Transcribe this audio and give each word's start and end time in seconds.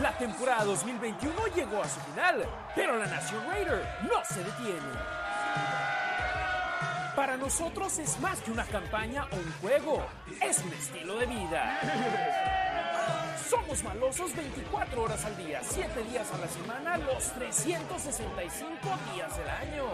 La 0.00 0.16
temporada 0.16 0.64
2021 0.64 1.34
llegó 1.56 1.82
a 1.82 1.88
su 1.88 1.98
final, 2.00 2.44
pero 2.74 2.96
la 2.96 3.06
Nación 3.06 3.44
Raider 3.48 3.84
no 4.02 4.24
se 4.24 4.44
detiene. 4.44 4.92
Para 7.16 7.36
nosotros 7.36 7.98
es 7.98 8.20
más 8.20 8.38
que 8.40 8.52
una 8.52 8.64
campaña 8.64 9.26
o 9.32 9.36
un 9.36 9.52
juego, 9.60 10.06
es 10.40 10.58
un 10.60 10.72
estilo 10.72 11.18
de 11.18 11.26
vida. 11.26 11.80
Somos 13.48 13.82
malosos 13.82 14.36
24 14.36 15.02
horas 15.02 15.24
al 15.24 15.36
día, 15.36 15.60
7 15.62 16.04
días 16.04 16.30
a 16.32 16.38
la 16.38 16.48
semana, 16.48 16.96
los 16.98 17.32
365 17.32 18.78
días 19.14 19.36
del 19.36 19.48
año. 19.48 19.84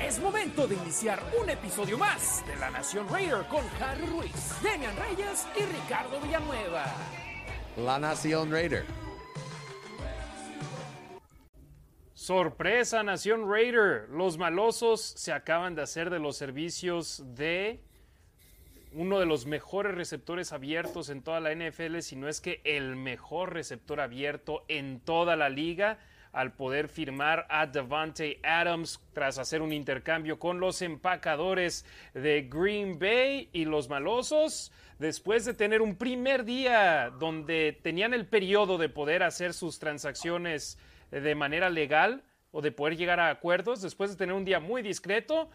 Es 0.00 0.18
momento 0.18 0.66
de 0.66 0.74
iniciar 0.74 1.22
un 1.40 1.48
episodio 1.48 1.96
más 1.96 2.44
de 2.46 2.56
La 2.56 2.70
Nación 2.70 3.08
Raider 3.08 3.46
con 3.46 3.62
Harry 3.80 4.06
Ruiz, 4.06 4.62
Demian 4.62 4.96
Reyes 4.96 5.46
y 5.54 5.64
Ricardo 5.64 6.18
Villanueva. 6.20 6.86
La 7.76 7.98
Nación 7.98 8.52
Raider. 8.52 8.84
Sorpresa, 12.12 13.02
Nación 13.02 13.50
Raider. 13.50 14.10
Los 14.10 14.36
malosos 14.36 15.00
se 15.00 15.32
acaban 15.32 15.74
de 15.74 15.80
hacer 15.80 16.10
de 16.10 16.18
los 16.18 16.36
servicios 16.36 17.22
de 17.34 17.80
uno 18.92 19.18
de 19.18 19.24
los 19.24 19.46
mejores 19.46 19.94
receptores 19.94 20.52
abiertos 20.52 21.08
en 21.08 21.22
toda 21.22 21.40
la 21.40 21.54
NFL, 21.54 22.00
si 22.00 22.14
no 22.14 22.28
es 22.28 22.42
que 22.42 22.60
el 22.64 22.94
mejor 22.94 23.54
receptor 23.54 24.00
abierto 24.00 24.64
en 24.68 25.00
toda 25.00 25.34
la 25.34 25.48
liga, 25.48 25.98
al 26.32 26.52
poder 26.52 26.88
firmar 26.88 27.46
a 27.50 27.66
Devante 27.66 28.40
Adams 28.42 29.00
tras 29.12 29.38
hacer 29.38 29.60
un 29.60 29.72
intercambio 29.72 30.38
con 30.38 30.60
los 30.60 30.80
empacadores 30.80 31.84
de 32.14 32.48
Green 32.50 32.98
Bay 32.98 33.50
y 33.52 33.66
los 33.66 33.88
malosos. 33.88 34.72
Después 34.98 35.44
de 35.44 35.54
tener 35.54 35.82
un 35.82 35.96
primer 35.96 36.44
día 36.44 37.10
donde 37.18 37.78
tenían 37.82 38.14
el 38.14 38.26
periodo 38.26 38.78
de 38.78 38.88
poder 38.88 39.22
hacer 39.22 39.52
sus 39.52 39.78
transacciones 39.78 40.78
de 41.10 41.34
manera 41.34 41.68
legal 41.68 42.22
o 42.50 42.62
de 42.62 42.72
poder 42.72 42.96
llegar 42.96 43.20
a 43.20 43.30
acuerdos, 43.30 43.82
después 43.82 44.10
de 44.10 44.16
tener 44.16 44.34
un 44.34 44.44
día 44.44 44.60
muy 44.60 44.82
discreto, 44.82 45.50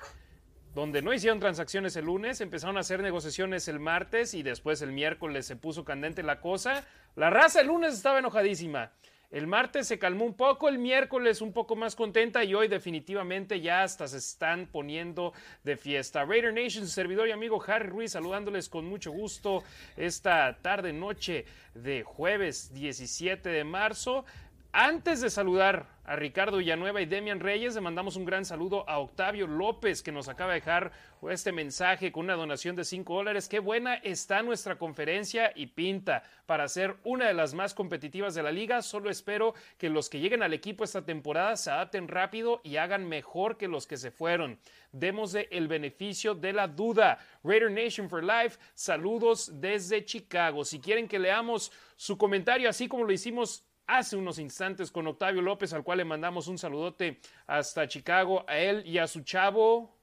donde 0.76 1.02
no 1.02 1.12
hicieron 1.12 1.40
transacciones 1.40 1.96
el 1.96 2.06
lunes, 2.06 2.40
empezaron 2.40 2.78
a 2.78 2.82
hacer 2.82 3.02
negociaciones 3.02 3.68
el 3.68 3.80
martes 3.80 4.36
y 4.36 4.44
después 4.44 4.82
el 4.84 4.92
miércoles 4.92 5.48
se 5.48 5.56
puso 5.56 5.84
candente 5.84 6.22
la 6.22 6.40
cosa. 6.40 6.86
La 7.16 7.32
raza 7.32 7.62
el 7.62 7.68
lunes 7.68 7.94
estaba 7.94 8.20
enojadísima. 8.20 8.92
El 9.30 9.46
martes 9.46 9.88
se 9.88 10.00
calmó 10.00 10.24
un 10.24 10.36
poco, 10.36 10.70
el 10.70 10.80
miércoles 10.80 11.42
un 11.42 11.52
poco 11.52 11.76
más 11.76 11.98
contenta 11.98 12.46
y 12.46 12.56
hoy 12.56 12.70
definitivamente 12.70 13.60
ya 13.60 13.84
hasta 13.84 14.08
se 14.08 14.20
están 14.20 14.68
poniendo 14.68 15.34
de 15.66 15.76
fiesta. 15.76 16.24
Raider 16.24 16.54
Nation, 16.54 16.86
su 16.86 16.92
servidor 16.92 17.28
y 17.28 17.32
amigo 17.32 17.62
Harry 17.68 17.90
Ruiz, 17.90 18.14
saludándoles 18.14 18.70
con 18.70 18.86
mucho 18.86 19.12
gusto 19.12 19.66
esta 19.98 20.58
tarde 20.62 20.94
noche 20.94 21.44
de 21.74 22.04
jueves 22.04 22.74
17 22.74 23.50
de 23.50 23.64
marzo. 23.66 24.24
Antes 24.72 25.22
de 25.22 25.30
saludar 25.30 25.88
a 26.04 26.16
Ricardo 26.16 26.58
Villanueva 26.58 27.02
y 27.02 27.06
Demian 27.06 27.40
Reyes, 27.40 27.76
le 27.76 27.82
mandamos 27.82 28.16
un 28.16 28.26
gran 28.26 28.46
saludo 28.46 28.88
a 28.88 29.00
Octavio 29.00 29.48
López, 29.48 30.02
que 30.04 30.12
nos 30.12 30.30
acaba 30.30 30.54
de 30.54 30.60
dejar 30.60 30.92
este 31.30 31.52
mensaje 31.52 32.12
con 32.12 32.26
una 32.26 32.36
donación 32.36 32.76
de 32.76 32.86
5 32.86 33.14
dólares. 33.14 33.50
Qué 33.50 33.60
buena 33.60 33.96
está 33.96 34.44
nuestra 34.44 34.78
conferencia 34.78 35.52
y 35.56 35.68
pinta 35.68 36.24
para 36.46 36.68
ser 36.68 36.96
una 37.04 37.28
de 37.28 37.34
las 37.34 37.54
más 37.54 37.74
competitivas 37.74 38.36
de 38.36 38.44
la 38.44 38.52
liga. 38.52 38.82
Solo 38.82 39.10
espero 39.10 39.54
que 39.78 39.90
los 39.90 40.10
que 40.10 40.20
lleguen 40.20 40.44
al 40.44 40.54
equipo 40.54 40.84
esta 40.84 41.04
temporada 41.04 41.58
se 41.58 41.72
adapten 41.72 42.08
rápido 42.08 42.62
y 42.64 42.78
hagan 42.78 43.08
mejor 43.08 43.58
que 43.58 43.68
los 43.68 43.88
que 43.88 43.98
se 43.98 44.12
fueron. 44.12 44.60
Démosle 44.92 45.48
el 45.52 45.68
beneficio 45.68 46.36
de 46.36 46.54
la 46.54 46.68
duda. 46.68 47.20
Raider 47.44 47.72
Nation 47.72 48.10
for 48.10 48.24
Life, 48.24 48.60
saludos 48.76 49.60
desde 49.60 50.06
Chicago. 50.06 50.64
Si 50.64 50.80
quieren 50.80 51.08
que 51.08 51.20
leamos 51.20 51.72
su 51.96 52.18
comentario, 52.18 52.70
así 52.70 52.88
como 52.88 53.04
lo 53.04 53.12
hicimos 53.12 53.67
hace 53.88 54.16
unos 54.16 54.38
instantes 54.38 54.92
con 54.92 55.08
Octavio 55.08 55.42
López, 55.42 55.74
al 55.74 55.84
cual 55.84 56.00
le 56.00 56.06
mandamos 56.06 56.48
un 56.48 56.58
saludote 56.58 57.20
hasta 57.48 57.88
Chicago, 57.88 58.46
a 58.48 58.58
él 58.58 58.84
y 58.86 58.98
a 58.98 59.08
su 59.08 59.22
chavo. 59.22 59.98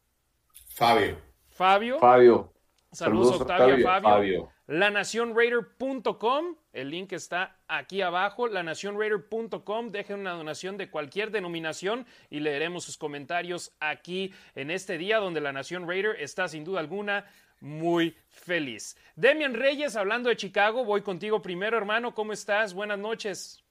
Fabio. 0.69 1.19
Fabio. 1.49 1.99
Fabio. 2.01 2.53
Saludos, 2.91 3.41
Octavio, 3.41 3.85
Fabio. 3.85 4.09
Fabio. 4.09 4.51
LaNacionRaider.com, 4.67 6.57
el 6.73 6.91
link 6.91 7.13
está 7.13 7.59
aquí 7.69 8.01
abajo, 8.01 8.49
lanacionraider.com, 8.49 9.91
dejen 9.91 10.21
una 10.21 10.33
donación 10.33 10.79
de 10.79 10.91
cualquier 10.91 11.31
denominación 11.31 12.07
y 12.31 12.41
leeremos 12.41 12.85
sus 12.85 12.97
comentarios 12.97 13.73
aquí 13.79 14.33
en 14.55 14.71
este 14.71 14.97
día 14.97 15.19
donde 15.19 15.43
la 15.43 15.53
Nación 15.53 15.87
Raider 15.87 16.17
está 16.19 16.49
sin 16.49 16.65
duda 16.65 16.81
alguna 16.81 17.27
muy 17.61 18.17
feliz. 18.29 18.97
Demian 19.17 19.55
Reyes, 19.55 19.97
hablando 19.97 20.31
de 20.31 20.37
Chicago, 20.37 20.85
voy 20.85 21.03
contigo 21.03 21.43
primero, 21.43 21.77
hermano, 21.77 22.15
¿cómo 22.15 22.33
estás? 22.33 22.73
Buenas 22.73 22.99
noches. 22.99 23.64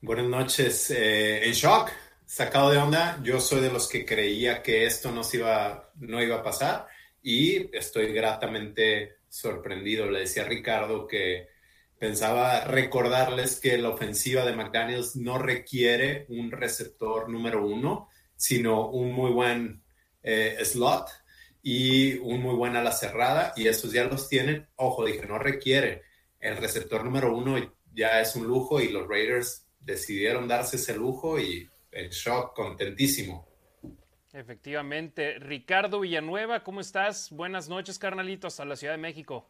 Buenas 0.00 0.26
noches. 0.26 0.92
Eh, 0.92 1.44
en 1.44 1.52
shock, 1.52 1.90
sacado 2.24 2.70
de 2.70 2.78
onda. 2.78 3.20
Yo 3.24 3.40
soy 3.40 3.60
de 3.60 3.70
los 3.72 3.88
que 3.88 4.06
creía 4.06 4.62
que 4.62 4.86
esto 4.86 5.10
no, 5.10 5.24
se 5.24 5.38
iba, 5.38 5.90
no 5.96 6.22
iba 6.22 6.36
a 6.36 6.42
pasar 6.42 6.86
y 7.20 7.76
estoy 7.76 8.12
gratamente 8.12 9.16
sorprendido. 9.28 10.08
Le 10.08 10.20
decía 10.20 10.44
a 10.44 10.46
Ricardo 10.46 11.08
que 11.08 11.48
pensaba 11.98 12.60
recordarles 12.64 13.58
que 13.58 13.76
la 13.76 13.88
ofensiva 13.88 14.44
de 14.46 14.54
McDaniels 14.54 15.16
no 15.16 15.36
requiere 15.36 16.26
un 16.28 16.52
receptor 16.52 17.28
número 17.28 17.66
uno, 17.66 18.08
sino 18.36 18.88
un 18.90 19.12
muy 19.12 19.32
buen 19.32 19.82
eh, 20.22 20.58
slot 20.62 21.08
y 21.60 22.18
un 22.18 22.40
muy 22.40 22.54
buen 22.54 22.76
ala 22.76 22.92
cerrada 22.92 23.52
y 23.56 23.66
esos 23.66 23.90
ya 23.90 24.04
los 24.04 24.28
tienen. 24.28 24.68
Ojo, 24.76 25.04
dije, 25.04 25.26
no 25.26 25.40
requiere. 25.40 26.02
El 26.38 26.56
receptor 26.56 27.04
número 27.04 27.36
uno 27.36 27.56
ya 27.92 28.20
es 28.20 28.36
un 28.36 28.46
lujo 28.46 28.80
y 28.80 28.90
los 28.90 29.08
Raiders 29.08 29.64
decidieron 29.88 30.46
darse 30.46 30.76
ese 30.76 30.94
lujo 30.94 31.40
y 31.40 31.68
el 31.90 32.10
shock, 32.10 32.54
contentísimo. 32.54 33.48
Efectivamente. 34.34 35.38
Ricardo 35.38 36.00
Villanueva, 36.00 36.62
¿cómo 36.62 36.80
estás? 36.80 37.30
Buenas 37.32 37.70
noches, 37.70 37.98
carnalito, 37.98 38.46
hasta 38.46 38.66
la 38.66 38.76
Ciudad 38.76 38.92
de 38.92 38.98
México. 38.98 39.48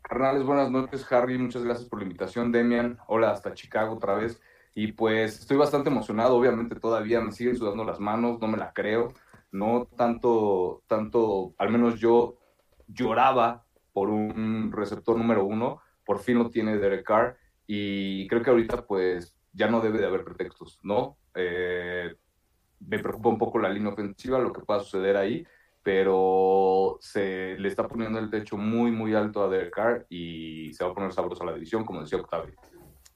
Carnales, 0.00 0.44
buenas 0.44 0.70
noches, 0.70 1.04
Harry. 1.10 1.36
Muchas 1.36 1.64
gracias 1.64 1.88
por 1.88 1.98
la 1.98 2.04
invitación, 2.04 2.52
Demian. 2.52 2.98
Hola, 3.08 3.32
hasta 3.32 3.52
Chicago 3.52 3.96
otra 3.96 4.14
vez. 4.14 4.40
Y 4.72 4.92
pues 4.92 5.40
estoy 5.40 5.56
bastante 5.56 5.90
emocionado, 5.90 6.36
obviamente 6.36 6.76
todavía 6.76 7.20
me 7.20 7.32
siguen 7.32 7.56
sudando 7.56 7.82
las 7.82 7.98
manos, 7.98 8.38
no 8.40 8.46
me 8.46 8.58
la 8.58 8.72
creo. 8.72 9.12
No 9.50 9.88
tanto, 9.96 10.84
tanto, 10.86 11.54
al 11.58 11.70
menos 11.70 11.98
yo 11.98 12.36
lloraba 12.86 13.64
por 13.92 14.10
un 14.10 14.70
receptor 14.70 15.16
número 15.16 15.44
uno, 15.44 15.80
por 16.06 16.20
fin 16.20 16.38
lo 16.38 16.48
tiene 16.48 16.78
Derek 16.78 17.04
Carr 17.04 17.36
y 17.66 18.26
creo 18.28 18.42
que 18.42 18.50
ahorita 18.50 18.86
pues 18.86 19.36
ya 19.52 19.68
no 19.68 19.80
debe 19.80 19.98
de 19.98 20.06
haber 20.06 20.24
pretextos, 20.24 20.78
¿no? 20.82 21.18
Eh, 21.34 22.14
me 22.80 22.98
preocupa 22.98 23.28
un 23.28 23.38
poco 23.38 23.58
la 23.58 23.68
línea 23.68 23.92
ofensiva, 23.92 24.38
lo 24.38 24.52
que 24.52 24.60
pueda 24.60 24.80
suceder 24.80 25.16
ahí, 25.16 25.44
pero 25.82 26.98
se 27.00 27.56
le 27.58 27.68
está 27.68 27.88
poniendo 27.88 28.18
el 28.18 28.30
techo 28.30 28.56
muy, 28.56 28.90
muy 28.90 29.14
alto 29.14 29.42
a 29.42 29.48
Derek 29.48 29.74
Carr 29.74 30.06
y 30.08 30.72
se 30.72 30.84
va 30.84 30.90
a 30.90 30.94
poner 30.94 31.12
sabroso 31.12 31.42
a 31.42 31.46
la 31.46 31.54
división, 31.54 31.84
como 31.84 32.02
decía 32.02 32.18
Octavio. 32.18 32.54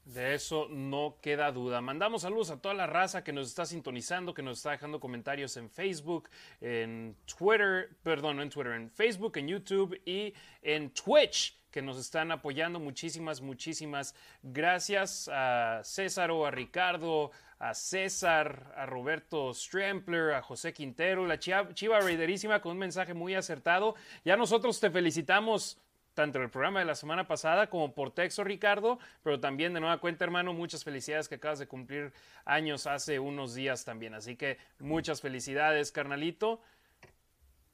De 0.05 0.33
eso 0.33 0.67
no 0.69 1.19
queda 1.21 1.51
duda. 1.51 1.79
Mandamos 1.79 2.23
saludos 2.23 2.49
a 2.49 2.59
toda 2.59 2.73
la 2.73 2.87
raza 2.87 3.23
que 3.23 3.31
nos 3.31 3.47
está 3.47 3.65
sintonizando, 3.65 4.33
que 4.33 4.41
nos 4.41 4.57
está 4.57 4.71
dejando 4.71 4.99
comentarios 4.99 5.55
en 5.57 5.69
Facebook, 5.69 6.29
en 6.59 7.15
Twitter, 7.25 7.89
perdón, 8.03 8.37
no 8.37 8.43
en 8.43 8.49
Twitter, 8.49 8.73
en 8.73 8.89
Facebook, 8.89 9.37
en 9.37 9.47
YouTube 9.47 10.01
y 10.03 10.33
en 10.61 10.89
Twitch 10.89 11.60
que 11.71 11.81
nos 11.81 11.97
están 11.97 12.31
apoyando. 12.31 12.79
Muchísimas, 12.79 13.41
muchísimas 13.41 14.13
gracias 14.43 15.29
a 15.33 15.81
César, 15.83 16.31
a 16.31 16.51
Ricardo, 16.51 17.31
a 17.59 17.73
César, 17.73 18.73
a 18.75 18.85
Roberto 18.85 19.53
Strampler, 19.53 20.33
a 20.33 20.41
José 20.41 20.73
Quintero, 20.73 21.25
la 21.25 21.39
Chiva, 21.39 21.99
Raiderísima 21.99 22.61
con 22.61 22.73
un 22.73 22.79
mensaje 22.79 23.13
muy 23.13 23.35
acertado. 23.35 23.95
Ya 24.25 24.35
nosotros 24.35 24.79
te 24.79 24.89
felicitamos 24.89 25.77
tanto 26.13 26.41
el 26.41 26.49
programa 26.49 26.79
de 26.79 26.85
la 26.85 26.95
semana 26.95 27.27
pasada 27.27 27.69
como 27.69 27.93
por 27.93 28.11
texto, 28.11 28.43
Ricardo, 28.43 28.99
pero 29.23 29.39
también 29.39 29.73
de 29.73 29.79
nueva 29.79 29.99
cuenta, 29.99 30.25
hermano, 30.25 30.53
muchas 30.53 30.83
felicidades 30.83 31.29
que 31.29 31.35
acabas 31.35 31.59
de 31.59 31.67
cumplir 31.67 32.11
años 32.45 32.85
hace 32.87 33.19
unos 33.19 33.53
días 33.53 33.85
también. 33.85 34.13
Así 34.13 34.35
que 34.35 34.57
muchas 34.79 35.21
felicidades, 35.21 35.91
carnalito. 35.91 36.61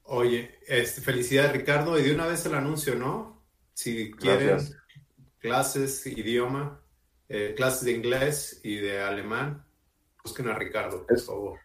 Oye, 0.03 0.59
este, 0.67 1.01
felicidades, 1.01 1.51
Ricardo, 1.51 1.97
y 1.97 2.03
de 2.03 2.13
una 2.13 2.27
vez 2.27 2.45
el 2.45 2.55
anuncio, 2.55 2.95
¿no? 2.95 3.36
Si 3.77 4.11
quieren 4.11 4.57
clases, 5.37 6.07
idioma, 6.07 6.81
eh, 7.29 7.53
clases 7.55 7.85
de 7.85 7.91
inglés 7.91 8.59
y 8.63 8.77
de 8.77 9.03
alemán, 9.03 9.63
busquen 10.23 10.49
a 10.49 10.55
Ricardo, 10.55 11.05
por 11.05 11.19
favor. 11.19 11.59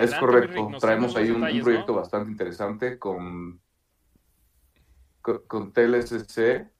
es 0.00 0.14
correcto. 0.14 0.70
Traemos 0.80 1.14
ahí 1.14 1.30
un, 1.30 1.42
proyecto 1.62 1.92
bastante 1.92 2.30
interesante 2.30 2.98
con, 2.98 3.60
con, 5.20 5.74
TLSC 5.74 6.70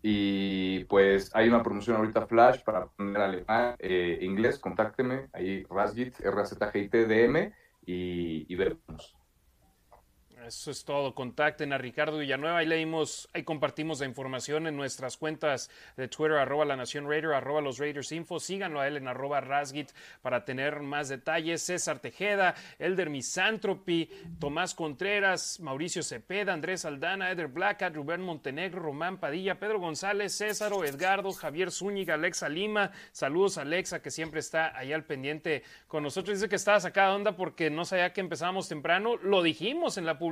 y 0.00 0.84
pues 0.84 1.30
hay 1.34 1.46
una 1.46 1.62
promoción 1.62 1.96
ahorita 1.96 2.26
flash 2.26 2.62
para 2.64 2.84
aprender 2.84 3.20
alemán, 3.20 3.76
eh, 3.80 4.18
inglés, 4.22 4.58
contácteme, 4.58 5.28
ahí 5.34 5.62
Rasgit, 5.68 6.18
RZGITDM 6.18 7.52
y, 7.84 8.50
y 8.50 8.56
vemos. 8.56 9.19
Eso 10.46 10.70
es 10.70 10.84
todo. 10.84 11.14
Contacten 11.14 11.72
a 11.72 11.78
Ricardo 11.78 12.18
Villanueva. 12.18 12.58
Ahí 12.58 12.66
leímos, 12.66 13.28
ahí 13.34 13.42
compartimos 13.42 14.00
la 14.00 14.06
información 14.06 14.66
en 14.66 14.76
nuestras 14.76 15.18
cuentas 15.18 15.70
de 15.96 16.08
Twitter, 16.08 16.38
arroba 16.38 16.64
la 16.64 16.76
Nación 16.76 17.06
Raider, 17.06 17.32
arroba 17.32 17.60
los 17.60 17.78
Raiders 17.78 18.10
Info. 18.12 18.40
Síganlo 18.40 18.80
a 18.80 18.88
él 18.88 18.96
en 18.96 19.06
arroba 19.06 19.40
Rasgit 19.40 19.90
para 20.22 20.44
tener 20.44 20.80
más 20.80 21.08
detalles. 21.10 21.62
César 21.62 21.98
Tejeda, 21.98 22.54
Elder 22.78 23.10
Misanthropy, 23.10 24.08
Tomás 24.38 24.74
Contreras, 24.74 25.60
Mauricio 25.60 26.02
Cepeda, 26.02 26.54
Andrés 26.54 26.86
Aldana, 26.86 27.30
Eder 27.30 27.48
Blackat, 27.48 27.94
Rubén 27.94 28.22
Montenegro, 28.22 28.80
Román 28.80 29.18
Padilla, 29.18 29.58
Pedro 29.58 29.78
González, 29.78 30.34
Césaro, 30.34 30.84
Edgardo, 30.84 31.32
Javier 31.32 31.70
Zúñiga, 31.70 32.14
Alexa 32.14 32.48
Lima. 32.48 32.92
Saludos 33.12 33.58
a 33.58 33.62
Alexa, 33.62 34.00
que 34.00 34.10
siempre 34.10 34.40
está 34.40 34.76
ahí 34.76 34.92
al 34.92 35.04
pendiente 35.04 35.64
con 35.86 36.02
nosotros. 36.02 36.38
Dice 36.38 36.48
que 36.48 36.56
estaba 36.56 36.80
sacada 36.80 37.14
onda 37.14 37.36
porque 37.36 37.68
no 37.68 37.84
sabía 37.84 38.14
que 38.14 38.22
empezábamos 38.22 38.68
temprano. 38.68 39.16
Lo 39.16 39.42
dijimos 39.42 39.98
en 39.98 40.06
la 40.06 40.18
publicación 40.18 40.29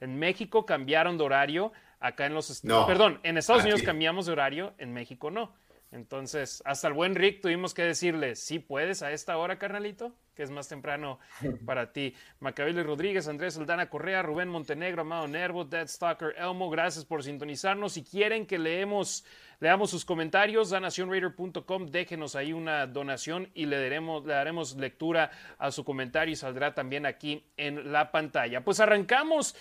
en 0.00 0.18
México 0.18 0.66
cambiaron 0.66 1.18
de 1.18 1.24
horario, 1.24 1.72
acá 2.00 2.26
en 2.26 2.34
los 2.34 2.50
Estados 2.50 2.86
perdón, 2.86 3.20
en 3.22 3.38
Estados 3.38 3.62
Unidos 3.62 3.82
cambiamos 3.82 4.26
de 4.26 4.32
horario, 4.32 4.74
en 4.78 4.92
México 4.92 5.30
no. 5.30 5.52
Entonces, 5.90 6.62
hasta 6.66 6.88
el 6.88 6.94
buen 6.94 7.14
Rick 7.14 7.40
tuvimos 7.40 7.72
que 7.72 7.82
decirle, 7.82 8.36
sí 8.36 8.58
puedes 8.58 9.02
a 9.02 9.10
esta 9.10 9.38
hora, 9.38 9.58
carnalito, 9.58 10.12
que 10.34 10.42
es 10.42 10.50
más 10.50 10.68
temprano 10.68 11.18
para 11.64 11.92
ti. 11.92 12.14
Macabele 12.40 12.82
Rodríguez, 12.82 13.26
Andrés 13.26 13.56
Aldana 13.56 13.88
Correa, 13.88 14.22
Rubén 14.22 14.50
Montenegro, 14.50 15.00
Amado 15.02 15.26
Nervo, 15.28 15.64
Dead 15.64 15.88
Stalker, 15.88 16.34
Elmo, 16.36 16.68
gracias 16.68 17.06
por 17.06 17.22
sintonizarnos. 17.24 17.94
Si 17.94 18.04
quieren 18.04 18.46
que 18.46 18.58
leemos, 18.58 19.24
leamos 19.60 19.90
sus 19.90 20.04
comentarios, 20.04 20.70
danacionraider.com, 20.70 21.86
déjenos 21.86 22.36
ahí 22.36 22.52
una 22.52 22.86
donación 22.86 23.50
y 23.54 23.66
le 23.66 23.80
daremos, 23.80 24.24
le 24.24 24.34
daremos 24.34 24.76
lectura 24.76 25.30
a 25.58 25.70
su 25.70 25.84
comentario 25.84 26.32
y 26.32 26.36
saldrá 26.36 26.74
también 26.74 27.06
aquí 27.06 27.44
en 27.56 27.92
la 27.92 28.12
pantalla. 28.12 28.64
Pues 28.64 28.80
arrancamos 28.80 29.56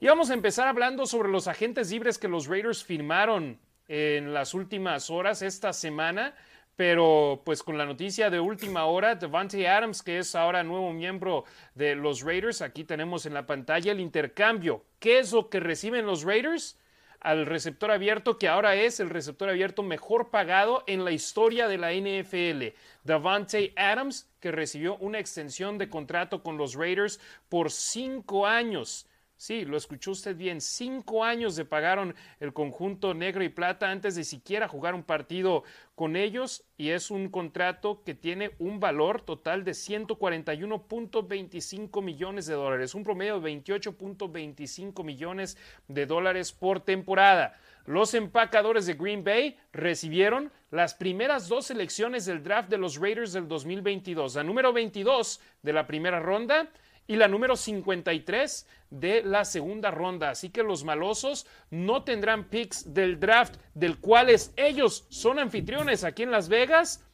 y 0.00 0.06
vamos 0.06 0.30
a 0.30 0.34
empezar 0.34 0.68
hablando 0.68 1.06
sobre 1.06 1.28
los 1.28 1.48
agentes 1.48 1.90
libres 1.90 2.18
que 2.18 2.28
los 2.28 2.46
Raiders 2.46 2.84
firmaron 2.84 3.58
en 3.88 4.34
las 4.34 4.54
últimas 4.54 5.10
horas 5.10 5.42
esta 5.42 5.72
semana, 5.72 6.34
pero 6.76 7.42
pues 7.44 7.62
con 7.62 7.78
la 7.78 7.86
noticia 7.86 8.30
de 8.30 8.38
última 8.38 8.84
hora, 8.84 9.14
Devante 9.14 9.66
Adams, 9.66 10.02
que 10.02 10.18
es 10.18 10.34
ahora 10.34 10.62
nuevo 10.62 10.92
miembro 10.92 11.44
de 11.74 11.96
los 11.96 12.22
Raiders, 12.22 12.62
aquí 12.62 12.84
tenemos 12.84 13.26
en 13.26 13.34
la 13.34 13.46
pantalla 13.46 13.90
el 13.90 13.98
intercambio. 13.98 14.84
¿Qué 15.00 15.18
es 15.18 15.32
lo 15.32 15.48
que 15.48 15.58
reciben 15.58 16.06
los 16.06 16.22
Raiders? 16.22 16.78
Al 17.20 17.46
receptor 17.46 17.90
abierto, 17.90 18.38
que 18.38 18.46
ahora 18.46 18.76
es 18.76 19.00
el 19.00 19.10
receptor 19.10 19.48
abierto 19.48 19.82
mejor 19.82 20.30
pagado 20.30 20.84
en 20.86 21.04
la 21.04 21.10
historia 21.10 21.66
de 21.66 21.76
la 21.76 21.92
NFL. 21.92 22.76
Devante 23.02 23.72
Adams, 23.76 24.30
que 24.38 24.52
recibió 24.52 24.96
una 24.98 25.18
extensión 25.18 25.78
de 25.78 25.88
contrato 25.88 26.44
con 26.44 26.56
los 26.56 26.74
Raiders 26.74 27.18
por 27.48 27.72
cinco 27.72 28.46
años. 28.46 29.07
Sí, 29.38 29.64
lo 29.64 29.76
escuchó 29.76 30.10
usted 30.10 30.36
bien. 30.36 30.60
Cinco 30.60 31.24
años 31.24 31.56
le 31.56 31.64
pagaron 31.64 32.16
el 32.40 32.52
conjunto 32.52 33.14
negro 33.14 33.44
y 33.44 33.48
plata 33.48 33.88
antes 33.88 34.16
de 34.16 34.24
siquiera 34.24 34.66
jugar 34.66 34.96
un 34.96 35.04
partido 35.04 35.62
con 35.94 36.16
ellos 36.16 36.64
y 36.76 36.90
es 36.90 37.12
un 37.12 37.28
contrato 37.28 38.02
que 38.02 38.14
tiene 38.14 38.50
un 38.58 38.80
valor 38.80 39.22
total 39.22 39.62
de 39.62 39.70
141.25 39.72 42.02
millones 42.02 42.46
de 42.46 42.54
dólares, 42.54 42.96
un 42.96 43.04
promedio 43.04 43.38
de 43.38 43.62
28.25 43.62 45.04
millones 45.04 45.56
de 45.86 46.04
dólares 46.04 46.50
por 46.50 46.80
temporada. 46.80 47.56
Los 47.86 48.14
empacadores 48.14 48.86
de 48.86 48.94
Green 48.94 49.22
Bay 49.22 49.56
recibieron 49.72 50.50
las 50.72 50.94
primeras 50.94 51.46
dos 51.46 51.66
selecciones 51.66 52.26
del 52.26 52.42
draft 52.42 52.70
de 52.70 52.78
los 52.78 52.96
Raiders 52.96 53.34
del 53.34 53.46
2022, 53.46 54.34
la 54.34 54.42
número 54.42 54.72
22 54.72 55.40
de 55.62 55.72
la 55.72 55.86
primera 55.86 56.18
ronda 56.18 56.68
y 57.08 57.16
la 57.16 57.26
número 57.26 57.56
53 57.56 58.66
de 58.90 59.22
la 59.24 59.44
segunda 59.44 59.90
ronda. 59.90 60.30
Así 60.30 60.50
que 60.50 60.62
los 60.62 60.84
malosos 60.84 61.46
no 61.70 62.04
tendrán 62.04 62.44
picks 62.44 62.94
del 62.94 63.18
draft, 63.18 63.56
del 63.74 63.98
cuales 63.98 64.52
ellos 64.56 65.06
son 65.08 65.38
anfitriones 65.38 66.04
aquí 66.04 66.22
en 66.22 66.30
Las 66.30 66.48
Vegas, 66.48 67.04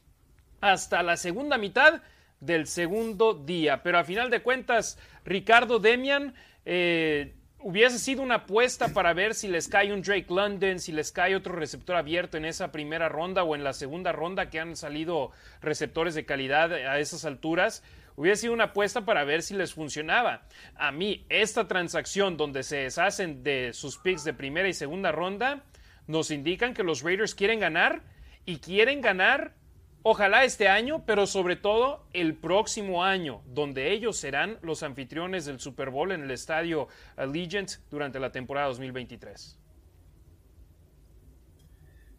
hasta 0.60 1.02
la 1.02 1.16
segunda 1.16 1.58
mitad 1.58 2.02
del 2.40 2.66
segundo 2.66 3.34
día. 3.34 3.82
Pero 3.82 3.98
a 3.98 4.04
final 4.04 4.30
de 4.30 4.42
cuentas, 4.42 4.98
Ricardo 5.24 5.78
Demian 5.78 6.34
eh, 6.64 7.36
hubiese 7.60 8.00
sido 8.00 8.20
una 8.22 8.36
apuesta 8.36 8.88
para 8.88 9.14
ver 9.14 9.32
si 9.34 9.46
les 9.46 9.68
cae 9.68 9.92
un 9.92 10.02
Drake 10.02 10.26
London, 10.28 10.80
si 10.80 10.90
les 10.90 11.12
cae 11.12 11.36
otro 11.36 11.54
receptor 11.54 11.94
abierto 11.94 12.36
en 12.36 12.46
esa 12.46 12.72
primera 12.72 13.08
ronda 13.08 13.44
o 13.44 13.54
en 13.54 13.62
la 13.62 13.72
segunda 13.72 14.10
ronda 14.10 14.50
que 14.50 14.58
han 14.58 14.74
salido 14.74 15.30
receptores 15.62 16.16
de 16.16 16.26
calidad 16.26 16.72
a 16.72 16.98
esas 16.98 17.24
alturas 17.24 17.84
hubiera 18.16 18.36
sido 18.36 18.52
una 18.52 18.64
apuesta 18.64 19.04
para 19.04 19.24
ver 19.24 19.42
si 19.42 19.54
les 19.54 19.74
funcionaba. 19.74 20.46
A 20.74 20.92
mí, 20.92 21.24
esta 21.28 21.66
transacción 21.66 22.36
donde 22.36 22.62
se 22.62 22.76
deshacen 22.76 23.42
de 23.42 23.72
sus 23.72 23.98
picks 23.98 24.24
de 24.24 24.34
primera 24.34 24.68
y 24.68 24.72
segunda 24.72 25.12
ronda, 25.12 25.64
nos 26.06 26.30
indican 26.30 26.74
que 26.74 26.82
los 26.82 27.02
Raiders 27.02 27.34
quieren 27.34 27.60
ganar 27.60 28.02
y 28.44 28.58
quieren 28.58 29.00
ganar, 29.00 29.54
ojalá 30.02 30.44
este 30.44 30.68
año, 30.68 31.04
pero 31.06 31.26
sobre 31.26 31.56
todo 31.56 32.06
el 32.12 32.34
próximo 32.34 33.04
año, 33.04 33.42
donde 33.46 33.92
ellos 33.92 34.18
serán 34.18 34.58
los 34.62 34.82
anfitriones 34.82 35.46
del 35.46 35.60
Super 35.60 35.90
Bowl 35.90 36.12
en 36.12 36.22
el 36.22 36.30
estadio 36.30 36.88
Allegiant 37.16 37.70
durante 37.90 38.20
la 38.20 38.30
temporada 38.30 38.68
2023. 38.68 39.58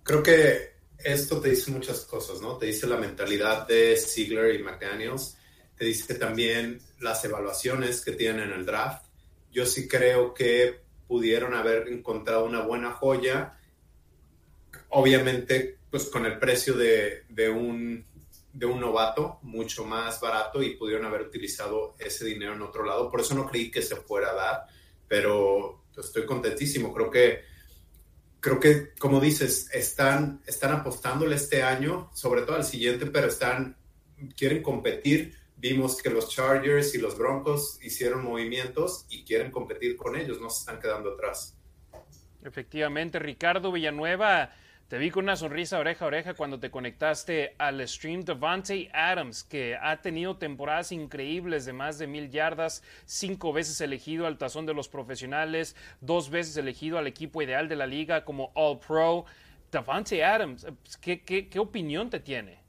Creo 0.04 0.22
que 0.22 0.76
esto 0.98 1.40
te 1.42 1.50
dice 1.50 1.72
muchas 1.72 2.02
cosas, 2.02 2.42
¿no? 2.42 2.58
Te 2.58 2.68
dice 2.68 2.88
la 2.88 2.98
mentalidad 2.98 3.68
de 3.68 3.98
Ziegler 3.98 4.56
y 4.56 4.64
McDaniels 4.64 5.38
te 5.78 5.86
dice 5.86 6.16
también 6.16 6.82
las 7.00 7.24
evaluaciones 7.26 8.04
que 8.04 8.14
tienen 8.14 8.52
en 8.52 8.60
el 8.60 8.66
draft. 8.66 9.06
Yo 9.52 9.66
sí 9.66 9.88
creo 9.88 10.34
que 10.34 10.82
pudieron 11.08 11.54
haber 11.54 11.88
encontrado 11.88 12.46
una 12.46 12.62
buena 12.62 12.92
joya, 12.92 13.58
obviamente 14.90 15.78
pues 15.90 16.06
con 16.06 16.26
el 16.26 16.40
precio 16.40 16.74
de, 16.74 17.24
un, 17.50 18.06
de 18.52 18.66
un 18.66 18.82
novato 18.82 19.40
mucho 19.44 19.86
más 19.86 20.20
barato 20.20 20.62
y 20.62 20.76
pudieron 20.76 21.06
haber 21.06 21.22
utilizado 21.22 21.96
ese 22.00 22.26
dinero 22.26 22.54
en 22.54 22.62
otro 22.62 22.84
lado. 22.84 23.10
Por 23.10 23.22
eso 23.22 23.34
no 23.34 23.46
creí 23.46 23.72
que 23.72 23.82
se 23.82 23.96
fuera 23.96 24.32
a 24.32 24.34
dar, 24.34 24.66
pero 25.08 25.86
estoy 25.96 26.26
contentísimo. 26.26 26.94
Creo 26.94 27.10
que, 27.10 27.44
creo 28.42 28.60
que, 28.60 28.94
como 29.00 29.22
dices, 29.22 29.70
están, 29.72 30.42
están 30.46 30.74
apostándole 30.74 31.36
este 31.36 31.64
año, 31.64 32.10
sobre 32.14 32.42
todo 32.42 32.58
al 32.58 32.66
siguiente, 32.66 33.06
pero 33.06 33.28
están, 33.28 33.78
quieren 34.36 34.62
competir 34.62 35.45
vimos 35.70 36.00
que 36.00 36.12
los 36.12 36.30
Chargers 36.30 36.94
y 36.94 37.00
los 37.00 37.18
Broncos 37.18 37.80
hicieron 37.82 38.24
movimientos 38.24 39.08
y 39.10 39.24
quieren 39.24 39.50
competir 39.50 39.96
con 39.96 40.16
ellos, 40.16 40.40
no 40.40 40.48
se 40.52 40.60
están 40.60 40.80
quedando 40.80 41.14
atrás. 41.14 41.58
Efectivamente, 42.44 43.18
Ricardo 43.18 43.72
Villanueva, 43.72 44.52
te 44.88 45.00
vi 45.00 45.10
con 45.10 45.24
una 45.24 45.36
sonrisa 45.36 45.80
oreja 45.80 46.06
a 46.06 46.08
oreja 46.10 46.34
cuando 46.36 46.60
te 46.60 46.70
conectaste 46.70 47.56
al 47.58 47.86
stream 47.88 48.22
Devante 48.22 48.92
Adams, 48.94 49.44
que 49.44 49.76
ha 49.76 50.00
tenido 50.04 50.38
temporadas 50.38 50.92
increíbles 50.92 51.66
de 51.66 51.74
más 51.74 51.98
de 51.98 52.06
mil 52.06 52.30
yardas, 52.30 52.84
cinco 53.06 53.52
veces 53.52 53.82
elegido 53.82 54.28
al 54.28 54.38
tazón 54.38 54.68
de 54.68 54.76
los 54.76 54.88
profesionales, 54.88 55.76
dos 56.00 56.30
veces 56.30 56.56
elegido 56.58 57.00
al 57.00 57.08
equipo 57.08 57.42
ideal 57.42 57.68
de 57.68 57.76
la 57.76 57.88
liga 57.88 58.24
como 58.24 58.52
All 58.54 58.78
Pro. 58.78 59.26
Devante 59.72 60.24
Adams, 60.24 60.68
¿qué, 61.02 61.24
qué, 61.24 61.50
qué 61.50 61.58
opinión 61.58 62.12
te 62.12 62.20
tiene? 62.20 62.66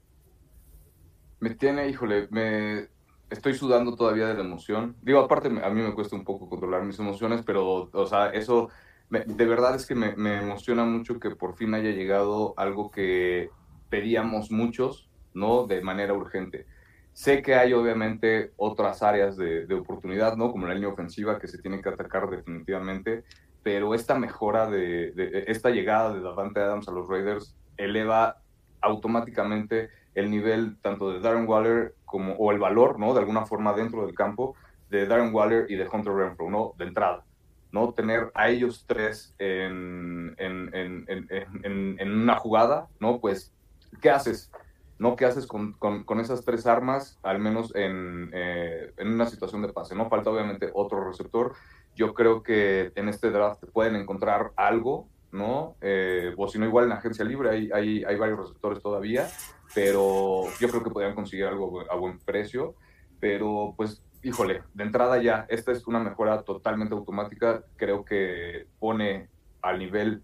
me 1.39 1.51
tiene, 1.51 1.87
híjole, 1.89 2.27
me 2.31 2.87
estoy 3.29 3.53
sudando 3.53 3.95
todavía 3.95 4.27
de 4.27 4.35
la 4.35 4.41
emoción. 4.41 4.95
Digo, 5.01 5.19
aparte, 5.19 5.47
a 5.47 5.69
mí 5.69 5.81
me 5.81 5.93
cuesta 5.93 6.15
un 6.15 6.23
poco 6.23 6.49
controlar 6.49 6.83
mis 6.83 6.99
emociones, 6.99 7.41
pero, 7.45 7.89
o 7.91 8.05
sea, 8.07 8.29
eso, 8.29 8.69
de 9.09 9.45
verdad 9.45 9.75
es 9.75 9.85
que 9.85 9.95
me, 9.95 10.13
emociona 10.39 10.85
mucho 10.85 11.19
que 11.19 11.31
por 11.31 11.55
fin 11.55 11.73
haya 11.73 11.91
llegado 11.91 12.53
algo 12.57 12.91
que 12.91 13.49
pedíamos 13.89 14.51
muchos, 14.51 15.09
¿no? 15.33 15.67
De 15.67 15.81
manera 15.81 16.13
urgente. 16.13 16.65
Sé 17.13 17.41
que 17.41 17.55
hay 17.55 17.73
obviamente 17.73 18.53
otras 18.57 19.01
áreas 19.01 19.37
de, 19.37 19.73
oportunidad, 19.73 20.37
¿no? 20.37 20.51
Como 20.51 20.67
la 20.67 20.73
línea 20.73 20.89
ofensiva 20.89 21.39
que 21.39 21.47
se 21.47 21.57
tiene 21.57 21.81
que 21.81 21.89
atacar 21.89 22.29
definitivamente, 22.29 23.23
pero 23.63 23.93
esta 23.93 24.17
mejora 24.17 24.69
de, 24.69 25.11
de 25.11 25.45
esta 25.47 25.69
llegada 25.71 26.13
de 26.13 26.21
Davante 26.21 26.59
Adams 26.59 26.87
a 26.87 26.91
los 26.91 27.07
Raiders 27.07 27.55
eleva 27.75 28.41
automáticamente 28.81 29.89
el 30.17 30.29
nivel 30.31 30.77
tanto 30.81 31.11
de 31.11 31.19
Darren 31.19 31.47
Waller 31.47 31.95
como, 32.05 32.33
o 32.33 32.51
el 32.51 32.59
valor, 32.59 32.99
¿no? 32.99 33.13
De 33.13 33.19
alguna 33.19 33.45
forma 33.45 33.73
dentro 33.73 34.05
del 34.05 34.15
campo 34.15 34.55
de 34.89 35.05
Darren 35.05 35.33
Waller 35.33 35.65
y 35.69 35.75
de 35.75 35.87
Hunter 35.87 36.13
Renfro, 36.13 36.49
¿no? 36.49 36.73
De 36.77 36.85
entrada, 36.85 37.23
¿no? 37.71 37.93
Tener 37.93 38.31
a 38.33 38.49
ellos 38.49 38.85
tres 38.87 39.35
en, 39.37 40.35
en, 40.37 40.71
en, 40.73 41.95
en 41.99 42.11
una 42.11 42.35
jugada, 42.35 42.87
¿no? 42.99 43.19
Pues, 43.19 43.53
¿qué 44.01 44.09
haces? 44.09 44.51
¿no? 44.99 45.15
¿Qué 45.15 45.25
haces 45.25 45.45
con, 45.45 45.73
con, 45.73 46.03
con, 46.03 46.19
esas 46.19 46.43
tres 46.43 46.65
armas, 46.65 47.19
al 47.23 47.39
menos 47.39 47.73
en, 47.75 48.31
eh, 48.33 48.93
en, 48.97 49.09
una 49.09 49.27
situación 49.27 49.61
de 49.61 49.71
pase? 49.71 49.95
¿no? 49.95 50.09
Falta 50.09 50.29
obviamente 50.29 50.71
otro 50.73 51.07
receptor. 51.07 51.53
Yo 51.95 52.13
creo 52.13 52.43
que 52.43 52.91
en 52.95 53.09
este 53.09 53.29
draft 53.29 53.63
pueden 53.73 53.95
encontrar 53.95 54.51
algo, 54.55 55.07
¿no? 55.37 55.75
Eh, 55.81 56.33
o 56.35 56.47
si 56.47 56.59
no, 56.59 56.65
igual 56.65 56.85
en 56.85 56.93
agencia 56.93 57.23
libre 57.23 57.49
hay, 57.49 57.69
hay, 57.71 58.03
hay 58.03 58.15
varios 58.17 58.39
receptores 58.39 58.81
todavía 58.81 59.27
pero 59.73 60.45
yo 60.59 60.69
creo 60.69 60.83
que 60.83 60.89
podrían 60.89 61.15
conseguir 61.15 61.45
algo 61.45 61.83
a 61.89 61.95
buen 61.95 62.19
precio. 62.19 62.75
Pero 63.19 63.73
pues, 63.75 64.03
híjole, 64.23 64.63
de 64.73 64.83
entrada 64.83 65.21
ya, 65.21 65.45
esta 65.49 65.71
es 65.71 65.87
una 65.87 65.99
mejora 65.99 66.41
totalmente 66.43 66.93
automática. 66.93 67.63
Creo 67.75 68.05
que 68.05 68.67
pone 68.79 69.29
al 69.61 69.79
nivel, 69.79 70.23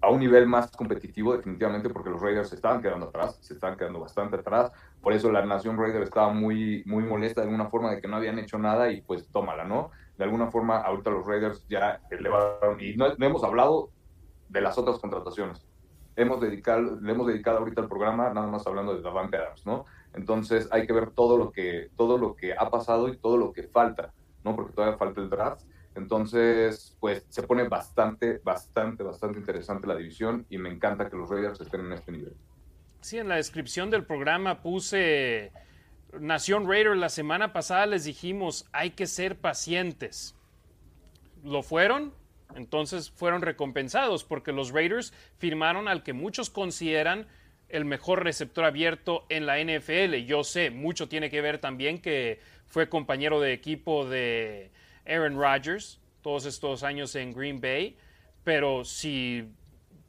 a 0.00 0.10
un 0.10 0.20
nivel 0.20 0.46
más 0.46 0.70
competitivo, 0.72 1.36
definitivamente, 1.36 1.88
porque 1.88 2.10
los 2.10 2.20
Raiders 2.20 2.48
se 2.48 2.56
estaban 2.56 2.82
quedando 2.82 3.06
atrás, 3.06 3.38
se 3.40 3.54
estaban 3.54 3.76
quedando 3.76 4.00
bastante 4.00 4.36
atrás. 4.36 4.72
Por 5.00 5.12
eso 5.12 5.30
la 5.30 5.44
Nación 5.44 5.78
Raider 5.78 6.02
estaba 6.02 6.32
muy, 6.32 6.82
muy 6.86 7.04
molesta 7.04 7.40
de 7.40 7.48
alguna 7.48 7.70
forma 7.70 7.90
de 7.90 8.00
que 8.00 8.08
no 8.08 8.16
habían 8.16 8.38
hecho 8.38 8.58
nada 8.58 8.90
y 8.90 9.02
pues 9.02 9.28
tómala, 9.28 9.64
¿no? 9.64 9.90
De 10.16 10.24
alguna 10.24 10.48
forma, 10.48 10.78
ahorita 10.78 11.10
los 11.10 11.26
Raiders 11.26 11.66
ya 11.68 12.00
elevaron, 12.10 12.80
y 12.80 12.94
no, 12.94 13.14
no 13.16 13.26
hemos 13.26 13.42
hablado 13.42 13.90
de 14.54 14.60
las 14.60 14.78
otras 14.78 14.98
contrataciones. 15.00 15.66
Hemos 16.16 16.40
dedicado, 16.40 17.00
le 17.00 17.12
hemos 17.12 17.26
dedicado 17.26 17.58
ahorita 17.58 17.82
el 17.82 17.88
programa 17.88 18.32
nada 18.32 18.46
más 18.46 18.64
hablando 18.66 18.94
de 18.94 19.02
Davante 19.02 19.36
Adams, 19.36 19.66
¿no? 19.66 19.84
Entonces 20.14 20.68
hay 20.70 20.86
que 20.86 20.92
ver 20.92 21.10
todo 21.10 21.36
lo 21.36 21.50
que, 21.50 21.90
todo 21.96 22.16
lo 22.18 22.36
que 22.36 22.54
ha 22.54 22.70
pasado 22.70 23.08
y 23.08 23.18
todo 23.18 23.36
lo 23.36 23.52
que 23.52 23.64
falta, 23.64 24.14
¿no? 24.44 24.54
Porque 24.54 24.72
todavía 24.72 24.96
falta 24.96 25.20
el 25.20 25.28
draft. 25.28 25.62
Entonces, 25.96 26.96
pues 27.00 27.26
se 27.28 27.42
pone 27.42 27.68
bastante, 27.68 28.40
bastante, 28.44 29.02
bastante 29.02 29.40
interesante 29.40 29.88
la 29.88 29.96
división 29.96 30.46
y 30.48 30.58
me 30.58 30.70
encanta 30.70 31.10
que 31.10 31.16
los 31.16 31.28
Raiders 31.28 31.60
estén 31.60 31.80
en 31.80 31.92
este 31.92 32.12
nivel. 32.12 32.36
Sí, 33.00 33.18
en 33.18 33.28
la 33.28 33.36
descripción 33.36 33.90
del 33.90 34.04
programa 34.04 34.62
puse 34.62 35.52
Nación 36.20 36.68
Raider. 36.68 36.96
La 36.96 37.08
semana 37.08 37.52
pasada 37.52 37.86
les 37.86 38.04
dijimos, 38.04 38.66
hay 38.72 38.90
que 38.90 39.08
ser 39.08 39.36
pacientes. 39.36 40.36
¿Lo 41.42 41.64
fueron? 41.64 42.14
Entonces 42.56 43.10
fueron 43.10 43.42
recompensados 43.42 44.24
porque 44.24 44.52
los 44.52 44.70
Raiders 44.70 45.12
firmaron 45.38 45.88
al 45.88 46.02
que 46.02 46.12
muchos 46.12 46.50
consideran 46.50 47.26
el 47.68 47.84
mejor 47.84 48.22
receptor 48.22 48.64
abierto 48.64 49.26
en 49.28 49.46
la 49.46 49.58
NFL. 49.58 50.14
Yo 50.26 50.44
sé, 50.44 50.70
mucho 50.70 51.08
tiene 51.08 51.30
que 51.30 51.40
ver 51.40 51.58
también 51.58 52.00
que 52.00 52.40
fue 52.66 52.88
compañero 52.88 53.40
de 53.40 53.52
equipo 53.52 54.06
de 54.06 54.70
Aaron 55.06 55.36
Rodgers 55.36 56.00
todos 56.22 56.46
estos 56.46 56.82
años 56.82 57.14
en 57.16 57.32
Green 57.34 57.60
Bay, 57.60 57.96
pero 58.44 58.84
si 58.84 59.44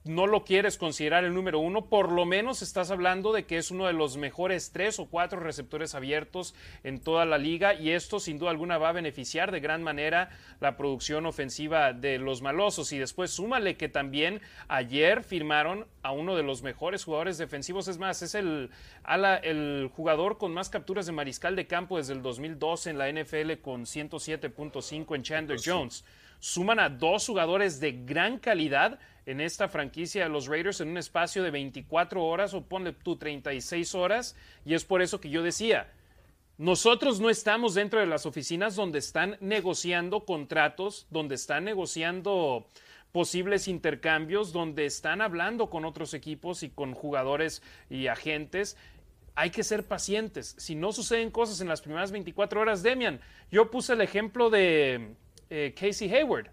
no 0.05 0.27
lo 0.27 0.45
quieres 0.45 0.77
considerar 0.77 1.23
el 1.23 1.33
número 1.33 1.57
uno, 1.59 1.85
por 1.85 2.11
lo 2.11 2.25
menos 2.25 2.61
estás 2.61 2.91
hablando 2.91 3.33
de 3.33 3.45
que 3.45 3.57
es 3.57 3.71
uno 3.71 3.87
de 3.87 3.93
los 3.93 4.17
mejores 4.17 4.71
tres 4.71 4.99
o 4.99 5.07
cuatro 5.07 5.39
receptores 5.39 5.95
abiertos 5.95 6.53
en 6.83 6.99
toda 6.99 7.25
la 7.25 7.39
liga 7.39 7.73
y 7.73 7.89
esto 7.89 8.19
sin 8.19 8.37
duda 8.37 8.51
alguna 8.51 8.77
va 8.77 8.89
a 8.89 8.93
beneficiar 8.93 9.51
de 9.51 9.59
gran 9.59 9.81
manera 9.81 10.29
la 10.59 10.77
producción 10.77 11.25
ofensiva 11.25 11.91
de 11.91 12.19
los 12.19 12.43
malosos. 12.43 12.93
Y 12.93 12.99
después 12.99 13.31
súmale 13.31 13.77
que 13.77 13.89
también 13.89 14.41
ayer 14.67 15.23
firmaron 15.23 15.87
a 16.03 16.11
uno 16.11 16.35
de 16.35 16.43
los 16.43 16.61
mejores 16.61 17.03
jugadores 17.03 17.39
defensivos, 17.39 17.87
es 17.87 17.97
más, 17.97 18.21
es 18.21 18.35
el, 18.35 18.69
el 19.41 19.89
jugador 19.91 20.37
con 20.37 20.53
más 20.53 20.69
capturas 20.69 21.07
de 21.07 21.13
mariscal 21.13 21.55
de 21.55 21.65
campo 21.65 21.97
desde 21.97 22.13
el 22.13 22.21
2012 22.21 22.91
en 22.91 22.97
la 22.99 23.11
NFL 23.11 23.53
con 23.59 23.85
107.5 23.85 25.15
en 25.15 25.23
Chandler 25.23 25.59
Jones. 25.63 26.05
Suman 26.39 26.79
a 26.79 26.89
dos 26.89 27.25
jugadores 27.25 27.79
de 27.79 28.03
gran 28.05 28.37
calidad 28.37 28.99
en 29.25 29.41
esta 29.41 29.67
franquicia 29.67 30.23
de 30.23 30.29
los 30.29 30.47
Raiders 30.47 30.81
en 30.81 30.89
un 30.89 30.97
espacio 30.97 31.43
de 31.43 31.51
24 31.51 32.23
horas 32.23 32.53
o 32.53 32.61
ponle 32.61 32.93
tú 32.93 33.15
36 33.15 33.95
horas. 33.95 34.35
Y 34.65 34.73
es 34.73 34.85
por 34.85 35.01
eso 35.01 35.19
que 35.19 35.29
yo 35.29 35.41
decía, 35.41 35.91
nosotros 36.57 37.19
no 37.19 37.29
estamos 37.29 37.73
dentro 37.73 37.99
de 37.99 38.05
las 38.05 38.25
oficinas 38.25 38.75
donde 38.75 38.99
están 38.99 39.37
negociando 39.41 40.25
contratos, 40.25 41.07
donde 41.09 41.35
están 41.35 41.65
negociando 41.65 42.67
posibles 43.11 43.67
intercambios, 43.67 44.53
donde 44.53 44.85
están 44.85 45.21
hablando 45.21 45.69
con 45.69 45.85
otros 45.85 46.13
equipos 46.13 46.63
y 46.63 46.69
con 46.69 46.93
jugadores 46.93 47.61
y 47.89 48.07
agentes. 48.07 48.77
Hay 49.35 49.49
que 49.49 49.63
ser 49.63 49.85
pacientes. 49.85 50.55
Si 50.57 50.75
no 50.75 50.93
suceden 50.93 51.31
cosas 51.31 51.59
en 51.61 51.67
las 51.67 51.81
primeras 51.81 52.11
24 52.11 52.61
horas, 52.61 52.83
Demian, 52.83 53.19
yo 53.51 53.69
puse 53.71 53.93
el 53.93 54.01
ejemplo 54.01 54.49
de 54.49 55.15
eh, 55.49 55.75
Casey 55.79 56.11
Hayward, 56.13 56.49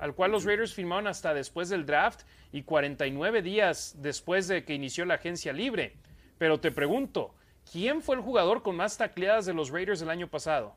al, 0.00 0.14
cual 0.14 0.32
los 0.32 0.44
Raiders 0.44 0.74
firmaron 0.74 1.06
hasta 1.06 1.32
después 1.32 1.68
del 1.68 1.86
draft 1.86 2.22
y 2.52 2.62
49 2.62 3.42
días 3.42 3.96
después 3.98 4.48
de 4.48 4.64
que 4.64 4.74
inició 4.74 5.04
la 5.04 5.14
agencia 5.14 5.52
libre. 5.52 5.96
Pero 6.36 6.60
te 6.60 6.70
pregunto, 6.70 7.34
¿quién 7.70 8.02
fue 8.02 8.16
el 8.16 8.22
jugador 8.22 8.62
con 8.62 8.76
más 8.76 8.98
tacleadas 8.98 9.46
de 9.46 9.54
los 9.54 9.70
Raiders 9.70 10.02
el 10.02 10.10
año 10.10 10.28
pasado? 10.28 10.76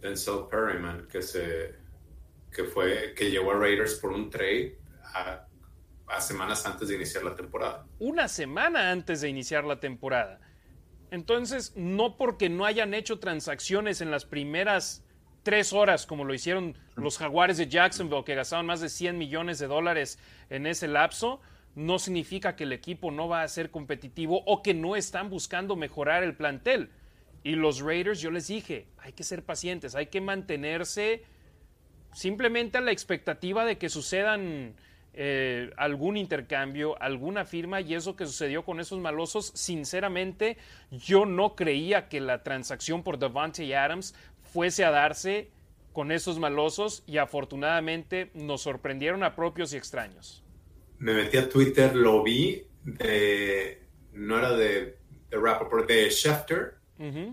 Denzel 0.00 0.48
Perryman, 0.50 1.06
que 1.08 1.22
se 1.22 1.74
que 2.50 2.64
fue 2.64 3.12
que 3.14 3.30
llegó 3.30 3.52
a 3.52 3.58
Raiders 3.58 3.94
por 3.96 4.12
un 4.12 4.30
trade 4.30 4.78
a, 5.14 5.46
a 6.06 6.20
semanas 6.20 6.64
antes 6.66 6.88
de 6.88 6.96
iniciar 6.96 7.22
la 7.22 7.34
temporada. 7.34 7.86
Una 7.98 8.28
semana 8.28 8.90
antes 8.90 9.20
de 9.20 9.28
iniciar 9.28 9.64
la 9.64 9.78
temporada. 9.78 10.40
Entonces, 11.10 11.74
no 11.76 12.16
porque 12.16 12.48
no 12.48 12.64
hayan 12.64 12.94
hecho 12.94 13.18
transacciones 13.18 14.00
en 14.00 14.10
las 14.10 14.24
primeras 14.24 15.05
tres 15.46 15.72
horas, 15.72 16.06
como 16.06 16.24
lo 16.24 16.34
hicieron 16.34 16.76
los 16.96 17.18
jaguares 17.18 17.56
de 17.56 17.68
Jacksonville, 17.68 18.24
que 18.24 18.34
gastaron 18.34 18.66
más 18.66 18.80
de 18.80 18.88
100 18.88 19.16
millones 19.16 19.60
de 19.60 19.68
dólares 19.68 20.18
en 20.50 20.66
ese 20.66 20.88
lapso, 20.88 21.40
no 21.76 22.00
significa 22.00 22.56
que 22.56 22.64
el 22.64 22.72
equipo 22.72 23.12
no 23.12 23.28
va 23.28 23.42
a 23.42 23.48
ser 23.48 23.70
competitivo 23.70 24.42
o 24.44 24.60
que 24.60 24.74
no 24.74 24.96
están 24.96 25.30
buscando 25.30 25.76
mejorar 25.76 26.24
el 26.24 26.34
plantel. 26.34 26.90
Y 27.44 27.52
los 27.52 27.78
Raiders, 27.78 28.20
yo 28.20 28.32
les 28.32 28.48
dije, 28.48 28.88
hay 28.98 29.12
que 29.12 29.22
ser 29.22 29.44
pacientes, 29.44 29.94
hay 29.94 30.06
que 30.06 30.20
mantenerse 30.20 31.22
simplemente 32.12 32.78
a 32.78 32.80
la 32.80 32.90
expectativa 32.90 33.64
de 33.64 33.78
que 33.78 33.88
sucedan 33.88 34.74
eh, 35.18 35.70
algún 35.76 36.16
intercambio, 36.16 37.00
alguna 37.00 37.44
firma, 37.44 37.80
y 37.80 37.94
eso 37.94 38.16
que 38.16 38.26
sucedió 38.26 38.64
con 38.64 38.80
esos 38.80 38.98
malosos, 38.98 39.52
sinceramente, 39.54 40.58
yo 40.90 41.24
no 41.24 41.54
creía 41.54 42.08
que 42.08 42.20
la 42.20 42.42
transacción 42.42 43.04
por 43.04 43.18
Devante 43.18 43.76
Adams 43.76 44.14
fuese 44.56 44.86
a 44.86 44.90
darse 44.90 45.50
con 45.92 46.10
esos 46.10 46.38
malosos 46.38 47.04
y 47.06 47.18
afortunadamente 47.18 48.30
nos 48.32 48.62
sorprendieron 48.62 49.22
a 49.22 49.36
propios 49.36 49.74
y 49.74 49.76
extraños. 49.76 50.42
Me 50.96 51.12
metí 51.12 51.36
a 51.36 51.46
Twitter, 51.46 51.94
lo 51.94 52.22
vi, 52.22 52.66
de, 52.82 53.82
no 54.14 54.38
era 54.38 54.52
de, 54.56 54.96
de 55.28 55.36
Rappaport, 55.36 55.86
de 55.86 56.08
Schefter, 56.08 56.76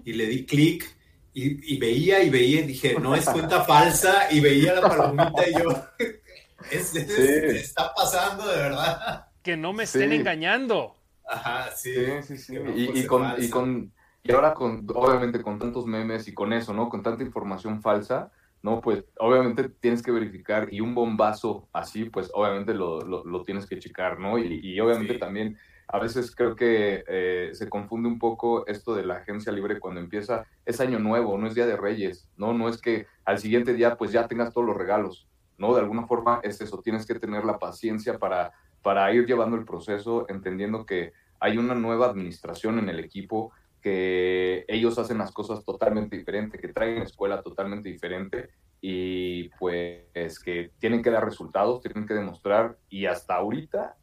y 0.04 0.12
le 0.12 0.26
di 0.26 0.46
clic 0.46 0.98
y, 1.34 1.78
veía 1.78 2.22
y 2.22 2.30
veía 2.30 2.60
y 2.60 2.64
dije, 2.64 3.00
no 3.00 3.16
es 3.16 3.24
cuenta 3.24 3.64
falsa, 3.64 4.28
y 4.30 4.42
veía 4.42 4.74
la 4.74 4.82
palomita 4.82 5.50
y 5.50 5.54
yo, 5.54 5.86
es, 6.72 6.94
está 6.94 7.94
pasando 7.94 8.46
de 8.52 8.58
verdad. 8.58 9.28
Que 9.42 9.56
no 9.56 9.72
me 9.72 9.84
estén 9.84 10.12
engañando. 10.12 10.98
Ajá, 11.26 11.72
sí. 11.74 11.94
Sí, 12.28 12.38
sí, 12.38 12.58
y, 12.76 13.06
con, 13.06 13.34
y, 13.42 13.50
con, 13.50 13.94
y 14.24 14.32
ahora, 14.32 14.54
con, 14.54 14.88
obviamente, 14.96 15.42
con 15.42 15.60
tantos 15.60 15.86
memes 15.86 16.28
y 16.28 16.34
con 16.34 16.54
eso, 16.54 16.74
¿no? 16.74 16.90
Con 16.90 17.04
tanta 17.04 17.24
información 17.24 17.82
falsa, 17.82 18.32
¿no? 18.62 18.80
Pues 18.80 19.04
obviamente 19.20 19.68
tienes 19.68 20.02
que 20.02 20.12
verificar 20.12 20.74
y 20.74 20.80
un 20.80 20.96
bombazo 20.96 21.68
así, 21.74 22.06
pues 22.06 22.32
obviamente 22.34 22.74
lo, 22.74 23.02
lo, 23.02 23.44
tienes 23.44 23.66
que 23.66 23.80
checar, 23.80 24.20
¿no? 24.20 24.38
Y, 24.38 24.62
y 24.64 24.80
obviamente 24.80 25.16
también 25.16 25.58
a 25.88 26.00
veces 26.00 26.34
creo 26.36 26.56
que 26.56 27.04
eh, 27.08 27.50
se 27.54 27.70
confunde 27.70 28.08
un 28.08 28.18
poco 28.18 28.66
esto 28.68 28.96
de 28.96 29.06
la 29.06 29.18
agencia 29.18 29.52
libre 29.52 29.80
cuando 29.80 30.00
empieza, 30.00 30.46
es 30.66 30.80
año 30.80 31.00
nuevo, 31.00 31.38
no 31.38 31.46
es 31.46 31.56
Día 31.56 31.66
de 31.66 31.78
Reyes, 31.78 32.30
¿no? 32.38 32.54
No 32.54 32.70
es 32.70 32.82
que 32.82 33.06
al 33.26 33.40
siguiente 33.40 33.74
día 33.74 33.98
pues 33.98 34.12
ya 34.12 34.28
tengas 34.28 34.54
todos 34.54 34.66
los 34.66 34.78
regalos, 34.78 35.28
¿no? 35.58 35.74
De 35.74 35.82
alguna 35.82 36.08
forma 36.08 36.40
es 36.44 36.62
eso, 36.62 36.82
tienes 36.82 37.06
que 37.06 37.16
tener 37.16 37.44
la 37.44 37.60
paciencia 37.60 38.18
para, 38.18 38.54
para 38.82 39.14
ir 39.14 39.26
llevando 39.26 39.58
el 39.58 39.66
proceso, 39.66 40.26
entendiendo 40.30 40.86
que 40.86 41.12
hay 41.40 41.58
una 41.58 41.76
nueva 41.76 42.08
administración 42.08 42.80
en 42.80 42.88
el 42.88 43.00
equipo, 43.00 43.52
que 43.84 44.64
ellos 44.70 44.98
hacen 44.98 45.18
las 45.18 45.32
cosas 45.32 45.64
totalmente 45.66 46.18
diferente, 46.18 46.58
que 46.58 46.70
traen 46.70 47.02
escuela 47.02 47.44
totalmente 47.44 47.90
diferente 47.90 48.50
y 48.80 49.50
pues 49.60 50.40
que 50.40 50.72
tienen 50.80 51.04
que 51.04 51.12
dar 51.12 51.26
resultados, 51.26 51.82
tienen 51.82 52.08
que 52.08 52.14
demostrar 52.14 52.78
y 52.90 53.06
hasta 53.06 53.36
ahorita 53.36 53.98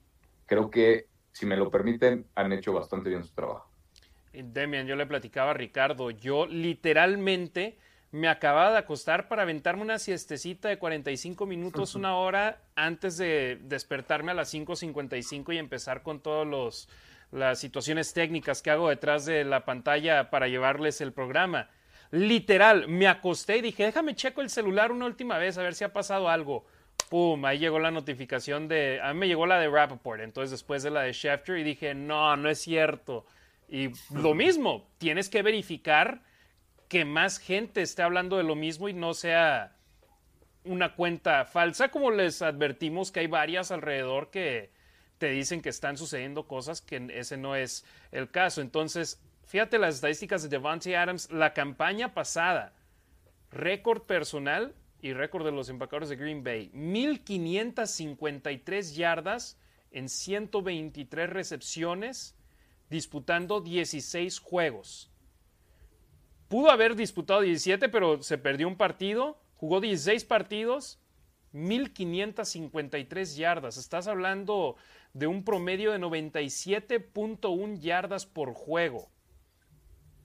creo 0.44 0.70
que, 0.70 1.06
si 1.32 1.46
me 1.46 1.56
lo 1.56 1.70
permiten, 1.70 2.26
han 2.34 2.52
hecho 2.52 2.74
bastante 2.74 3.08
bien 3.08 3.24
su 3.24 3.34
trabajo. 3.34 3.70
Demian, 4.32 4.86
yo 4.86 4.96
le 4.96 5.06
platicaba 5.06 5.52
a 5.52 5.54
Ricardo, 5.54 6.10
yo 6.10 6.46
literalmente 6.46 7.78
me 8.12 8.28
acababa 8.28 8.72
de 8.72 8.78
acostar 8.78 9.28
para 9.28 9.42
aventarme 9.42 9.82
una 9.82 9.98
siestecita 9.98 10.68
de 10.68 10.78
45 10.78 11.46
minutos, 11.46 11.94
una 11.94 12.16
hora 12.16 12.60
antes 12.74 13.16
de 13.16 13.58
despertarme 13.62 14.32
a 14.32 14.34
las 14.34 14.52
5.55 14.52 15.54
y 15.54 15.58
empezar 15.58 16.02
con 16.02 16.20
todos 16.20 16.46
los 16.46 16.88
las 17.32 17.58
situaciones 17.58 18.12
técnicas 18.12 18.62
que 18.62 18.70
hago 18.70 18.88
detrás 18.88 19.24
de 19.24 19.44
la 19.44 19.64
pantalla 19.64 20.30
para 20.30 20.48
llevarles 20.48 21.00
el 21.00 21.12
programa. 21.12 21.68
Literal, 22.10 22.88
me 22.88 23.06
acosté 23.06 23.58
y 23.58 23.62
dije, 23.62 23.84
déjame 23.84 24.16
checo 24.16 24.40
el 24.40 24.50
celular 24.50 24.90
una 24.90 25.06
última 25.06 25.38
vez 25.38 25.56
a 25.58 25.62
ver 25.62 25.74
si 25.74 25.84
ha 25.84 25.92
pasado 25.92 26.28
algo. 26.28 26.66
Pum, 27.08 27.44
ahí 27.44 27.58
llegó 27.58 27.78
la 27.78 27.90
notificación 27.90 28.68
de, 28.68 29.00
a 29.02 29.12
mí 29.12 29.20
me 29.20 29.28
llegó 29.28 29.46
la 29.46 29.58
de 29.58 29.68
Rappaport, 29.68 30.20
entonces 30.20 30.50
después 30.50 30.82
de 30.82 30.90
la 30.90 31.02
de 31.02 31.12
Schefter 31.12 31.58
y 31.58 31.62
dije, 31.62 31.94
no, 31.94 32.36
no 32.36 32.48
es 32.48 32.60
cierto. 32.60 33.26
Y 33.68 33.90
lo 34.12 34.34
mismo, 34.34 34.88
tienes 34.98 35.28
que 35.28 35.42
verificar 35.42 36.22
que 36.88 37.04
más 37.04 37.38
gente 37.38 37.82
esté 37.82 38.02
hablando 38.02 38.36
de 38.36 38.42
lo 38.42 38.56
mismo 38.56 38.88
y 38.88 38.92
no 38.92 39.14
sea 39.14 39.76
una 40.64 40.94
cuenta 40.94 41.44
falsa, 41.44 41.90
como 41.90 42.10
les 42.10 42.42
advertimos 42.42 43.12
que 43.12 43.20
hay 43.20 43.26
varias 43.28 43.70
alrededor 43.70 44.30
que, 44.30 44.70
te 45.20 45.28
dicen 45.28 45.60
que 45.60 45.68
están 45.68 45.96
sucediendo 45.98 46.48
cosas 46.48 46.80
que 46.80 47.06
ese 47.12 47.36
no 47.36 47.54
es 47.54 47.84
el 48.10 48.30
caso. 48.30 48.62
Entonces, 48.62 49.20
fíjate 49.44 49.78
las 49.78 49.96
estadísticas 49.96 50.42
de 50.42 50.48
Devante 50.48 50.96
Adams, 50.96 51.30
la 51.30 51.52
campaña 51.52 52.14
pasada, 52.14 52.72
récord 53.50 54.04
personal 54.04 54.74
y 55.02 55.12
récord 55.12 55.44
de 55.44 55.52
los 55.52 55.68
empacadores 55.68 56.08
de 56.08 56.16
Green 56.16 56.42
Bay, 56.42 56.70
1553 56.72 58.96
yardas 58.96 59.58
en 59.90 60.08
123 60.08 61.28
recepciones, 61.28 62.34
disputando 62.88 63.60
16 63.60 64.38
juegos. 64.38 65.10
Pudo 66.48 66.70
haber 66.70 66.96
disputado 66.96 67.42
17, 67.42 67.90
pero 67.90 68.22
se 68.22 68.38
perdió 68.38 68.66
un 68.66 68.76
partido, 68.76 69.38
jugó 69.56 69.82
16 69.82 70.24
partidos, 70.24 70.98
1553 71.52 73.36
yardas. 73.36 73.76
Estás 73.76 74.06
hablando 74.06 74.76
de 75.12 75.26
un 75.26 75.44
promedio 75.44 75.92
de 75.92 75.98
97.1 75.98 77.78
yardas 77.78 78.26
por 78.26 78.54
juego. 78.54 79.10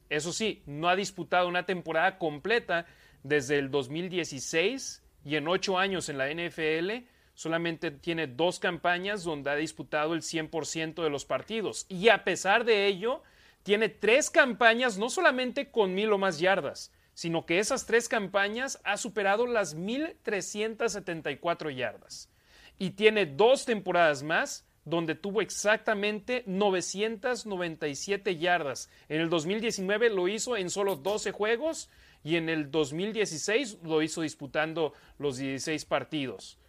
Eso 0.09 0.31
sí, 0.31 0.63
no 0.65 0.89
ha 0.89 0.95
disputado 0.95 1.47
una 1.47 1.65
temporada 1.65 2.17
completa 2.17 2.85
desde 3.23 3.57
el 3.57 3.71
2016 3.71 5.03
y 5.25 5.35
en 5.35 5.47
ocho 5.47 5.79
años 5.79 6.09
en 6.09 6.19
la 6.19 6.31
NFL 6.31 7.07
solamente 7.33 7.89
tiene 7.91 8.27
dos 8.27 8.59
campañas 8.59 9.23
donde 9.23 9.49
ha 9.49 9.55
disputado 9.55 10.13
el 10.13 10.21
100% 10.21 11.03
de 11.03 11.09
los 11.09 11.25
partidos. 11.25 11.87
Y 11.89 12.09
a 12.09 12.23
pesar 12.23 12.65
de 12.65 12.85
ello, 12.85 13.23
tiene 13.63 13.89
tres 13.89 14.29
campañas 14.29 14.99
no 14.99 15.09
solamente 15.09 15.71
con 15.71 15.95
mil 15.95 16.13
o 16.13 16.19
más 16.19 16.39
yardas, 16.39 16.91
sino 17.15 17.45
que 17.45 17.59
esas 17.59 17.85
tres 17.85 18.07
campañas 18.07 18.79
ha 18.83 18.97
superado 18.97 19.47
las 19.47 19.75
1.374 19.75 21.75
yardas. 21.75 22.29
Y 22.77 22.91
tiene 22.91 23.25
dos 23.25 23.65
temporadas 23.65 24.21
más 24.21 24.64
donde 24.85 25.15
tuvo 25.15 25.41
exactamente 25.41 26.43
997 26.45 28.37
yardas. 28.37 28.89
En 29.09 29.19
el 29.19 29.29
2019 29.29 30.11
lo 30.11 30.27
hizo 30.27 30.55
en 30.55 30.69
solo 30.69 30.95
12 30.95 31.31
juegos 31.31 31.89
y 32.23 32.37
en 32.37 32.49
el 32.49 32.71
2016 32.71 33.79
lo 33.83 34.01
hizo 34.01 34.21
disputando 34.21 34.93
los 35.17 35.37
16 35.37 35.85
partidos. 35.85 36.59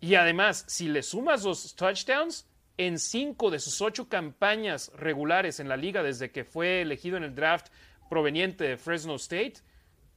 Y 0.00 0.16
además, 0.16 0.64
si 0.66 0.88
le 0.88 1.02
sumas 1.02 1.44
los 1.44 1.76
touchdowns, 1.76 2.48
en 2.78 2.98
cinco 2.98 3.50
de 3.50 3.60
sus 3.60 3.80
ocho 3.82 4.08
campañas 4.08 4.90
regulares 4.96 5.60
en 5.60 5.68
la 5.68 5.76
liga 5.76 6.02
desde 6.02 6.30
que 6.30 6.44
fue 6.44 6.80
elegido 6.80 7.16
en 7.16 7.24
el 7.24 7.34
draft 7.34 7.68
proveniente 8.08 8.64
de 8.64 8.76
Fresno 8.78 9.14
State, 9.16 9.54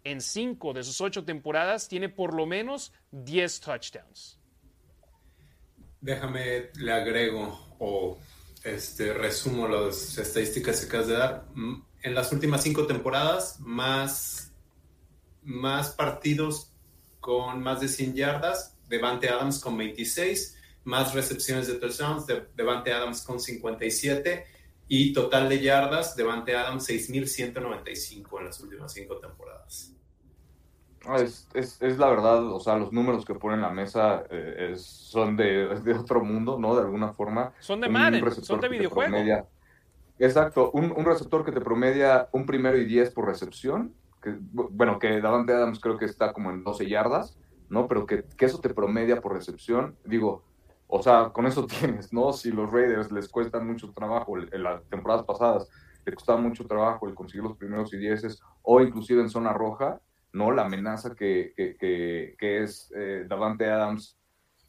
en 0.03 0.21
cinco 0.21 0.73
de 0.73 0.83
sus 0.83 1.01
ocho 1.01 1.25
temporadas 1.25 1.87
tiene 1.87 2.09
por 2.09 2.33
lo 2.33 2.45
menos 2.45 2.93
10 3.11 3.59
touchdowns. 3.59 4.39
Déjame, 6.05 6.69
le 6.75 6.91
agrego 6.91 7.75
o 7.79 8.19
este, 8.63 9.11
resumo 9.11 9.67
las 9.67 10.15
estadísticas 10.19 10.79
que 10.79 10.85
acabas 10.85 11.07
de 11.07 11.13
dar. 11.15 11.45
En 12.03 12.13
las 12.13 12.31
últimas 12.31 12.61
cinco 12.61 12.85
temporadas, 12.85 13.59
más, 13.59 14.51
más 15.41 15.89
partidos 15.89 16.71
con 17.19 17.63
más 17.63 17.81
de 17.81 17.87
100 17.87 18.13
yardas, 18.13 18.77
Devante 18.87 19.29
Adams 19.29 19.57
con 19.57 19.75
26, 19.79 20.55
más 20.83 21.15
recepciones 21.15 21.65
de 21.65 21.73
touchdowns, 21.73 22.27
de, 22.27 22.49
Devante 22.55 22.93
Adams 22.93 23.23
con 23.23 23.39
57 23.39 24.45
y 24.87 25.11
total 25.11 25.49
de 25.49 25.59
yardas, 25.59 26.15
Devante 26.15 26.55
Adams 26.55 26.87
6.195 26.87 28.37
en 28.37 28.45
las 28.45 28.59
últimas 28.59 28.93
cinco 28.93 29.17
temporadas. 29.17 29.94
Ah, 31.07 31.17
es, 31.17 31.47
es, 31.53 31.81
es, 31.81 31.97
la 31.97 32.09
verdad, 32.09 32.51
o 32.51 32.59
sea, 32.59 32.77
los 32.77 32.91
números 32.91 33.25
que 33.25 33.35
ponen 33.35 33.59
en 33.59 33.65
la 33.65 33.69
mesa 33.69 34.23
eh, 34.29 34.73
son 34.77 35.37
de, 35.37 35.67
de, 35.67 35.93
otro 35.93 36.23
mundo, 36.23 36.57
¿no? 36.59 36.75
De 36.75 36.81
alguna 36.81 37.13
forma. 37.13 37.53
Son 37.59 37.79
de 37.79 37.89
Madden, 37.89 38.31
son 38.31 38.59
de 38.59 38.69
videojuego. 38.69 39.15
exacto, 40.17 40.71
un, 40.71 40.91
un, 40.95 41.05
receptor 41.05 41.45
que 41.45 41.51
te 41.51 41.61
promedia 41.61 42.27
un 42.31 42.45
primero 42.45 42.77
y 42.77 42.85
diez 42.85 43.11
por 43.11 43.27
recepción, 43.27 43.93
que, 44.21 44.35
bueno, 44.39 44.97
que 44.97 45.21
Davante 45.21 45.53
Adams 45.53 45.79
creo 45.79 45.97
que 45.97 46.05
está 46.05 46.33
como 46.33 46.49
en 46.49 46.63
12 46.63 46.89
yardas, 46.89 47.37
¿no? 47.69 47.87
Pero 47.87 48.05
que, 48.05 48.23
que 48.37 48.45
eso 48.45 48.59
te 48.59 48.73
promedia 48.73 49.21
por 49.21 49.33
recepción, 49.33 49.95
digo, 50.05 50.43
o 50.87 51.03
sea, 51.03 51.29
con 51.29 51.45
eso 51.45 51.65
tienes, 51.79 52.13
¿no? 52.13 52.33
Si 52.33 52.51
los 52.51 52.71
Raiders 52.71 53.11
les 53.11 53.29
cuesta 53.29 53.59
mucho 53.59 53.91
trabajo, 53.91 54.37
en 54.37 54.63
las 54.63 54.83
temporadas 54.85 55.23
pasadas 55.23 55.69
les 56.05 56.15
costaba 56.15 56.39
mucho 56.39 56.65
trabajo 56.65 57.07
el 57.07 57.15
conseguir 57.15 57.43
los 57.43 57.57
primeros 57.57 57.93
y 57.93 57.97
dieces, 57.97 58.41
o 58.61 58.81
inclusive 58.81 59.21
en 59.21 59.29
zona 59.29 59.53
roja, 59.53 59.99
¿no? 60.35 60.51
La 60.51 60.63
amenaza 60.63 61.15
que, 61.15 61.53
que, 61.55 62.63
es 62.63 62.91
eh, 62.95 63.23
Davante 63.25 63.69
Adams, 63.69 64.19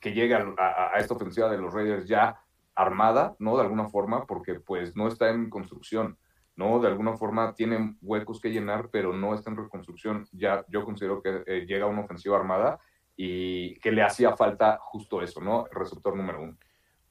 que 0.00 0.12
llega 0.12 0.54
a, 0.58 0.92
esta 0.98 1.14
ofensiva 1.14 1.50
de 1.50 1.58
los 1.58 1.74
Raiders 1.74 2.06
ya 2.06 2.40
armada, 2.76 3.34
¿no? 3.40 3.56
De 3.56 3.62
alguna 3.64 3.88
forma, 3.88 4.26
porque 4.26 4.60
pues 4.60 4.94
no 4.94 5.08
está 5.08 5.30
en 5.30 5.50
construcción, 5.50 6.18
¿no? 6.54 6.78
De 6.78 6.86
alguna 6.86 7.16
forma 7.16 7.52
tiene 7.54 7.96
huecos 8.00 8.40
que 8.40 8.50
llenar, 8.50 8.90
pero 8.92 9.12
no 9.12 9.34
está 9.34 9.50
en 9.50 9.56
reconstrucción. 9.56 10.28
Ya 10.30 10.64
yo 10.68 10.84
considero 10.84 11.20
que 11.20 11.42
eh, 11.46 11.66
llega 11.66 11.86
una 11.86 12.02
ofensiva 12.02 12.36
armada 12.36 12.78
y 13.16 13.76
que 13.80 13.90
le 13.90 14.04
hacía 14.04 14.36
falta 14.36 14.78
justo 14.80 15.20
eso, 15.20 15.40
¿no? 15.40 15.66
El 15.66 15.80
receptor 15.80 16.14
número 16.14 16.42
uno. 16.42 16.56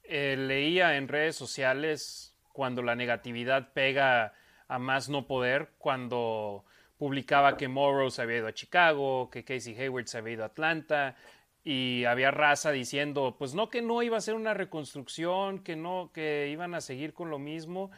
Eh, 0.04 0.38
leía 0.38 0.96
en 0.96 1.10
redes 1.10 1.36
sociales 1.36 2.38
cuando 2.54 2.82
la 2.84 2.96
negatividad 2.96 3.74
pega 3.74 4.34
a 4.70 4.80
más 4.80 5.10
no 5.10 5.28
poder, 5.28 5.74
cuando 5.78 6.64
publicaba 6.98 7.58
que 7.58 7.68
Morrow 7.68 8.10
se 8.10 8.22
había 8.22 8.38
ido 8.38 8.48
a 8.48 8.54
Chicago, 8.54 9.30
que 9.30 9.44
Casey 9.44 9.76
Hayward 9.76 10.08
se 10.08 10.18
había 10.18 10.34
ido 10.34 10.44
a 10.44 10.48
Atlanta 10.48 11.16
y 11.64 12.06
había 12.06 12.32
raza 12.32 12.72
diciendo, 12.72 13.36
pues 13.38 13.56
no 13.56 13.70
que 13.70 13.82
no 13.82 14.04
iba 14.04 14.18
a 14.18 14.22
ser 14.22 14.36
una 14.36 14.54
reconstrucción, 14.54 15.60
que 15.60 15.76
no 15.76 16.12
que 16.14 16.50
iban 16.52 16.76
a 16.76 16.82
seguir 16.82 17.14
con 17.14 17.30
lo 17.30 17.40
mismo. 17.40 17.92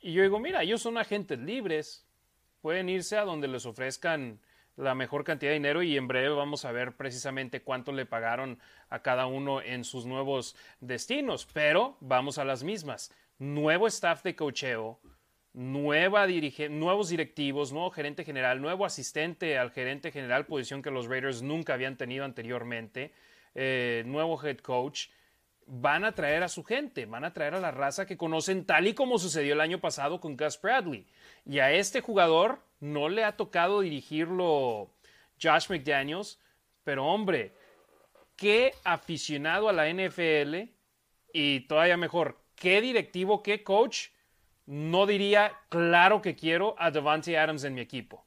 Y 0.00 0.14
yo 0.14 0.22
digo, 0.22 0.40
mira, 0.40 0.62
ellos 0.62 0.80
son 0.80 0.96
agentes 0.96 1.38
libres, 1.38 2.06
pueden 2.62 2.88
irse 2.88 3.18
a 3.18 3.24
donde 3.24 3.46
les 3.46 3.66
ofrezcan 3.66 4.40
la 4.76 4.94
mejor 4.94 5.24
cantidad 5.24 5.50
de 5.50 5.54
dinero 5.54 5.82
y 5.82 5.96
en 5.96 6.08
breve 6.08 6.30
vamos 6.30 6.64
a 6.64 6.72
ver 6.72 6.96
precisamente 6.96 7.62
cuánto 7.62 7.92
le 7.92 8.06
pagaron 8.06 8.58
a 8.88 9.00
cada 9.02 9.26
uno 9.26 9.60
en 9.60 9.84
sus 9.84 10.06
nuevos 10.06 10.56
destinos, 10.80 11.46
pero 11.52 11.98
vamos 12.00 12.38
a 12.38 12.44
las 12.44 12.64
mismas. 12.64 13.12
Nuevo 13.38 13.86
staff 13.86 14.22
de 14.22 14.34
cocheo, 14.34 14.98
nueva 15.52 16.26
nuevos 16.68 17.08
directivos, 17.08 17.72
nuevo 17.72 17.90
gerente 17.90 18.24
general, 18.24 18.60
nuevo 18.60 18.84
asistente 18.84 19.58
al 19.58 19.70
gerente 19.70 20.12
general, 20.12 20.46
posición 20.46 20.82
que 20.82 20.90
los 20.90 21.06
Raiders 21.06 21.42
nunca 21.42 21.74
habían 21.74 21.96
tenido 21.96 22.24
anteriormente, 22.24 23.12
eh, 23.54 24.04
nuevo 24.06 24.40
head 24.42 24.58
coach, 24.58 25.08
van 25.66 26.04
a 26.04 26.12
traer 26.12 26.42
a 26.42 26.48
su 26.48 26.64
gente, 26.64 27.06
van 27.06 27.24
a 27.24 27.32
traer 27.32 27.54
a 27.54 27.60
la 27.60 27.70
raza 27.70 28.06
que 28.06 28.16
conocen 28.16 28.64
tal 28.64 28.88
y 28.88 28.94
como 28.94 29.18
sucedió 29.18 29.54
el 29.54 29.60
año 29.60 29.80
pasado 29.80 30.20
con 30.20 30.36
Gus 30.36 30.60
Bradley. 30.60 31.06
Y 31.46 31.60
a 31.60 31.72
este 31.72 32.00
jugador 32.00 32.60
no 32.80 33.08
le 33.08 33.24
ha 33.24 33.36
tocado 33.36 33.80
dirigirlo 33.80 34.90
Josh 35.40 35.68
McDaniels, 35.68 36.40
pero 36.82 37.06
hombre, 37.06 37.52
qué 38.36 38.74
aficionado 38.84 39.68
a 39.68 39.72
la 39.72 39.88
NFL 39.88 40.70
y 41.32 41.60
todavía 41.60 41.96
mejor, 41.96 42.40
qué 42.56 42.80
directivo, 42.80 43.42
qué 43.42 43.62
coach 43.62 44.08
no 44.70 45.04
diría, 45.04 45.52
claro 45.68 46.22
que 46.22 46.36
quiero 46.36 46.76
a 46.78 46.92
Devante 46.92 47.36
Adams 47.36 47.64
en 47.64 47.74
mi 47.74 47.80
equipo. 47.80 48.24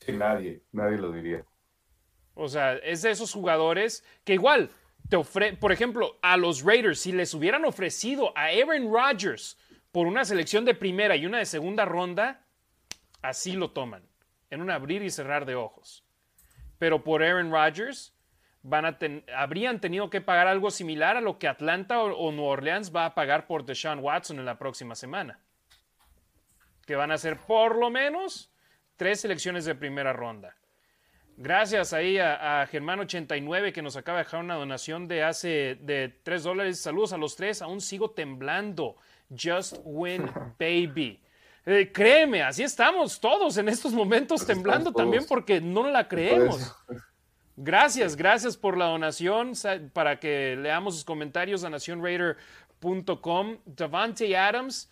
Sí, 0.00 0.12
nadie, 0.12 0.62
nadie 0.72 0.96
lo 0.96 1.12
diría. 1.12 1.44
O 2.32 2.48
sea, 2.48 2.76
es 2.76 3.02
de 3.02 3.10
esos 3.10 3.30
jugadores 3.30 4.02
que 4.24 4.32
igual 4.32 4.70
te 5.10 5.16
ofre, 5.16 5.52
por 5.52 5.70
ejemplo, 5.70 6.18
a 6.22 6.38
los 6.38 6.62
Raiders, 6.62 7.00
si 7.00 7.12
les 7.12 7.34
hubieran 7.34 7.66
ofrecido 7.66 8.32
a 8.38 8.44
Aaron 8.44 8.90
Rodgers 8.90 9.58
por 9.92 10.06
una 10.06 10.24
selección 10.24 10.64
de 10.64 10.74
primera 10.74 11.14
y 11.14 11.26
una 11.26 11.36
de 11.36 11.44
segunda 11.44 11.84
ronda, 11.84 12.46
así 13.20 13.52
lo 13.52 13.72
toman, 13.72 14.08
en 14.48 14.62
un 14.62 14.70
abrir 14.70 15.02
y 15.02 15.10
cerrar 15.10 15.44
de 15.44 15.56
ojos. 15.56 16.06
Pero 16.78 17.04
por 17.04 17.22
Aaron 17.22 17.52
Rodgers, 17.52 18.13
habrían 19.34 19.80
tenido 19.80 20.10
que 20.10 20.20
pagar 20.20 20.46
algo 20.46 20.70
similar 20.70 21.16
a 21.16 21.20
lo 21.20 21.38
que 21.38 21.48
Atlanta 21.48 22.02
o, 22.02 22.32
New 22.32 22.44
Orleans 22.44 22.94
va 22.94 23.06
a 23.06 23.14
pagar 23.14 23.46
por 23.46 23.64
Deshaun 23.64 23.98
Watson 23.98 24.38
en 24.38 24.46
la 24.46 24.58
próxima 24.58 24.94
semana. 24.94 25.38
Que 26.86 26.96
van 26.96 27.10
a 27.10 27.18
ser 27.18 27.38
por 27.38 27.76
lo 27.76 27.90
menos 27.90 28.50
tres 28.96 29.20
selecciones 29.20 29.64
de 29.64 29.74
primera 29.74 30.12
ronda. 30.12 30.56
Gracias 31.36 31.92
ahí 31.92 32.18
a, 32.18 32.66
Germán89 32.70 33.72
que 33.72 33.82
nos 33.82 33.96
acaba 33.96 34.18
de 34.18 34.24
dejar 34.24 34.40
una 34.40 34.54
donación 34.54 35.08
de 35.08 35.24
hace 35.24 35.76
de 35.80 36.20
3 36.22 36.42
dólares. 36.44 36.80
Saludos 36.80 37.12
a 37.12 37.18
los 37.18 37.34
tres. 37.34 37.60
Aún 37.60 37.80
sigo 37.80 38.12
temblando. 38.12 38.96
Just 39.30 39.78
win, 39.84 40.30
baby. 40.58 41.20
Eh, 41.66 41.90
créeme, 41.92 42.42
así 42.42 42.62
estamos 42.62 43.18
todos 43.20 43.56
en 43.56 43.68
estos 43.68 43.92
momentos 43.92 44.46
temblando 44.46 44.92
también 44.92 45.24
porque 45.26 45.60
no 45.62 45.88
la 45.90 46.06
creemos. 46.06 46.76
Gracias, 47.56 48.16
gracias 48.16 48.56
por 48.56 48.76
la 48.76 48.86
donación. 48.86 49.52
Para 49.92 50.18
que 50.18 50.56
leamos 50.56 50.94
sus 50.94 51.04
comentarios 51.04 51.64
a 51.64 51.70
nacionraider.com. 51.70 53.58
Davante 53.64 54.36
Adams. 54.36 54.90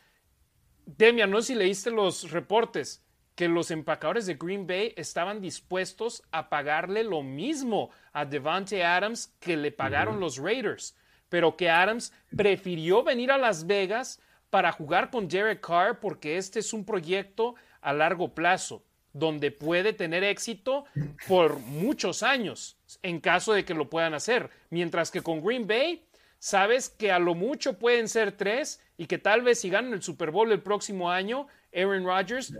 Demian, 0.86 1.30
no 1.30 1.40
sé 1.40 1.48
si 1.48 1.54
leíste 1.54 1.90
los 1.90 2.30
reportes 2.30 3.04
que 3.34 3.48
los 3.48 3.70
empacadores 3.70 4.26
de 4.26 4.34
Green 4.34 4.66
Bay 4.66 4.92
estaban 4.96 5.40
dispuestos 5.40 6.22
a 6.32 6.48
pagarle 6.48 7.02
lo 7.02 7.22
mismo 7.22 7.90
a 8.12 8.24
Devante 8.24 8.84
Adams 8.84 9.34
que 9.40 9.56
le 9.56 9.72
pagaron 9.72 10.20
los 10.20 10.36
Raiders, 10.36 10.94
pero 11.28 11.56
que 11.56 11.70
Adams 11.70 12.12
prefirió 12.36 13.02
venir 13.02 13.30
a 13.32 13.38
Las 13.38 13.66
Vegas 13.66 14.20
para 14.50 14.70
jugar 14.70 15.10
con 15.10 15.28
Derek 15.28 15.66
Carr 15.66 15.98
porque 15.98 16.36
este 16.36 16.58
es 16.58 16.72
un 16.72 16.84
proyecto 16.84 17.54
a 17.80 17.92
largo 17.92 18.34
plazo 18.34 18.84
donde 19.12 19.50
puede 19.50 19.92
tener 19.92 20.24
éxito 20.24 20.84
por 21.28 21.58
muchos 21.58 22.22
años 22.22 22.78
en 23.02 23.20
caso 23.20 23.52
de 23.52 23.64
que 23.64 23.74
lo 23.74 23.90
puedan 23.90 24.14
hacer. 24.14 24.50
Mientras 24.70 25.10
que 25.10 25.22
con 25.22 25.44
Green 25.44 25.66
Bay, 25.66 26.04
sabes 26.38 26.88
que 26.88 27.12
a 27.12 27.18
lo 27.18 27.34
mucho 27.34 27.78
pueden 27.78 28.08
ser 28.08 28.32
tres 28.32 28.80
y 28.96 29.06
que 29.06 29.18
tal 29.18 29.42
vez 29.42 29.60
si 29.60 29.70
ganan 29.70 29.92
el 29.92 30.02
Super 30.02 30.30
Bowl 30.30 30.50
el 30.52 30.62
próximo 30.62 31.10
año, 31.10 31.46
Aaron 31.74 32.04
Rodgers 32.04 32.54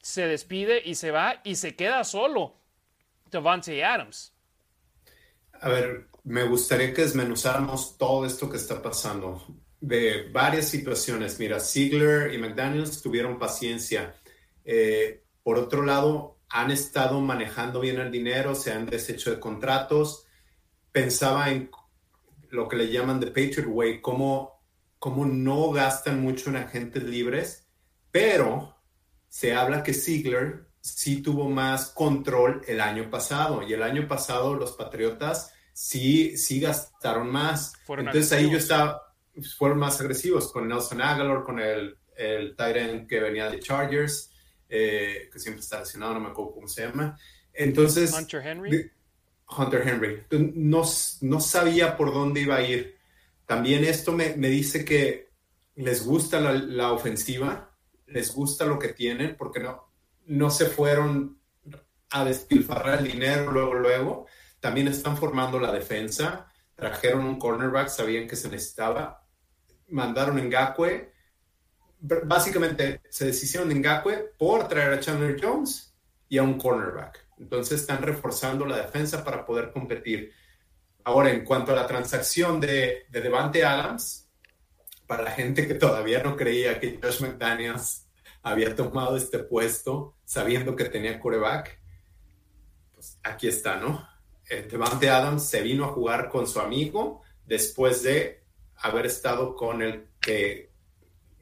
se 0.00 0.26
despide 0.26 0.82
y 0.84 0.96
se 0.96 1.10
va 1.10 1.40
y 1.44 1.56
se 1.56 1.76
queda 1.76 2.04
solo. 2.04 2.54
Devante 3.30 3.82
Adams. 3.82 4.32
A 5.60 5.68
ver, 5.68 6.08
me 6.24 6.44
gustaría 6.44 6.92
que 6.92 7.02
desmenuzáramos 7.02 7.96
todo 7.96 8.26
esto 8.26 8.50
que 8.50 8.56
está 8.56 8.82
pasando 8.82 9.42
de 9.80 10.28
varias 10.30 10.68
situaciones. 10.68 11.38
Mira, 11.38 11.58
Ziegler 11.60 12.32
y 12.32 12.38
McDaniels 12.38 13.00
tuvieron 13.02 13.38
paciencia. 13.38 14.14
Eh, 14.64 15.22
por 15.42 15.58
otro 15.58 15.82
lado, 15.82 16.38
han 16.48 16.70
estado 16.70 17.20
manejando 17.20 17.80
bien 17.80 17.98
el 17.98 18.10
dinero, 18.10 18.54
se 18.54 18.72
han 18.72 18.86
deshecho 18.86 19.30
de 19.30 19.40
contratos. 19.40 20.26
Pensaba 20.92 21.50
en 21.50 21.70
lo 22.50 22.68
que 22.68 22.76
le 22.76 22.90
llaman 22.90 23.20
The 23.20 23.28
Patriot 23.28 23.66
Way, 23.66 24.00
cómo, 24.00 24.62
cómo 24.98 25.24
no 25.24 25.70
gastan 25.70 26.20
mucho 26.20 26.50
en 26.50 26.56
agentes 26.56 27.02
libres, 27.02 27.66
pero 28.10 28.76
se 29.28 29.54
habla 29.54 29.82
que 29.82 29.94
Ziegler 29.94 30.68
sí 30.80 31.22
tuvo 31.22 31.48
más 31.48 31.86
control 31.90 32.62
el 32.66 32.80
año 32.80 33.08
pasado 33.08 33.62
y 33.62 33.72
el 33.72 33.82
año 33.82 34.06
pasado 34.06 34.54
los 34.54 34.72
Patriotas 34.72 35.54
sí, 35.72 36.36
sí 36.36 36.60
gastaron 36.60 37.30
más. 37.30 37.72
Entonces 37.88 38.30
ahí 38.32 38.50
yo 38.50 38.58
estaba, 38.58 39.00
fueron 39.56 39.78
más 39.78 39.98
agresivos 40.00 40.52
con 40.52 40.68
Nelson 40.68 41.00
Aguilar, 41.00 41.42
con 41.44 41.58
el, 41.58 41.96
el 42.14 42.54
Tyrant 42.54 43.08
que 43.08 43.20
venía 43.20 43.50
de 43.50 43.60
Chargers 43.60 44.31
eh, 44.74 45.28
que 45.30 45.38
siempre 45.38 45.60
está 45.60 45.80
lesionado, 45.80 46.14
no 46.14 46.20
me 46.20 46.28
acuerdo 46.30 46.54
cómo 46.54 46.66
se 46.66 46.86
llama. 46.86 47.18
Entonces... 47.52 48.10
Hunter 48.10 48.40
Henry. 48.42 48.90
Hunter 49.46 49.86
Henry. 49.86 50.22
No, 50.54 50.82
no 51.20 51.40
sabía 51.40 51.94
por 51.94 52.14
dónde 52.14 52.40
iba 52.40 52.56
a 52.56 52.62
ir. 52.62 52.96
También 53.44 53.84
esto 53.84 54.12
me, 54.12 54.34
me 54.36 54.48
dice 54.48 54.82
que 54.82 55.28
les 55.74 56.06
gusta 56.06 56.40
la, 56.40 56.54
la, 56.54 56.92
ofensiva, 56.92 57.76
les 58.06 58.34
gusta 58.34 58.64
lo 58.64 58.78
que 58.78 58.88
tienen, 58.88 59.36
porque 59.36 59.60
no, 59.60 59.92
no 60.24 60.48
se 60.48 60.64
fueron 60.64 61.38
a 62.08 62.24
despilfarrar 62.24 63.00
el 63.00 63.12
dinero 63.12 63.52
luego, 63.52 63.74
luego. 63.74 64.26
También 64.58 64.88
están 64.88 65.18
formando 65.18 65.60
la 65.60 65.70
defensa. 65.70 66.50
Trajeron 66.74 67.26
un 67.26 67.38
cornerback, 67.38 67.88
sabían 67.88 68.26
que 68.26 68.36
se 68.36 68.48
necesitaba. 68.48 69.26
Mandaron 69.88 70.38
en 70.38 70.48
Gakwe 70.48 71.11
básicamente 72.02 73.00
se 73.08 73.26
decidieron 73.26 73.70
en 73.70 73.80
Ngakwe 73.80 74.32
por 74.36 74.68
traer 74.68 74.92
a 74.92 75.00
Chandler 75.00 75.40
Jones 75.40 75.94
y 76.28 76.38
a 76.38 76.42
un 76.42 76.58
cornerback. 76.58 77.26
Entonces 77.38 77.80
están 77.80 78.02
reforzando 78.02 78.66
la 78.66 78.76
defensa 78.76 79.24
para 79.24 79.44
poder 79.46 79.70
competir. 79.70 80.32
Ahora, 81.04 81.30
en 81.30 81.44
cuanto 81.44 81.72
a 81.72 81.76
la 81.76 81.86
transacción 81.86 82.60
de, 82.60 83.06
de 83.08 83.20
Devante 83.20 83.64
Adams, 83.64 84.28
para 85.06 85.24
la 85.24 85.30
gente 85.32 85.66
que 85.66 85.74
todavía 85.74 86.22
no 86.22 86.36
creía 86.36 86.78
que 86.80 86.98
Josh 87.02 87.20
McDaniels 87.20 88.06
había 88.42 88.74
tomado 88.74 89.16
este 89.16 89.38
puesto 89.40 90.16
sabiendo 90.24 90.74
que 90.74 90.86
tenía 90.86 91.20
quarterback, 91.20 91.80
pues 92.94 93.18
aquí 93.22 93.48
está, 93.48 93.76
¿no? 93.76 94.08
Eh, 94.48 94.66
Devante 94.70 95.08
Adams 95.08 95.48
se 95.48 95.62
vino 95.62 95.84
a 95.84 95.88
jugar 95.88 96.28
con 96.28 96.46
su 96.46 96.60
amigo 96.60 97.22
después 97.46 98.02
de 98.02 98.42
haber 98.76 99.06
estado 99.06 99.54
con 99.54 99.82
el 99.82 100.08
que 100.20 100.71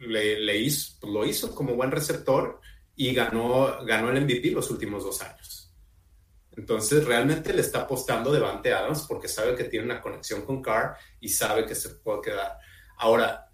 le, 0.01 0.57
hizo, 0.59 0.97
pues, 1.01 1.13
lo 1.13 1.25
hizo 1.25 1.55
como 1.55 1.75
buen 1.75 1.91
receptor 1.91 2.61
y 2.97 3.15
ganó, 3.15 3.85
ganó 3.85 4.11
el 4.11 4.23
MVP 4.23 4.51
los 4.51 4.71
últimos 4.71 5.05
dos 5.05 5.21
años. 5.23 5.73
Entonces, 6.57 7.05
realmente 7.05 7.53
le 7.53 7.61
está 7.61 7.83
apostando 7.83 8.33
Devante 8.33 8.73
Adams 8.73 9.07
porque 9.09 9.29
sabe 9.29 9.55
que 9.55 9.65
tiene 9.65 9.87
una 9.87 10.01
conexión 10.01 10.43
con 10.43 10.61
Carr 10.61 10.97
y 11.21 11.29
sabe 11.29 11.65
que 11.65 11.75
se 11.75 11.91
puede 11.91 12.23
quedar. 12.23 12.59
Ahora, 12.99 13.51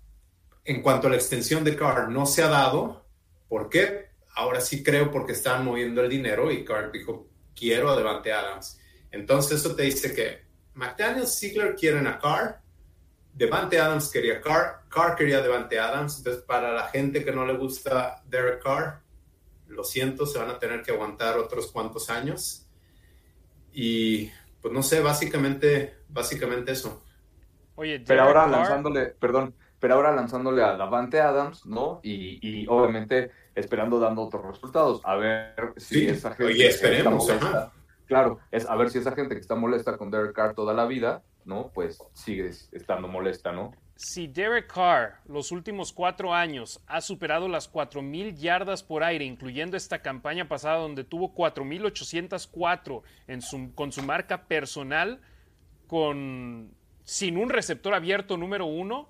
en 0.65 0.83
cuanto 0.83 1.07
a 1.07 1.11
la 1.11 1.17
extensión 1.17 1.63
de 1.63 1.77
Carr, 1.77 2.09
no 2.09 2.27
se 2.27 2.43
ha 2.43 2.49
dado. 2.49 3.07
¿Por 3.49 3.69
qué? 3.69 4.07
Ahora 4.35 4.61
sí 4.61 4.83
creo 4.83 5.11
porque 5.11 5.33
están 5.33 5.65
moviendo 5.65 6.03
el 6.03 6.11
dinero 6.11 6.51
y 6.51 6.65
Carr 6.65 6.91
dijo, 6.91 7.29
quiero 7.55 7.91
a 7.91 7.97
Devante 7.97 8.33
Adams. 8.33 8.79
Entonces, 9.11 9.61
eso 9.61 9.77
te 9.77 9.85
dice 9.85 10.15
que 10.15 10.47
McDaniel 10.75 11.29
Ziegler 11.29 11.75
quieren 11.75 12.07
a 12.07 12.19
Carr 12.19 12.61
Devante 13.37 13.79
Adams 13.79 14.11
quería 14.11 14.41
Carr, 14.41 14.85
Carr 14.89 15.15
quería 15.15 15.43
Devante 15.43 15.79
Adams. 15.79 16.19
Entonces, 16.19 16.43
para 16.43 16.73
la 16.73 16.85
gente 16.89 17.23
que 17.23 17.33
no 17.33 17.45
le 17.45 17.55
gusta 17.55 18.23
Derek 18.25 18.63
Carr, 18.63 19.03
lo 19.67 19.85
siento, 19.85 20.25
se 20.25 20.39
van 20.39 20.49
a 20.49 20.59
tener 20.59 20.83
que 20.83 20.93
aguantar 20.93 21.37
otros 21.37 21.71
cuantos 21.71 22.09
años. 22.09 22.67
Y 23.73 24.31
pues 24.63 24.73
no 24.73 24.83
sé, 24.83 25.01
básicamente, 25.01 25.99
básicamente 26.09 26.73
eso. 26.73 27.03
Oye, 27.75 28.01
pero 28.01 28.23
ahora 28.23 28.47
lanzándole, 28.47 29.07
perdón, 29.09 29.55
pero 29.79 29.95
ahora 29.95 30.13
lanzándole 30.13 30.63
a 30.63 30.77
Davante 30.77 31.21
Adams, 31.21 31.67
¿no? 31.67 32.01
Y, 32.03 32.39
y, 32.41 32.67
obviamente 32.69 33.31
esperando 33.55 34.01
dando 34.01 34.23
otros 34.23 34.47
resultados. 34.47 35.03
A 35.05 35.17
ver 35.17 35.75
si 35.77 36.07
esa 36.09 36.31
gente. 36.31 36.53
Oye, 36.55 36.69
esperemos, 36.69 37.31
Claro, 38.07 38.39
es 38.51 38.67
a 38.67 38.77
ver 38.77 38.89
si 38.89 38.99
esa 38.99 39.13
gente 39.13 39.35
que 39.35 39.41
está 39.41 39.57
molesta 39.57 39.99
con 39.99 40.11
Derek 40.11 40.33
Carr 40.33 40.55
toda 40.55 40.73
la 40.73 40.87
vida, 40.87 41.23
¿no? 41.47 41.71
Pues 41.73 42.03
sigue 42.13 42.51
estando 42.73 43.09
molesta, 43.09 43.53
¿no? 43.53 43.73
Si 43.95 44.27
Derek 44.27 44.71
Carr 44.71 45.21
los 45.27 45.53
últimos 45.53 45.93
cuatro 45.93 46.35
años 46.35 46.83
ha 46.87 47.01
superado 47.01 47.49
las 47.49 47.73
4.000 47.73 48.35
yardas 48.37 48.83
por 48.83 49.03
aire, 49.03 49.25
incluyendo 49.25 49.77
esta 49.77 50.03
campaña 50.03 50.49
pasada 50.49 50.77
donde 50.77 51.03
tuvo 51.03 51.35
4.804 51.35 53.03
en 53.29 53.41
su, 53.41 53.75
con 53.75 53.93
su 53.93 54.03
marca 54.03 54.43
personal, 54.43 55.21
con, 55.87 56.75
sin 57.05 57.39
un 57.39 57.49
receptor 57.49 57.95
abierto 57.95 58.37
número 58.37 58.67
uno, 58.67 59.09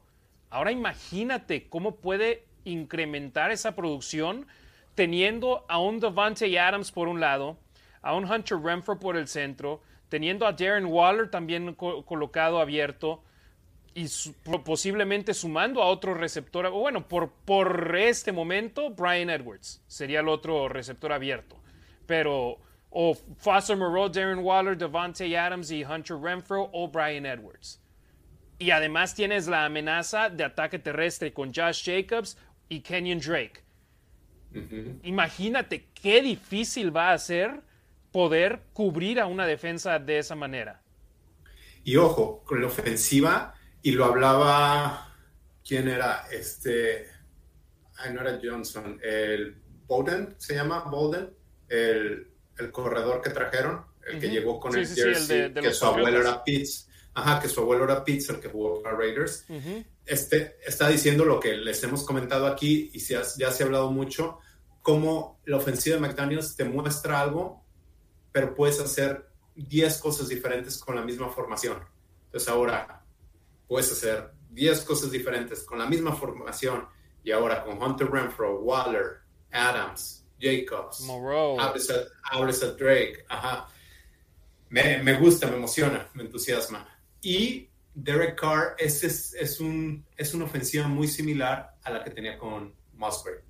ahora 0.50 0.70
imagínate 0.70 1.68
cómo 1.68 1.96
puede 1.96 2.44
incrementar 2.64 3.50
esa 3.50 3.74
producción 3.74 4.46
teniendo 4.94 5.64
a 5.68 5.78
un 5.78 5.98
Devante 5.98 6.58
Adams 6.60 6.92
por 6.92 7.08
un 7.08 7.20
lado, 7.20 7.58
a 8.02 8.14
un 8.14 8.30
Hunter 8.30 8.58
Renfro 8.58 9.00
por 9.00 9.16
el 9.16 9.26
centro, 9.26 9.82
teniendo 10.08 10.46
a 10.46 10.52
Darren 10.52 10.86
Waller 10.86 11.30
también 11.30 11.74
colocado 11.74 12.60
abierto 12.60 13.22
y 13.94 14.06
posiblemente 14.64 15.32
sumando 15.32 15.82
a 15.82 15.86
otro 15.86 16.12
receptor, 16.12 16.70
bueno, 16.70 17.08
por, 17.08 17.30
por 17.30 17.96
este 17.96 18.30
momento, 18.30 18.90
Brian 18.90 19.30
Edwards 19.30 19.82
sería 19.86 20.20
el 20.20 20.28
otro 20.28 20.68
receptor 20.68 21.12
abierto. 21.12 21.56
Pero 22.06 22.58
o 22.90 23.14
Foster 23.14 23.76
Moreau, 23.76 24.08
Darren 24.08 24.38
Waller, 24.38 24.76
Devante 24.76 25.36
Adams 25.36 25.70
y 25.70 25.82
Hunter 25.82 26.18
Renfro 26.18 26.70
o 26.72 26.88
Brian 26.88 27.26
Edwards. 27.26 27.80
Y 28.58 28.70
además 28.70 29.14
tienes 29.14 29.48
la 29.48 29.64
amenaza 29.64 30.30
de 30.30 30.44
ataque 30.44 30.78
terrestre 30.78 31.32
con 31.32 31.52
Josh 31.52 31.84
Jacobs 31.84 32.38
y 32.68 32.80
Kenyon 32.80 33.18
Drake. 33.18 33.62
Imagínate 35.02 35.88
qué 35.92 36.22
difícil 36.22 36.94
va 36.94 37.12
a 37.12 37.18
ser 37.18 37.60
poder 38.16 38.62
cubrir 38.72 39.20
a 39.20 39.26
una 39.26 39.46
defensa 39.46 39.98
de 39.98 40.20
esa 40.20 40.34
manera. 40.34 40.80
Y 41.84 41.96
ojo, 41.96 42.42
con 42.46 42.62
la 42.62 42.68
ofensiva, 42.68 43.54
y 43.82 43.90
lo 43.90 44.06
hablaba, 44.06 45.14
¿quién 45.62 45.86
era? 45.86 46.26
Este, 46.32 47.08
ay, 47.98 48.14
no 48.14 48.22
era 48.22 48.40
Johnson, 48.42 48.98
el 49.02 49.60
Bowden, 49.86 50.34
se 50.38 50.54
llama 50.54 50.84
Bowden, 50.90 51.28
el, 51.68 52.28
el 52.56 52.72
corredor 52.72 53.20
que 53.20 53.28
trajeron, 53.28 53.84
el 54.06 54.18
que 54.18 54.30
llegó 54.30 54.58
con 54.60 54.74
el 54.74 54.86
jersey, 54.86 55.52
que 55.52 55.74
su 55.74 55.84
abuelo 55.84 56.18
era 56.18 56.42
Pitts. 56.42 56.88
Ajá, 57.12 57.38
que 57.38 57.50
su 57.50 57.60
abuelo 57.60 57.84
era 57.84 58.02
Pitts, 58.02 58.30
el 58.30 58.40
que 58.40 58.48
jugó 58.48 58.82
para 58.82 58.96
Raiders. 58.96 59.44
este, 60.06 60.56
está 60.66 60.88
diciendo 60.88 61.26
lo 61.26 61.38
que 61.38 61.54
les 61.54 61.82
hemos 61.82 62.02
comentado 62.02 62.46
aquí 62.46 62.90
y 62.94 62.98
ya 62.98 63.24
se 63.24 63.44
ha 63.44 63.66
hablado 63.66 63.90
mucho, 63.90 64.38
cómo 64.80 65.38
la 65.44 65.58
ofensiva 65.58 65.96
de 65.96 66.00
McDaniels 66.00 66.56
te 66.56 66.64
muestra 66.64 67.20
algo 67.20 67.65
pero 68.36 68.54
puedes 68.54 68.78
hacer 68.80 69.30
10 69.54 69.96
cosas 69.96 70.28
diferentes 70.28 70.76
con 70.76 70.94
la 70.94 71.00
misma 71.00 71.30
formación. 71.30 71.82
Entonces 72.26 72.46
ahora 72.50 73.02
puedes 73.66 73.90
hacer 73.90 74.30
10 74.50 74.82
cosas 74.82 75.10
diferentes 75.10 75.62
con 75.62 75.78
la 75.78 75.86
misma 75.86 76.14
formación 76.14 76.86
y 77.24 77.30
ahora 77.32 77.64
con 77.64 77.82
Hunter 77.82 78.10
Renfro, 78.10 78.60
Waller, 78.60 79.22
Adams, 79.50 80.22
Jacobs, 80.38 81.00
Moreau, 81.00 81.58
abres 81.58 82.62
a, 82.62 82.66
Drake. 82.72 83.24
Ajá. 83.26 83.68
Me, 84.68 85.02
me, 85.02 85.14
gusta, 85.14 85.46
me 85.46 85.56
emociona, 85.56 86.06
me 86.12 86.24
entusiasma. 86.24 86.86
Y 87.22 87.70
Derek 87.94 88.38
Carr 88.38 88.76
es, 88.76 89.02
es, 89.02 89.32
es, 89.32 89.60
un, 89.60 90.04
es 90.14 90.34
una 90.34 90.44
ofensiva 90.44 90.86
muy 90.88 91.08
similar 91.08 91.74
a 91.82 91.90
la 91.90 92.04
que 92.04 92.10
tenía 92.10 92.36
con 92.36 92.74
Musgrave. 92.92 93.44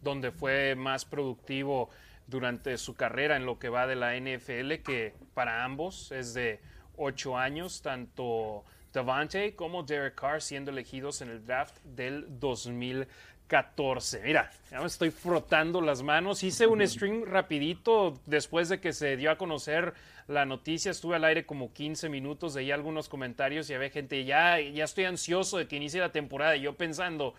Donde 0.00 0.30
fue 0.30 0.76
más 0.76 1.04
productivo 1.04 1.90
durante 2.28 2.76
su 2.78 2.94
carrera 2.94 3.36
en 3.36 3.46
lo 3.46 3.58
que 3.58 3.68
va 3.68 3.86
de 3.86 3.96
la 3.96 4.14
NFL, 4.16 4.82
que 4.84 5.14
para 5.34 5.64
ambos 5.64 6.12
es 6.12 6.34
de 6.34 6.60
ocho 6.96 7.36
años, 7.36 7.82
tanto 7.82 8.64
Davante 8.92 9.54
como 9.54 9.82
Derek 9.82 10.14
Carr 10.14 10.40
siendo 10.40 10.70
elegidos 10.70 11.20
en 11.20 11.28
el 11.28 11.44
draft 11.44 11.76
del 11.84 12.26
2014. 12.40 14.22
Mira, 14.24 14.50
ya 14.70 14.80
me 14.80 14.86
estoy 14.86 15.10
frotando 15.10 15.80
las 15.80 16.02
manos. 16.02 16.42
Hice 16.42 16.66
un 16.66 16.86
stream 16.86 17.24
rapidito 17.24 18.18
después 18.24 18.70
de 18.70 18.80
que 18.80 18.92
se 18.92 19.16
dio 19.16 19.30
a 19.30 19.36
conocer 19.36 19.92
la 20.26 20.46
noticia. 20.46 20.90
Estuve 20.90 21.16
al 21.16 21.24
aire 21.24 21.44
como 21.44 21.72
15 21.72 22.08
minutos, 22.08 22.56
ahí 22.56 22.70
algunos 22.70 23.10
comentarios 23.10 23.68
y 23.68 23.74
había 23.74 23.90
gente, 23.90 24.24
ya, 24.24 24.58
ya 24.58 24.84
estoy 24.84 25.04
ansioso 25.04 25.58
de 25.58 25.68
que 25.68 25.76
inicie 25.76 26.00
la 26.00 26.12
temporada. 26.12 26.56
Y 26.56 26.62
yo 26.62 26.74
pensando, 26.74 27.34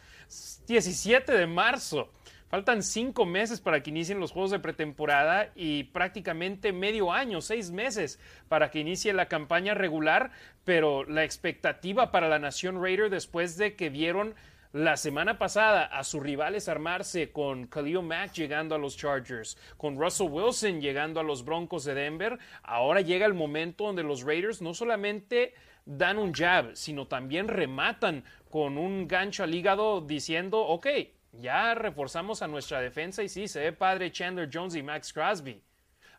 17 0.67 1.31
de 1.31 1.47
marzo. 1.47 2.11
Faltan 2.49 2.81
cinco 2.81 3.27
meses 3.27 3.61
para 3.61 3.83
que 3.83 3.91
inicien 3.91 4.19
los 4.19 4.31
juegos 4.31 4.49
de 4.49 4.59
pretemporada 4.59 5.51
y 5.55 5.83
prácticamente 5.83 6.73
medio 6.73 7.11
año, 7.13 7.41
seis 7.41 7.69
meses 7.69 8.19
para 8.47 8.71
que 8.71 8.79
inicie 8.79 9.13
la 9.13 9.27
campaña 9.27 9.75
regular, 9.75 10.31
pero 10.63 11.03
la 11.05 11.23
expectativa 11.23 12.11
para 12.11 12.27
la 12.27 12.39
Nación 12.39 12.81
Raider 12.81 13.11
después 13.11 13.55
de 13.57 13.75
que 13.75 13.91
vieron 13.91 14.33
la 14.71 14.97
semana 14.97 15.37
pasada 15.37 15.85
a 15.85 16.03
sus 16.03 16.23
rivales 16.23 16.67
armarse 16.69 17.31
con 17.31 17.67
Khalil 17.67 18.01
Mack 18.01 18.33
llegando 18.33 18.73
a 18.73 18.79
los 18.79 18.97
Chargers, 18.97 19.55
con 19.77 19.99
Russell 19.99 20.29
Wilson 20.29 20.81
llegando 20.81 21.19
a 21.19 21.23
los 21.23 21.45
Broncos 21.45 21.85
de 21.85 21.93
Denver, 21.93 22.39
ahora 22.63 23.01
llega 23.01 23.27
el 23.27 23.35
momento 23.35 23.85
donde 23.85 24.03
los 24.03 24.23
Raiders 24.23 24.59
no 24.59 24.73
solamente 24.73 25.53
dan 25.85 26.17
un 26.17 26.33
jab, 26.33 26.75
sino 26.75 27.07
también 27.07 27.47
rematan 27.47 28.23
con 28.49 28.79
un 28.79 29.07
gancho 29.07 29.43
al 29.43 29.53
hígado 29.53 30.01
diciendo, 30.01 30.59
ok, 30.59 30.87
ya 31.33 31.73
reforzamos 31.75 32.41
a 32.41 32.47
nuestra 32.47 32.81
defensa 32.81 33.23
y 33.23 33.29
sí, 33.29 33.47
se 33.47 33.59
ve 33.59 33.71
padre 33.71 34.11
Chandler 34.11 34.49
Jones 34.51 34.75
y 34.75 34.83
Max 34.83 35.13
Crosby. 35.13 35.61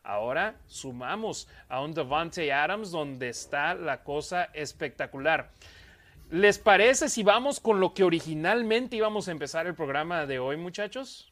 Ahora 0.03 0.55
sumamos 0.65 1.47
a 1.69 1.81
un 1.81 1.93
Devante 1.93 2.51
Adams 2.51 2.91
donde 2.91 3.29
está 3.29 3.75
la 3.75 4.03
cosa 4.03 4.45
espectacular. 4.53 5.51
¿Les 6.31 6.57
parece 6.57 7.09
si 7.09 7.23
vamos 7.23 7.59
con 7.59 7.79
lo 7.79 7.93
que 7.93 8.03
originalmente 8.03 8.95
íbamos 8.95 9.27
a 9.27 9.31
empezar 9.31 9.67
el 9.67 9.75
programa 9.75 10.25
de 10.25 10.39
hoy, 10.39 10.57
muchachos? 10.57 11.31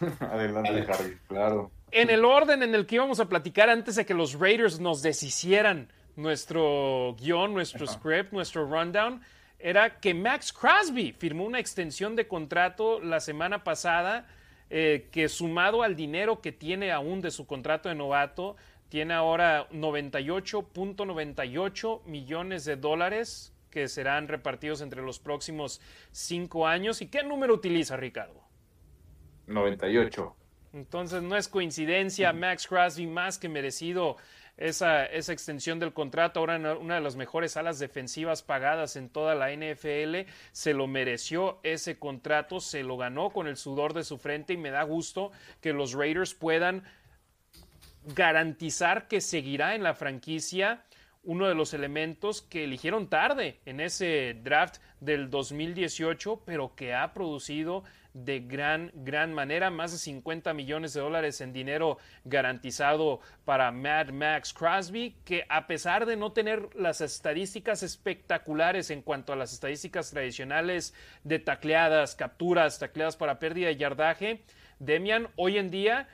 Adelante, 0.20 0.86
Harry, 0.88 1.18
claro. 1.28 1.70
En 1.90 2.08
el 2.08 2.24
orden 2.24 2.62
en 2.62 2.74
el 2.74 2.86
que 2.86 2.94
íbamos 2.94 3.20
a 3.20 3.28
platicar 3.28 3.68
antes 3.68 3.96
de 3.96 4.06
que 4.06 4.14
los 4.14 4.38
Raiders 4.38 4.80
nos 4.80 5.02
deshicieran 5.02 5.92
nuestro 6.16 7.16
guion, 7.18 7.52
nuestro 7.52 7.86
script, 7.86 8.32
nuestro 8.32 8.64
rundown, 8.64 9.20
era 9.62 10.00
que 10.00 10.14
Max 10.14 10.52
Crosby 10.52 11.12
firmó 11.12 11.44
una 11.44 11.58
extensión 11.58 12.16
de 12.16 12.26
contrato 12.26 13.00
la 13.00 13.20
semana 13.20 13.62
pasada 13.64 14.26
eh, 14.70 15.08
que 15.10 15.28
sumado 15.28 15.82
al 15.82 15.96
dinero 15.96 16.40
que 16.40 16.52
tiene 16.52 16.92
aún 16.92 17.20
de 17.20 17.30
su 17.30 17.46
contrato 17.46 17.88
de 17.88 17.94
novato, 17.94 18.56
tiene 18.88 19.14
ahora 19.14 19.68
98.98 19.70 22.04
millones 22.04 22.64
de 22.64 22.76
dólares 22.76 23.52
que 23.70 23.88
serán 23.88 24.28
repartidos 24.28 24.80
entre 24.80 25.02
los 25.02 25.18
próximos 25.18 25.80
cinco 26.12 26.66
años. 26.66 27.02
¿Y 27.02 27.06
qué 27.06 27.22
número 27.22 27.54
utiliza, 27.54 27.96
Ricardo? 27.96 28.40
98. 29.46 30.36
Entonces 30.72 31.22
no 31.22 31.36
es 31.36 31.48
coincidencia, 31.48 32.32
Max 32.32 32.66
Crosby 32.66 33.06
más 33.06 33.38
que 33.38 33.48
merecido 33.48 34.16
esa, 34.60 35.06
extensión 35.06 35.78
del 35.78 35.92
contrato, 35.94 36.38
ahora 36.40 36.76
una 36.78 36.96
de 36.96 37.00
las 37.00 37.16
mejores 37.16 37.56
alas 37.56 37.78
defensivas 37.78 38.42
pagadas 38.42 38.94
en 38.96 39.08
toda 39.08 39.34
la 39.34 39.50
NFL, 39.50 40.30
se 40.52 40.74
lo 40.74 40.86
mereció 40.86 41.58
ese 41.62 41.98
contrato, 41.98 42.60
se 42.60 42.82
lo 42.82 42.96
ganó 42.98 43.30
con 43.30 43.48
el 43.48 43.56
sudor 43.56 43.94
de 43.94 44.04
su 44.04 44.18
frente 44.18 44.52
y 44.52 44.58
me 44.58 44.70
da 44.70 44.82
gusto 44.82 45.32
que 45.60 45.72
los 45.72 45.94
Raiders 45.94 46.34
puedan 46.34 46.84
garantizar 48.14 49.08
que 49.08 49.20
seguirá 49.20 49.74
en 49.74 49.82
la 49.82 49.94
franquicia 49.94 50.84
uno 51.22 51.48
de 51.48 51.54
los 51.54 51.74
elementos 51.74 52.42
que 52.42 52.64
eligieron 52.64 53.08
tarde 53.08 53.60
en 53.66 53.80
ese 53.80 54.38
draft 54.42 54.76
del 55.00 55.30
2018, 55.30 56.42
pero 56.44 56.74
que 56.74 56.94
ha 56.94 57.12
producido 57.12 57.84
de 58.14 58.40
gran, 58.40 58.90
gran 58.94 59.32
manera. 59.32 59.70
Más 59.70 59.92
de 59.92 59.98
50 59.98 60.52
millones 60.54 60.94
de 60.94 61.00
dólares 61.00 61.40
en 61.40 61.52
dinero 61.52 61.98
garantizado 62.24 63.20
para 63.44 63.70
Mad 63.70 64.10
Max 64.10 64.52
Crosby, 64.52 65.16
que 65.24 65.44
a 65.48 65.66
pesar 65.66 66.06
de 66.06 66.16
no 66.16 66.32
tener 66.32 66.74
las 66.74 67.00
estadísticas 67.00 67.82
espectaculares 67.82 68.90
en 68.90 69.02
cuanto 69.02 69.32
a 69.32 69.36
las 69.36 69.52
estadísticas 69.52 70.10
tradicionales 70.10 70.94
de 71.24 71.38
tacleadas, 71.38 72.14
capturas, 72.14 72.78
tacleadas 72.78 73.16
para 73.16 73.38
pérdida 73.38 73.68
de 73.68 73.76
yardaje, 73.76 74.42
Demian 74.78 75.28
hoy 75.36 75.58
en 75.58 75.70
día 75.70 76.08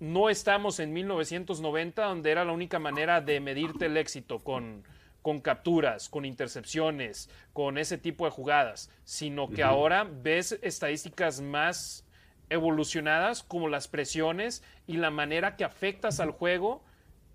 no 0.00 0.30
estamos 0.30 0.80
en 0.80 0.92
1990, 0.92 2.02
donde 2.02 2.30
era 2.30 2.44
la 2.44 2.52
única 2.52 2.78
manera 2.78 3.20
de 3.20 3.38
medirte 3.38 3.86
el 3.86 3.96
éxito 3.98 4.38
con 4.38 4.82
con 5.22 5.40
capturas, 5.40 6.08
con 6.08 6.24
intercepciones, 6.24 7.28
con 7.52 7.78
ese 7.78 7.98
tipo 7.98 8.24
de 8.24 8.30
jugadas, 8.30 8.90
sino 9.04 9.50
que 9.50 9.62
ahora 9.62 10.08
ves 10.10 10.58
estadísticas 10.62 11.40
más 11.40 12.04
evolucionadas 12.48 13.42
como 13.42 13.68
las 13.68 13.88
presiones 13.88 14.62
y 14.86 14.96
la 14.96 15.10
manera 15.10 15.56
que 15.56 15.64
afectas 15.64 16.20
al 16.20 16.32
juego 16.32 16.82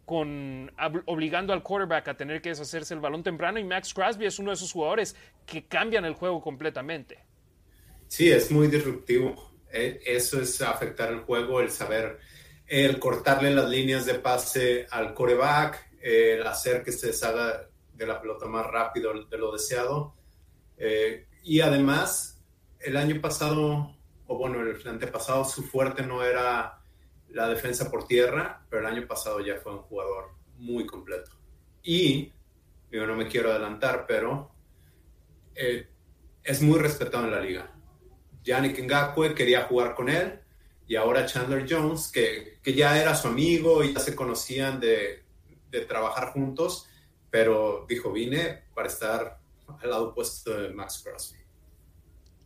con 0.06 0.72
obligando 1.06 1.52
al 1.52 1.64
quarterback 1.64 2.10
a 2.10 2.18
tener 2.18 2.42
que 2.42 2.50
deshacerse 2.50 2.94
el 2.94 3.00
balón 3.00 3.24
temprano 3.24 3.58
y 3.58 3.64
Max 3.64 3.94
Crosby 3.94 4.28
es 4.28 4.38
uno 4.38 4.52
de 4.52 4.56
esos 4.56 4.72
jugadores 4.72 5.16
que 5.48 5.66
cambian 5.66 6.06
el 6.06 6.14
juego 6.14 6.42
completamente. 6.42 7.20
Sí, 8.08 8.32
es 8.32 8.52
muy 8.52 8.68
disruptivo. 8.68 9.52
E, 9.72 10.00
eso 10.06 10.40
es 10.40 10.62
afectar 10.62 11.12
el 11.12 11.22
juego, 11.22 11.60
el 11.60 11.72
saber, 11.72 12.20
el 12.68 13.00
cortarle 13.00 13.52
las 13.52 13.68
líneas 13.68 14.06
de 14.06 14.16
pase 14.16 14.86
al 14.92 15.16
quarterback, 15.16 15.90
el 16.02 16.46
hacer 16.46 16.84
que 16.84 16.92
se 16.92 17.12
salga 17.12 17.68
de 17.96 18.06
la 18.06 18.22
pelota 18.22 18.46
más 18.46 18.66
rápido 18.68 19.14
de 19.26 19.38
lo 19.38 19.52
deseado. 19.52 20.16
Eh, 20.78 21.28
y 21.44 21.62
además, 21.62 22.42
el 22.80 22.98
año 22.98 23.22
pasado, 23.22 23.96
o 24.28 24.38
bueno, 24.38 24.62
el 24.62 24.88
antepasado, 24.88 25.46
su 25.46 25.64
fuerte 25.64 26.04
no 26.04 26.24
era 26.24 26.82
la 27.30 27.50
defensa 27.50 27.90
por 27.90 28.08
tierra, 28.08 28.66
pero 28.70 28.88
el 28.88 28.94
año 28.94 29.08
pasado 29.08 29.40
ya 29.40 29.56
fue 29.58 29.74
un 29.74 29.82
jugador 29.82 30.32
muy 30.58 30.86
completo. 30.86 31.32
Y, 31.84 32.32
yo 32.92 33.06
no 33.06 33.16
me 33.16 33.28
quiero 33.28 33.52
adelantar, 33.52 34.06
pero 34.08 34.52
eh, 35.54 35.88
es 36.44 36.62
muy 36.62 36.80
respetado 36.80 37.26
en 37.26 37.32
la 37.32 37.42
liga. 37.42 37.72
Yannick 38.44 38.80
Ngakwe 38.80 39.34
quería 39.34 39.64
jugar 39.64 39.96
con 39.96 40.08
él 40.08 40.40
y 40.88 40.96
ahora 40.96 41.26
Chandler 41.26 41.66
Jones, 41.70 42.12
que, 42.12 42.60
que 42.62 42.74
ya 42.74 43.02
era 43.02 43.16
su 43.16 43.28
amigo 43.28 43.84
y 43.84 43.94
ya 43.94 44.00
se 44.00 44.16
conocían 44.16 44.80
de, 44.80 45.26
de 45.72 45.82
trabajar 45.82 46.32
juntos, 46.32 46.88
pero 47.36 47.86
dijo, 47.90 48.14
vine 48.14 48.64
para 48.74 48.88
estar 48.88 49.40
al 49.68 49.90
lado 49.90 50.12
opuesto 50.12 50.58
de 50.58 50.70
Max 50.70 51.02
Crosby. 51.04 51.38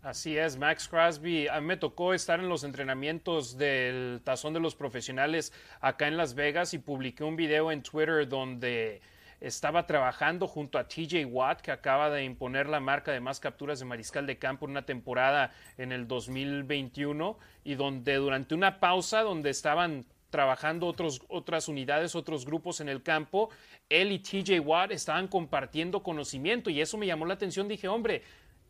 Así 0.01 0.35
es, 0.35 0.57
Max 0.57 0.87
Crosby. 0.87 1.47
A 1.47 1.61
mí 1.61 1.67
me 1.67 1.77
tocó 1.77 2.15
estar 2.15 2.39
en 2.39 2.49
los 2.49 2.63
entrenamientos 2.63 3.55
del 3.55 4.19
Tazón 4.23 4.55
de 4.55 4.59
los 4.59 4.73
Profesionales 4.73 5.53
acá 5.79 6.07
en 6.07 6.17
Las 6.17 6.33
Vegas 6.33 6.73
y 6.73 6.79
publiqué 6.79 7.23
un 7.23 7.35
video 7.35 7.71
en 7.71 7.83
Twitter 7.83 8.27
donde 8.27 8.99
estaba 9.39 9.85
trabajando 9.85 10.47
junto 10.47 10.79
a 10.79 10.87
TJ 10.87 11.23
Watt, 11.25 11.61
que 11.61 11.71
acaba 11.71 12.09
de 12.09 12.23
imponer 12.23 12.67
la 12.67 12.79
marca 12.79 13.11
de 13.11 13.19
más 13.19 13.39
capturas 13.39 13.77
de 13.77 13.85
mariscal 13.85 14.25
de 14.25 14.39
campo 14.39 14.65
en 14.65 14.71
una 14.71 14.87
temporada 14.87 15.53
en 15.77 15.91
el 15.91 16.07
2021 16.07 17.37
y 17.63 17.75
donde 17.75 18.15
durante 18.15 18.55
una 18.55 18.79
pausa 18.79 19.21
donde 19.21 19.51
estaban 19.51 20.07
trabajando 20.29 20.87
otros, 20.87 21.21
otras 21.27 21.67
unidades, 21.67 22.15
otros 22.15 22.45
grupos 22.45 22.81
en 22.81 22.89
el 22.89 23.03
campo, 23.03 23.49
él 23.89 24.11
y 24.11 24.19
TJ 24.19 24.59
Watt 24.59 24.91
estaban 24.91 25.27
compartiendo 25.27 26.03
conocimiento 26.03 26.69
y 26.69 26.81
eso 26.81 26.97
me 26.97 27.07
llamó 27.07 27.25
la 27.25 27.33
atención. 27.33 27.67
Dije, 27.67 27.87
hombre, 27.87 28.23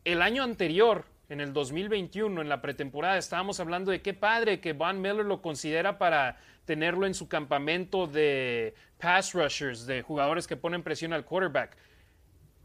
el 0.06 0.22
año 0.22 0.44
anterior, 0.44 1.06
en 1.28 1.42
el 1.42 1.54
2021, 1.54 2.42
en 2.42 2.50
la 2.50 2.62
pretemporada, 2.62 3.18
estábamos 3.18 3.60
hablando 3.60 3.92
de 3.92 4.02
qué 4.02 4.14
padre 4.14 4.60
que 4.60 4.74
Van 4.74 5.02
Miller 5.02 5.26
lo 5.26 5.42
considera 5.42 5.98
para 5.98 6.38
tenerlo 6.66 7.06
en 7.06 7.14
su 7.14 7.28
campamento 7.28 8.08
de 8.08 8.74
pass 9.00 9.34
rushers, 9.34 9.86
de 9.86 10.02
jugadores 10.02 10.48
que 10.48 10.56
ponen 10.56 10.84
presión 10.84 11.14
al 11.14 11.26
quarterback. 11.26 11.76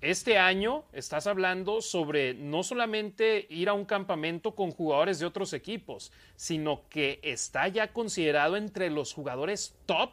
Este 0.00 0.36
año 0.36 0.84
estás 0.92 1.26
hablando 1.26 1.80
sobre 1.80 2.34
no 2.34 2.62
solamente 2.62 3.46
ir 3.48 3.68
a 3.68 3.72
un 3.72 3.86
campamento 3.86 4.54
con 4.54 4.70
jugadores 4.70 5.18
de 5.18 5.26
otros 5.26 5.52
equipos, 5.54 6.12
sino 6.36 6.88
que 6.90 7.20
está 7.22 7.68
ya 7.68 7.92
considerado 7.92 8.56
entre 8.56 8.90
los 8.90 9.14
jugadores 9.14 9.74
top 9.86 10.10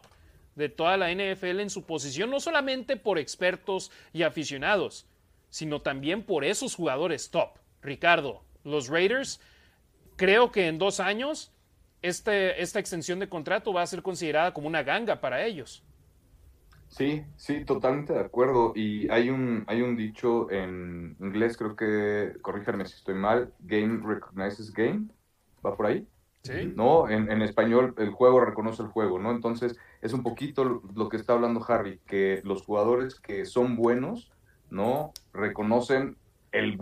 de 0.55 0.69
toda 0.69 0.95
la 0.97 1.11
NFL 1.11 1.59
en 1.59 1.69
su 1.69 1.83
posición, 1.83 2.29
no 2.29 2.39
solamente 2.39 2.95
por 2.95 3.19
expertos 3.19 3.91
y 4.13 4.23
aficionados, 4.23 5.05
sino 5.49 5.81
también 5.81 6.23
por 6.23 6.45
esos 6.45 6.75
jugadores 6.75 7.29
top. 7.29 7.57
Ricardo, 7.81 8.43
los 8.63 8.87
Raiders, 8.87 9.41
creo 10.15 10.51
que 10.51 10.67
en 10.67 10.77
dos 10.77 10.99
años 10.99 11.51
este, 12.01 12.61
esta 12.61 12.79
extensión 12.79 13.19
de 13.19 13.29
contrato 13.29 13.73
va 13.73 13.81
a 13.81 13.87
ser 13.87 14.01
considerada 14.01 14.53
como 14.53 14.67
una 14.67 14.83
ganga 14.83 15.19
para 15.21 15.45
ellos. 15.45 15.83
Sí, 16.91 17.23
sí, 17.35 17.65
totalmente 17.65 18.13
de 18.13 18.19
acuerdo. 18.19 18.73
Y 18.75 19.09
hay 19.09 19.29
un, 19.29 19.63
hay 19.67 19.81
un 19.81 19.97
dicho 19.97 20.51
en 20.51 21.15
inglés, 21.19 21.57
creo 21.57 21.75
que, 21.75 22.33
corríjanme 22.41 22.85
si 22.85 22.95
estoy 22.95 23.15
mal, 23.15 23.51
game 23.61 24.01
recognizes 24.05 24.71
game, 24.71 25.07
¿va 25.65 25.75
por 25.75 25.87
ahí? 25.87 26.07
Sí. 26.43 26.71
No, 26.75 27.09
en, 27.09 27.31
en, 27.31 27.41
español 27.41 27.93
el 27.97 28.11
juego 28.11 28.39
reconoce 28.39 28.83
el 28.83 28.89
juego, 28.89 29.19
¿no? 29.19 29.31
Entonces 29.31 29.77
es 30.01 30.13
un 30.13 30.23
poquito 30.23 30.81
lo 30.95 31.09
que 31.09 31.17
está 31.17 31.33
hablando 31.33 31.63
Harry, 31.67 31.99
que 32.07 32.41
los 32.43 32.63
jugadores 32.63 33.19
que 33.19 33.45
son 33.45 33.75
buenos 33.75 34.31
¿no? 34.71 35.11
Reconocen 35.33 36.17
el, 36.51 36.77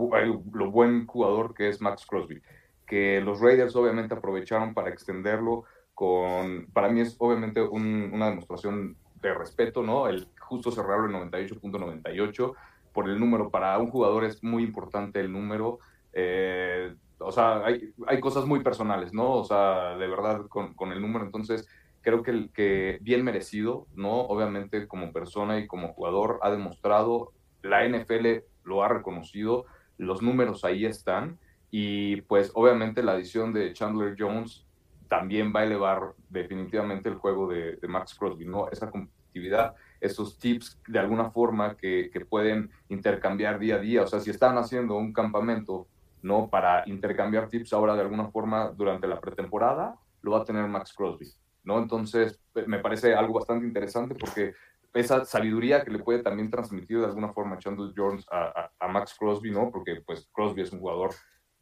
lo 0.52 0.70
buen 0.70 1.06
jugador 1.06 1.54
que 1.54 1.68
es 1.68 1.80
Max 1.80 2.06
Crosby, 2.06 2.40
que 2.86 3.20
los 3.20 3.40
Raiders 3.40 3.76
obviamente 3.76 4.14
aprovecharon 4.14 4.72
para 4.72 4.88
extenderlo 4.88 5.64
con, 5.94 6.66
para 6.72 6.88
mí 6.88 7.00
es 7.00 7.16
obviamente 7.18 7.60
una 7.60 8.30
demostración 8.30 8.96
de 9.22 9.34
respeto, 9.34 9.82
¿no? 9.82 10.08
El 10.08 10.28
justo 10.38 10.70
cerrarlo 10.70 11.06
en 11.06 11.30
98.98 11.30 12.54
por 12.92 13.08
el 13.08 13.20
número, 13.20 13.50
para 13.50 13.78
un 13.78 13.90
jugador 13.90 14.24
es 14.24 14.42
muy 14.42 14.62
importante 14.62 15.20
el 15.20 15.32
número. 15.32 15.78
Eh, 16.12 16.94
o 17.18 17.30
sea, 17.30 17.64
hay, 17.64 17.92
hay, 18.06 18.20
cosas 18.20 18.46
muy 18.46 18.62
personales, 18.62 19.12
¿no? 19.12 19.32
O 19.34 19.44
sea, 19.44 19.96
de 19.96 20.08
verdad 20.08 20.46
con, 20.48 20.74
con 20.74 20.90
el 20.90 21.00
número, 21.00 21.24
entonces 21.24 21.68
creo 22.00 22.22
que, 22.22 22.48
que 22.52 22.98
bien 23.02 23.22
merecido, 23.24 23.86
¿no? 23.94 24.22
Obviamente 24.22 24.88
como 24.88 25.12
persona 25.12 25.58
y 25.58 25.66
como 25.66 25.92
jugador 25.92 26.40
ha 26.42 26.50
demostrado, 26.50 27.32
la 27.62 27.86
NFL 27.86 28.42
lo 28.64 28.82
ha 28.82 28.88
reconocido, 28.88 29.66
los 29.98 30.22
números 30.22 30.64
ahí 30.64 30.86
están 30.86 31.38
y 31.70 32.22
pues 32.22 32.50
obviamente 32.54 33.02
la 33.02 33.12
adición 33.12 33.52
de 33.52 33.72
Chandler 33.72 34.16
Jones 34.18 34.66
también 35.10 35.52
va 35.54 35.60
a 35.60 35.64
elevar 35.64 36.14
definitivamente 36.28 37.08
el 37.08 37.16
juego 37.16 37.48
de, 37.48 37.76
Max 37.88 38.14
Crosby, 38.14 38.46
¿no? 38.46 38.68
Esa 38.70 38.88
competitividad, 38.88 39.74
esos 40.00 40.38
tips 40.38 40.80
de 40.86 41.00
alguna 41.00 41.32
forma 41.32 41.76
que, 41.76 42.12
pueden 42.30 42.70
intercambiar 42.88 43.58
día 43.58 43.74
a 43.74 43.78
día, 43.80 44.02
o 44.02 44.06
sea, 44.06 44.20
si 44.20 44.30
están 44.30 44.56
haciendo 44.56 44.94
un 44.94 45.12
campamento, 45.12 45.88
¿no? 46.22 46.48
Para 46.48 46.84
intercambiar 46.86 47.48
tips 47.48 47.72
ahora 47.72 47.96
de 47.96 48.02
alguna 48.02 48.28
forma 48.30 48.68
durante 48.70 49.08
la 49.08 49.20
pretemporada, 49.20 49.96
lo 50.22 50.30
va 50.30 50.42
a 50.42 50.44
tener 50.44 50.68
Max 50.68 50.92
Crosby, 50.92 51.26
¿no? 51.64 51.80
Entonces, 51.80 52.40
me 52.66 52.78
parece 52.78 53.12
algo 53.12 53.34
bastante 53.34 53.66
interesante 53.66 54.14
porque 54.14 54.54
esa 54.94 55.24
sabiduría 55.24 55.82
que 55.82 55.90
le 55.90 55.98
puede 55.98 56.22
también 56.22 56.50
transmitir 56.50 57.00
de 57.00 57.06
alguna 57.06 57.32
forma 57.32 57.58
Chandler 57.58 57.92
Jones 57.96 58.24
a, 58.30 58.70
a, 58.78 58.86
Max 58.86 59.16
Crosby, 59.18 59.50
¿no? 59.50 59.72
Porque 59.72 60.02
pues 60.06 60.28
Crosby 60.32 60.62
es 60.62 60.72
un 60.72 60.78
jugador 60.78 61.10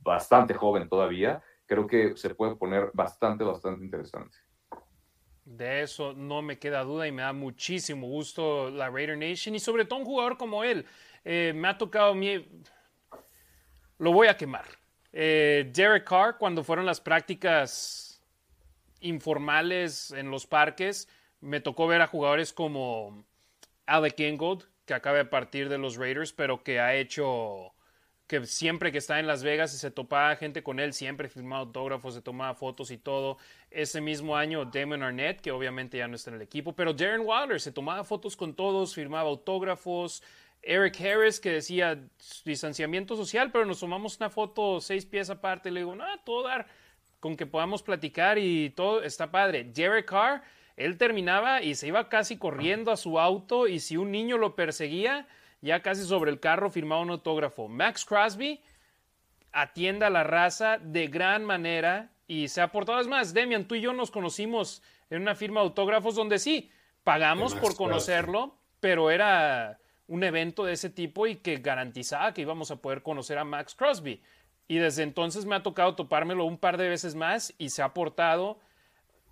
bastante 0.01 0.53
joven 0.53 0.87
todavía, 0.87 1.43
creo 1.69 1.87
que 1.87 2.17
se 2.17 2.35
puede 2.35 2.57
poner 2.57 2.91
bastante, 2.95 3.45
bastante 3.45 3.85
interesante. 3.85 4.37
De 5.45 5.83
eso 5.83 6.15
no 6.15 6.43
me 6.43 6.59
queda 6.59 6.83
duda 6.83 7.07
y 7.07 7.13
me 7.13 7.23
da 7.23 7.33
muchísimo 7.33 8.07
gusto 8.09 8.71
la 8.71 8.91
Raider 8.91 9.17
Nation 9.17 9.55
y 9.55 9.61
sobre 9.61 9.85
todo 9.85 10.01
un 10.01 10.05
jugador 10.05 10.37
como 10.37 10.65
él. 10.65 10.85
Eh, 11.25 11.53
me 11.55 11.69
ha 11.69 11.79
tocado 11.79 12.15
mí, 12.15 12.47
lo 13.99 14.13
voy 14.13 14.29
a 14.29 14.37
quemar. 14.37 14.65
Eh, 15.13 15.71
Derek 15.73 16.05
Carr, 16.05 16.39
cuando 16.39 16.65
fueron 16.65 16.87
las 16.87 17.01
prácticas 17.01 18.23
informales 19.01 20.11
en 20.11 20.31
los 20.31 20.47
parques, 20.47 21.09
me 21.41 21.61
tocó 21.61 21.87
ver 21.87 22.03
a 22.03 22.07
jugadores 22.07 22.53
como 22.53 23.25
Alec 23.87 24.21
Ingold, 24.21 24.65
que 24.85 24.95
acaba 24.95 25.19
de 25.19 25.25
partir 25.25 25.69
de 25.69 25.79
los 25.79 25.97
Raiders, 25.97 26.33
pero 26.33 26.63
que 26.63 26.81
ha 26.81 26.95
hecho 26.95 27.75
que 28.29 28.47
siempre 28.47 28.93
que 28.93 28.99
está 28.99 29.19
en 29.19 29.27
Las 29.27 29.43
Vegas 29.43 29.75
y 29.75 29.79
se 29.79 29.91
topaba 29.91 30.37
gente 30.37 30.63
con 30.63 30.79
él, 30.79 30.93
siempre 30.93 31.29
firmaba 31.29 31.63
autógrafos, 31.63 32.15
se 32.15 32.23
tomaba 32.23 32.55
fotos 32.55 32.91
y 32.91 32.99
todo. 32.99 33.39
Ese 33.71 34.01
mismo 34.01 34.37
año 34.37 34.67
Damon 34.67 35.03
Arnett, 35.03 35.41
que 35.41 35.51
obviamente 35.51 35.99
ya 35.99 36.07
no 36.07 36.15
está 36.15 36.31
en 36.31 36.37
el 36.37 36.43
equipo, 36.43 36.75
pero 36.75 36.93
Darren 36.93 37.23
Wilder 37.25 37.61
se 37.61 37.73
tomaba 37.73 38.05
fotos 38.05 38.37
con 38.37 38.55
todos, 38.55 38.95
firmaba 38.95 39.29
autógrafos. 39.31 40.23
Eric 40.63 41.01
Harris 41.01 41.41
que 41.41 41.53
decía 41.53 41.99
distanciamiento 42.45 43.17
social, 43.17 43.51
pero 43.51 43.65
nos 43.65 43.81
tomamos 43.81 44.19
una 44.19 44.29
foto 44.29 44.81
seis 44.81 45.07
pies 45.07 45.31
aparte. 45.31 45.71
Le 45.71 45.81
digo, 45.81 45.97
no, 45.97 46.05
todo 46.25 46.47
dar 46.47 46.67
con 47.21 47.37
que 47.37 47.47
podamos 47.47 47.83
platicar 47.83 48.39
y 48.39 48.71
todo 48.71 49.03
está 49.03 49.31
padre. 49.31 49.65
Derek 49.65 50.07
Carr 50.07 50.43
él 50.79 50.97
terminaba 50.97 51.61
y 51.61 51.75
se 51.75 51.89
iba 51.89 52.09
casi 52.09 52.39
corriendo 52.39 52.93
a 52.93 52.97
su 52.97 53.19
auto 53.19 53.67
y 53.67 53.81
si 53.81 53.97
un 53.97 54.13
niño 54.13 54.39
lo 54.39 54.55
perseguía, 54.55 55.27
ya 55.61 55.83
casi 55.83 56.05
sobre 56.05 56.31
el 56.31 56.41
carro 56.41 56.71
firmaba 56.71 57.03
un 57.03 57.11
autógrafo. 57.11 57.69
Max 57.69 58.05
Crosby 58.05 58.61
atiende 59.53 60.07
a 60.07 60.11
la 60.11 60.25
raza 60.25 60.79
de 60.79 61.09
gran 61.09 61.45
manera 61.45 62.11
y 62.27 62.49
se 62.49 62.61
ha 62.61 62.71
portado. 62.71 63.01
Es 63.01 63.09
más, 63.09 63.35
Demian, 63.35 63.67
tú 63.67 63.75
y 63.75 63.81
yo 63.81 63.93
nos 63.93 64.11
conocimos 64.11 64.83
en 65.11 65.23
una 65.23 65.35
firma 65.35 65.61
de 65.61 65.67
autógrafos 65.67 66.15
donde 66.15 66.39
sí, 66.39 66.71
pagamos 67.03 67.55
por 67.55 67.75
conocerlo, 67.75 68.55
pero 68.81 69.11
era 69.11 69.79
un 70.07 70.25
evento 70.25 70.65
de 70.65 70.75
ese 70.75 70.91
tipo 70.91 71.27
y 71.27 71.37
que 71.37 71.57
garantizaba 71.57 72.33
que 72.33 72.43
íbamos 72.43 72.71
a 72.71 72.77
poder 72.77 73.03
conocer 73.03 73.39
a 73.39 73.45
Max 73.45 73.75
Crosby. 73.75 74.23
Y 74.67 74.77
desde 74.77 75.03
entonces 75.03 75.47
me 75.47 75.57
ha 75.57 75.63
tocado 75.63 75.95
topármelo 75.95 76.45
un 76.45 76.59
par 76.59 76.77
de 76.77 76.89
veces 76.89 77.15
más 77.15 77.55
y 77.57 77.71
se 77.71 77.83
ha 77.83 77.95
portado 77.95 78.59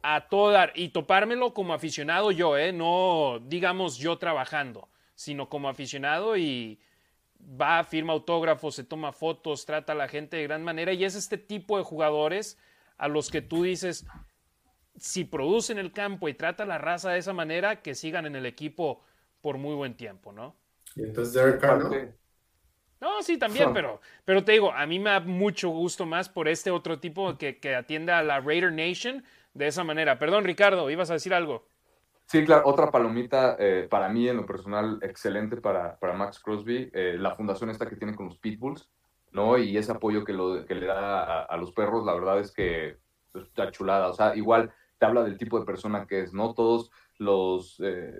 a 0.03 0.29
todo 0.29 0.51
dar 0.51 0.73
y 0.75 0.91
topármelo 0.91 1.53
como 1.53 1.75
aficionado 1.75 2.31
yo, 2.31 2.57
¿eh? 2.57 2.73
no 2.73 3.41
digamos 3.43 3.99
yo 3.99 4.19
trabajando, 4.19 4.89
sino 5.17 5.49
como 5.49 5.69
aficionado 5.69 6.37
y 6.37 6.79
va, 7.41 7.83
firma 7.83 8.13
autógrafos, 8.13 8.77
se 8.77 8.85
toma 8.85 9.13
fotos, 9.13 9.67
trata 9.67 9.93
a 9.93 9.97
la 9.97 10.07
gente 10.07 10.37
de 10.37 10.45
gran 10.45 10.63
manera 10.63 10.93
y 10.93 11.05
es 11.05 11.17
este 11.17 11.39
tipo 11.39 11.77
de 11.77 11.83
jugadores 11.83 12.59
a 12.97 13.09
los 13.09 13.31
que 13.31 13.43
tú 13.43 13.65
dices, 13.65 14.07
si 14.97 15.25
producen 15.25 15.79
el 15.79 15.93
campo 15.93 16.29
y 16.29 16.35
trata 16.35 16.63
a 16.63 16.67
la 16.67 16.79
raza 16.79 17.11
de 17.11 17.19
esa 17.19 17.33
manera, 17.33 17.83
que 17.83 17.95
sigan 17.95 18.27
en 18.27 18.37
el 18.37 18.47
equipo 18.47 19.03
por 19.41 19.59
muy 19.59 19.75
buen 19.75 19.95
tiempo, 19.95 20.33
¿no? 20.33 20.55
Y 20.95 21.03
entonces 21.03 21.35
Derek 21.35 21.61
Carr, 21.61 21.83
¿no? 21.83 21.91
No, 22.99 23.23
sí, 23.23 23.37
también, 23.37 23.75
pero, 23.75 24.01
pero 24.25 24.43
te 24.43 24.53
digo, 24.53 24.73
a 24.73 24.87
mí 24.87 24.99
me 24.99 25.11
da 25.11 25.21
mucho 25.21 25.69
gusto 25.69 26.07
más 26.07 26.31
por 26.31 26.49
este 26.49 26.71
otro 26.71 26.99
tipo 26.99 27.37
que, 27.37 27.59
que 27.59 27.75
atiende 27.75 28.13
a 28.13 28.23
la 28.23 28.41
Raider 28.41 28.73
Nation, 28.73 29.23
de 29.57 29.67
esa 29.67 29.85
manera. 29.85 30.19
Perdón, 30.19 30.45
Ricardo, 30.45 30.91
ibas 30.91 31.11
a 31.11 31.15
decir 31.15 31.35
algo. 31.35 31.67
Sí, 32.29 32.45
claro, 32.45 32.63
otra 32.67 32.91
palomita 32.91 33.57
eh, 33.59 33.87
para 33.89 34.09
mí 34.09 34.29
en 34.29 34.37
lo 34.39 34.47
personal 34.47 34.99
excelente 35.01 35.59
para, 35.59 35.97
para 36.01 36.13
Max 36.13 36.41
Crosby, 36.41 36.91
eh, 36.93 37.17
la 37.19 37.37
fundación 37.37 37.71
esta 37.71 37.89
que 37.89 37.95
tiene 37.95 38.17
con 38.17 38.27
los 38.27 38.39
Pitbulls, 38.39 38.91
¿no? 39.31 39.57
Y 39.59 39.77
ese 39.77 39.93
apoyo 39.93 40.25
que, 40.25 40.33
lo, 40.33 40.67
que 40.67 40.75
le 40.75 40.87
da 40.87 41.45
a, 41.45 41.57
los 41.57 41.73
perros, 41.73 42.05
la 42.05 42.15
verdad 42.15 42.41
es 42.41 42.51
que 42.53 42.99
está 43.33 43.71
chulada, 43.71 44.09
o 44.09 44.13
sea, 44.13 44.35
igual 44.35 44.73
te 44.99 45.07
habla 45.07 45.23
del 45.23 45.39
tipo 45.39 45.61
de 45.61 45.67
persona 45.67 46.07
que 46.09 46.23
es, 46.23 46.33
¿no? 46.33 46.53
Todos 46.55 46.91
los, 47.19 47.81
eh, 47.85 48.13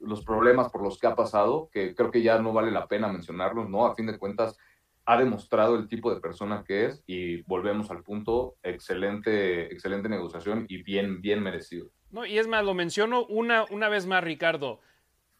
los 0.00 0.24
problemas 0.24 0.70
por 0.72 0.82
los 0.82 0.98
que 0.98 1.06
ha 1.06 1.14
pasado, 1.14 1.70
que 1.72 1.94
creo 1.94 2.10
que 2.10 2.22
ya 2.22 2.38
no 2.38 2.52
vale 2.52 2.72
la 2.72 2.88
pena 2.88 3.12
mencionarlos, 3.12 3.68
¿no? 3.68 3.86
A 3.86 3.94
fin 3.94 4.06
de 4.06 4.18
cuentas, 4.18 4.58
ha 5.04 5.16
demostrado 5.18 5.76
el 5.76 5.86
tipo 5.88 6.12
de 6.12 6.20
persona 6.20 6.64
que 6.66 6.86
es 6.86 7.04
y 7.06 7.42
volvemos 7.42 7.92
al 7.92 8.02
punto, 8.02 8.56
excelente, 8.64 9.72
excelente 9.72 10.08
negociación 10.08 10.66
y 10.68 10.82
bien, 10.82 11.20
bien 11.20 11.42
merecido. 11.42 11.90
No, 12.12 12.26
y 12.26 12.38
es 12.38 12.46
más, 12.46 12.64
lo 12.64 12.74
menciono 12.74 13.24
una, 13.24 13.64
una 13.70 13.88
vez 13.88 14.06
más, 14.06 14.22
Ricardo. 14.22 14.80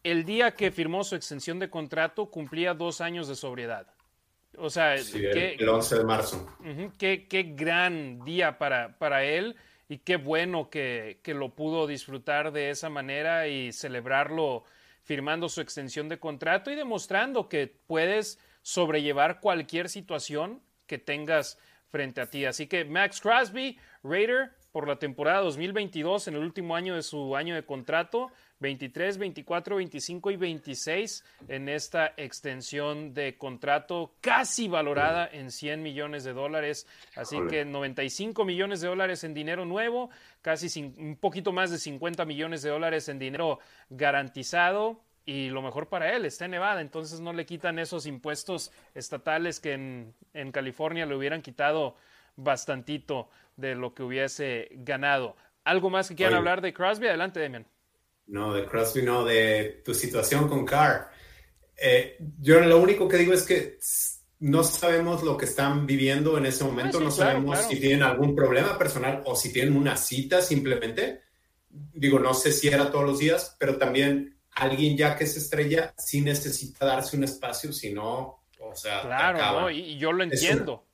El 0.03 0.25
día 0.25 0.55
que 0.55 0.73
firmó 0.73 1.05
su 1.05 1.15
extensión 1.15 1.59
de 1.59 1.71
contrato 1.71 2.31
cumplía 2.31 2.75
dos 2.75 3.01
años 3.01 3.29
de 3.29 3.37
sobriedad. 3.37 3.87
O 4.57 4.69
sea, 4.69 4.95
el 4.97 5.69
11 5.69 5.99
de 5.99 6.05
marzo. 6.05 6.57
qué, 6.99 7.27
qué, 7.29 7.43
gran 7.43 8.25
día 8.25 8.59
para, 8.59 8.99
para 8.99 9.25
él 9.25 9.57
y 9.89 9.99
qué 9.99 10.17
bueno 10.17 10.69
que, 10.69 11.21
que 11.23 11.35
lo 11.35 11.55
pudo 11.55 11.87
disfrutar 11.87 12.53
de 12.53 12.71
esa 12.71 12.91
manera 12.91 13.49
y 13.49 13.73
celebrarlo 13.73 14.65
firmando 15.05 15.49
su 15.49 15.61
extensión 15.61 16.09
de 16.09 16.19
contrato 16.19 16.71
y 16.71 16.75
demostrando 16.75 17.49
que 17.49 17.67
puedes 17.87 18.39
sobrellevar 18.63 19.41
cualquier 19.41 19.89
situación 19.89 20.63
que 20.87 20.99
tengas 20.99 21.59
frente 21.89 22.21
a 22.21 22.27
ti. 22.27 22.45
Así 22.45 22.67
que 22.67 22.85
Max 22.85 23.21
Crosby, 23.21 23.79
Raider, 24.03 24.53
por 24.73 24.89
la 24.89 24.97
temporada 24.99 25.41
2022, 25.41 26.29
en 26.29 26.35
el 26.35 26.41
último 26.43 26.75
año 26.75 26.97
de 26.97 27.03
su 27.03 27.37
año 27.37 27.55
de 27.55 27.65
contrato, 27.65 28.33
23, 28.61 29.19
24, 29.19 29.77
25 29.77 30.31
y 30.31 30.37
26 30.37 31.25
en 31.49 31.69
esta 31.69 32.15
extensión 32.17 33.13
de 33.13 33.37
contrato 33.37 34.15
casi 34.21 34.69
valorada 34.69 35.29
en 35.31 35.51
100 35.51 35.83
millones 35.83 36.25
de 36.25 36.33
dólares. 36.33 36.87
Así 37.17 37.37
que 37.51 37.65
95 37.65 38.45
millones 38.45 38.81
de 38.81 38.89
dólares 38.89 39.25
en 39.25 39.35
dinero 39.35 39.65
nuevo, 39.65 40.11
casi 40.41 40.95
un 40.97 41.17
poquito 41.17 41.53
más 41.53 41.71
de 41.71 41.79
50 41.79 42.25
millones 42.25 42.63
de 42.63 42.71
dólares 42.71 43.09
en 43.09 43.19
dinero 43.19 43.59
garantizado 43.91 45.01
y 45.25 45.51
lo 45.51 45.63
mejor 45.63 45.89
para 45.89 46.15
él 46.15 46.25
está 46.25 46.47
en 46.47 46.53
Nevada, 46.53 46.81
entonces 46.81 47.21
no 47.21 47.33
le 47.33 47.47
quitan 47.47 47.79
esos 47.79 48.07
impuestos 48.07 48.73
estatales 48.95 49.61
que 49.61 49.73
en, 49.73 50.53
California 50.53 51.07
le 51.07 51.15
hubieran 51.15 51.43
quitado 51.43 51.97
bastantito 52.37 53.29
de 53.63 53.75
lo 53.75 53.95
que 53.95 54.03
hubiese 54.03 54.69
ganado. 54.73 55.37
¿Algo 55.65 55.89
más 55.89 56.09
que 56.09 56.17
quieran 56.17 56.35
hablar 56.35 56.61
de 56.61 56.75
Crosby? 56.75 57.07
Adelante, 57.07 57.41
Demian. 57.41 57.67
No, 58.27 58.53
de 58.53 58.67
Crosby 58.67 59.03
no, 59.03 59.25
de 59.25 59.81
tu 59.85 59.95
situación 59.95 60.49
con 60.49 60.67
Carr. 60.67 61.11
Eh, 61.77 62.19
yo 62.41 62.61
lo 62.61 62.79
único 62.79 63.09
que 63.09 63.17
digo 63.17 63.33
es 63.33 63.45
que 63.45 63.79
no 64.41 64.65
sabemos 64.65 65.23
lo 65.23 65.37
que 65.37 65.45
están 65.45 65.87
viviendo 65.87 66.37
en 66.37 66.47
ese 66.47 66.65
momento, 66.65 66.99
ah, 66.99 67.05
no 67.05 67.11
sabemos 67.11 67.59
si 67.61 67.79
tienen 67.81 68.03
algún 68.03 68.35
problema 68.35 68.77
personal 68.77 69.23
o 69.25 69.37
si 69.37 69.53
tienen 69.53 69.77
una 69.77 69.97
cita 69.97 70.43
simplemente. 70.43 71.23
Digo, 71.69 72.19
no 72.19 72.35
sé 72.35 72.53
si 72.53 72.69
era 72.69 72.91
todos 72.91 73.05
los 73.05 73.19
días, 73.19 73.57
pero 73.59 73.79
también 73.79 74.37
alguien 74.51 74.97
ya 74.97 75.17
que 75.17 75.25
es 75.25 75.37
estrella 75.37 75.95
sí 75.97 76.21
necesita 76.21 76.85
darse 76.85 77.17
un 77.17 77.25
espacio, 77.25 77.73
si 77.73 77.93
no, 77.93 78.43
o 78.59 78.75
sea, 78.75 79.03
claro, 79.03 79.71
y, 79.71 79.97
yo 79.99 80.13
lo 80.13 80.25
entiendo. 80.25 80.87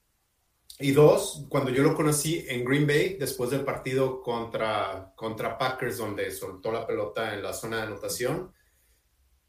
Y 0.80 0.92
dos, 0.92 1.46
cuando 1.48 1.70
yo 1.70 1.82
lo 1.82 1.94
conocí 1.94 2.44
en 2.48 2.64
Green 2.64 2.86
Bay, 2.86 3.16
después 3.18 3.50
del 3.50 3.64
partido 3.64 4.22
contra, 4.22 5.12
contra 5.16 5.58
Packers, 5.58 5.98
donde 5.98 6.30
soltó 6.30 6.70
la 6.70 6.86
pelota 6.86 7.34
en 7.34 7.42
la 7.42 7.52
zona 7.52 7.78
de 7.78 7.82
anotación, 7.82 8.52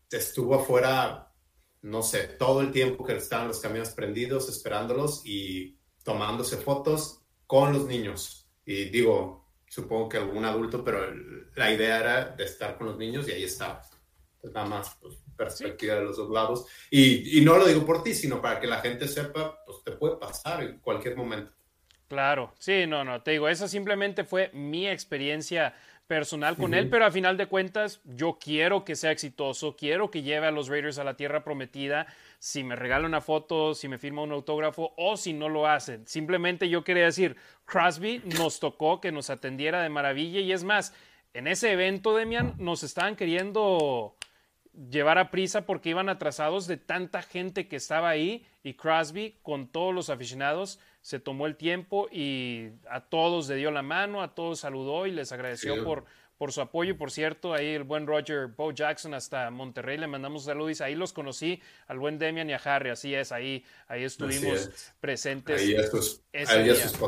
estuvo 0.09 0.55
afuera 0.55 1.30
no 1.82 2.01
sé, 2.01 2.27
todo 2.27 2.61
el 2.61 2.71
tiempo 2.71 3.05
que 3.05 3.15
estaban 3.15 3.47
los 3.47 3.59
camiones 3.59 3.91
prendidos, 3.91 4.49
esperándolos 4.49 5.21
y 5.25 5.77
tomándose 6.03 6.57
fotos 6.57 7.21
con 7.45 7.73
los 7.73 7.86
niños. 7.86 8.49
Y 8.65 8.86
digo, 8.86 9.49
supongo 9.67 10.09
que 10.09 10.17
algún 10.17 10.45
adulto, 10.45 10.84
pero 10.84 11.13
la 11.55 11.71
idea 11.71 11.99
era 11.99 12.25
de 12.32 12.43
estar 12.43 12.77
con 12.77 12.88
los 12.88 12.97
niños 12.97 13.27
y 13.27 13.32
ahí 13.32 13.43
estaba. 13.43 13.82
Nada 14.43 14.65
más, 14.65 14.97
pues, 15.01 15.17
perspectiva 15.40 15.96
de 15.96 16.04
los 16.04 16.18
dos 16.18 16.30
lados. 16.30 16.66
Y, 16.92 17.40
y, 17.40 17.42
no 17.42 17.58
lo 17.58 17.66
digo 17.66 17.86
por 17.86 18.04
ti, 18.04 18.14
sino 18.14 18.42
para 18.42 18.60
que 18.60 18.68
la 18.68 18.82
gente 18.82 19.08
sepa, 19.08 19.64
pues 19.66 19.84
te 19.84 19.94
puede 19.94 20.18
pasar 20.18 20.62
en 20.62 20.80
cualquier 20.80 21.16
momento. 21.16 21.52
Claro, 22.10 22.54
sí, 22.60 22.86
no, 22.88 23.04
no, 23.04 23.22
te 23.22 23.32
digo, 23.32 23.48
esa 23.48 23.68
simplemente 23.68 24.24
fue 24.24 24.50
mi 24.54 24.88
experiencia 24.88 25.74
personal 26.08 26.58
con 26.58 26.74
él, 26.74 26.90
pero 26.90 27.06
a 27.06 27.12
final 27.12 27.38
de 27.38 27.46
cuentas 27.46 28.02
yo 28.04 28.40
quiero 28.42 28.84
que 28.84 28.96
sea 28.96 29.12
exitoso, 29.12 29.76
quiero 29.76 30.10
que 30.10 30.24
lleve 30.24 30.48
a 30.48 30.52
los 30.52 30.68
Raiders 30.68 30.98
a 30.98 31.04
la 31.04 31.16
tierra 31.16 31.44
prometida, 31.44 32.08
si 32.40 32.64
me 32.64 32.76
regala 32.76 33.06
una 33.06 33.22
foto, 33.22 33.76
si 33.76 33.88
me 33.88 34.00
firma 34.00 34.24
un 34.24 34.32
autógrafo 34.32 34.92
o 34.98 35.18
si 35.18 35.34
no 35.34 35.50
lo 35.50 35.68
hacen. 35.68 36.08
Simplemente 36.08 36.68
yo 36.68 36.84
quería 36.84 37.06
decir, 37.06 37.36
Crosby 37.66 38.24
nos 38.40 38.60
tocó 38.60 39.00
que 39.00 39.12
nos 39.12 39.30
atendiera 39.30 39.84
de 39.84 39.90
maravilla 39.90 40.40
y 40.40 40.52
es 40.52 40.64
más, 40.64 40.96
en 41.36 41.46
ese 41.46 41.72
evento, 41.74 42.16
Demian, 42.16 42.56
nos 42.58 42.82
estaban 42.82 43.16
queriendo 43.16 44.16
llevar 44.89 45.17
a 45.17 45.30
prisa 45.30 45.65
porque 45.65 45.89
iban 45.89 46.09
atrasados 46.09 46.67
de 46.67 46.77
tanta 46.77 47.21
gente 47.21 47.67
que 47.67 47.75
estaba 47.75 48.09
ahí 48.09 48.45
y 48.63 48.75
Crosby 48.75 49.38
con 49.41 49.67
todos 49.67 49.93
los 49.93 50.09
aficionados 50.09 50.80
se 51.01 51.19
tomó 51.19 51.47
el 51.47 51.55
tiempo 51.55 52.07
y 52.11 52.69
a 52.89 53.01
todos 53.01 53.49
le 53.49 53.55
dio 53.55 53.71
la 53.71 53.82
mano, 53.82 54.21
a 54.21 54.36
todos 54.36 54.59
saludó 54.59 55.05
y 55.05 55.11
les 55.11 55.32
agradeció 55.32 55.84
por, 55.84 56.05
por 56.38 56.51
su 56.51 56.61
apoyo. 56.61 56.97
Por 56.97 57.11
cierto, 57.11 57.53
ahí 57.53 57.67
el 57.67 57.84
buen 57.84 58.05
Roger 58.05 58.47
Bo 58.47 58.71
Jackson 58.71 59.13
hasta 59.13 59.49
Monterrey 59.49 59.97
le 59.97 60.07
mandamos 60.07 60.45
saludos. 60.45 60.82
Ahí 60.82 60.95
los 60.95 61.13
conocí, 61.13 61.61
al 61.88 61.99
buen 61.99 62.19
Demian 62.19 62.49
y 62.49 62.53
a 62.53 62.57
Harry. 62.57 62.89
Así 62.89 63.13
es, 63.15 63.32
ahí, 63.32 63.63
ahí 63.88 64.03
estuvimos 64.03 64.93
presentes. 64.99 65.61
Ahí 65.61 65.73
es 65.73 65.89
su, 65.89 66.21
ahí 66.34 66.69
es 66.69 66.99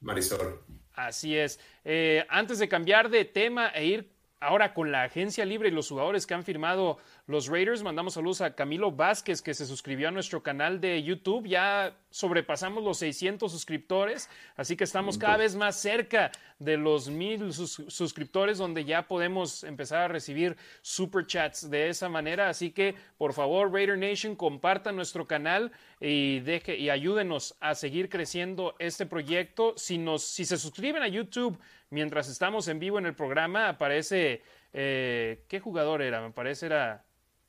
Marisol. 0.00 0.62
Así 0.94 1.36
es. 1.36 1.58
Eh, 1.84 2.24
antes 2.28 2.58
de 2.58 2.68
cambiar 2.68 3.10
de 3.10 3.24
tema 3.24 3.68
e 3.68 3.84
ir 3.84 4.13
ahora 4.44 4.74
con 4.74 4.92
la 4.92 5.04
agencia 5.04 5.44
libre 5.44 5.68
y 5.68 5.72
los 5.72 5.88
jugadores 5.88 6.26
que 6.26 6.34
han 6.34 6.44
firmado 6.44 6.98
los 7.26 7.46
Raiders, 7.46 7.82
mandamos 7.82 8.12
saludos 8.14 8.42
a 8.42 8.54
Camilo 8.54 8.92
Vázquez 8.92 9.40
que 9.40 9.54
se 9.54 9.64
suscribió 9.64 10.08
a 10.08 10.10
nuestro 10.10 10.42
canal 10.42 10.78
de 10.78 11.02
YouTube. 11.02 11.46
Ya 11.46 11.96
sobrepasamos 12.10 12.84
los 12.84 12.98
600 12.98 13.50
suscriptores, 13.50 14.28
así 14.56 14.76
que 14.76 14.84
estamos 14.84 15.16
cada 15.16 15.38
vez 15.38 15.56
más 15.56 15.80
cerca 15.80 16.30
de 16.58 16.76
los 16.76 17.08
mil 17.08 17.50
suscriptores 17.54 18.58
donde 18.58 18.84
ya 18.84 19.08
podemos 19.08 19.64
empezar 19.64 20.02
a 20.02 20.08
recibir 20.08 20.58
super 20.82 21.26
chats 21.26 21.70
de 21.70 21.88
esa 21.88 22.10
manera. 22.10 22.50
Así 22.50 22.72
que 22.72 22.94
por 23.16 23.32
favor, 23.32 23.72
Raider 23.72 23.96
Nation, 23.96 24.36
compartan 24.36 24.94
nuestro 24.94 25.26
canal 25.26 25.72
y, 26.00 26.40
deje, 26.40 26.76
y 26.76 26.90
ayúdenos 26.90 27.56
a 27.60 27.74
seguir 27.74 28.10
creciendo 28.10 28.74
este 28.78 29.06
proyecto. 29.06 29.72
Si, 29.78 29.96
nos, 29.96 30.24
si 30.24 30.44
se 30.44 30.58
suscriben 30.58 31.02
a 31.02 31.08
YouTube 31.08 31.58
mientras 31.88 32.28
estamos 32.28 32.68
en 32.68 32.78
vivo 32.80 32.98
en 32.98 33.06
el 33.06 33.14
programa, 33.14 33.70
aparece... 33.70 34.42
Eh, 34.76 35.44
¿Qué 35.46 35.60
jugador 35.60 36.02
era? 36.02 36.20
Me 36.20 36.32
parece 36.32 36.66
era 36.66 37.04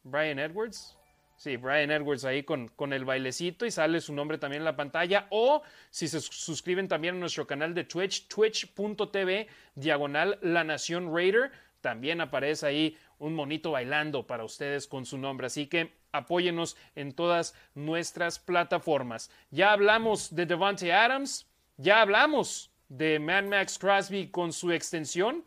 Brian 0.06 0.40
Edwards. 0.40 0.96
Sí, 1.36 1.58
Brian 1.58 1.92
Edwards 1.92 2.24
ahí 2.24 2.44
con, 2.44 2.70
con, 2.70 2.94
el 2.94 3.04
bailecito 3.04 3.66
y 3.66 3.72
sale 3.72 4.00
su 4.00 4.14
nombre 4.14 4.38
también 4.38 4.62
en 4.62 4.66
la 4.66 4.78
pantalla. 4.78 5.28
O 5.32 5.62
si 5.90 6.08
se 6.08 6.22
suscriben 6.22 6.88
también 6.88 7.16
a 7.16 7.20
nuestro 7.20 7.46
canal 7.46 7.74
de 7.74 7.84
Twitch, 7.84 8.28
twitch.tv, 8.30 9.48
diagonal 9.76 10.40
La 10.42 10.64
Nación 10.64 11.14
Raider, 11.14 11.52
también 11.82 12.22
aparece 12.22 12.66
ahí 12.66 12.98
un 13.20 13.36
monito 13.36 13.72
bailando 13.72 14.26
para 14.26 14.46
ustedes 14.46 14.88
con 14.88 15.06
su 15.06 15.18
nombre. 15.18 15.48
Así 15.48 15.68
que 15.68 15.94
apóyenos 16.14 16.78
en 16.96 17.12
todas 17.12 17.54
nuestras 17.74 18.40
plataformas. 18.40 19.30
Ya 19.52 19.74
hablamos 19.74 20.34
de 20.34 20.46
Devante 20.46 20.94
Adams, 20.94 21.48
ya 21.78 22.02
hablamos 22.02 22.72
de 22.88 23.20
Mad 23.20 23.44
Max 23.44 23.78
Crosby 23.78 24.30
con 24.30 24.54
su 24.54 24.72
extensión. 24.72 25.44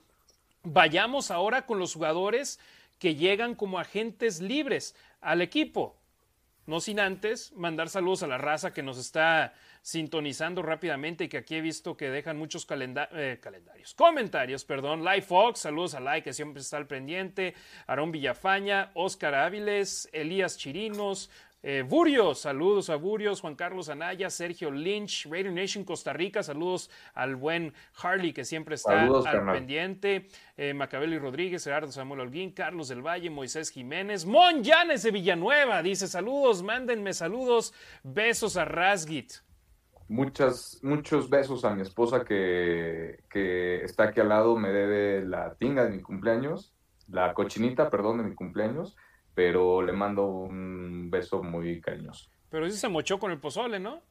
Vayamos 0.65 1.31
ahora 1.31 1.65
con 1.65 1.79
los 1.79 1.95
jugadores 1.95 2.61
que 2.99 3.15
llegan 3.15 3.55
como 3.55 3.79
agentes 3.79 4.41
libres 4.41 4.95
al 5.21 5.43
equipo. 5.43 5.97
No 6.67 6.81
sin 6.81 7.01
antes 7.01 7.53
mandar 7.55 7.89
saludos 7.89 8.23
a 8.23 8.27
la 8.27 8.37
raza 8.37 8.75
que 8.75 8.83
nos 8.83 8.99
está 8.99 9.55
sintonizando 9.81 10.61
rápidamente 10.61 11.25
y 11.25 11.29
que 11.31 11.39
aquí 11.39 11.55
he 11.55 11.63
visto 11.63 11.97
que 11.97 12.11
dejan 12.11 12.37
muchos 12.37 12.67
eh, 12.69 13.39
calendarios, 13.41 13.95
comentarios, 13.95 14.67
perdón. 14.67 15.03
Live 15.03 15.23
Fox, 15.23 15.61
saludos 15.61 15.95
a 15.95 16.01
Like 16.01 16.25
que 16.25 16.35
siempre 16.35 16.61
está 16.61 16.77
al 16.77 16.87
pendiente. 16.87 17.55
Aarón 17.87 18.13
Villafaña, 18.13 18.91
Oscar 18.93 19.35
Áviles, 19.35 20.11
Elías 20.13 20.59
Chirinos, 20.59 21.31
eh, 21.61 21.83
Burios, 21.87 22.43
saludos 22.43 22.89
a 22.89 22.95
Burios, 22.95 23.41
Juan 23.41 23.57
Carlos 23.57 23.89
Anaya, 23.89 24.31
Sergio 24.31 24.71
Lynch, 24.71 25.27
Radio 25.29 25.51
Nation 25.51 25.83
Costa 25.83 26.13
Rica, 26.13 26.41
saludos 26.45 26.89
al 27.15 27.35
buen 27.35 27.75
Harley 28.01 28.33
que 28.33 28.45
siempre 28.45 28.77
está 28.77 29.03
al 29.03 29.45
pendiente, 29.53 30.29
eh, 30.57 30.73
Macabeli 30.73 31.19
Rodríguez, 31.19 31.65
Gerardo 31.65 31.91
Samuel 31.91 32.21
Holguín, 32.21 32.53
Carlos 32.53 32.87
del 32.87 33.03
Valle, 33.05 33.29
Moisés 33.29 33.71
Jiménez, 33.71 34.25
Mon 34.25 34.63
Llanes 34.63 35.03
de 35.03 35.11
Villanueva, 35.11 35.83
dice 35.83 36.07
saludos, 36.07 36.63
mándenme 36.63 37.13
saludos, 37.13 37.75
besos 38.05 38.57
a 38.57 38.65
Rasgit. 38.65 39.33
Muchas, 40.07 40.79
muchos 40.83 41.29
besos 41.29 41.65
a 41.65 41.75
mi 41.75 41.83
esposa 41.83 42.25
que, 42.25 43.25
que 43.29 43.83
está 43.83 44.05
aquí 44.05 44.21
al 44.21 44.29
lado, 44.29 44.57
me 44.57 44.69
debe 44.69 45.27
la 45.27 45.55
tinga 45.55 45.85
de 45.85 45.91
mi 45.91 46.03
cumpleaños, 46.03 46.73
la 47.09 47.35
cochinita, 47.35 47.91
perdón, 47.91 48.19
de 48.19 48.23
mi 48.23 48.35
cumpleaños 48.37 48.97
pero 49.39 49.83
le 49.83 49.93
mando 49.93 50.27
un 50.27 51.13
beso 51.13 51.45
muy 51.45 51.81
cariñoso. 51.81 52.29
Pero 52.51 52.67
ese 52.67 52.77
se 52.77 52.89
mochó 52.89 53.21
con 53.21 53.31
el 53.31 53.39
pozole, 53.39 53.79
¿no? 53.79 54.03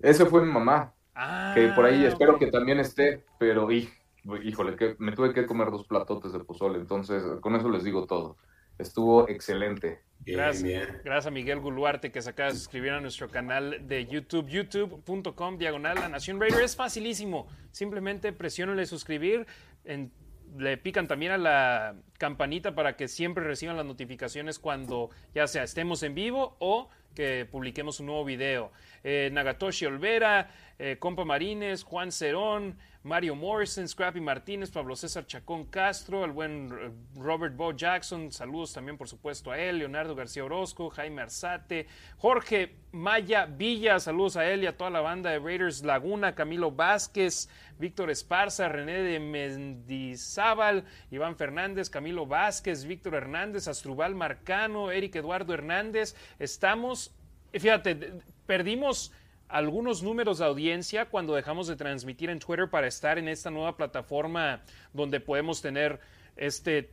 Ese 0.00 0.24
fue 0.24 0.42
mi 0.42 0.50
mamá, 0.50 0.94
ah, 1.14 1.52
que 1.54 1.68
por 1.76 1.84
ahí 1.84 2.06
espero 2.06 2.38
que 2.38 2.46
también 2.46 2.80
esté, 2.80 3.26
pero 3.38 3.68
híjole, 3.70 4.74
que 4.74 4.96
me 5.00 5.12
tuve 5.12 5.34
que 5.34 5.44
comer 5.44 5.70
dos 5.70 5.86
platotes 5.86 6.32
de 6.32 6.38
pozole, 6.38 6.78
entonces 6.78 7.22
con 7.42 7.56
eso 7.56 7.68
les 7.68 7.84
digo 7.84 8.06
todo. 8.06 8.38
Estuvo 8.78 9.28
excelente. 9.28 10.00
gracias, 10.20 10.88
gracias 11.04 11.26
a 11.26 11.30
Miguel 11.30 11.60
Guluarte 11.60 12.10
que 12.10 12.22
se 12.22 12.30
acaba 12.30 12.48
de 12.48 12.56
suscribir 12.56 12.92
a 12.92 13.02
nuestro 13.02 13.28
canal 13.28 13.86
de 13.86 14.06
YouTube, 14.06 14.48
youtube.com 14.48 15.58
diagonal 15.58 15.96
La 15.96 16.08
Nación 16.08 16.40
Raider. 16.40 16.62
Es 16.62 16.74
facilísimo, 16.74 17.48
simplemente 17.70 18.32
presionenle 18.32 18.86
suscribir 18.86 19.46
en 19.84 20.10
le 20.56 20.76
pican 20.76 21.06
también 21.06 21.32
a 21.32 21.38
la 21.38 21.94
campanita 22.18 22.74
para 22.74 22.96
que 22.96 23.08
siempre 23.08 23.44
reciban 23.44 23.76
las 23.76 23.86
notificaciones 23.86 24.58
cuando 24.58 25.10
ya 25.34 25.46
sea 25.46 25.62
estemos 25.62 26.02
en 26.02 26.14
vivo 26.14 26.56
o 26.58 26.88
que 27.14 27.46
publiquemos 27.50 28.00
un 28.00 28.06
nuevo 28.06 28.24
video. 28.24 28.70
Eh, 29.04 29.30
Nagatoshi 29.32 29.86
Olvera, 29.86 30.50
eh, 30.78 30.96
Compa 30.98 31.24
Marines, 31.24 31.82
Juan 31.82 32.10
Cerón, 32.12 32.76
Mario 33.02 33.34
Morrison, 33.34 33.88
Scrappy 33.88 34.20
Martínez, 34.20 34.70
Pablo 34.70 34.94
César 34.94 35.26
Chacón 35.26 35.64
Castro, 35.66 36.24
el 36.24 36.32
buen 36.32 36.70
eh, 36.72 36.90
Robert 37.16 37.56
Bo 37.56 37.72
Jackson, 37.72 38.30
saludos 38.30 38.72
también 38.72 38.98
por 38.98 39.08
supuesto 39.08 39.50
a 39.50 39.58
él, 39.58 39.78
Leonardo 39.78 40.14
García 40.14 40.44
Orozco, 40.44 40.90
Jaime 40.90 41.22
Arzate, 41.22 41.86
Jorge 42.18 42.76
Maya 42.92 43.46
Villa, 43.46 43.98
saludos 43.98 44.36
a 44.36 44.50
él 44.50 44.62
y 44.62 44.66
a 44.66 44.76
toda 44.76 44.90
la 44.90 45.00
banda 45.00 45.30
de 45.30 45.38
Raiders 45.38 45.84
Laguna, 45.84 46.34
Camilo 46.34 46.70
Vázquez, 46.70 47.48
Víctor 47.78 48.10
Esparza, 48.10 48.68
René 48.68 49.02
de 49.02 49.20
Mendizábal, 49.20 50.84
Iván 51.10 51.36
Fernández, 51.36 51.90
Camilo 51.90 52.26
Vázquez, 52.26 52.84
Víctor 52.84 53.14
Hernández, 53.14 53.68
Astrubal 53.68 54.14
Marcano, 54.14 54.90
Eric 54.90 55.16
Eduardo 55.16 55.54
Hernández. 55.54 56.16
Estamos, 56.38 57.14
fíjate, 57.52 58.20
perdimos 58.48 59.12
algunos 59.46 60.02
números 60.02 60.38
de 60.38 60.46
audiencia 60.46 61.04
cuando 61.04 61.34
dejamos 61.34 61.68
de 61.68 61.76
transmitir 61.76 62.30
en 62.30 62.38
Twitter 62.38 62.70
para 62.70 62.86
estar 62.86 63.18
en 63.18 63.28
esta 63.28 63.50
nueva 63.50 63.76
plataforma 63.76 64.62
donde 64.94 65.20
podemos 65.20 65.60
tener 65.60 66.00
este, 66.36 66.90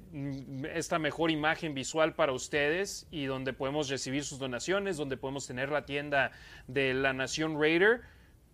esta 0.74 0.99
mejor 0.99 1.32
imagen 1.32 1.74
visual 1.74 2.14
para 2.14 2.34
ustedes 2.34 3.08
y 3.10 3.24
donde 3.24 3.53
podemos 3.53 3.88
recibir 3.88 4.26
sus 4.26 4.38
donaciones, 4.38 4.97
donde 4.97 5.16
podemos 5.16 5.47
tener 5.47 5.70
la 5.70 5.86
tienda 5.86 6.32
de 6.68 6.93
la 6.93 7.14
Nación 7.14 7.58
Raider. 7.58 8.01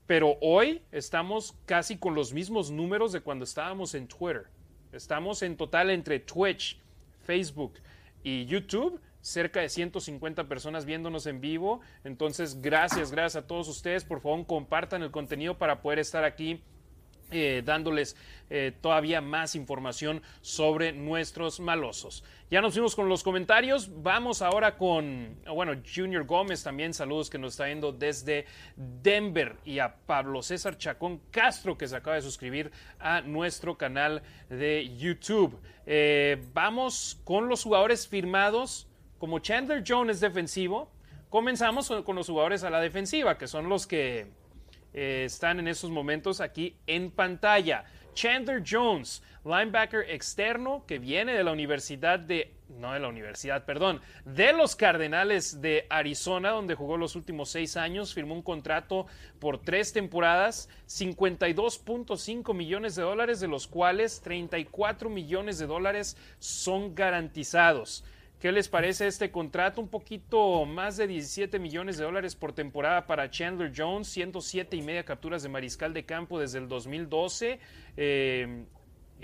Pero 0.05 0.37
hoy 0.39 0.83
estamos 0.91 1.55
casi 1.65 1.97
con 1.97 2.13
los 2.13 2.33
mismos 2.33 2.69
números 2.69 3.13
de 3.13 3.21
cuando 3.21 3.45
estábamos 3.45 3.95
en 3.95 4.07
Twitter. 4.07 4.45
Estamos 4.91 5.41
en 5.41 5.57
total 5.57 5.89
entre 5.89 6.19
Twitch, 6.19 6.79
Facebook 7.23 7.73
y 8.23 8.45
YouTube 8.45 9.01
cerca 9.21 9.61
de 9.61 9.69
150 9.69 10.47
personas 10.47 10.85
viéndonos 10.85 11.25
en 11.25 11.41
vivo. 11.41 11.81
Entonces, 12.03 12.61
gracias, 12.61 13.11
gracias 13.11 13.43
a 13.43 13.47
todos 13.47 13.67
ustedes. 13.67 14.03
Por 14.03 14.21
favor, 14.21 14.45
compartan 14.45 15.03
el 15.03 15.11
contenido 15.11 15.57
para 15.57 15.81
poder 15.81 15.99
estar 15.99 16.23
aquí 16.23 16.61
eh, 17.33 17.61
dándoles 17.63 18.17
eh, 18.49 18.73
todavía 18.81 19.21
más 19.21 19.55
información 19.55 20.21
sobre 20.41 20.91
nuestros 20.91 21.61
malosos. 21.61 22.25
Ya 22.49 22.59
nos 22.59 22.73
fuimos 22.73 22.93
con 22.93 23.07
los 23.07 23.23
comentarios. 23.23 23.89
Vamos 24.03 24.41
ahora 24.41 24.75
con, 24.75 25.37
bueno, 25.47 25.81
Junior 25.95 26.25
Gómez 26.25 26.61
también, 26.61 26.93
saludos 26.93 27.29
que 27.29 27.37
nos 27.37 27.53
está 27.53 27.65
viendo 27.67 27.93
desde 27.93 28.45
Denver 28.75 29.55
y 29.63 29.79
a 29.79 29.95
Pablo 29.95 30.41
César 30.41 30.77
Chacón 30.77 31.21
Castro 31.31 31.77
que 31.77 31.87
se 31.87 31.95
acaba 31.95 32.17
de 32.17 32.21
suscribir 32.21 32.69
a 32.99 33.21
nuestro 33.21 33.77
canal 33.77 34.21
de 34.49 34.93
YouTube. 34.97 35.57
Eh, 35.85 36.43
vamos 36.53 37.21
con 37.23 37.47
los 37.47 37.63
jugadores 37.63 38.09
firmados 38.09 38.90
como 39.21 39.37
Chandler 39.37 39.83
Jones 39.87 40.15
es 40.15 40.19
defensivo, 40.19 40.89
comenzamos 41.29 41.93
con 42.03 42.15
los 42.15 42.27
jugadores 42.27 42.63
a 42.63 42.71
la 42.71 42.81
defensiva, 42.81 43.37
que 43.37 43.45
son 43.45 43.69
los 43.69 43.85
que 43.85 44.25
eh, 44.95 45.25
están 45.27 45.59
en 45.59 45.67
estos 45.67 45.91
momentos 45.91 46.41
aquí 46.41 46.75
en 46.87 47.11
pantalla. 47.11 47.85
Chandler 48.15 48.63
Jones, 48.67 49.21
linebacker 49.45 50.09
externo 50.09 50.85
que 50.87 50.97
viene 50.97 51.33
de 51.33 51.43
la 51.43 51.51
Universidad 51.51 52.17
de, 52.17 52.51
no 52.67 52.93
de 52.93 52.99
la 52.99 53.09
Universidad, 53.09 53.63
perdón, 53.63 54.01
de 54.25 54.53
los 54.53 54.75
Cardenales 54.75 55.61
de 55.61 55.85
Arizona, 55.91 56.49
donde 56.49 56.73
jugó 56.73 56.97
los 56.97 57.15
últimos 57.15 57.49
seis 57.49 57.77
años, 57.77 58.15
firmó 58.15 58.33
un 58.33 58.41
contrato 58.41 59.05
por 59.37 59.59
tres 59.59 59.93
temporadas, 59.93 60.67
52.5 60.87 62.55
millones 62.55 62.95
de 62.95 63.03
dólares, 63.03 63.39
de 63.39 63.47
los 63.47 63.67
cuales 63.67 64.19
34 64.21 65.11
millones 65.11 65.59
de 65.59 65.67
dólares 65.67 66.17
son 66.39 66.95
garantizados. 66.95 68.03
¿Qué 68.41 68.51
les 68.51 68.69
parece 68.69 69.05
este 69.05 69.29
contrato? 69.29 69.81
Un 69.81 69.87
poquito 69.87 70.65
más 70.65 70.97
de 70.97 71.05
17 71.05 71.59
millones 71.59 71.99
de 71.99 72.05
dólares 72.05 72.35
por 72.35 72.53
temporada 72.53 73.05
para 73.05 73.29
Chandler 73.29 73.71
Jones, 73.75 74.07
107 74.07 74.75
y 74.75 74.81
media 74.81 75.05
capturas 75.05 75.43
de 75.43 75.49
mariscal 75.49 75.93
de 75.93 76.05
campo 76.05 76.39
desde 76.39 76.57
el 76.57 76.67
2012. 76.67 77.59
Eh, 77.97 78.63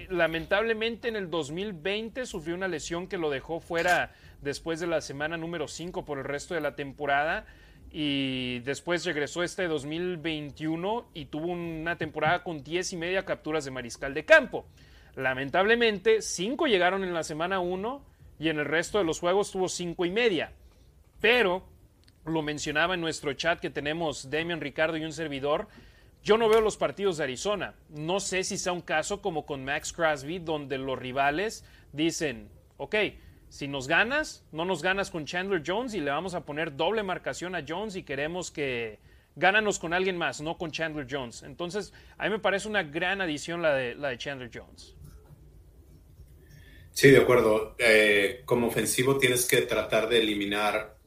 lamentablemente 0.09 1.07
en 1.07 1.15
el 1.15 1.31
2020 1.31 2.27
sufrió 2.27 2.53
una 2.53 2.67
lesión 2.67 3.07
que 3.07 3.17
lo 3.17 3.31
dejó 3.31 3.59
fuera 3.59 4.13
después 4.43 4.79
de 4.79 4.85
la 4.85 5.01
semana 5.01 5.35
número 5.35 5.67
5 5.67 6.05
por 6.05 6.19
el 6.19 6.23
resto 6.23 6.53
de 6.53 6.61
la 6.61 6.75
temporada 6.75 7.47
y 7.91 8.59
después 8.59 9.03
regresó 9.03 9.41
este 9.41 9.67
2021 9.67 11.09
y 11.15 11.25
tuvo 11.25 11.47
una 11.47 11.97
temporada 11.97 12.43
con 12.43 12.63
10 12.63 12.93
y 12.93 12.97
media 12.97 13.25
capturas 13.25 13.65
de 13.65 13.71
mariscal 13.71 14.13
de 14.13 14.25
campo. 14.25 14.67
Lamentablemente, 15.15 16.21
5 16.21 16.67
llegaron 16.67 17.03
en 17.03 17.15
la 17.15 17.23
semana 17.23 17.59
1 17.59 18.16
y 18.39 18.49
en 18.49 18.59
el 18.59 18.65
resto 18.65 18.97
de 18.97 19.03
los 19.03 19.19
juegos 19.19 19.51
tuvo 19.51 19.69
cinco 19.69 20.05
y 20.05 20.11
media. 20.11 20.51
Pero, 21.19 21.63
lo 22.25 22.41
mencionaba 22.41 22.93
en 22.93 23.01
nuestro 23.01 23.33
chat 23.33 23.59
que 23.59 23.69
tenemos 23.69 24.29
Demian, 24.29 24.61
Ricardo 24.61 24.97
y 24.97 25.05
un 25.05 25.13
servidor, 25.13 25.67
yo 26.23 26.37
no 26.37 26.49
veo 26.49 26.61
los 26.61 26.77
partidos 26.77 27.17
de 27.17 27.23
Arizona. 27.23 27.73
No 27.89 28.19
sé 28.19 28.43
si 28.43 28.57
sea 28.57 28.73
un 28.73 28.81
caso 28.81 29.21
como 29.21 29.45
con 29.45 29.63
Max 29.63 29.93
Crosby, 29.93 30.39
donde 30.39 30.77
los 30.77 30.99
rivales 30.99 31.63
dicen, 31.93 32.49
ok, 32.77 32.95
si 33.49 33.67
nos 33.67 33.87
ganas, 33.87 34.45
no 34.51 34.65
nos 34.65 34.83
ganas 34.83 35.09
con 35.09 35.25
Chandler 35.25 35.63
Jones 35.65 35.93
y 35.93 36.01
le 36.01 36.11
vamos 36.11 36.33
a 36.33 36.45
poner 36.45 36.75
doble 36.75 37.01
marcación 37.01 37.55
a 37.55 37.63
Jones 37.65 37.95
y 37.95 38.03
queremos 38.03 38.51
que 38.51 38.99
gánanos 39.37 39.79
con 39.79 39.93
alguien 39.93 40.17
más, 40.17 40.41
no 40.41 40.57
con 40.57 40.71
Chandler 40.71 41.07
Jones. 41.09 41.43
Entonces, 41.43 41.93
a 42.17 42.25
mí 42.25 42.31
me 42.31 42.39
parece 42.39 42.67
una 42.67 42.83
gran 42.83 43.21
adición 43.21 43.61
la 43.61 43.73
de, 43.73 43.95
la 43.95 44.09
de 44.09 44.17
Chandler 44.17 44.51
Jones. 44.53 44.96
Sí, 46.97 47.11
de 47.11 47.19
acuerdo. 47.19 47.75
Eh, 47.77 48.41
como 48.45 48.69
ofensivo 48.69 49.19
tienes 49.19 49.45
que 49.45 49.61
tratar 49.61 50.09
de 50.09 50.17
eliminar 50.17 50.97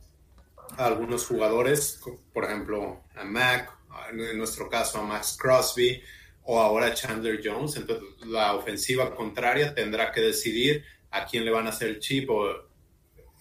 a 0.77 0.87
algunos 0.87 1.27
jugadores, 1.27 2.01
por 2.33 2.45
ejemplo, 2.45 3.03
a 3.17 3.25
Mac, 3.25 3.77
en 4.13 4.39
nuestro 4.39 4.69
caso 4.69 4.99
a 4.99 5.03
Max 5.03 5.37
Crosby 5.37 6.01
o 6.45 6.61
ahora 6.61 6.95
Chandler 6.95 7.41
Jones. 7.43 7.75
Entonces, 7.75 8.07
la 8.25 8.55
ofensiva 8.55 9.13
contraria 9.17 9.75
tendrá 9.75 10.13
que 10.13 10.21
decidir 10.21 10.85
a 11.11 11.27
quién 11.27 11.45
le 11.45 11.51
van 11.51 11.67
a 11.67 11.71
hacer 11.71 11.89
el 11.89 11.99
chip 11.99 12.31
o 12.31 12.49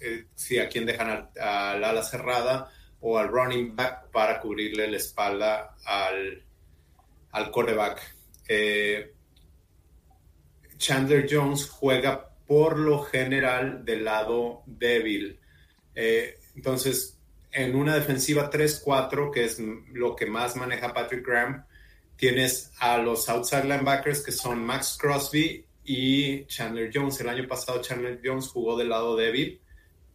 eh, 0.02 0.26
si 0.34 0.58
a 0.58 0.68
quién 0.68 0.88
dejan 0.88 1.30
al, 1.39 1.84
ala 1.84 2.02
cerrada 2.02 2.72
o 3.00 3.20
al 3.20 3.28
running 3.28 3.76
back 3.76 4.10
para 4.10 4.39
cubrirle 4.39 4.89
la 4.89 4.97
espalda 4.97 5.76
al, 5.86 6.43
al 7.30 7.52
quarterback. 7.52 8.16
Eh, 8.47 9.14
Chandler 10.80 11.28
Jones 11.30 11.70
juega 11.70 12.29
por 12.50 12.80
lo 12.80 13.04
general 13.04 13.86
del 13.86 14.06
lado 14.06 14.64
débil. 14.66 15.39
Eh, 15.93 16.39
entonces, 16.56 17.20
en 17.52 17.76
una 17.76 17.93
defensiva 17.93 18.50
3-4, 18.50 19.32
que 19.32 19.45
es 19.45 19.60
lo 19.93 20.16
que 20.16 20.26
más 20.26 20.56
maneja 20.56 20.91
Patrick 20.91 21.24
Graham, 21.24 21.64
tienes 22.16 22.72
a 22.80 22.97
los 22.97 23.30
outside 23.30 23.66
linebackers 23.66 24.24
que 24.24 24.32
son 24.32 24.66
Max 24.66 24.97
Crosby 25.00 25.64
y 25.84 26.45
Chandler 26.47 26.89
Jones. 26.91 27.22
El 27.22 27.30
año 27.30 27.47
pasado 27.47 27.84
Chandler 27.84 28.20
Jones 28.24 28.47
jugó 28.47 28.76
del 28.76 28.89
lado 28.89 29.16
débil, 29.16 29.62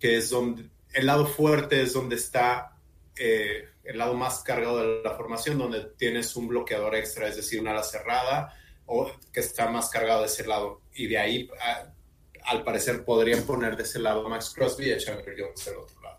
que 0.01 0.17
es 0.17 0.29
donde 0.29 0.69
el 0.93 1.07
lado 1.07 1.27
fuerte 1.27 1.83
es 1.83 1.93
donde 1.93 2.17
está 2.17 2.77
eh, 3.17 3.69
el 3.85 3.97
lado 3.97 4.15
más 4.15 4.41
cargado 4.41 4.79
de 4.81 5.03
la 5.05 5.15
formación, 5.15 5.57
donde 5.57 5.85
tienes 5.97 6.35
un 6.35 6.49
bloqueador 6.49 6.97
extra, 6.97 7.29
es 7.29 7.37
decir, 7.37 7.61
una 7.61 7.71
ala 7.71 7.85
cerrada, 7.85 8.57
o 8.87 9.09
que 9.33 9.39
está 9.39 9.71
más 9.71 9.89
cargado 9.89 10.23
de 10.23 10.27
ese 10.27 10.45
lado. 10.45 10.81
Y 10.95 11.07
de 11.07 11.19
ahí 11.19 11.49
ah, 11.61 11.94
al 12.45 12.63
parecer 12.63 13.05
podrían 13.05 13.45
poner 13.45 13.77
de 13.77 13.85
ese 13.85 13.99
lado 13.99 14.27
a 14.27 14.29
Max 14.29 14.53
Crosby 14.55 14.89
y 14.89 14.93
a 14.93 14.99
Chandler 14.99 15.35
Jones 15.39 15.65
del 15.65 15.77
otro 15.77 16.01
lado. 16.03 16.19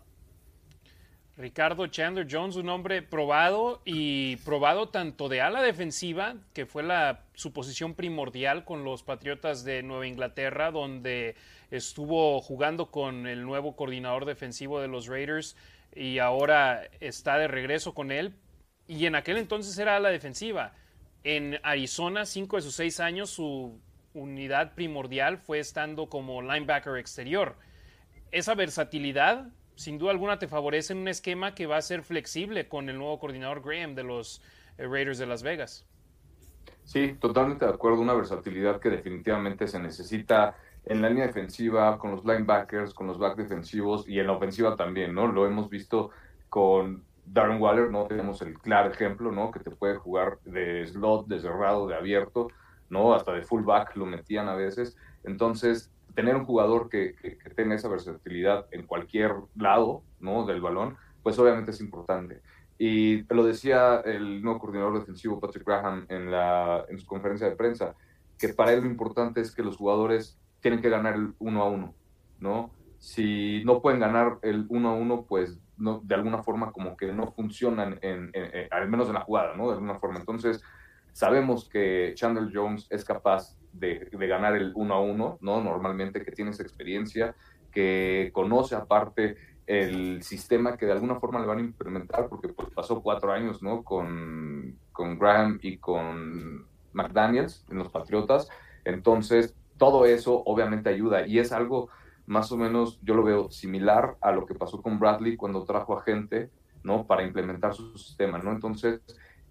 Ricardo 1.36 1.86
Chandler 1.88 2.26
Jones, 2.30 2.56
un 2.56 2.70
hombre 2.70 3.02
probado 3.02 3.82
y 3.84 4.36
probado 4.36 4.88
tanto 4.88 5.28
de 5.28 5.42
ala 5.42 5.60
defensiva, 5.60 6.36
que 6.54 6.64
fue 6.64 6.82
la, 6.82 7.24
su 7.34 7.52
posición 7.52 7.94
primordial 7.94 8.64
con 8.64 8.84
los 8.84 9.02
Patriotas 9.02 9.62
de 9.62 9.82
Nueva 9.82 10.06
Inglaterra, 10.06 10.70
donde 10.70 11.36
estuvo 11.70 12.40
jugando 12.40 12.90
con 12.90 13.26
el 13.26 13.42
nuevo 13.42 13.76
coordinador 13.76 14.24
defensivo 14.24 14.80
de 14.80 14.88
los 14.88 15.08
Raiders 15.08 15.56
y 15.94 16.18
ahora 16.20 16.88
está 17.00 17.36
de 17.36 17.48
regreso 17.48 17.92
con 17.92 18.12
él. 18.12 18.34
Y 18.88 19.04
en 19.04 19.14
aquel 19.14 19.36
entonces 19.36 19.76
era 19.78 19.96
ala 19.96 20.08
defensiva. 20.08 20.72
En 21.22 21.58
Arizona, 21.62 22.24
cinco 22.24 22.56
de 22.56 22.62
sus 22.62 22.76
seis 22.76 22.98
años, 22.98 23.28
su 23.28 23.78
unidad 24.16 24.74
primordial 24.74 25.38
fue 25.38 25.58
estando 25.58 26.08
como 26.08 26.42
linebacker 26.42 26.96
exterior. 26.96 27.56
Esa 28.32 28.54
versatilidad, 28.54 29.48
sin 29.76 29.98
duda 29.98 30.10
alguna, 30.10 30.38
te 30.38 30.48
favorece 30.48 30.94
en 30.94 31.00
un 31.00 31.08
esquema 31.08 31.54
que 31.54 31.66
va 31.66 31.76
a 31.76 31.82
ser 31.82 32.02
flexible 32.02 32.68
con 32.68 32.88
el 32.88 32.98
nuevo 32.98 33.18
coordinador 33.18 33.62
Graham 33.62 33.94
de 33.94 34.04
los 34.04 34.42
eh, 34.78 34.86
Raiders 34.86 35.18
de 35.18 35.26
Las 35.26 35.42
Vegas. 35.42 35.86
Sí, 36.84 37.16
totalmente 37.20 37.66
de 37.66 37.72
acuerdo. 37.72 38.00
Una 38.00 38.14
versatilidad 38.14 38.80
que 38.80 38.90
definitivamente 38.90 39.68
se 39.68 39.78
necesita 39.78 40.56
en 40.86 41.02
la 41.02 41.08
línea 41.08 41.26
defensiva, 41.26 41.98
con 41.98 42.12
los 42.12 42.24
linebackers, 42.24 42.94
con 42.94 43.08
los 43.08 43.18
back 43.18 43.36
defensivos 43.36 44.08
y 44.08 44.20
en 44.20 44.28
la 44.28 44.34
ofensiva 44.34 44.76
también, 44.76 45.14
¿no? 45.14 45.26
Lo 45.26 45.46
hemos 45.46 45.68
visto 45.68 46.10
con 46.48 47.04
Darren 47.26 47.60
Waller, 47.60 47.90
¿no? 47.90 48.06
Tenemos 48.06 48.40
el 48.42 48.54
claro 48.58 48.90
ejemplo, 48.90 49.32
¿no? 49.32 49.50
Que 49.50 49.60
te 49.60 49.72
puede 49.72 49.96
jugar 49.96 50.38
de 50.44 50.86
slot, 50.86 51.26
de 51.26 51.40
cerrado, 51.40 51.88
de 51.88 51.96
abierto. 51.96 52.48
¿No? 52.88 53.14
Hasta 53.14 53.32
de 53.32 53.42
fullback 53.42 53.96
lo 53.96 54.06
metían 54.06 54.48
a 54.48 54.54
veces. 54.54 54.96
Entonces, 55.24 55.92
tener 56.14 56.34
un 56.34 56.44
jugador 56.44 56.88
que, 56.88 57.14
tenga 57.54 57.74
esa 57.74 57.88
versatilidad 57.88 58.66
en 58.72 58.86
cualquier 58.86 59.34
lado, 59.54 60.02
¿no? 60.18 60.46
Del 60.46 60.60
balón, 60.60 60.96
pues 61.22 61.38
obviamente 61.38 61.70
es 61.70 61.80
importante. 61.80 62.40
Y 62.78 63.22
lo 63.32 63.44
decía 63.44 64.00
el 64.04 64.42
nuevo 64.42 64.58
coordinador 64.58 64.98
defensivo 64.98 65.38
Patrick 65.40 65.66
Graham 65.66 66.06
en, 66.08 66.30
la, 66.30 66.84
en 66.88 66.98
su 66.98 67.06
conferencia 67.06 67.48
de 67.48 67.56
prensa, 67.56 67.94
que 68.38 68.48
para 68.48 68.72
él 68.72 68.80
lo 68.80 68.86
importante 68.86 69.40
es 69.40 69.54
que 69.54 69.62
los 69.62 69.76
jugadores 69.76 70.38
tienen 70.60 70.80
que 70.80 70.90
ganar 70.90 71.14
el 71.14 71.34
uno 71.38 71.62
a 71.62 71.68
uno, 71.68 71.94
¿no? 72.40 72.70
Si 72.98 73.62
no 73.64 73.80
pueden 73.80 74.00
ganar 74.00 74.38
el 74.42 74.66
uno 74.68 74.90
a 74.90 74.94
uno, 74.94 75.26
pues 75.28 75.58
no, 75.76 76.00
de 76.02 76.14
alguna 76.14 76.42
forma 76.42 76.72
como 76.72 76.96
que 76.96 77.12
no 77.12 77.30
funcionan, 77.32 77.98
en, 78.00 78.32
al 78.70 78.88
menos 78.88 79.08
en 79.08 79.14
la 79.14 79.20
jugada, 79.20 79.54
¿no? 79.54 79.68
De 79.68 79.74
alguna 79.74 79.98
forma. 79.98 80.18
Entonces, 80.18 80.62
Sabemos 81.16 81.66
que 81.66 82.12
Chandler 82.14 82.50
Jones 82.52 82.88
es 82.90 83.02
capaz 83.02 83.56
de, 83.72 84.06
ganar 84.12 84.54
el 84.54 84.72
uno 84.74 84.92
a 84.96 85.00
uno, 85.00 85.38
¿no? 85.40 85.62
Normalmente 85.62 86.22
que 86.22 86.30
tiene 86.30 86.50
esa 86.50 86.62
experiencia, 86.62 87.34
que 87.72 88.28
conoce 88.34 88.74
aparte 88.74 89.38
el 89.66 90.22
sistema 90.22 90.76
que 90.76 90.84
de 90.84 90.92
alguna 90.92 91.14
forma 91.14 91.40
le 91.40 91.46
van 91.46 91.56
a 91.56 91.62
implementar, 91.62 92.28
porque 92.28 92.48
pues, 92.50 92.68
pasó 92.68 93.00
cuatro 93.00 93.32
años, 93.32 93.62
¿no? 93.62 93.82
Con, 93.82 94.78
con 94.92 95.18
Graham 95.18 95.58
y 95.62 95.78
con 95.78 96.66
McDaniels 96.92 97.64
en 97.70 97.78
los 97.78 97.88
Patriotas. 97.88 98.50
Entonces, 98.84 99.56
todo 99.78 100.04
eso 100.04 100.42
obviamente 100.44 100.90
ayuda 100.90 101.26
y 101.26 101.38
es 101.38 101.50
algo 101.50 101.88
más 102.26 102.52
o 102.52 102.58
menos, 102.58 103.00
yo 103.00 103.14
lo 103.14 103.22
veo 103.22 103.50
similar 103.50 104.18
a 104.20 104.32
lo 104.32 104.44
que 104.44 104.54
pasó 104.54 104.82
con 104.82 104.98
Bradley 104.98 105.38
cuando 105.38 105.64
trajo 105.64 105.98
a 105.98 106.02
gente, 106.02 106.50
¿no? 106.82 107.06
Para 107.06 107.22
implementar 107.22 107.72
su 107.72 107.96
sistema, 107.96 108.36
¿no? 108.36 108.52
Entonces, 108.52 109.00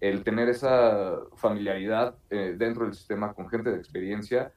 el 0.00 0.22
tener 0.24 0.48
esa 0.48 1.18
familiaridad 1.36 2.16
eh, 2.30 2.54
dentro 2.56 2.84
del 2.84 2.94
sistema 2.94 3.32
con 3.32 3.48
gente 3.48 3.70
de 3.70 3.78
experiencia, 3.78 4.52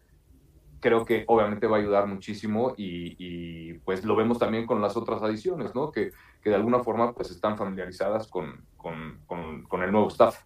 creo 0.80 1.06
que 1.06 1.24
obviamente 1.28 1.68
va 1.68 1.78
a 1.78 1.80
ayudar 1.80 2.08
muchísimo 2.08 2.74
y, 2.78 3.74
pues 3.86 4.04
lo 4.04 4.16
vemos 4.16 4.40
también 4.40 4.66
con 4.66 4.82
las 4.82 4.98
otras 4.98 5.22
adiciones, 5.22 5.76
¿no? 5.76 5.92
Que, 5.92 6.12
que 6.42 6.50
de 6.50 6.56
alguna 6.56 6.80
forma 6.80 7.14
pues 7.14 7.32
están 7.32 7.58
familiarizadas 7.58 8.28
con, 8.28 8.66
con, 8.78 9.20
con, 9.28 9.84
el 9.84 9.92
nuevo 9.92 10.08
staff. 10.10 10.44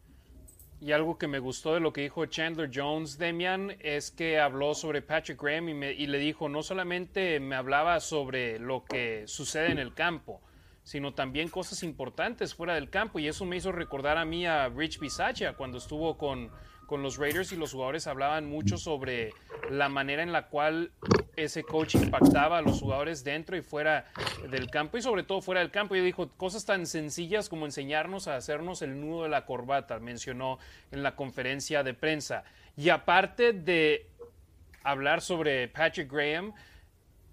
Y 0.80 0.92
algo 0.92 1.18
que 1.18 1.28
me 1.28 1.40
gustó 1.40 1.74
de 1.76 1.80
lo 1.80 1.94
que 1.94 2.02
dijo 2.02 2.26
Chandler 2.26 2.70
Jones, 2.74 3.18
Demian, 3.18 3.78
es 3.80 4.12
que 4.12 4.40
habló 4.40 4.74
sobre 4.74 5.02
Patrick 5.02 5.42
Graham 5.42 5.70
y, 5.70 5.86
y 5.86 6.08
le 6.08 6.18
dijo, 6.18 6.50
no 6.50 6.62
solamente 6.62 7.40
me 7.40 7.56
hablaba 7.56 8.00
sobre 8.00 8.60
lo 8.60 8.84
que 8.84 9.24
sucede 9.28 9.72
en 9.72 9.80
el 9.80 9.94
campo, 9.94 10.42
sino 10.84 11.14
también 11.14 11.50
cosas 11.50 11.84
importantes 11.84 12.54
fuera 12.54 12.76
del 12.76 12.90
campo. 12.90 13.20
Y 13.20 13.28
eso 13.28 13.46
me 13.46 13.58
hizo 13.58 13.72
recordar 13.72 14.18
a 14.18 14.26
mí 14.26 14.46
a 14.46 14.70
Rich 14.70 15.00
Bisaccia 15.00 15.54
cuando 15.54 15.78
estuvo 15.78 16.18
con, 16.18 16.52
con 16.86 17.02
los 17.02 17.18
Raiders 17.18 17.52
y 17.52 17.56
los 17.56 17.72
jugadores 17.72 18.08
hablaban 18.08 18.46
mucho 18.46 18.78
sobre 18.78 19.34
la 19.70 19.90
manera 19.90 20.24
en 20.24 20.32
la 20.32 20.48
cual 20.48 20.92
ese 21.36 21.64
coach 21.64 21.96
impactaba 21.96 22.60
a 22.60 22.62
los 22.62 22.80
jugadores 22.80 23.24
dentro 23.24 23.58
y 23.58 23.62
fuera 23.62 24.06
del 24.50 24.70
campo 24.70 24.98
y 24.98 25.02
sobre 25.02 25.24
todo 25.24 25.42
fuera 25.42 25.62
del 25.62 25.72
campo. 25.72 25.96
Y 25.96 26.02
dijo 26.02 26.30
cosas 26.38 26.66
tan 26.66 26.86
sencillas 26.86 27.50
como 27.50 27.66
enseñarnos 27.66 28.28
a 28.28 28.36
hacernos 28.36 28.82
el 28.82 29.00
nudo 29.00 29.24
de 29.24 29.30
la 29.30 29.46
corbata, 29.46 30.00
mencionó 30.00 30.60
en 30.92 31.02
la 31.02 31.16
conferencia 31.16 31.84
de 31.84 31.94
prensa. 31.94 32.44
Y 32.76 32.90
aparte 32.90 33.54
de 33.54 34.08
hablar 34.84 35.22
sobre 35.22 35.68
Patrick 35.70 36.12
Graham, 36.12 36.54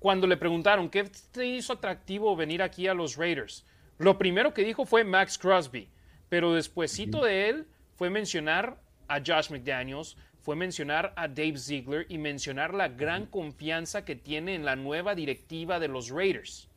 cuando 0.00 0.26
le 0.26 0.36
preguntaron 0.36 0.90
qué 0.90 1.04
te 1.30 1.46
hizo 1.46 1.74
atractivo 1.74 2.34
venir 2.34 2.62
aquí 2.62 2.88
a 2.88 2.94
los 2.94 3.16
Raiders, 3.16 3.64
lo 3.98 4.18
primero 4.18 4.52
que 4.52 4.64
dijo 4.64 4.86
fue 4.86 5.04
Max 5.04 5.38
Crosby, 5.38 5.88
pero 6.28 6.54
despuesito 6.54 7.22
de 7.22 7.50
él 7.50 7.66
fue 7.94 8.10
mencionar 8.10 8.80
a 9.08 9.18
Josh 9.18 9.50
McDaniels, 9.50 10.16
fue 10.40 10.56
mencionar 10.56 11.12
a 11.16 11.28
Dave 11.28 11.58
Ziegler 11.58 12.06
y 12.08 12.16
mencionar 12.16 12.72
la 12.72 12.88
gran 12.88 13.26
confianza 13.26 14.06
que 14.06 14.16
tiene 14.16 14.54
en 14.54 14.64
la 14.64 14.74
nueva 14.74 15.14
directiva 15.14 15.78
de 15.78 15.88
los 15.88 16.08
Raiders. 16.08 16.70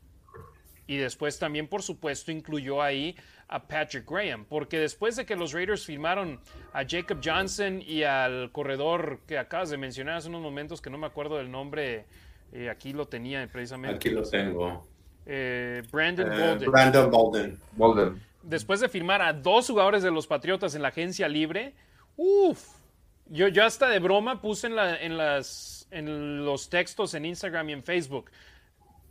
Y 0.85 0.97
después 0.97 1.39
también, 1.39 1.69
por 1.69 1.81
supuesto, 1.81 2.29
incluyó 2.29 2.81
ahí 2.81 3.15
a 3.47 3.67
Patrick 3.67 4.09
Graham, 4.09 4.45
porque 4.49 4.79
después 4.79 5.15
de 5.15 5.25
que 5.25 5.37
los 5.37 5.53
Raiders 5.53 5.85
firmaron 5.85 6.41
a 6.73 6.83
Jacob 6.85 7.21
Johnson 7.23 7.81
y 7.81 8.03
al 8.03 8.51
corredor 8.51 9.21
que 9.25 9.37
acabas 9.37 9.69
de 9.69 9.77
mencionar 9.77 10.17
hace 10.17 10.27
unos 10.27 10.41
momentos, 10.41 10.81
que 10.81 10.89
no 10.89 10.97
me 10.97 11.07
acuerdo 11.07 11.37
del 11.37 11.49
nombre, 11.49 12.05
eh, 12.53 12.69
aquí 12.69 12.93
lo 12.93 13.07
tenía 13.07 13.45
precisamente. 13.51 13.95
Aquí 13.97 14.09
lo 14.09 14.23
tengo. 14.23 14.87
Eh, 15.25 15.81
Brandon 15.91 16.31
Eh, 16.31 16.47
Bolden. 16.49 16.71
Brandon 16.71 17.11
Bolden. 17.11 17.59
Bolden. 17.73 18.21
Después 18.43 18.79
de 18.79 18.89
firmar 18.89 19.21
a 19.21 19.33
dos 19.33 19.67
jugadores 19.67 20.03
de 20.03 20.11
los 20.11 20.27
Patriotas 20.27 20.75
en 20.75 20.81
la 20.81 20.89
agencia 20.89 21.27
libre, 21.29 21.73
uff, 22.17 22.61
yo, 23.27 23.47
yo 23.47 23.63
hasta 23.63 23.87
de 23.87 23.99
broma 23.99 24.41
puse 24.41 24.67
en, 24.67 24.75
la- 24.75 24.97
en 25.01 25.15
las, 25.17 25.87
en 25.91 26.43
los 26.45 26.69
textos 26.69 27.13
en 27.13 27.25
Instagram 27.25 27.69
y 27.69 27.73
en 27.73 27.83
Facebook. 27.83 28.29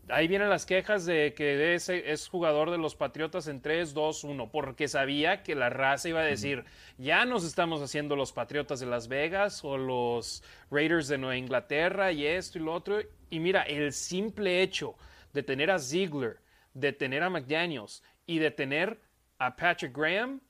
Ahí 0.09 0.27
vienen 0.27 0.51
las 0.51 0.67
quejas 0.67 1.07
de 1.07 1.33
que 1.33 1.75
ese 1.75 2.11
es 2.11 2.27
jugador 2.27 2.71
de 2.71 2.79
los 2.79 2.97
Patriotas 2.97 3.47
en 3.47 3.61
3, 3.61 3.95
2, 3.95 4.25
1, 4.25 4.51
porque 4.51 4.89
sabía 4.89 5.45
que 5.45 5.55
la 5.55 5.71
raza 5.71 6.09
iba 6.09 6.21
a 6.21 6.25
decir, 6.25 6.65
ya 6.99 7.25
nos 7.25 7.45
estamos 7.45 7.81
haciendo 7.81 8.17
los 8.17 8.33
Patriotas 8.33 8.81
de 8.81 8.87
Las 8.87 9.07
Vegas 9.07 9.65
o 9.65 9.79
los 9.79 10.43
Raiders 10.71 11.07
de 11.07 11.19
Nueva 11.19 11.37
Inglaterra 11.37 12.11
y 12.11 12.27
esto 12.27 12.59
y 12.59 12.63
lo 12.63 12.73
otro. 12.75 13.01
Y 13.31 13.39
mira, 13.39 13.63
el 13.63 13.93
simple 13.93 14.61
hecho 14.61 14.97
de 15.33 15.45
tener 15.45 15.71
a 15.71 15.79
Ziegler, 15.79 16.39
de 16.75 16.93
tener 16.93 17.23
a 17.23 17.31
McDaniels 17.31 18.03
y 18.27 18.39
de 18.39 18.51
tener 18.51 19.01
a 19.39 19.55
Patrick 19.55 19.97
Graham, 19.97 20.41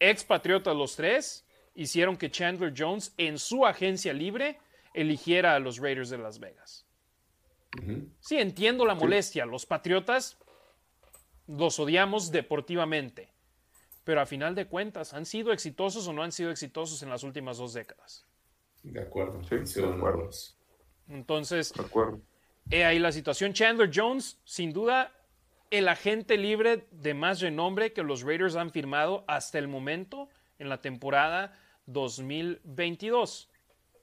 ex 0.00 0.24
Patriotas 0.24 0.74
los 0.74 0.96
tres, 0.96 1.46
hicieron 1.74 2.16
que 2.16 2.30
Chandler 2.30 2.72
Jones 2.76 3.14
en 3.18 3.38
su 3.38 3.66
agencia 3.66 4.14
libre 4.14 4.58
eligiera 4.94 5.54
a 5.54 5.58
los 5.58 5.78
Raiders 5.78 6.08
de 6.08 6.18
Las 6.18 6.40
Vegas. 6.40 6.85
Sí, 8.20 8.38
entiendo 8.38 8.84
la 8.86 8.94
molestia. 8.94 9.46
Los 9.46 9.66
Patriotas 9.66 10.38
los 11.46 11.78
odiamos 11.78 12.30
deportivamente. 12.32 13.32
Pero 14.04 14.20
a 14.20 14.26
final 14.26 14.54
de 14.54 14.66
cuentas, 14.66 15.14
¿han 15.14 15.26
sido 15.26 15.52
exitosos 15.52 16.06
o 16.06 16.12
no 16.12 16.22
han 16.22 16.32
sido 16.32 16.50
exitosos 16.50 17.02
en 17.02 17.10
las 17.10 17.24
últimas 17.24 17.58
dos 17.58 17.72
décadas? 17.72 18.24
De 18.82 19.00
acuerdo. 19.00 19.42
Sí, 19.42 19.56
Sí, 19.64 19.80
de 19.80 19.88
acuerdo. 19.88 20.30
Entonces, 21.08 21.72
De 21.72 21.82
acuerdo. 21.82 22.20
he 22.70 22.84
ahí 22.84 22.98
la 22.98 23.10
situación. 23.10 23.52
Chandler 23.52 23.90
Jones, 23.92 24.38
sin 24.44 24.72
duda, 24.72 25.12
el 25.70 25.88
agente 25.88 26.36
libre 26.36 26.86
de 26.92 27.14
más 27.14 27.40
renombre 27.40 27.92
que 27.92 28.02
los 28.04 28.22
Raiders 28.22 28.54
han 28.54 28.70
firmado 28.70 29.24
hasta 29.26 29.58
el 29.58 29.66
momento 29.66 30.28
en 30.58 30.68
la 30.68 30.80
temporada 30.80 31.58
2022. 31.86 33.50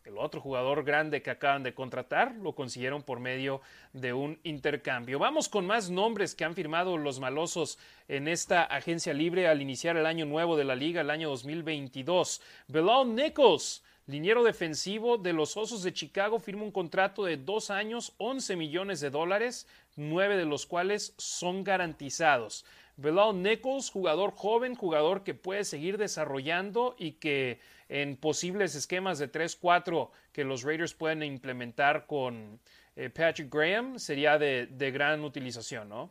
El 0.06 0.18
otro 0.18 0.42
jugador 0.42 0.84
grande 0.84 1.22
que 1.22 1.32
acaban 1.32 1.64
de 1.64 1.74
contratar 1.74 2.36
lo 2.36 2.54
consiguieron 2.54 3.04
por 3.04 3.22
medio 3.22 3.62
de 3.94 4.12
un 4.12 4.38
intercambio. 4.44 5.18
Vamos 5.18 5.48
con 5.48 5.66
más 5.66 5.90
nombres 5.90 6.36
que 6.36 6.44
han 6.44 6.56
firmado 6.56 6.98
los 6.98 7.22
malosos 7.22 7.80
en 8.10 8.28
esta 8.28 8.64
agencia 8.64 9.14
libre 9.14 9.48
al 9.48 9.62
iniciar 9.62 9.96
el 9.96 10.06
año 10.06 10.26
nuevo 10.26 10.58
de 10.58 10.66
la 10.66 10.76
liga, 10.76 11.00
el 11.00 11.10
año 11.10 11.30
2022. 11.30 12.42
Bilal 12.68 13.16
Nichols, 13.16 13.82
liniero 14.06 14.44
defensivo 14.44 15.18
de 15.18 15.32
los 15.32 15.56
Osos 15.56 15.84
de 15.84 15.94
Chicago, 15.94 16.38
firma 16.38 16.64
un 16.64 16.72
contrato 16.72 17.24
de 17.24 17.38
dos 17.38 17.70
años, 17.70 18.14
11 18.18 18.58
millones 18.58 19.00
de 19.00 19.10
dólares, 19.10 19.68
nueve 19.96 20.36
de 20.36 20.46
los 20.46 20.66
cuales 20.66 21.14
son 21.18 21.64
garantizados. 21.64 22.66
Bilal 22.98 23.42
Nichols, 23.42 23.90
jugador 23.90 24.34
joven, 24.36 24.76
jugador 24.76 25.24
que 25.24 25.34
puede 25.34 25.64
seguir 25.64 25.98
desarrollando 25.98 26.94
y 27.00 27.14
que 27.14 27.62
en 27.94 28.18
posibles 28.18 28.74
esquemas 28.74 29.20
de 29.20 29.32
3-4 29.32 30.10
que 30.32 30.44
los 30.44 30.64
Raiders 30.64 30.96
pueden 30.96 31.22
implementar 31.22 32.08
con 32.08 32.60
eh, 32.96 33.12
Patrick 33.12 33.54
Graham 33.54 34.00
sería 34.00 34.40
de, 34.40 34.66
de 34.66 34.90
gran 34.90 35.24
utilización, 35.24 35.90
¿no? 35.90 36.10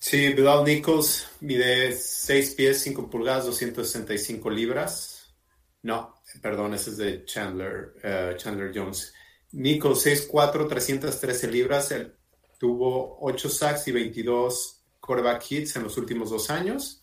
Sí, 0.00 0.32
Bilal 0.32 0.64
Nichols 0.64 1.28
mide 1.38 1.92
6 1.92 2.54
pies, 2.56 2.82
5 2.82 3.08
pulgadas, 3.08 3.46
265 3.46 4.50
libras. 4.50 5.32
No, 5.82 6.16
perdón, 6.42 6.74
ese 6.74 6.90
es 6.90 6.96
de 6.96 7.24
Chandler, 7.24 7.94
eh, 8.02 8.34
Chandler 8.36 8.72
Jones. 8.74 9.14
Nichols, 9.52 10.04
6'4, 10.04 10.68
313 10.68 11.48
libras. 11.52 11.92
Él 11.92 12.16
tuvo 12.58 13.16
8 13.20 13.48
sacks 13.48 13.86
y 13.86 13.92
22 13.92 14.82
quarterback 14.98 15.48
hits 15.48 15.76
en 15.76 15.84
los 15.84 15.96
últimos 15.96 16.30
dos 16.30 16.50
años. 16.50 17.00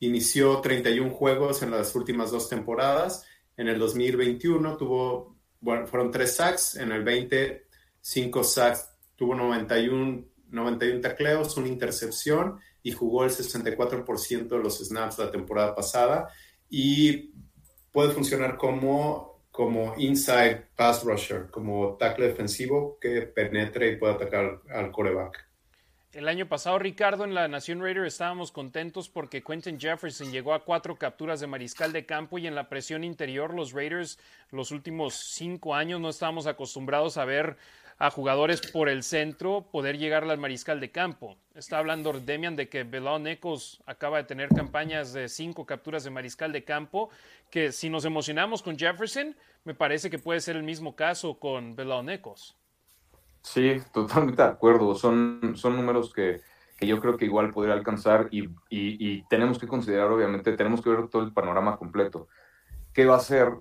Inició 0.00 0.60
31 0.60 1.10
juegos 1.10 1.62
en 1.62 1.70
las 1.70 1.94
últimas 1.94 2.30
dos 2.30 2.48
temporadas. 2.48 3.24
En 3.56 3.68
el 3.68 3.78
2021 3.78 4.76
tuvo, 4.76 5.36
bueno, 5.60 5.86
fueron 5.86 6.10
3 6.10 6.34
sacks. 6.34 6.76
En 6.76 6.92
el 6.92 7.04
20, 7.04 7.66
5 8.00 8.44
sacks. 8.44 8.88
Tuvo 9.16 9.34
91 9.34 10.30
91 10.50 11.00
tacleos, 11.00 11.56
una 11.56 11.68
intercepción 11.68 12.58
y 12.82 12.92
jugó 12.92 13.24
el 13.24 13.30
64% 13.30 14.48
de 14.48 14.58
los 14.58 14.78
snaps 14.78 15.18
la 15.18 15.30
temporada 15.30 15.74
pasada 15.74 16.28
y 16.68 17.32
puede 17.92 18.12
funcionar 18.12 18.56
como, 18.56 19.44
como 19.50 19.94
inside 19.98 20.68
pass 20.76 21.04
rusher, 21.04 21.50
como 21.50 21.96
tackle 21.96 22.28
defensivo 22.28 22.98
que 23.00 23.22
penetre 23.22 23.92
y 23.92 23.96
pueda 23.96 24.14
atacar 24.14 24.60
al 24.70 24.90
coreback. 24.90 25.49
El 26.12 26.26
año 26.26 26.48
pasado, 26.48 26.76
Ricardo, 26.80 27.22
en 27.22 27.34
la 27.34 27.46
Nación 27.46 27.80
Raider 27.80 28.04
estábamos 28.04 28.50
contentos 28.50 29.08
porque 29.08 29.44
Quentin 29.44 29.78
Jefferson 29.78 30.32
llegó 30.32 30.54
a 30.54 30.64
cuatro 30.64 30.96
capturas 30.96 31.38
de 31.38 31.46
mariscal 31.46 31.92
de 31.92 32.04
campo 32.04 32.36
y 32.36 32.48
en 32.48 32.56
la 32.56 32.68
presión 32.68 33.04
interior 33.04 33.54
los 33.54 33.72
Raiders 33.72 34.18
los 34.50 34.72
últimos 34.72 35.14
cinco 35.14 35.72
años 35.72 36.00
no 36.00 36.08
estábamos 36.08 36.48
acostumbrados 36.48 37.16
a 37.16 37.24
ver 37.24 37.56
a 37.98 38.10
jugadores 38.10 38.60
por 38.60 38.88
el 38.88 39.04
centro 39.04 39.68
poder 39.70 39.98
llegar 39.98 40.24
al 40.24 40.36
mariscal 40.36 40.80
de 40.80 40.90
campo. 40.90 41.36
Está 41.54 41.78
hablando 41.78 42.12
Demian 42.12 42.56
de 42.56 42.68
que 42.68 42.82
Belon 42.82 43.28
Ecos 43.28 43.80
acaba 43.86 44.16
de 44.16 44.24
tener 44.24 44.48
campañas 44.48 45.12
de 45.12 45.28
cinco 45.28 45.64
capturas 45.64 46.02
de 46.02 46.10
mariscal 46.10 46.50
de 46.50 46.64
campo, 46.64 47.10
que 47.50 47.70
si 47.70 47.88
nos 47.88 48.04
emocionamos 48.04 48.62
con 48.62 48.76
Jefferson, 48.76 49.36
me 49.62 49.74
parece 49.74 50.10
que 50.10 50.18
puede 50.18 50.40
ser 50.40 50.56
el 50.56 50.64
mismo 50.64 50.96
caso 50.96 51.38
con 51.38 51.76
Belon 51.76 52.10
Ecos. 52.10 52.56
Sí, 53.42 53.80
totalmente 53.92 54.42
de 54.42 54.48
acuerdo. 54.48 54.94
Son, 54.94 55.54
son 55.56 55.76
números 55.76 56.12
que, 56.12 56.40
que 56.76 56.86
yo 56.86 57.00
creo 57.00 57.16
que 57.16 57.24
igual 57.24 57.52
podría 57.52 57.74
alcanzar 57.74 58.28
y, 58.30 58.44
y, 58.68 58.96
y, 58.98 59.22
tenemos 59.28 59.58
que 59.58 59.68
considerar, 59.68 60.10
obviamente, 60.10 60.56
tenemos 60.56 60.82
que 60.82 60.90
ver 60.90 61.08
todo 61.08 61.22
el 61.22 61.32
panorama 61.32 61.76
completo. 61.76 62.28
¿Qué 62.92 63.06
va 63.06 63.16
a 63.16 63.20
ser? 63.20 63.52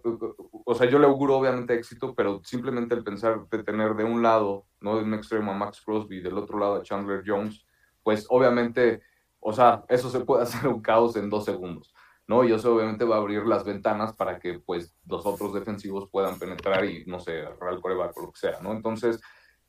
O 0.65 0.73
sea, 0.73 0.89
yo 0.89 0.97
le 0.97 1.05
auguro 1.05 1.38
obviamente 1.38 1.75
éxito, 1.75 2.15
pero 2.15 2.41
simplemente 2.43 2.95
el 2.95 3.03
pensar 3.03 3.47
de 3.47 3.63
tener 3.63 3.95
de 3.95 4.03
un 4.03 4.23
lado, 4.23 4.65
¿no? 4.82 4.97
De 4.97 5.03
un 5.03 5.13
extremo 5.13 5.51
a 5.51 5.55
Max 5.55 5.82
Crosby 5.86 6.19
del 6.19 6.38
otro 6.38 6.57
lado 6.57 6.75
a 6.77 6.84
Chandler 6.84 7.23
Jones, 7.25 7.63
pues 8.01 8.25
obviamente, 8.30 9.01
o 9.39 9.53
sea, 9.53 9.84
eso 9.88 10.09
se 10.09 10.21
puede 10.21 10.43
hacer 10.43 10.67
un 10.67 10.82
caos 10.82 11.15
en 11.15 11.30
dos 11.30 11.45
segundos. 11.45 11.93
¿no? 12.30 12.43
Y 12.43 12.53
eso 12.53 12.75
obviamente 12.75 13.05
va 13.05 13.15
a 13.15 13.19
abrir 13.19 13.43
las 13.47 13.65
ventanas 13.65 14.13
para 14.13 14.39
que 14.39 14.59
pues 14.59 14.95
los 15.07 15.25
otros 15.25 15.51
defensivos 15.51 16.07
puedan 16.11 16.38
penetrar 16.38 16.86
y, 16.86 17.03
no 17.07 17.19
sé, 17.19 17.39
el 17.39 17.82
coreback 17.82 18.15
o 18.17 18.21
lo 18.21 18.32
que 18.32 18.39
sea, 18.39 18.59
¿no? 18.61 18.71
Entonces, 18.71 19.19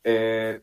eh, 0.04 0.62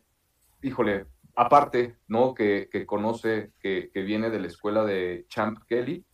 híjole, 0.62 1.06
aparte, 1.36 1.98
¿no? 2.08 2.34
Que, 2.34 2.70
que 2.72 2.86
conoce, 2.86 3.54
que, 3.60 3.92
que, 3.94 4.02
viene 4.02 4.30
de 4.30 4.40
la 4.40 4.48
escuela 4.48 4.84
de 4.84 5.26
Champ 5.30 5.60
Kelly, 5.68 6.06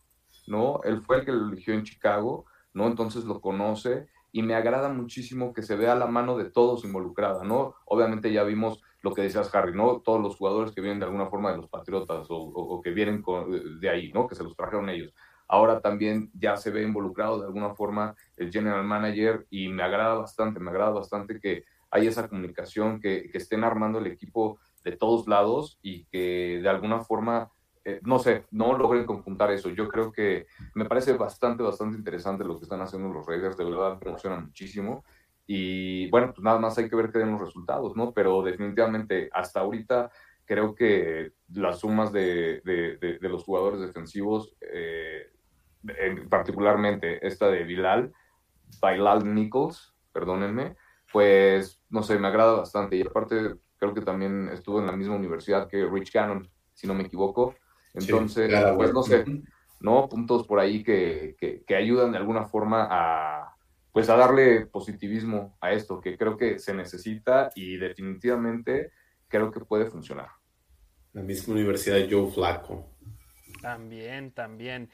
¿no? 0.46 0.80
Él 0.84 1.02
fue 1.02 1.18
el 1.18 1.24
que 1.24 1.32
lo 1.32 1.48
eligió 1.48 1.74
en 1.74 1.84
Chicago, 1.84 2.46
¿no? 2.72 2.86
Entonces 2.86 3.24
lo 3.24 3.40
conoce 3.40 4.06
y 4.32 4.42
me 4.42 4.54
agrada 4.54 4.88
muchísimo 4.88 5.52
que 5.52 5.62
se 5.62 5.76
vea 5.76 5.94
la 5.94 6.06
mano 6.06 6.36
de 6.36 6.50
todos 6.50 6.84
involucrada, 6.84 7.44
¿no? 7.44 7.76
Obviamente 7.86 8.32
ya 8.32 8.42
vimos 8.42 8.82
lo 9.00 9.14
que 9.14 9.22
decías, 9.22 9.54
Harry, 9.54 9.72
¿no? 9.74 10.00
Todos 10.00 10.20
los 10.20 10.36
jugadores 10.36 10.72
que 10.72 10.80
vienen 10.80 10.98
de 10.98 11.06
alguna 11.06 11.26
forma 11.26 11.52
de 11.52 11.58
los 11.58 11.68
Patriotas 11.68 12.26
o, 12.30 12.36
o, 12.36 12.82
que 12.82 12.90
vienen 12.90 13.22
con, 13.22 13.78
de 13.78 13.88
ahí, 13.88 14.10
¿no? 14.12 14.26
Que 14.26 14.34
se 14.34 14.42
los 14.42 14.56
trajeron 14.56 14.88
ellos. 14.88 15.14
Ahora 15.46 15.80
también 15.80 16.30
ya 16.34 16.56
se 16.56 16.70
ve 16.70 16.82
involucrado 16.82 17.38
de 17.38 17.46
alguna 17.46 17.74
forma 17.74 18.16
el 18.36 18.50
general 18.50 18.82
manager 18.84 19.46
y 19.50 19.68
me 19.68 19.82
agrada 19.82 20.14
bastante, 20.14 20.58
me 20.58 20.70
agrada 20.70 20.90
bastante 20.90 21.38
que 21.38 21.64
hay 21.94 22.08
esa 22.08 22.28
comunicación, 22.28 23.00
que, 23.00 23.30
estén 23.32 23.62
armando 23.62 24.00
el 24.00 24.08
equipo 24.08 24.58
de 24.82 24.96
todos 24.96 25.28
lados 25.28 25.78
y 25.80 26.06
que 26.06 26.58
de 26.60 26.68
alguna 26.68 27.00
forma 27.00 27.52
eh, 27.84 28.00
no 28.02 28.18
sé, 28.18 28.46
no 28.50 28.76
logren 28.76 29.06
conjuntar 29.06 29.52
eso. 29.52 29.68
Yo 29.68 29.88
creo 29.88 30.10
que 30.10 30.46
me 30.74 30.86
parece 30.86 31.12
bastante, 31.12 31.62
bastante 31.62 31.96
interesante 31.96 32.42
lo 32.42 32.58
que 32.58 32.64
están 32.64 32.80
haciendo 32.80 33.12
los 33.12 33.26
Raiders, 33.26 33.56
de 33.56 33.64
verdad 33.64 33.98
me 34.02 34.08
emociona 34.08 34.40
muchísimo. 34.40 35.04
Y 35.46 36.10
bueno, 36.10 36.32
pues 36.34 36.42
nada 36.42 36.58
más 36.58 36.76
hay 36.78 36.88
que 36.88 36.96
ver 36.96 37.12
qué 37.12 37.20
den 37.20 37.30
los 37.30 37.40
resultados, 37.40 37.94
¿no? 37.94 38.12
Pero 38.12 38.42
definitivamente 38.42 39.28
hasta 39.32 39.60
ahorita 39.60 40.10
creo 40.46 40.74
que 40.74 41.32
las 41.52 41.78
sumas 41.78 42.12
de, 42.12 42.60
los 43.20 43.44
jugadores 43.44 43.80
defensivos, 43.80 44.56
eh, 44.60 45.30
particularmente 46.28 47.24
esta 47.24 47.48
de 47.50 47.62
Bilal, 47.62 48.12
Bilal 48.82 49.32
Nichols, 49.32 49.94
perdónenme, 50.12 50.74
pues 51.14 51.80
no 51.90 52.02
sé, 52.02 52.18
me 52.18 52.26
agrada 52.26 52.54
bastante. 52.54 52.96
Y 52.96 53.02
aparte, 53.02 53.54
creo 53.78 53.94
que 53.94 54.00
también 54.00 54.48
estuvo 54.52 54.80
en 54.80 54.86
la 54.86 54.96
misma 54.96 55.14
universidad 55.14 55.68
que 55.68 55.86
Rich 55.86 56.10
Cannon, 56.10 56.50
si 56.72 56.88
no 56.88 56.94
me 56.94 57.04
equivoco. 57.04 57.54
Entonces, 57.94 58.52
pues 58.74 58.92
no 58.92 59.04
sé, 59.04 59.24
¿no? 59.78 60.08
Puntos 60.08 60.44
por 60.44 60.58
ahí 60.58 60.82
que, 60.82 61.36
que, 61.38 61.62
que 61.64 61.76
ayudan 61.76 62.10
de 62.10 62.18
alguna 62.18 62.46
forma 62.46 62.88
a, 62.90 63.54
pues 63.92 64.08
a 64.08 64.16
darle 64.16 64.66
positivismo 64.66 65.56
a 65.60 65.70
esto, 65.70 66.00
que 66.00 66.18
creo 66.18 66.36
que 66.36 66.58
se 66.58 66.74
necesita 66.74 67.52
y 67.54 67.76
definitivamente 67.76 68.90
creo 69.28 69.52
que 69.52 69.60
puede 69.60 69.86
funcionar. 69.86 70.30
La 71.12 71.22
misma 71.22 71.54
universidad 71.54 71.94
de 71.94 72.08
Joe 72.10 72.28
Flacco. 72.32 72.90
También, 73.62 74.32
también. 74.32 74.90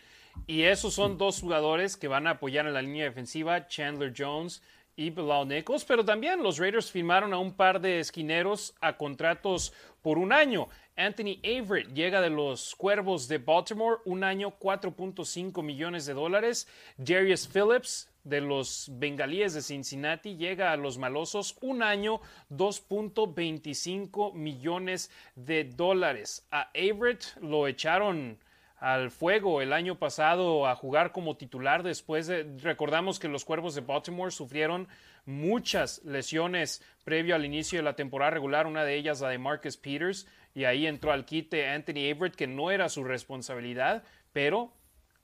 Y 0.46 0.64
esos 0.64 0.92
son 0.92 1.16
dos 1.16 1.40
jugadores 1.40 1.96
que 1.96 2.08
van 2.08 2.26
a 2.26 2.32
apoyar 2.32 2.66
en 2.66 2.74
la 2.74 2.82
línea 2.82 3.04
defensiva, 3.04 3.66
Chandler 3.68 4.12
Jones 4.14 4.62
y 5.00 5.08
Bilal 5.08 5.48
Nichols, 5.48 5.86
pero 5.86 6.04
también 6.04 6.42
los 6.42 6.58
Raiders 6.58 6.90
firmaron 6.90 7.32
a 7.32 7.38
un 7.38 7.54
par 7.54 7.80
de 7.80 8.00
esquineros 8.00 8.74
a 8.82 8.98
contratos 8.98 9.72
por 10.02 10.18
un 10.18 10.30
año. 10.30 10.68
Anthony 10.94 11.40
Averett 11.42 11.94
llega 11.94 12.20
de 12.20 12.28
los 12.28 12.74
Cuervos 12.74 13.26
de 13.26 13.38
Baltimore, 13.38 14.02
un 14.04 14.22
año 14.22 14.52
4.5 14.58 15.62
millones 15.62 16.04
de 16.04 16.12
dólares. 16.12 16.68
Darius 16.98 17.48
Phillips 17.48 18.10
de 18.24 18.42
los 18.42 18.90
Bengalíes 18.92 19.54
de 19.54 19.62
Cincinnati 19.62 20.36
llega 20.36 20.70
a 20.70 20.76
los 20.76 20.98
Malosos 20.98 21.56
un 21.62 21.82
año 21.82 22.20
2.25 22.50 24.34
millones 24.34 25.10
de 25.34 25.64
dólares. 25.64 26.46
A 26.50 26.70
Averett 26.74 27.24
lo 27.40 27.66
echaron 27.66 28.38
al 28.80 29.10
fuego 29.10 29.60
el 29.60 29.74
año 29.74 29.98
pasado 29.98 30.66
a 30.66 30.74
jugar 30.74 31.12
como 31.12 31.36
titular 31.36 31.82
después 31.82 32.26
de 32.26 32.44
recordamos 32.62 33.20
que 33.20 33.28
los 33.28 33.44
Cuervos 33.44 33.74
de 33.74 33.82
Baltimore 33.82 34.30
sufrieron 34.30 34.88
muchas 35.26 36.02
lesiones 36.04 36.82
previo 37.04 37.34
al 37.34 37.44
inicio 37.44 37.78
de 37.78 37.82
la 37.82 37.94
temporada 37.94 38.30
regular, 38.30 38.66
una 38.66 38.84
de 38.84 38.96
ellas 38.96 39.20
la 39.20 39.28
de 39.28 39.38
Marcus 39.38 39.76
Peters 39.76 40.26
y 40.54 40.64
ahí 40.64 40.86
entró 40.86 41.12
al 41.12 41.26
quite 41.26 41.68
Anthony 41.68 42.10
Averett 42.10 42.34
que 42.34 42.46
no 42.46 42.70
era 42.70 42.88
su 42.88 43.04
responsabilidad, 43.04 44.02
pero 44.32 44.72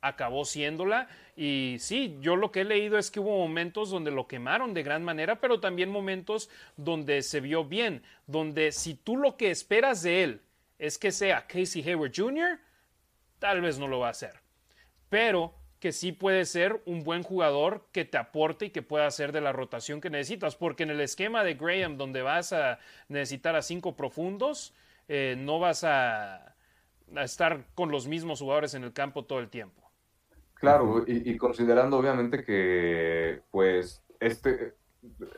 acabó 0.03 0.45
siéndola. 0.45 1.09
Y 1.35 1.77
sí, 1.81 2.19
yo 2.21 2.37
lo 2.37 2.53
que 2.53 2.61
he 2.61 2.65
leído 2.65 2.99
es 2.99 3.11
que 3.11 3.21
hubo 3.21 3.39
momentos 3.39 3.91
donde 3.91 4.11
lo 4.11 4.29
quemaron 4.29 4.75
de 4.75 4.83
gran 4.83 5.03
manera, 5.03 5.41
pero 5.41 5.61
también 5.61 5.91
momentos 5.91 6.51
donde 6.77 7.23
se 7.23 7.41
vio 7.41 7.65
bien, 7.65 8.03
donde 8.27 8.71
si 8.73 8.95
tú 8.95 9.17
lo 9.17 9.37
que 9.37 9.51
esperas 9.51 10.03
de 10.03 10.23
él 10.23 10.41
es 10.79 10.99
que 10.99 11.11
sea 11.11 11.47
Casey 11.47 11.83
Hayward 11.83 12.13
Jr., 12.15 12.61
tal 13.39 13.61
vez 13.61 13.79
no 13.79 13.89
lo 13.89 13.99
va 14.01 14.09
a 14.09 14.11
hacer. 14.11 14.41
Pero 15.09 15.55
que 15.81 15.93
sí 15.93 16.13
puede 16.13 16.45
ser 16.47 16.83
un 16.87 17.05
buen 17.05 17.23
jugador 17.23 17.87
que 17.93 18.05
te 18.05 18.19
aporte 18.19 18.67
y 18.67 18.71
que 18.71 18.83
pueda 18.83 19.07
hacer 19.07 19.33
de 19.33 19.41
la 19.41 19.53
rotación 19.53 20.01
que 20.01 20.11
necesitas, 20.11 20.57
porque 20.57 20.83
en 20.83 20.91
el 20.91 21.01
esquema 21.01 21.45
de 21.45 21.55
Graham, 21.55 21.97
donde 21.97 22.23
vas 22.23 22.53
a 22.53 22.79
necesitar 23.09 23.57
a 23.57 23.63
cinco 23.63 23.95
profundos, 23.95 24.75
eh, 25.09 25.37
no 25.39 25.59
vas 25.61 25.85
a 25.85 26.55
estar 27.17 27.67
con 27.75 27.91
los 27.91 28.09
mismos 28.09 28.41
jugadores 28.41 28.75
en 28.75 28.85
el 28.85 28.93
campo 28.93 29.25
todo 29.25 29.39
el 29.39 29.49
tiempo. 29.49 29.87
Claro, 30.57 31.05
y, 31.07 31.37
considerando 31.37 31.99
obviamente 31.99 32.43
que 32.43 33.43
pues 33.51 34.03
este, 34.21 34.73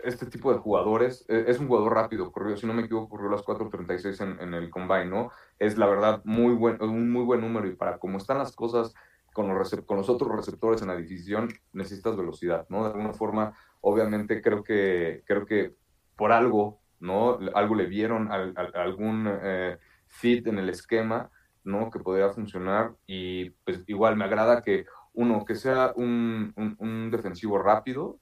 este 0.04 0.26
tipo 0.26 0.52
de 0.52 0.58
jugadores 0.58 1.24
e, 1.28 1.44
es 1.48 1.58
un 1.58 1.68
jugador 1.68 1.94
rápido, 1.94 2.32
corrió, 2.32 2.56
si 2.56 2.66
no 2.66 2.74
me 2.74 2.82
equivoco, 2.82 3.08
corrió 3.08 3.30
las 3.30 3.42
4.36 3.44 4.20
en, 4.20 4.40
en 4.40 4.54
el 4.54 4.70
combine, 4.70 5.06
¿no? 5.06 5.30
Es 5.58 5.76
la 5.76 5.86
verdad 5.86 6.22
muy 6.24 6.54
buen, 6.54 6.82
un 6.82 7.10
muy 7.10 7.24
buen 7.24 7.40
número 7.40 7.66
y 7.66 7.76
para 7.76 7.98
cómo 7.98 8.18
están 8.18 8.38
las 8.38 8.54
cosas 8.54 8.94
con 9.32 9.56
los, 9.56 9.70
con 9.86 9.98
los 9.98 10.08
otros 10.08 10.34
receptores 10.34 10.82
en 10.82 10.88
la 10.88 10.96
división 10.96 11.48
necesitas 11.72 12.16
velocidad, 12.16 12.66
¿no? 12.68 12.82
De 12.82 12.90
alguna 12.90 13.12
forma, 13.12 13.54
obviamente 13.80 14.42
creo 14.42 14.64
que, 14.64 15.22
creo 15.26 15.46
que 15.46 15.76
por 16.16 16.32
algo, 16.32 16.80
¿no? 16.98 17.38
Algo 17.54 17.74
le 17.76 17.86
vieron, 17.86 18.32
al, 18.32 18.54
algún 18.74 19.28
eh, 19.28 19.78
fit 20.08 20.46
en 20.48 20.58
el 20.58 20.68
esquema, 20.68 21.30
¿no? 21.62 21.90
Que 21.90 22.00
podría 22.00 22.30
funcionar 22.30 22.94
y 23.06 23.50
pues 23.50 23.84
igual 23.86 24.16
me 24.16 24.24
agrada 24.24 24.62
que 24.62 24.86
uno, 25.12 25.44
que 25.44 25.54
sea 25.54 25.92
un, 25.94 26.52
un, 26.56 27.10
defensivo 27.10 27.58
rápido 27.58 28.18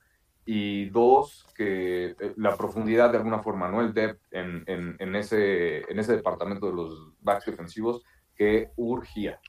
y 0.46 0.88
dos, 0.90 1.44
que 1.56 2.06
eh, 2.06 2.32
la 2.36 2.56
profundidad 2.56 3.10
de 3.10 3.18
alguna 3.18 3.40
forma, 3.40 3.68
¿no? 3.68 3.80
El 3.80 3.92
depth 3.92 4.22
en, 4.30 4.62
en, 4.68 4.96
en, 5.00 5.16
ese, 5.16 5.78
en 5.90 5.98
ese 5.98 6.16
departamento 6.16 6.68
de 6.68 6.72
los 6.72 7.12
backs 7.20 7.46
defensivos 7.46 8.04
que 8.34 8.70
urgía. 8.76 9.40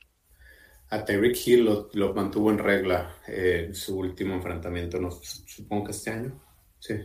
A 0.89 1.06
Tyreek 1.06 1.38
Hill 1.45 1.66
lo, 1.66 1.89
lo, 1.93 2.16
mantuvo 2.16 2.50
en 2.50 2.58
regla 2.58 3.16
eh, 3.28 3.70
su 3.74 4.00
último 4.00 4.34
enfrentamiento, 4.34 5.00
¿no? 5.00 5.12
supongo 5.12 5.86
que 5.86 5.91
este 5.91 6.10
año. 6.10 6.41
Sí, 6.80 6.95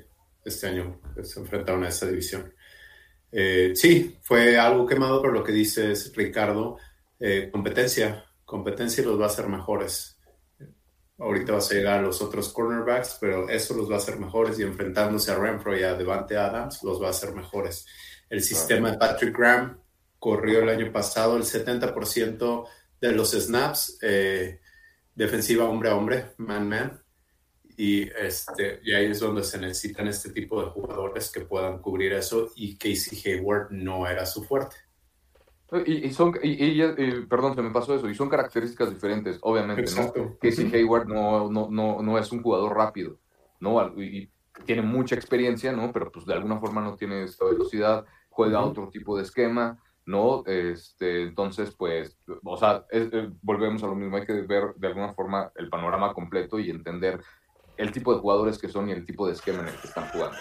este 0.44 0.68
año 0.68 1.00
se 1.22 1.40
enfrentaron 1.40 1.84
a 1.84 1.88
esa 1.88 2.06
división. 2.06 2.54
Eh, 3.30 3.72
sí, 3.74 4.16
fue 4.22 4.58
algo 4.58 4.86
quemado, 4.86 5.20
pero 5.20 5.34
lo 5.34 5.44
que 5.44 5.52
dices, 5.52 6.12
Ricardo, 6.16 6.78
competencia, 7.52 8.24
competencia 8.44 9.04
los 9.04 9.20
va 9.20 9.24
a 9.24 9.28
hacer 9.28 9.48
mejores. 9.48 10.11
Ahorita 11.22 11.52
vas 11.52 11.70
a 11.70 11.74
llegar 11.74 12.00
a 12.00 12.02
los 12.02 12.20
otros 12.20 12.52
cornerbacks, 12.52 13.16
pero 13.20 13.48
eso 13.48 13.74
los 13.74 13.88
va 13.88 13.94
a 13.94 13.98
hacer 13.98 14.18
mejores 14.18 14.58
y 14.58 14.64
enfrentándose 14.64 15.30
a 15.30 15.38
Renfro 15.38 15.78
y 15.78 15.84
a 15.84 15.94
Devante 15.94 16.36
Adams 16.36 16.82
los 16.82 17.00
va 17.00 17.06
a 17.06 17.10
hacer 17.10 17.32
mejores. 17.32 17.86
El 18.28 18.42
sistema 18.42 18.90
de 18.90 18.98
Patrick 18.98 19.36
Graham 19.36 19.80
corrió 20.18 20.60
el 20.60 20.68
año 20.68 20.92
pasado 20.92 21.36
el 21.36 21.44
70% 21.44 22.66
de 23.00 23.12
los 23.12 23.32
snaps, 23.32 23.98
eh, 24.02 24.60
defensiva 25.14 25.64
hombre 25.64 25.90
a 25.90 25.94
hombre, 25.94 26.32
man-man. 26.38 27.00
Y, 27.76 28.02
este, 28.02 28.80
y 28.82 28.92
ahí 28.92 29.06
es 29.06 29.20
donde 29.20 29.44
se 29.44 29.58
necesitan 29.58 30.08
este 30.08 30.30
tipo 30.30 30.60
de 30.60 30.70
jugadores 30.70 31.30
que 31.30 31.42
puedan 31.42 31.78
cubrir 31.78 32.14
eso 32.14 32.50
y 32.56 32.76
Casey 32.76 33.22
Hayward 33.24 33.70
no 33.70 34.08
era 34.08 34.26
su 34.26 34.42
fuerte. 34.42 34.76
Y, 35.86 36.10
son, 36.10 36.34
y, 36.42 36.82
perdón, 37.22 37.54
se 37.54 37.62
me 37.62 37.70
pasó 37.70 37.94
eso, 37.94 38.08
y 38.10 38.14
son 38.14 38.28
características 38.28 38.90
diferentes, 38.90 39.38
obviamente, 39.40 39.90
¿no? 39.96 40.36
Casey 40.38 40.70
Hayward 40.74 41.08
no, 41.08 41.50
no, 41.50 41.68
no, 41.70 42.02
no, 42.02 42.18
es 42.18 42.30
un 42.30 42.42
jugador 42.42 42.76
rápido, 42.76 43.18
¿no? 43.58 43.82
Y, 44.00 44.30
tiene 44.66 44.82
mucha 44.82 45.14
experiencia, 45.14 45.72
¿no? 45.72 45.90
Pero 45.92 46.12
pues 46.12 46.26
de 46.26 46.34
alguna 46.34 46.60
forma 46.60 46.82
no 46.82 46.94
tiene 46.94 47.24
esta 47.24 47.46
velocidad, 47.46 48.04
juega 48.28 48.62
otro 48.62 48.90
tipo 48.90 49.16
de 49.16 49.22
esquema, 49.22 49.78
¿no? 50.04 50.44
Este, 50.46 51.22
entonces, 51.22 51.74
pues, 51.74 52.18
o 52.44 52.56
sea, 52.56 52.84
volvemos 53.40 53.82
a 53.82 53.86
lo 53.86 53.94
mismo, 53.94 54.16
hay 54.16 54.26
que 54.26 54.42
ver 54.42 54.74
de 54.76 54.88
alguna 54.88 55.14
forma 55.14 55.50
el 55.56 55.68
panorama 55.68 56.12
completo 56.12 56.58
y 56.58 56.70
entender 56.70 57.20
el 57.76 57.92
tipo 57.92 58.12
de 58.12 58.20
jugadores 58.20 58.58
que 58.58 58.68
son 58.68 58.88
y 58.88 58.92
el 58.92 59.06
tipo 59.06 59.26
de 59.26 59.32
esquema 59.32 59.60
en 59.60 59.68
el 59.68 59.74
que 59.76 59.88
están 59.88 60.08
jugando, 60.08 60.36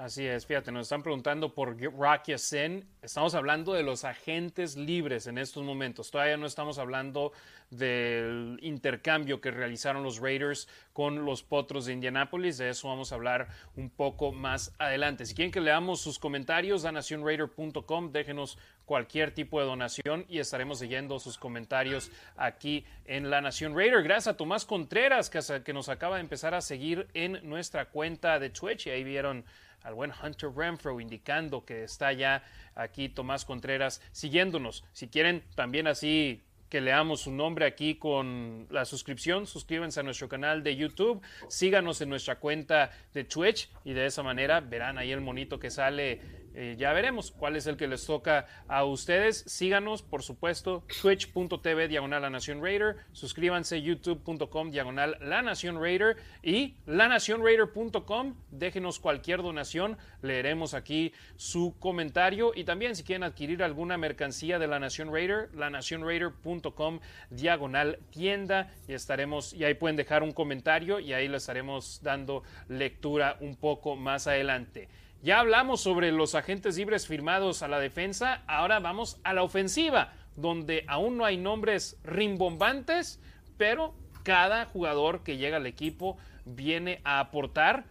Así 0.00 0.26
es, 0.26 0.46
fíjate, 0.46 0.72
nos 0.72 0.86
están 0.86 1.02
preguntando 1.02 1.54
por 1.54 1.78
Rocky 1.78 2.38
Sen. 2.38 2.88
Estamos 3.02 3.34
hablando 3.34 3.74
de 3.74 3.82
los 3.82 4.04
agentes 4.04 4.74
libres 4.74 5.26
en 5.26 5.36
estos 5.36 5.62
momentos. 5.62 6.10
Todavía 6.10 6.38
no 6.38 6.46
estamos 6.46 6.78
hablando 6.78 7.32
del 7.68 8.58
intercambio 8.62 9.42
que 9.42 9.50
realizaron 9.50 10.02
los 10.02 10.18
Raiders 10.18 10.68
con 10.94 11.26
los 11.26 11.42
Potros 11.42 11.84
de 11.84 11.92
Indianápolis. 11.92 12.56
De 12.56 12.70
eso 12.70 12.88
vamos 12.88 13.12
a 13.12 13.16
hablar 13.16 13.48
un 13.76 13.90
poco 13.90 14.32
más 14.32 14.72
adelante. 14.78 15.26
Si 15.26 15.34
quieren 15.34 15.52
que 15.52 15.60
leamos 15.60 16.00
sus 16.00 16.18
comentarios, 16.18 16.80
danacionraider.com, 16.82 18.10
déjenos 18.10 18.56
cualquier 18.86 19.32
tipo 19.32 19.60
de 19.60 19.66
donación 19.66 20.24
y 20.30 20.38
estaremos 20.38 20.80
leyendo 20.80 21.18
sus 21.18 21.36
comentarios 21.36 22.10
aquí 22.38 22.86
en 23.04 23.28
La 23.28 23.42
Nación 23.42 23.76
Raider. 23.76 24.02
Gracias 24.02 24.28
a 24.28 24.36
Tomás 24.38 24.64
Contreras, 24.64 25.28
que 25.28 25.72
nos 25.74 25.90
acaba 25.90 26.16
de 26.16 26.22
empezar 26.22 26.54
a 26.54 26.62
seguir 26.62 27.06
en 27.12 27.38
nuestra 27.46 27.90
cuenta 27.90 28.38
de 28.38 28.48
Twitch. 28.48 28.86
Y 28.86 28.90
ahí 28.90 29.04
vieron 29.04 29.44
al 29.82 29.94
buen 29.94 30.12
Hunter 30.22 30.50
Renfro, 30.54 31.00
indicando 31.00 31.64
que 31.64 31.84
está 31.84 32.12
ya 32.12 32.42
aquí 32.74 33.08
Tomás 33.08 33.44
Contreras 33.44 34.00
siguiéndonos. 34.12 34.84
Si 34.92 35.08
quieren 35.08 35.42
también 35.54 35.86
así 35.86 36.42
que 36.70 36.80
leamos 36.80 37.22
su 37.22 37.32
nombre 37.32 37.66
aquí 37.66 37.96
con 37.96 38.66
la 38.70 38.84
suscripción, 38.84 39.46
suscríbanse 39.46 40.00
a 40.00 40.02
nuestro 40.04 40.28
canal 40.28 40.62
de 40.62 40.76
YouTube, 40.76 41.20
síganos 41.48 42.00
en 42.00 42.08
nuestra 42.08 42.36
cuenta 42.36 42.92
de 43.12 43.24
Twitch 43.24 43.68
y 43.84 43.92
de 43.92 44.06
esa 44.06 44.22
manera 44.22 44.60
verán 44.60 44.96
ahí 44.96 45.10
el 45.10 45.20
monito 45.20 45.58
que 45.58 45.68
sale 45.70 46.20
eh, 46.54 46.74
ya 46.78 46.92
veremos 46.92 47.30
cuál 47.30 47.56
es 47.56 47.66
el 47.66 47.76
que 47.76 47.86
les 47.86 48.04
toca 48.04 48.46
a 48.66 48.84
ustedes. 48.84 49.44
Síganos, 49.46 50.02
por 50.02 50.22
supuesto, 50.22 50.84
twitch.tv 51.00 51.88
diagonal 51.88 52.22
La 52.22 52.30
Nación 52.30 52.62
Raider. 52.62 52.96
Suscríbanse 53.12 53.82
youtube.com 53.82 54.70
diagonal 54.70 55.16
La 55.20 55.42
Nación 55.42 55.80
Raider 55.80 56.16
y 56.42 56.74
lanacionraider.com. 56.86 58.34
Déjenos 58.50 58.98
cualquier 58.98 59.42
donación. 59.42 59.96
Leeremos 60.22 60.74
aquí 60.74 61.12
su 61.36 61.74
comentario. 61.78 62.52
Y 62.54 62.64
también 62.64 62.96
si 62.96 63.04
quieren 63.04 63.22
adquirir 63.22 63.62
alguna 63.62 63.96
mercancía 63.96 64.58
de 64.58 64.66
La 64.66 64.80
Nación 64.80 65.12
Raider, 65.12 65.54
lanacionraider.com 65.54 67.00
diagonal 67.30 67.98
tienda. 68.10 68.72
Y 68.88 68.94
estaremos, 68.94 69.52
y 69.54 69.64
ahí 69.64 69.74
pueden 69.74 69.96
dejar 69.96 70.22
un 70.22 70.32
comentario 70.32 70.98
y 70.98 71.12
ahí 71.12 71.28
le 71.28 71.36
estaremos 71.36 72.00
dando 72.02 72.42
lectura 72.68 73.36
un 73.40 73.54
poco 73.56 73.94
más 73.94 74.26
adelante. 74.26 74.88
Ya 75.22 75.38
hablamos 75.38 75.82
sobre 75.82 76.12
los 76.12 76.34
agentes 76.34 76.78
libres 76.78 77.06
firmados 77.06 77.62
a 77.62 77.68
la 77.68 77.78
defensa, 77.78 78.42
ahora 78.46 78.80
vamos 78.80 79.20
a 79.22 79.34
la 79.34 79.42
ofensiva, 79.42 80.14
donde 80.34 80.84
aún 80.88 81.18
no 81.18 81.26
hay 81.26 81.36
nombres 81.36 81.98
rimbombantes, 82.04 83.20
pero 83.58 83.92
cada 84.22 84.64
jugador 84.64 85.22
que 85.22 85.36
llega 85.36 85.58
al 85.58 85.66
equipo 85.66 86.16
viene 86.46 87.02
a 87.04 87.20
aportar 87.20 87.84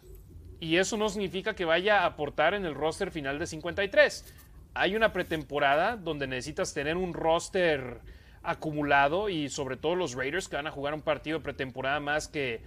y 0.59 0.77
eso 0.77 0.97
no 0.97 1.07
significa 1.07 1.55
que 1.55 1.65
vaya 1.65 2.01
a 2.01 2.07
aportar 2.07 2.55
en 2.55 2.65
el 2.65 2.73
roster 2.73 3.11
final 3.11 3.37
de 3.37 3.45
53. 3.45 4.33
Hay 4.73 4.95
una 4.95 5.13
pretemporada 5.13 5.97
donde 5.97 6.25
necesitas 6.25 6.73
tener 6.73 6.97
un 6.97 7.13
roster 7.13 8.01
acumulado 8.41 9.29
y 9.29 9.49
sobre 9.49 9.77
todo 9.77 9.93
los 9.93 10.15
Raiders 10.15 10.49
que 10.49 10.55
van 10.55 10.67
a 10.67 10.71
jugar 10.71 10.95
un 10.95 11.01
partido 11.01 11.37
de 11.37 11.43
pretemporada 11.43 11.99
más 11.99 12.27
que 12.27 12.61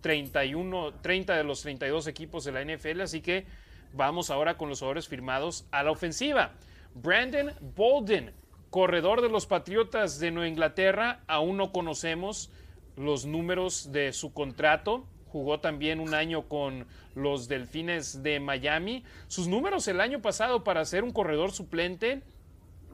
31, 0.00 0.94
30 0.94 1.36
de 1.36 1.44
los 1.44 1.62
32 1.62 2.08
equipos 2.08 2.44
de 2.44 2.52
la 2.52 2.64
NFL, 2.64 3.02
así 3.02 3.20
que 3.20 3.46
Vamos 3.92 4.30
ahora 4.30 4.56
con 4.56 4.68
los 4.68 4.80
jugadores 4.80 5.08
firmados 5.08 5.66
a 5.70 5.82
la 5.82 5.90
ofensiva. 5.90 6.52
Brandon 6.94 7.52
Bolden, 7.76 8.32
corredor 8.70 9.22
de 9.22 9.28
los 9.28 9.46
Patriotas 9.46 10.18
de 10.18 10.30
Nueva 10.30 10.48
Inglaterra, 10.48 11.20
aún 11.26 11.56
no 11.56 11.72
conocemos 11.72 12.50
los 12.96 13.24
números 13.24 13.92
de 13.92 14.12
su 14.12 14.32
contrato. 14.32 15.06
Jugó 15.28 15.60
también 15.60 16.00
un 16.00 16.14
año 16.14 16.48
con 16.48 16.86
los 17.14 17.48
Delfines 17.48 18.22
de 18.22 18.40
Miami. 18.40 19.04
Sus 19.26 19.46
números 19.48 19.88
el 19.88 20.00
año 20.00 20.20
pasado 20.20 20.64
para 20.64 20.84
ser 20.84 21.04
un 21.04 21.12
corredor 21.12 21.52
suplente 21.52 22.22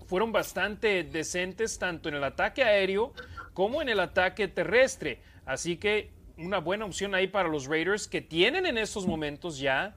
fueron 0.07 0.33
bastante 0.33 1.03
decentes 1.05 1.79
tanto 1.79 2.09
en 2.09 2.17
el 2.17 2.25
ataque 2.25 2.63
aéreo 2.63 3.13
como 3.53 3.83
en 3.83 3.89
el 3.89 4.01
ataque 4.01 4.49
terrestre. 4.49 5.21
Así 5.47 5.77
que 5.77 6.11
una 6.37 6.59
buena 6.59 6.85
opción 6.85 7.15
ahí 7.15 7.29
para 7.29 7.49
los 7.49 7.67
Raiders 7.67 8.09
que 8.09 8.21
tienen 8.21 8.67
en 8.67 8.79
estos 8.79 9.07
momentos 9.07 9.59
ya 9.59 9.95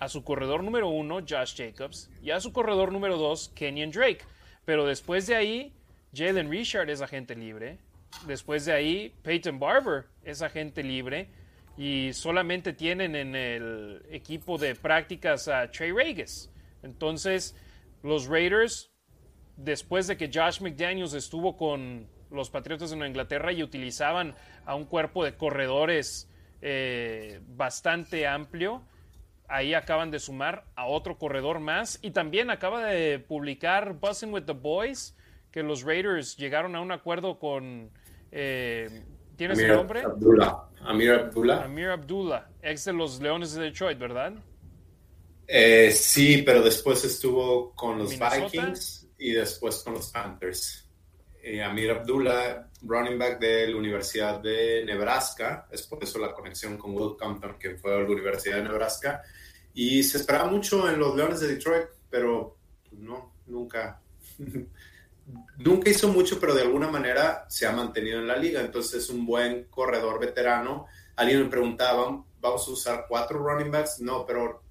a 0.00 0.08
su 0.08 0.22
corredor 0.24 0.62
número 0.62 0.88
uno, 0.88 1.20
Josh 1.28 1.56
Jacobs, 1.56 2.10
y 2.22 2.30
a 2.30 2.40
su 2.40 2.52
corredor 2.52 2.92
número 2.92 3.16
dos, 3.16 3.50
Kenyon 3.54 3.90
Drake. 3.90 4.20
Pero 4.64 4.86
después 4.86 5.26
de 5.26 5.36
ahí, 5.36 5.72
Jalen 6.14 6.50
Richard 6.50 6.90
es 6.90 7.00
agente 7.00 7.34
libre. 7.34 7.78
Después 8.26 8.64
de 8.64 8.72
ahí, 8.72 9.14
Peyton 9.22 9.58
Barber 9.58 10.06
es 10.22 10.42
agente 10.42 10.82
libre. 10.82 11.28
Y 11.76 12.12
solamente 12.12 12.72
tienen 12.72 13.14
en 13.14 13.36
el 13.36 14.02
equipo 14.10 14.58
de 14.58 14.74
prácticas 14.74 15.46
a 15.46 15.70
Trey 15.70 15.92
Regis. 15.92 16.50
Entonces, 16.82 17.54
los 18.02 18.26
Raiders, 18.26 18.90
después 19.56 20.06
de 20.06 20.16
que 20.16 20.30
Josh 20.32 20.60
McDaniels 20.60 21.14
estuvo 21.14 21.56
con 21.56 22.08
los 22.30 22.50
Patriotas 22.50 22.90
de 22.90 22.96
Nueva 22.96 23.08
Inglaterra 23.08 23.52
y 23.52 23.62
utilizaban 23.62 24.34
a 24.66 24.74
un 24.74 24.84
cuerpo 24.84 25.24
de 25.24 25.34
corredores 25.34 26.28
eh, 26.60 27.40
bastante 27.46 28.26
amplio, 28.26 28.82
ahí 29.48 29.74
acaban 29.74 30.10
de 30.10 30.18
sumar 30.18 30.64
a 30.76 30.86
otro 30.86 31.18
corredor 31.18 31.60
más 31.60 31.98
y 32.02 32.10
también 32.10 32.50
acaba 32.50 32.84
de 32.84 33.18
publicar 33.18 33.94
Buzzing 33.94 34.32
with 34.32 34.44
the 34.44 34.52
Boys 34.52 35.16
que 35.50 35.62
los 35.62 35.82
Raiders 35.82 36.36
llegaron 36.36 36.76
a 36.76 36.80
un 36.80 36.92
acuerdo 36.92 37.38
con 37.38 37.90
eh, 38.30 39.04
¿tienes 39.36 39.58
el 39.58 39.68
nombre? 39.68 40.02
Abdullah. 40.02 40.68
Amir 40.82 41.10
Abdullah. 41.12 41.64
Amir 41.64 41.88
Abdullah, 41.88 42.48
ex 42.62 42.84
de 42.84 42.92
los 42.92 43.20
Leones 43.20 43.54
de 43.54 43.62
Detroit, 43.62 43.98
¿verdad? 43.98 44.34
Eh, 45.46 45.90
sí, 45.92 46.42
pero 46.42 46.62
después 46.62 47.02
estuvo 47.04 47.74
con 47.74 47.98
los 47.98 48.10
Vikings 48.18 49.08
y 49.18 49.32
después 49.32 49.82
con 49.82 49.94
los 49.94 50.10
Panthers. 50.10 50.88
Eh, 51.42 51.62
Amir 51.62 51.90
Abdullah, 51.90 52.67
running 52.82 53.18
back 53.18 53.38
de 53.38 53.68
la 53.68 53.76
Universidad 53.76 54.40
de 54.40 54.84
Nebraska, 54.84 55.66
es 55.70 55.82
por 55.82 56.02
eso 56.02 56.18
la 56.18 56.32
conexión 56.32 56.76
con 56.76 56.96
Will 56.96 57.16
Compton, 57.18 57.58
que 57.58 57.76
fue 57.76 57.94
a 57.94 57.98
la 58.00 58.04
Universidad 58.04 58.56
de 58.56 58.64
Nebraska, 58.64 59.22
y 59.74 60.02
se 60.02 60.18
esperaba 60.18 60.50
mucho 60.50 60.88
en 60.88 60.98
los 60.98 61.14
Leones 61.16 61.40
de 61.40 61.48
Detroit, 61.48 61.86
pero 62.10 62.56
no, 62.92 63.34
nunca, 63.46 64.00
nunca 65.58 65.90
hizo 65.90 66.08
mucho, 66.08 66.38
pero 66.40 66.54
de 66.54 66.62
alguna 66.62 66.88
manera 66.88 67.46
se 67.48 67.66
ha 67.66 67.72
mantenido 67.72 68.18
en 68.18 68.28
la 68.28 68.36
liga, 68.36 68.60
entonces 68.60 69.04
es 69.04 69.10
un 69.10 69.26
buen 69.26 69.64
corredor 69.64 70.20
veterano. 70.20 70.86
Alguien 71.16 71.42
me 71.42 71.48
preguntaba, 71.48 72.24
¿vamos 72.40 72.68
a 72.68 72.70
usar 72.70 73.06
cuatro 73.08 73.38
running 73.38 73.70
backs? 73.70 74.00
No, 74.00 74.24
pero 74.24 74.62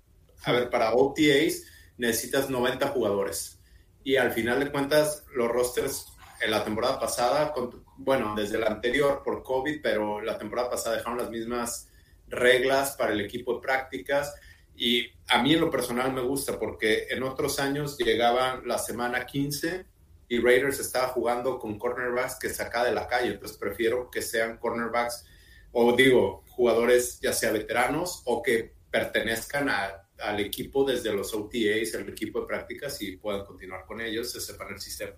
a 0.43 0.51
ver, 0.51 0.69
para 0.69 0.93
OTAs 0.93 1.63
necesitas 1.97 2.49
90 2.49 2.87
jugadores. 2.89 3.59
Y 4.03 4.15
al 4.15 4.31
final 4.31 4.59
de 4.59 4.71
cuentas, 4.71 5.25
los 5.35 5.49
rosters 5.49 6.07
en 6.39 6.51
la 6.51 6.63
temporada 6.63 6.99
pasada, 6.99 7.53
bueno, 7.97 8.33
desde 8.35 8.57
la 8.57 8.67
anterior 8.67 9.21
por 9.23 9.43
COVID, 9.43 9.81
pero 9.81 10.21
la 10.21 10.37
temporada 10.37 10.69
pasada 10.69 10.97
dejaron 10.97 11.17
las 11.17 11.29
mismas 11.29 11.89
reglas 12.27 12.95
para 12.97 13.13
el 13.13 13.21
equipo 13.21 13.55
de 13.55 13.61
prácticas. 13.61 14.35
Y 14.75 15.07
a 15.27 15.41
mí 15.41 15.53
en 15.53 15.61
lo 15.61 15.71
personal 15.71 16.13
me 16.13 16.21
gusta 16.21 16.59
porque 16.59 17.07
en 17.09 17.23
otros 17.23 17.59
años 17.59 17.97
llegaban 17.97 18.67
la 18.67 18.77
semana 18.77 19.25
15 19.25 19.85
y 20.29 20.39
Raiders 20.39 20.79
estaba 20.79 21.07
jugando 21.07 21.57
con 21.57 21.79
cornerbacks 21.79 22.37
que 22.39 22.49
saca 22.49 22.83
de 22.83 22.91
la 22.91 23.07
calle. 23.07 23.33
Entonces 23.33 23.57
prefiero 23.57 24.11
que 24.11 24.21
sean 24.21 24.57
cornerbacks 24.57 25.25
o 25.71 25.95
digo, 25.95 26.43
jugadores 26.49 27.19
ya 27.19 27.33
sea 27.33 27.51
veteranos 27.51 28.21
o 28.25 28.41
que 28.41 28.73
pertenezcan 28.91 29.69
al 29.69 30.39
equipo 30.39 30.83
desde 30.83 31.13
los 31.13 31.33
OTAs, 31.33 31.93
el 31.93 32.09
equipo 32.09 32.41
de 32.41 32.47
prácticas 32.47 33.01
y 33.01 33.17
puedan 33.17 33.45
continuar 33.45 33.85
con 33.85 34.01
ellos, 34.01 34.31
se 34.31 34.41
sepan 34.41 34.73
el 34.73 34.79
sistema. 34.79 35.13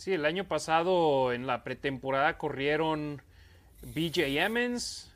Sí, 0.00 0.14
el 0.14 0.24
año 0.24 0.48
pasado 0.48 1.30
en 1.34 1.46
la 1.46 1.62
pretemporada 1.62 2.38
corrieron 2.38 3.20
BJ 3.82 4.28
Emmons, 4.42 5.12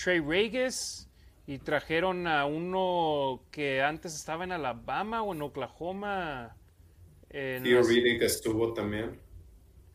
Trey 0.00 0.20
Regis 0.20 1.08
y 1.48 1.58
trajeron 1.58 2.28
a 2.28 2.46
uno 2.46 3.42
que 3.50 3.82
antes 3.82 4.14
estaba 4.14 4.44
en 4.44 4.52
Alabama 4.52 5.24
o 5.24 5.34
en 5.34 5.42
Oklahoma. 5.42 6.56
En 7.30 7.64
Tío 7.64 7.78
las... 7.78 7.88
Reading 7.88 8.22
estuvo 8.22 8.72
también. 8.72 9.20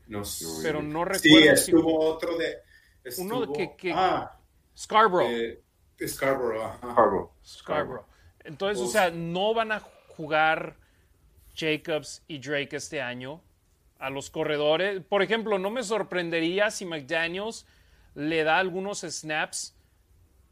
No, 0.07 0.23
pero 0.61 0.81
no 0.81 1.05
recuerdo. 1.05 1.21
Sí, 1.21 1.47
estuvo 1.47 2.01
si... 2.01 2.07
otro 2.07 2.37
de. 2.37 2.57
Estuvo... 3.01 3.43
Uno 3.43 3.53
que. 3.53 3.77
que... 3.77 3.93
Ah, 3.95 4.37
Scarborough. 4.77 5.31
Eh, 5.31 5.63
Scarborough, 6.05 6.63
ajá. 6.63 6.79
Scarborough. 6.81 7.31
Scarborough. 7.45 8.05
Entonces, 8.43 8.83
o 8.83 8.89
sea, 8.89 9.09
no 9.09 9.53
van 9.53 9.71
a 9.71 9.79
jugar 9.79 10.75
Jacobs 11.55 12.23
y 12.27 12.39
Drake 12.39 12.75
este 12.75 13.01
año 13.01 13.41
a 14.03 14.09
los 14.09 14.29
corredores. 14.29 15.01
Por 15.07 15.23
ejemplo, 15.23 15.57
no 15.59 15.71
me 15.71 15.81
sorprendería 15.81 16.71
si 16.71 16.85
McDaniels 16.85 17.65
le 18.15 18.43
da 18.43 18.57
algunos 18.57 18.99
snaps 18.99 19.77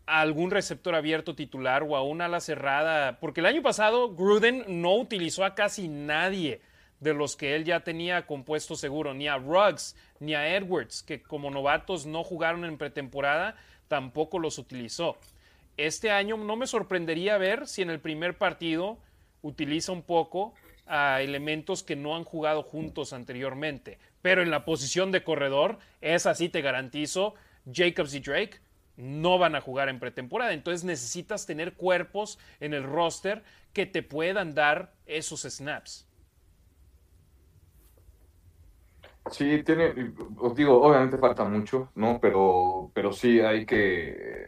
a 0.06 0.22
algún 0.22 0.52
receptor 0.52 0.96
abierto 0.96 1.36
titular 1.36 1.84
o 1.84 1.98
a 1.98 2.02
una 2.02 2.26
ala 2.26 2.40
cerrada, 2.40 3.20
porque 3.20 3.42
el 3.42 3.46
año 3.46 3.62
pasado 3.62 4.16
Gruden 4.16 4.64
no 4.82 4.96
utilizó 4.96 5.44
a 5.44 5.54
casi 5.54 5.90
nadie 5.90 6.62
de 7.02 7.14
los 7.14 7.36
que 7.36 7.56
él 7.56 7.66
ya 7.66 7.82
tenía 7.82 8.26
compuesto 8.26 8.76
seguro, 8.76 9.14
ni 9.14 9.28
a 9.28 9.38
Ruggs, 9.38 9.98
ni 10.20 10.34
a 10.34 10.56
Edwards, 10.56 11.04
que 11.04 11.22
como 11.22 11.52
novatos 11.52 12.06
no 12.06 12.24
jugaron 12.24 12.64
en 12.64 12.78
pretemporada, 12.78 13.58
tampoco 13.90 14.40
los 14.40 14.60
utilizó. 14.60 15.18
Este 15.76 16.10
año 16.10 16.38
no 16.38 16.56
me 16.56 16.68
sorprendería 16.68 17.38
ver 17.38 17.68
si 17.68 17.82
en 17.82 17.90
el 17.90 18.00
primer 18.00 18.38
partido 18.38 18.98
utiliza 19.42 19.92
un 19.92 20.04
poco 20.04 20.54
a 20.86 21.22
elementos 21.22 21.84
que 21.84 21.96
no 21.96 22.16
han 22.16 22.24
jugado 22.24 22.64
juntos 22.64 23.14
anteriormente. 23.14 24.00
Pero 24.22 24.42
en 24.42 24.52
la 24.52 24.66
posición 24.66 25.12
de 25.12 25.24
corredor, 25.24 25.80
es 26.02 26.26
así, 26.26 26.50
te 26.50 26.62
garantizo, 26.62 27.36
Jacobs 27.72 28.14
y 28.14 28.20
Drake 28.20 28.60
no 28.98 29.38
van 29.40 29.56
a 29.56 29.62
jugar 29.62 29.90
en 29.90 30.00
pretemporada. 30.00 30.54
Entonces 30.54 30.84
necesitas 30.84 31.46
tener 31.46 31.74
cuerpos 31.74 32.40
en 32.60 32.74
el 32.74 32.84
roster 32.84 33.44
que 33.74 33.86
te 33.86 34.04
puedan 34.04 34.54
dar 34.54 34.94
esos 35.06 35.42
snaps. 35.42 36.08
Sí, 39.30 39.64
tiene, 39.64 40.14
os 40.38 40.56
digo, 40.56 40.82
obviamente 40.82 41.18
falta 41.18 41.44
mucho, 41.44 41.92
¿no? 41.96 42.20
Pero, 42.20 42.92
pero 42.94 43.14
sí 43.14 43.40
hay 43.40 43.66
que, 43.66 44.48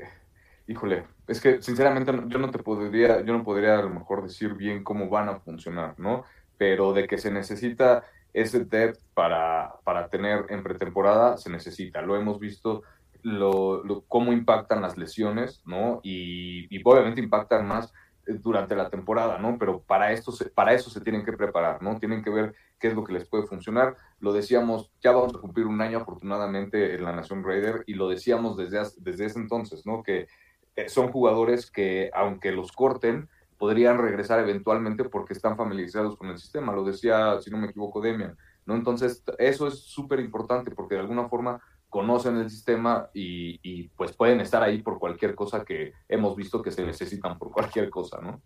híjole, 0.68 1.06
es 1.28 1.40
que 1.40 1.62
sinceramente 1.62 2.12
yo 2.28 2.40
no 2.40 2.52
te 2.52 2.60
podría, 2.60 3.22
yo 3.22 3.34
no 3.34 3.44
podría 3.44 3.80
a 3.80 3.84
lo 3.84 3.90
mejor 3.90 4.24
decir 4.24 4.54
bien 4.56 4.84
cómo 4.84 5.10
van 5.10 5.30
a 5.30 5.40
funcionar, 5.40 5.96
¿no? 5.98 6.24
Pero 6.58 6.94
de 6.94 7.08
que 7.08 7.18
se 7.18 7.32
necesita 7.32 8.04
ese 8.34 8.66
depth 8.66 9.00
para, 9.14 9.76
para 9.84 10.10
tener 10.10 10.46
en 10.50 10.64
pretemporada, 10.64 11.38
se 11.38 11.50
necesita. 11.50 12.02
Lo 12.02 12.18
hemos 12.18 12.40
visto, 12.40 12.84
lo, 13.22 14.04
cómo 14.08 14.34
impactan 14.34 14.82
las 14.82 14.98
lesiones, 14.98 15.62
¿no? 15.66 16.02
Y, 16.04 16.68
y, 16.76 16.82
obviamente 16.84 17.22
impactan 17.22 17.68
más 17.68 17.94
eh, 18.26 18.34
durante 18.34 18.76
la 18.76 18.90
temporada, 18.90 19.38
¿no? 19.38 19.58
Pero 19.58 19.82
para, 19.82 20.12
esto 20.12 20.34
para 20.54 20.74
eso 20.74 20.90
se 20.90 21.02
tienen 21.02 21.24
que 21.24 21.34
preparar, 21.34 21.82
¿no? 21.82 22.00
Tienen 22.00 22.24
que 22.24 22.32
ver 22.32 22.56
qué 22.80 22.88
es 22.88 22.96
lo 22.96 23.04
que 23.04 23.14
les 23.14 23.26
puede 23.26 23.46
funcionar. 23.46 23.96
Lo 24.20 24.34
decíamos, 24.34 24.92
ya 25.02 25.12
vamos 25.12 25.36
a 25.36 25.40
cumplir 25.40 25.68
un 25.68 25.80
año 25.80 26.00
afortunadamente 26.00 26.96
en 26.96 27.04
la 27.04 27.14
Nación 27.14 27.44
Raider 27.44 27.84
y 27.88 27.94
lo 27.94 28.10
decíamos 28.10 28.58
desde, 28.58 28.82
desde 28.98 29.26
ese 29.26 29.40
entonces, 29.40 29.86
¿no? 29.86 30.04
Que 30.04 30.28
son 30.88 31.12
jugadores 31.12 31.70
que 31.70 32.10
aunque 32.14 32.52
los 32.52 32.72
corten, 32.72 33.30
podrían 33.58 33.98
regresar 33.98 34.40
eventualmente 34.40 35.06
porque 35.06 35.34
están 35.34 35.56
familiarizados 35.56 36.18
con 36.18 36.30
el 36.30 36.38
sistema. 36.38 36.74
Lo 36.74 36.84
decía, 36.84 37.40
si 37.40 37.50
no 37.50 37.58
me 37.58 37.68
equivoco, 37.68 38.02
Demian, 38.02 38.38
¿no? 38.66 38.76
Entonces, 38.76 39.24
eso 39.38 39.68
es 39.68 39.80
súper 39.80 40.20
importante 40.20 40.72
porque 40.72 40.96
de 40.96 41.02
alguna 41.02 41.30
forma 41.30 41.62
conocen 41.90 42.38
el 42.38 42.50
sistema 42.50 43.10
y, 43.14 43.88
pues 43.90 44.14
pueden 44.14 44.42
estar 44.42 44.64
ahí 44.64 44.82
por 44.82 44.98
cualquier 44.98 45.36
cosa 45.36 45.64
que 45.64 45.94
hemos 46.10 46.36
visto 46.36 46.62
que 46.62 46.72
se 46.72 46.84
necesitan 46.84 47.38
por 47.38 47.52
cualquier 47.52 47.90
cosa, 47.90 48.20
¿no? 48.20 48.42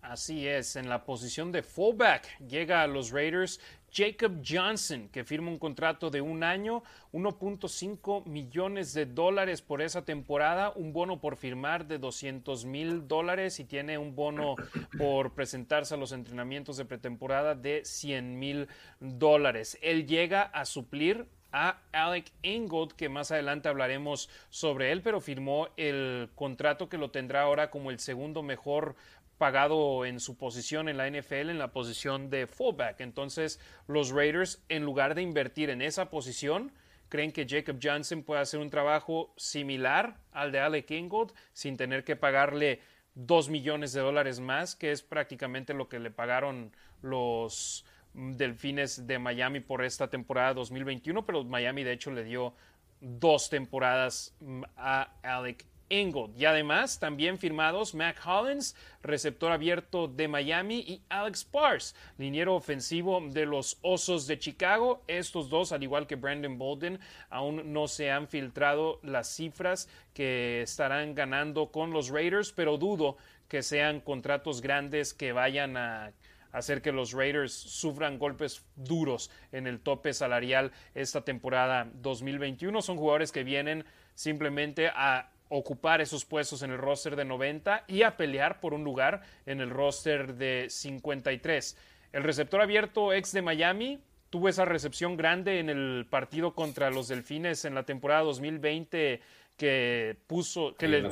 Así 0.00 0.46
es, 0.46 0.76
en 0.76 0.88
la 0.88 1.04
posición 1.04 1.50
de 1.50 1.64
fullback 1.64 2.38
llega 2.38 2.82
a 2.82 2.86
los 2.86 3.10
Raiders 3.10 3.60
Jacob 3.96 4.42
Johnson, 4.46 5.08
que 5.08 5.24
firma 5.24 5.48
un 5.48 5.58
contrato 5.58 6.10
de 6.10 6.20
un 6.20 6.44
año, 6.44 6.82
1.5 7.14 8.26
millones 8.26 8.92
de 8.92 9.06
dólares 9.06 9.62
por 9.62 9.80
esa 9.80 10.04
temporada, 10.04 10.70
un 10.76 10.92
bono 10.92 11.18
por 11.18 11.36
firmar 11.36 11.86
de 11.86 11.96
200 11.96 12.66
mil 12.66 13.08
dólares 13.08 13.58
y 13.58 13.64
tiene 13.64 13.96
un 13.96 14.14
bono 14.14 14.56
por 14.98 15.32
presentarse 15.32 15.94
a 15.94 15.96
los 15.96 16.12
entrenamientos 16.12 16.76
de 16.76 16.84
pretemporada 16.84 17.54
de 17.54 17.86
100 17.86 18.38
mil 18.38 18.68
dólares. 19.00 19.78
Él 19.80 20.06
llega 20.06 20.42
a 20.42 20.66
suplir 20.66 21.26
a 21.52 21.80
Alec 21.92 22.32
Ingold, 22.42 22.92
que 22.92 23.08
más 23.08 23.30
adelante 23.30 23.70
hablaremos 23.70 24.28
sobre 24.50 24.92
él, 24.92 25.00
pero 25.00 25.22
firmó 25.22 25.68
el 25.78 26.28
contrato 26.34 26.90
que 26.90 26.98
lo 26.98 27.10
tendrá 27.10 27.42
ahora 27.42 27.70
como 27.70 27.90
el 27.90 27.98
segundo 27.98 28.42
mejor 28.42 28.94
pagado 29.38 30.04
en 30.04 30.20
su 30.20 30.36
posición 30.36 30.88
en 30.88 30.96
la 30.96 31.08
NFL, 31.08 31.50
en 31.50 31.58
la 31.58 31.72
posición 31.72 32.30
de 32.30 32.46
fullback. 32.46 33.00
Entonces, 33.00 33.60
los 33.86 34.10
Raiders, 34.10 34.62
en 34.68 34.84
lugar 34.84 35.14
de 35.14 35.22
invertir 35.22 35.70
en 35.70 35.82
esa 35.82 36.10
posición, 36.10 36.72
creen 37.08 37.32
que 37.32 37.46
Jacob 37.48 37.78
Johnson 37.82 38.22
puede 38.22 38.40
hacer 38.40 38.60
un 38.60 38.70
trabajo 38.70 39.32
similar 39.36 40.18
al 40.32 40.52
de 40.52 40.60
Alec 40.60 40.90
Ingold 40.90 41.32
sin 41.52 41.76
tener 41.76 42.04
que 42.04 42.16
pagarle 42.16 42.80
dos 43.14 43.48
millones 43.48 43.92
de 43.92 44.00
dólares 44.00 44.40
más, 44.40 44.76
que 44.76 44.92
es 44.92 45.02
prácticamente 45.02 45.74
lo 45.74 45.88
que 45.88 45.98
le 45.98 46.10
pagaron 46.10 46.72
los 47.02 47.84
Delfines 48.12 49.06
de 49.06 49.18
Miami 49.18 49.60
por 49.60 49.84
esta 49.84 50.08
temporada 50.08 50.54
2021, 50.54 51.26
pero 51.26 51.44
Miami 51.44 51.84
de 51.84 51.92
hecho 51.92 52.10
le 52.10 52.24
dio 52.24 52.54
dos 53.00 53.50
temporadas 53.50 54.34
mm, 54.40 54.62
a 54.76 55.12
Alec 55.22 55.66
Ingold. 55.88 56.38
Y 56.40 56.44
además 56.44 56.98
también 56.98 57.38
firmados 57.38 57.94
Mac 57.94 58.20
Hollins, 58.26 58.74
receptor 59.02 59.52
abierto 59.52 60.08
de 60.08 60.28
Miami, 60.28 60.78
y 60.78 61.02
Alex 61.08 61.44
Pars, 61.44 61.94
liniero 62.18 62.54
ofensivo 62.54 63.20
de 63.20 63.46
los 63.46 63.78
Osos 63.82 64.26
de 64.26 64.38
Chicago. 64.38 65.02
Estos 65.06 65.48
dos, 65.48 65.72
al 65.72 65.82
igual 65.82 66.06
que 66.06 66.16
Brandon 66.16 66.58
Bolden, 66.58 66.98
aún 67.30 67.72
no 67.72 67.88
se 67.88 68.10
han 68.10 68.28
filtrado 68.28 69.00
las 69.02 69.28
cifras 69.28 69.88
que 70.14 70.62
estarán 70.62 71.14
ganando 71.14 71.70
con 71.70 71.92
los 71.92 72.08
Raiders, 72.08 72.52
pero 72.52 72.78
dudo 72.78 73.16
que 73.48 73.62
sean 73.62 74.00
contratos 74.00 74.60
grandes 74.60 75.14
que 75.14 75.32
vayan 75.32 75.76
a 75.76 76.12
hacer 76.52 76.80
que 76.80 76.90
los 76.90 77.12
Raiders 77.12 77.52
sufran 77.52 78.18
golpes 78.18 78.64
duros 78.76 79.30
en 79.52 79.66
el 79.66 79.80
tope 79.80 80.14
salarial 80.14 80.72
esta 80.94 81.22
temporada 81.22 81.88
2021. 81.94 82.80
Son 82.80 82.96
jugadores 82.96 83.30
que 83.30 83.44
vienen 83.44 83.84
simplemente 84.14 84.88
a 84.88 85.30
ocupar 85.48 86.00
esos 86.00 86.24
puestos 86.24 86.62
en 86.62 86.70
el 86.70 86.78
roster 86.78 87.16
de 87.16 87.24
90 87.24 87.84
y 87.88 88.02
a 88.02 88.16
pelear 88.16 88.60
por 88.60 88.74
un 88.74 88.84
lugar 88.84 89.22
en 89.46 89.60
el 89.60 89.70
roster 89.70 90.34
de 90.34 90.66
53. 90.68 91.76
El 92.12 92.22
receptor 92.22 92.60
abierto 92.60 93.12
ex 93.12 93.32
de 93.32 93.42
Miami 93.42 94.00
tuvo 94.30 94.48
esa 94.48 94.64
recepción 94.64 95.16
grande 95.16 95.60
en 95.60 95.70
el 95.70 96.06
partido 96.08 96.54
contra 96.54 96.90
los 96.90 97.08
Delfines 97.08 97.64
en 97.64 97.74
la 97.74 97.84
temporada 97.84 98.22
2020 98.22 99.20
que 99.56 100.16
puso 100.26 100.74
que 100.74 100.86
le, 100.86 101.10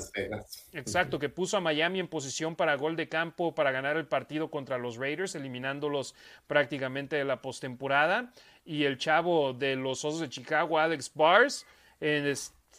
exacto 0.74 1.18
que 1.18 1.30
puso 1.30 1.56
a 1.56 1.60
Miami 1.60 2.00
en 2.00 2.08
posición 2.08 2.56
para 2.56 2.74
gol 2.74 2.94
de 2.94 3.08
campo 3.08 3.54
para 3.54 3.70
ganar 3.70 3.96
el 3.96 4.06
partido 4.06 4.50
contra 4.50 4.76
los 4.76 4.96
Raiders 4.96 5.34
eliminándolos 5.34 6.14
prácticamente 6.46 7.16
de 7.16 7.24
la 7.24 7.40
postemporada 7.40 8.30
y 8.66 8.84
el 8.84 8.98
chavo 8.98 9.54
de 9.54 9.76
los 9.76 10.04
Osos 10.04 10.20
de 10.20 10.28
Chicago 10.28 10.78
Alex 10.78 11.10
Bars 11.14 11.66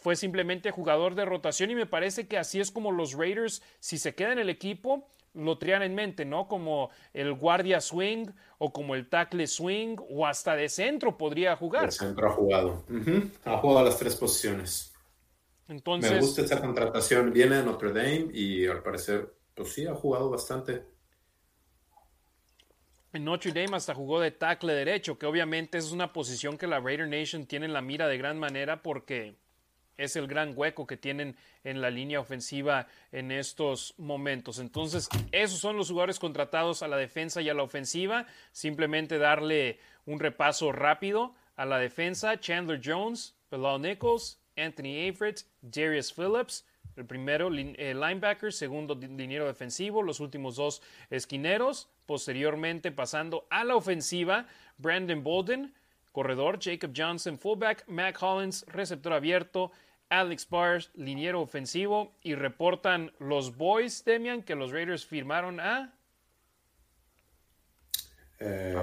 fue 0.05 0.15
simplemente 0.15 0.69
jugador 0.69 1.15
de 1.15 1.25
rotación 1.25 1.71
y 1.71 1.73
me 1.73 1.87
parece 1.87 2.27
que 2.27 2.37
así 2.37 2.59
es 2.59 2.69
como 2.69 2.91
los 2.91 3.13
Raiders 3.13 3.63
si 3.79 3.97
se 3.97 4.13
queda 4.13 4.33
en 4.33 4.37
el 4.37 4.51
equipo 4.51 5.09
lo 5.33 5.57
traían 5.57 5.81
en 5.81 5.95
mente, 5.95 6.25
¿no? 6.25 6.47
Como 6.47 6.91
el 7.11 7.33
guardia 7.33 7.81
swing 7.81 8.27
o 8.59 8.71
como 8.71 8.93
el 8.93 9.09
tackle 9.09 9.47
swing 9.47 9.97
o 10.07 10.27
hasta 10.27 10.55
de 10.55 10.69
centro 10.69 11.17
podría 11.17 11.55
jugar. 11.55 11.87
De 11.87 11.91
centro 11.91 12.27
ha 12.27 12.31
jugado. 12.31 12.85
Ha 13.45 13.57
jugado 13.57 13.79
a 13.79 13.83
las 13.83 13.97
tres 13.97 14.15
posiciones. 14.15 14.93
Entonces, 15.67 16.11
Me 16.11 16.19
gusta 16.19 16.43
esa 16.43 16.61
contratación. 16.61 17.33
Viene 17.33 17.55
de 17.55 17.63
Notre 17.63 17.91
Dame 17.91 18.27
y 18.31 18.67
al 18.67 18.83
parecer, 18.83 19.33
pues 19.55 19.73
sí, 19.73 19.87
ha 19.87 19.95
jugado 19.95 20.29
bastante. 20.29 20.83
En 23.11 23.25
Notre 23.25 23.51
Dame 23.51 23.75
hasta 23.75 23.95
jugó 23.95 24.21
de 24.21 24.29
tackle 24.29 24.73
derecho, 24.73 25.17
que 25.17 25.25
obviamente 25.25 25.79
es 25.79 25.91
una 25.91 26.13
posición 26.13 26.59
que 26.59 26.67
la 26.67 26.79
Raider 26.79 27.07
Nation 27.07 27.47
tiene 27.47 27.65
en 27.65 27.73
la 27.73 27.81
mira 27.81 28.07
de 28.07 28.19
gran 28.19 28.37
manera 28.37 28.83
porque 28.83 29.43
es 29.97 30.15
el 30.15 30.27
gran 30.27 30.53
hueco 30.55 30.87
que 30.87 30.97
tienen 30.97 31.35
en 31.63 31.81
la 31.81 31.89
línea 31.89 32.19
ofensiva 32.19 32.87
en 33.11 33.31
estos 33.31 33.93
momentos. 33.97 34.59
Entonces, 34.59 35.09
esos 35.31 35.59
son 35.59 35.77
los 35.77 35.89
jugadores 35.89 36.19
contratados 36.19 36.83
a 36.83 36.87
la 36.87 36.97
defensa 36.97 37.41
y 37.41 37.49
a 37.49 37.53
la 37.53 37.63
ofensiva. 37.63 38.25
Simplemente 38.51 39.17
darle 39.17 39.79
un 40.05 40.19
repaso 40.19 40.71
rápido 40.71 41.33
a 41.55 41.65
la 41.65 41.79
defensa. 41.79 42.39
Chandler 42.39 42.81
Jones, 42.83 43.35
Bilal 43.51 43.81
Nichols, 43.81 44.39
Anthony 44.57 45.09
Averett, 45.09 45.45
Darius 45.61 46.13
Phillips, 46.13 46.65
el 46.95 47.05
primero 47.05 47.49
eh, 47.53 47.93
linebacker, 47.93 48.53
segundo 48.53 48.95
liniero 48.95 49.47
defensivo, 49.47 50.01
los 50.01 50.19
últimos 50.19 50.55
dos 50.55 50.81
esquineros. 51.09 51.89
Posteriormente 52.05 52.91
pasando 52.91 53.47
a 53.49 53.63
la 53.63 53.75
ofensiva, 53.75 54.47
Brandon 54.77 55.23
Bolden, 55.23 55.73
corredor, 56.11 56.59
Jacob 56.61 56.93
Johnson, 56.95 57.37
fullback, 57.37 57.83
Mac 57.87 58.17
Hollins, 58.21 58.65
receptor 58.67 59.11
abierto, 59.11 59.71
Alex 60.09 60.47
Bars, 60.49 60.91
liniero 60.95 61.41
ofensivo, 61.41 62.15
y 62.21 62.35
reportan 62.35 63.11
los 63.19 63.57
Boys, 63.57 64.03
Demian, 64.05 64.43
que 64.43 64.55
los 64.55 64.71
Raiders 64.71 65.05
firmaron 65.05 65.59
a... 65.59 65.93
Eh, 68.39 68.75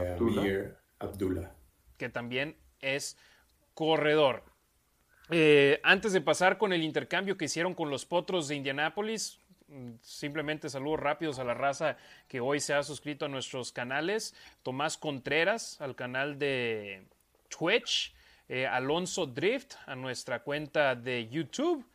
Abdullah. 0.98 1.52
Que 1.98 2.08
también 2.08 2.56
es 2.80 3.16
corredor. 3.74 4.44
Eh, 5.30 5.80
antes 5.82 6.12
de 6.12 6.20
pasar 6.20 6.58
con 6.58 6.72
el 6.72 6.82
intercambio 6.82 7.36
que 7.36 7.46
hicieron 7.46 7.74
con 7.74 7.90
los 7.90 8.04
Potros 8.04 8.48
de 8.48 8.56
Indianápolis, 8.56 9.38
mm, 9.68 9.92
simplemente 10.02 10.68
saludos 10.68 11.00
rápidos 11.00 11.38
a 11.38 11.44
la 11.44 11.54
raza 11.54 11.96
que 12.28 12.40
hoy 12.40 12.60
se 12.60 12.74
ha 12.74 12.82
suscrito 12.82 13.24
a 13.24 13.28
nuestros 13.28 13.72
canales. 13.72 14.34
Tomás 14.62 14.98
Contreras 14.98 15.80
al 15.80 15.96
canal 15.96 16.38
de 16.38 17.06
Twitch. 17.48 18.14
Eh, 18.54 18.66
Alonso 18.66 19.24
Drift 19.24 19.76
a 19.86 19.94
nuestra 19.94 20.42
cuenta 20.42 20.94
de 20.94 21.26
YouTube. 21.26 21.86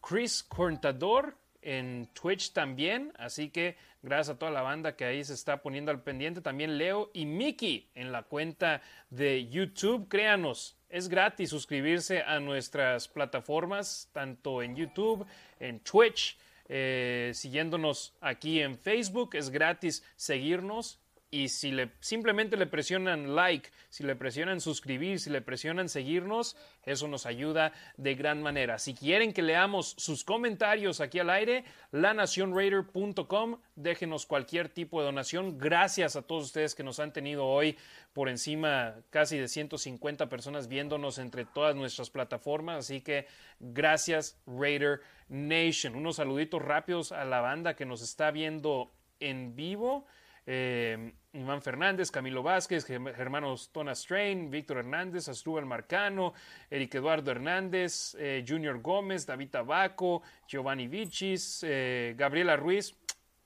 Chris 0.00 0.42
Cortador 0.42 1.36
en 1.60 2.08
Twitch 2.14 2.54
también. 2.54 3.12
Así 3.18 3.50
que 3.50 3.76
gracias 4.00 4.34
a 4.34 4.38
toda 4.38 4.50
la 4.50 4.62
banda 4.62 4.96
que 4.96 5.04
ahí 5.04 5.22
se 5.22 5.34
está 5.34 5.60
poniendo 5.60 5.90
al 5.90 6.02
pendiente. 6.02 6.40
También 6.40 6.78
Leo 6.78 7.10
y 7.12 7.26
Miki 7.26 7.90
en 7.94 8.12
la 8.12 8.22
cuenta 8.22 8.80
de 9.10 9.46
YouTube. 9.50 10.08
Créanos, 10.08 10.78
es 10.88 11.10
gratis 11.10 11.50
suscribirse 11.50 12.22
a 12.22 12.40
nuestras 12.40 13.08
plataformas, 13.08 14.08
tanto 14.14 14.62
en 14.62 14.74
YouTube, 14.74 15.26
en 15.60 15.80
Twitch, 15.80 16.38
eh, 16.66 17.32
siguiéndonos 17.34 18.14
aquí 18.22 18.62
en 18.62 18.78
Facebook. 18.78 19.34
Es 19.34 19.50
gratis 19.50 20.02
seguirnos 20.16 20.98
y 21.36 21.50
si 21.50 21.70
le, 21.70 21.90
simplemente 22.00 22.56
le 22.56 22.66
presionan 22.66 23.36
like, 23.36 23.68
si 23.90 24.04
le 24.04 24.16
presionan 24.16 24.58
suscribir, 24.58 25.20
si 25.20 25.28
le 25.28 25.42
presionan 25.42 25.90
seguirnos, 25.90 26.56
eso 26.82 27.08
nos 27.08 27.26
ayuda 27.26 27.74
de 27.98 28.14
gran 28.14 28.40
manera. 28.40 28.78
Si 28.78 28.94
quieren 28.94 29.34
que 29.34 29.42
leamos 29.42 29.94
sus 29.98 30.24
comentarios 30.24 31.02
aquí 31.02 31.18
al 31.18 31.28
aire, 31.28 31.64
lanacionraider.com, 31.92 33.58
déjenos 33.74 34.24
cualquier 34.24 34.70
tipo 34.70 35.00
de 35.00 35.06
donación. 35.06 35.58
Gracias 35.58 36.16
a 36.16 36.22
todos 36.22 36.44
ustedes 36.44 36.74
que 36.74 36.82
nos 36.82 37.00
han 37.00 37.12
tenido 37.12 37.44
hoy 37.44 37.76
por 38.14 38.30
encima 38.30 38.94
casi 39.10 39.36
de 39.36 39.48
150 39.48 40.30
personas 40.30 40.68
viéndonos 40.68 41.18
entre 41.18 41.44
todas 41.44 41.76
nuestras 41.76 42.08
plataformas. 42.08 42.78
Así 42.78 43.02
que 43.02 43.26
gracias 43.60 44.40
Raider 44.46 45.02
Nation. 45.28 45.96
Unos 45.96 46.16
saluditos 46.16 46.62
rápidos 46.62 47.12
a 47.12 47.26
la 47.26 47.42
banda 47.42 47.76
que 47.76 47.84
nos 47.84 48.00
está 48.00 48.30
viendo 48.30 48.90
en 49.20 49.54
vivo. 49.54 50.06
Eh, 50.46 51.12
Iván 51.36 51.62
Fernández, 51.62 52.10
Camilo 52.10 52.42
Vázquez, 52.42 52.88
hermanos 52.88 53.70
Tona 53.70 53.94
Strain, 53.94 54.50
Víctor 54.50 54.78
Hernández, 54.78 55.28
Astrubal 55.28 55.66
Marcano, 55.66 56.32
Eric 56.70 56.94
Eduardo 56.94 57.30
Hernández, 57.30 58.16
eh, 58.18 58.44
Junior 58.46 58.80
Gómez, 58.80 59.26
David 59.26 59.50
Tabaco, 59.50 60.22
Giovanni 60.48 60.88
Vichis, 60.88 61.64
eh, 61.66 62.14
Gabriela 62.16 62.56
Ruiz. 62.56 62.94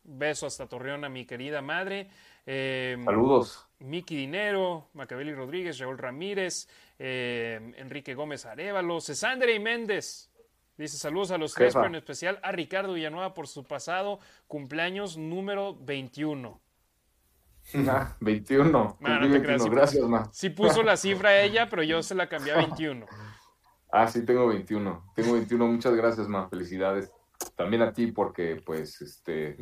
Beso 0.03 0.47
hasta 0.47 0.67
Torreón 0.67 1.05
a 1.05 1.09
mi 1.09 1.27
querida 1.27 1.61
madre. 1.61 2.09
Eh, 2.47 2.97
Saludos. 3.05 3.67
Miki 3.81 4.17
Dinero, 4.17 4.89
Macabeli 4.95 5.35
Rodríguez, 5.35 5.79
Raúl 5.79 5.99
Ramírez, 5.99 6.69
eh, 6.99 7.73
Enrique 7.77 8.15
Gómez 8.15 8.47
Arevalo, 8.47 9.01
Cesandre 9.01 9.55
y 9.55 9.59
Méndez. 9.59 10.31
Dice 10.77 10.97
saludos 10.97 11.31
a 11.31 11.39
los 11.39 11.53
tres, 11.53 11.75
pero 11.75 11.87
en 11.87 11.97
especial 11.97 12.39
a 12.43 12.53
Ricardo 12.53 12.95
Villanueva 12.95 13.35
por 13.35 13.47
su 13.47 13.65
pasado 13.65 14.19
cumpleaños 14.47 15.19
número 15.19 15.75
21. 15.75 16.59
Ah, 17.89 18.17
21. 18.21 18.71
No, 18.71 18.71
no 18.73 18.97
Cumplí 18.97 19.33
te 19.33 19.43
creas, 19.43 19.63
21. 19.63 19.65
sí, 19.65 19.71
Gracias, 19.71 20.05
ma. 20.05 20.29
Sí 20.33 20.51
puso 20.51 20.83
la 20.83 20.97
cifra 20.97 21.41
ella, 21.41 21.69
pero 21.69 21.83
yo 21.83 22.03
se 22.03 22.15
la 22.15 22.29
cambié 22.29 22.53
a 22.53 22.57
21. 22.67 23.07
Ah, 23.93 24.07
sí, 24.07 24.25
tengo 24.25 24.47
21. 24.49 25.13
Tengo 25.15 25.33
21. 25.35 25.67
Muchas 25.67 25.95
gracias, 25.95 26.29
ma. 26.29 26.49
Felicidades. 26.49 27.13
También 27.57 27.83
a 27.83 27.93
ti 27.93 28.09
porque, 28.13 28.61
pues, 28.65 29.01
este, 29.01 29.57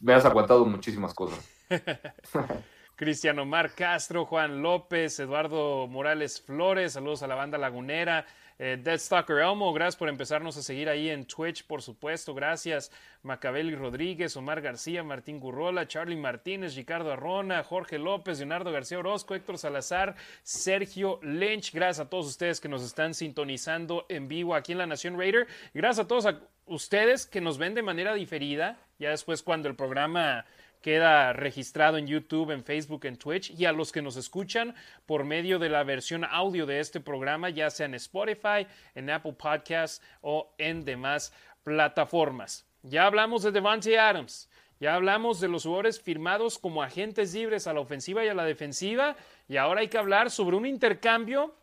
me 0.00 0.14
has 0.14 0.24
aguantado 0.24 0.64
muchísimas 0.64 1.12
cosas. 1.14 1.48
Cristiano 2.96 3.46
Mar 3.46 3.74
Castro, 3.74 4.26
Juan 4.26 4.62
López, 4.62 5.18
Eduardo 5.20 5.86
Morales 5.88 6.42
Flores, 6.42 6.92
saludos 6.92 7.22
a 7.22 7.26
la 7.26 7.34
banda 7.34 7.56
lagunera. 7.56 8.26
Eh, 8.62 8.78
Elmo, 8.84 9.72
gracias 9.72 9.96
por 9.96 10.10
empezarnos 10.10 10.54
a 10.58 10.62
seguir 10.62 10.90
ahí 10.90 11.08
en 11.08 11.24
Twitch, 11.24 11.64
por 11.64 11.80
supuesto, 11.80 12.34
gracias. 12.34 12.92
Macabeli 13.22 13.74
Rodríguez, 13.74 14.36
Omar 14.36 14.60
García, 14.60 15.02
Martín 15.02 15.40
Gurrola, 15.40 15.88
Charlie 15.88 16.18
Martínez, 16.18 16.74
Ricardo 16.74 17.10
Arrona, 17.10 17.64
Jorge 17.64 17.98
López, 17.98 18.38
Leonardo 18.38 18.70
García 18.70 18.98
Orozco, 18.98 19.34
Héctor 19.34 19.56
Salazar, 19.56 20.14
Sergio 20.42 21.20
Lynch, 21.22 21.72
gracias 21.72 22.06
a 22.06 22.10
todos 22.10 22.26
ustedes 22.26 22.60
que 22.60 22.68
nos 22.68 22.82
están 22.82 23.14
sintonizando 23.14 24.04
en 24.10 24.28
vivo 24.28 24.54
aquí 24.54 24.72
en 24.72 24.78
La 24.78 24.86
Nación 24.86 25.18
Raider. 25.18 25.46
Gracias 25.72 26.04
a 26.04 26.08
todos 26.08 26.26
ustedes 26.66 27.24
que 27.24 27.40
nos 27.40 27.56
ven 27.56 27.74
de 27.74 27.80
manera 27.80 28.12
diferida, 28.12 28.76
ya 28.98 29.08
después 29.08 29.42
cuando 29.42 29.70
el 29.70 29.74
programa 29.74 30.44
queda 30.80 31.32
registrado 31.32 31.98
en 31.98 32.06
YouTube, 32.06 32.50
en 32.50 32.64
Facebook, 32.64 33.04
en 33.04 33.16
Twitch 33.16 33.50
y 33.50 33.64
a 33.66 33.72
los 33.72 33.92
que 33.92 34.02
nos 34.02 34.16
escuchan 34.16 34.74
por 35.06 35.24
medio 35.24 35.58
de 35.58 35.68
la 35.68 35.84
versión 35.84 36.24
audio 36.24 36.66
de 36.66 36.80
este 36.80 37.00
programa, 37.00 37.50
ya 37.50 37.70
sea 37.70 37.86
en 37.86 37.94
Spotify, 37.94 38.66
en 38.94 39.10
Apple 39.10 39.34
Podcasts 39.34 40.02
o 40.22 40.54
en 40.58 40.84
demás 40.84 41.32
plataformas. 41.62 42.66
Ya 42.82 43.06
hablamos 43.06 43.42
de 43.42 43.52
Devante 43.52 43.98
Adams, 43.98 44.48
ya 44.80 44.94
hablamos 44.94 45.40
de 45.40 45.48
los 45.48 45.64
jugadores 45.64 46.00
firmados 46.00 46.58
como 46.58 46.82
agentes 46.82 47.34
libres 47.34 47.66
a 47.66 47.74
la 47.74 47.80
ofensiva 47.80 48.24
y 48.24 48.28
a 48.28 48.34
la 48.34 48.44
defensiva 48.44 49.16
y 49.48 49.58
ahora 49.58 49.80
hay 49.82 49.88
que 49.88 49.98
hablar 49.98 50.30
sobre 50.30 50.56
un 50.56 50.64
intercambio 50.64 51.54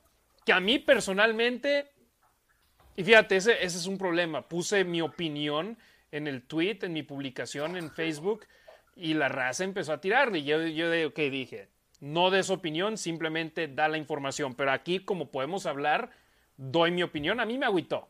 que 0.45 0.53
a 0.53 0.59
mí 0.59 0.77
personalmente 0.77 1.91
y 2.97 3.03
fíjate, 3.03 3.35
ese, 3.35 3.63
ese 3.63 3.77
es 3.77 3.85
un 3.85 3.99
problema. 3.99 4.41
Puse 4.41 4.83
mi 4.83 5.01
opinión 5.01 5.77
en 6.11 6.27
el 6.27 6.41
tweet, 6.41 6.79
en 6.81 6.93
mi 6.93 7.03
publicación 7.03 7.77
en 7.77 7.91
Facebook, 7.91 8.45
y 8.97 9.13
la 9.13 9.29
raza 9.29 9.63
empezó 9.63 9.93
a 9.93 10.01
tirarle. 10.01 10.39
Y 10.39 10.43
yo, 10.43 10.65
yo 10.67 10.89
de, 10.89 11.09
dije, 11.29 11.69
no 11.99 12.29
des 12.29 12.49
opinión, 12.49 12.97
simplemente 12.97 13.67
da 13.67 13.87
la 13.87 13.97
información. 13.97 14.55
Pero 14.55 14.71
aquí, 14.71 14.99
como 14.99 15.31
podemos 15.31 15.65
hablar, 15.65 16.09
doy 16.57 16.91
mi 16.91 17.03
opinión. 17.03 17.39
A 17.39 17.45
mí 17.45 17.57
me 17.57 17.65
agüitó. 17.65 18.09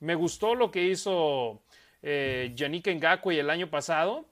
Me 0.00 0.14
gustó 0.14 0.54
lo 0.54 0.70
que 0.70 0.84
hizo 0.84 1.62
eh, 2.02 2.52
Yannick 2.54 2.88
Ngakwe 2.88 3.40
el 3.40 3.50
año 3.50 3.70
pasado, 3.70 4.26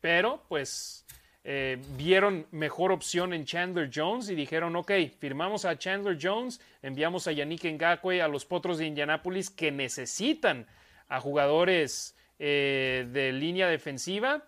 pero 0.00 0.42
pues 0.48 1.06
eh, 1.44 1.80
vieron 1.96 2.46
mejor 2.50 2.92
opción 2.92 3.32
en 3.32 3.44
Chandler 3.44 3.90
Jones 3.94 4.28
y 4.28 4.34
dijeron, 4.34 4.74
ok, 4.76 4.92
firmamos 5.18 5.64
a 5.64 5.78
Chandler 5.78 6.18
Jones, 6.20 6.60
enviamos 6.82 7.26
a 7.26 7.32
Yannick 7.32 7.64
Ngakwe 7.64 8.20
a 8.20 8.28
los 8.28 8.44
Potros 8.44 8.78
de 8.78 8.86
Indianápolis 8.86 9.48
que 9.48 9.70
necesitan 9.70 10.66
a 11.08 11.20
jugadores 11.20 12.16
eh, 12.42 13.06
de 13.12 13.32
línea 13.32 13.68
defensiva 13.68 14.42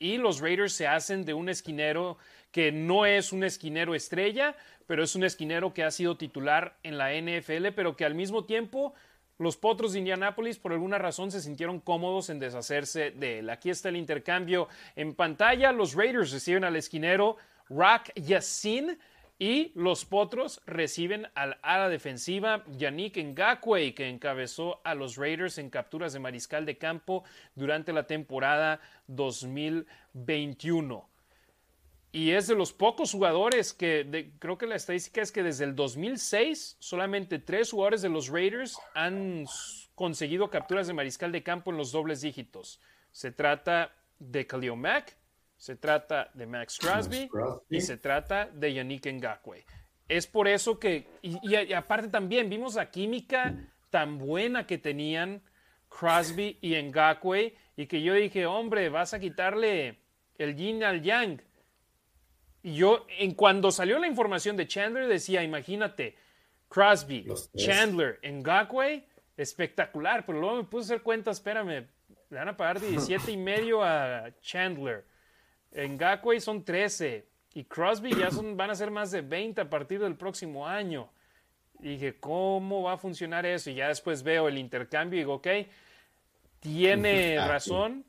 y 0.00 0.18
los 0.18 0.40
Raiders 0.40 0.72
se 0.72 0.88
hacen 0.88 1.24
de 1.24 1.32
un 1.32 1.48
esquinero 1.48 2.18
que 2.50 2.72
no 2.72 3.06
es 3.06 3.32
un 3.32 3.44
esquinero 3.44 3.94
estrella, 3.94 4.56
pero 4.88 5.04
es 5.04 5.14
un 5.14 5.22
esquinero 5.22 5.72
que 5.72 5.84
ha 5.84 5.92
sido 5.92 6.16
titular 6.16 6.76
en 6.82 6.98
la 6.98 7.12
NFL, 7.14 7.68
pero 7.76 7.96
que 7.96 8.04
al 8.04 8.16
mismo 8.16 8.46
tiempo 8.46 8.94
los 9.38 9.56
Potros 9.56 9.92
de 9.92 10.00
Indianápolis 10.00 10.58
por 10.58 10.72
alguna 10.72 10.98
razón 10.98 11.30
se 11.30 11.40
sintieron 11.40 11.78
cómodos 11.78 12.30
en 12.30 12.40
deshacerse 12.40 13.12
de 13.12 13.38
él. 13.38 13.50
Aquí 13.50 13.70
está 13.70 13.88
el 13.88 13.96
intercambio 13.96 14.68
en 14.96 15.14
pantalla. 15.14 15.70
Los 15.70 15.94
Raiders 15.94 16.32
reciben 16.32 16.64
al 16.64 16.74
esquinero 16.74 17.36
Rock 17.68 18.10
Yassin 18.16 18.98
y 19.42 19.72
los 19.74 20.04
Potros 20.04 20.62
reciben 20.66 21.26
al 21.34 21.58
ala 21.62 21.88
defensiva 21.88 22.62
Yannick 22.76 23.16
Ngakwe, 23.16 23.92
que 23.92 24.08
encabezó 24.08 24.80
a 24.84 24.94
los 24.94 25.16
Raiders 25.16 25.58
en 25.58 25.68
capturas 25.68 26.12
de 26.12 26.20
mariscal 26.20 26.64
de 26.64 26.78
campo 26.78 27.24
durante 27.56 27.92
la 27.92 28.06
temporada 28.06 28.80
2021. 29.08 31.08
Y 32.12 32.30
es 32.30 32.46
de 32.46 32.54
los 32.54 32.72
pocos 32.72 33.10
jugadores 33.10 33.72
que 33.72 34.30
creo 34.38 34.58
que 34.58 34.68
la 34.68 34.76
estadística 34.76 35.20
es 35.20 35.32
que 35.32 35.42
desde 35.42 35.64
el 35.64 35.74
2006 35.74 36.76
solamente 36.78 37.40
tres 37.40 37.72
jugadores 37.72 38.02
de 38.02 38.10
los 38.10 38.28
Raiders 38.28 38.78
han 38.94 39.46
conseguido 39.96 40.50
capturas 40.50 40.86
de 40.86 40.94
mariscal 40.94 41.32
de 41.32 41.42
campo 41.42 41.72
en 41.72 41.78
los 41.78 41.90
dobles 41.90 42.20
dígitos. 42.20 42.78
Se 43.10 43.32
trata 43.32 43.92
de 44.20 44.46
Khalil 44.46 44.76
Mack, 44.76 45.16
se 45.62 45.76
trata 45.76 46.28
de 46.34 46.44
Max 46.44 46.76
Crosby 46.76 47.30
y 47.70 47.80
se 47.82 47.96
trata 47.96 48.46
de 48.46 48.74
Yannick 48.74 49.06
Ngakwe. 49.06 49.64
Es 50.08 50.26
por 50.26 50.48
eso 50.48 50.80
que, 50.80 51.06
y, 51.22 51.54
aparte 51.72 52.08
también 52.08 52.50
vimos 52.50 52.74
la 52.74 52.90
química 52.90 53.70
tan 53.88 54.18
buena 54.18 54.66
que 54.66 54.78
tenían 54.78 55.40
Crosby 55.88 56.58
y 56.60 56.74
Ngakwe 56.74 57.54
y 57.76 57.86
que 57.86 58.02
yo 58.02 58.14
dije, 58.14 58.44
hombre, 58.44 58.88
vas 58.88 59.14
a 59.14 59.20
quitarle 59.20 60.00
el 60.36 60.56
yin 60.56 60.82
al 60.82 61.00
yang. 61.00 61.40
Y 62.64 62.74
yo, 62.74 63.06
en 63.20 63.34
cuando 63.34 63.70
salió 63.70 64.00
la 64.00 64.08
información 64.08 64.56
de 64.56 64.66
Chandler, 64.66 65.06
decía, 65.06 65.44
imagínate, 65.44 66.16
Crosby. 66.68 67.24
Chandler, 67.54 68.18
Ngakwe, 68.24 69.06
espectacular, 69.36 70.26
pero 70.26 70.40
luego 70.40 70.56
me 70.56 70.64
puse 70.64 70.92
a 70.92 70.96
hacer 70.96 71.04
cuenta, 71.04 71.30
espérame, 71.30 71.86
le 72.30 72.36
van 72.36 72.48
a 72.48 72.56
pagar 72.56 72.80
17 72.80 73.30
y 73.30 73.36
medio 73.36 73.84
a 73.84 74.28
Chandler. 74.40 75.11
Ngakwe 75.74 76.40
son 76.40 76.64
13 76.64 77.26
y 77.54 77.64
Crosby 77.64 78.14
ya 78.14 78.30
son, 78.30 78.56
van 78.56 78.70
a 78.70 78.74
ser 78.74 78.90
más 78.90 79.10
de 79.10 79.20
20 79.22 79.60
a 79.60 79.70
partir 79.70 80.00
del 80.00 80.16
próximo 80.16 80.66
año. 80.66 81.08
Y 81.80 81.90
dije, 81.90 82.16
¿cómo 82.20 82.82
va 82.82 82.92
a 82.94 82.96
funcionar 82.98 83.44
eso? 83.46 83.70
Y 83.70 83.74
ya 83.74 83.88
después 83.88 84.22
veo 84.22 84.48
el 84.48 84.58
intercambio 84.58 85.18
y 85.18 85.22
digo, 85.22 85.34
ok, 85.34 85.48
tiene 86.60 87.38
Ah, 87.38 87.48
razón 87.48 88.04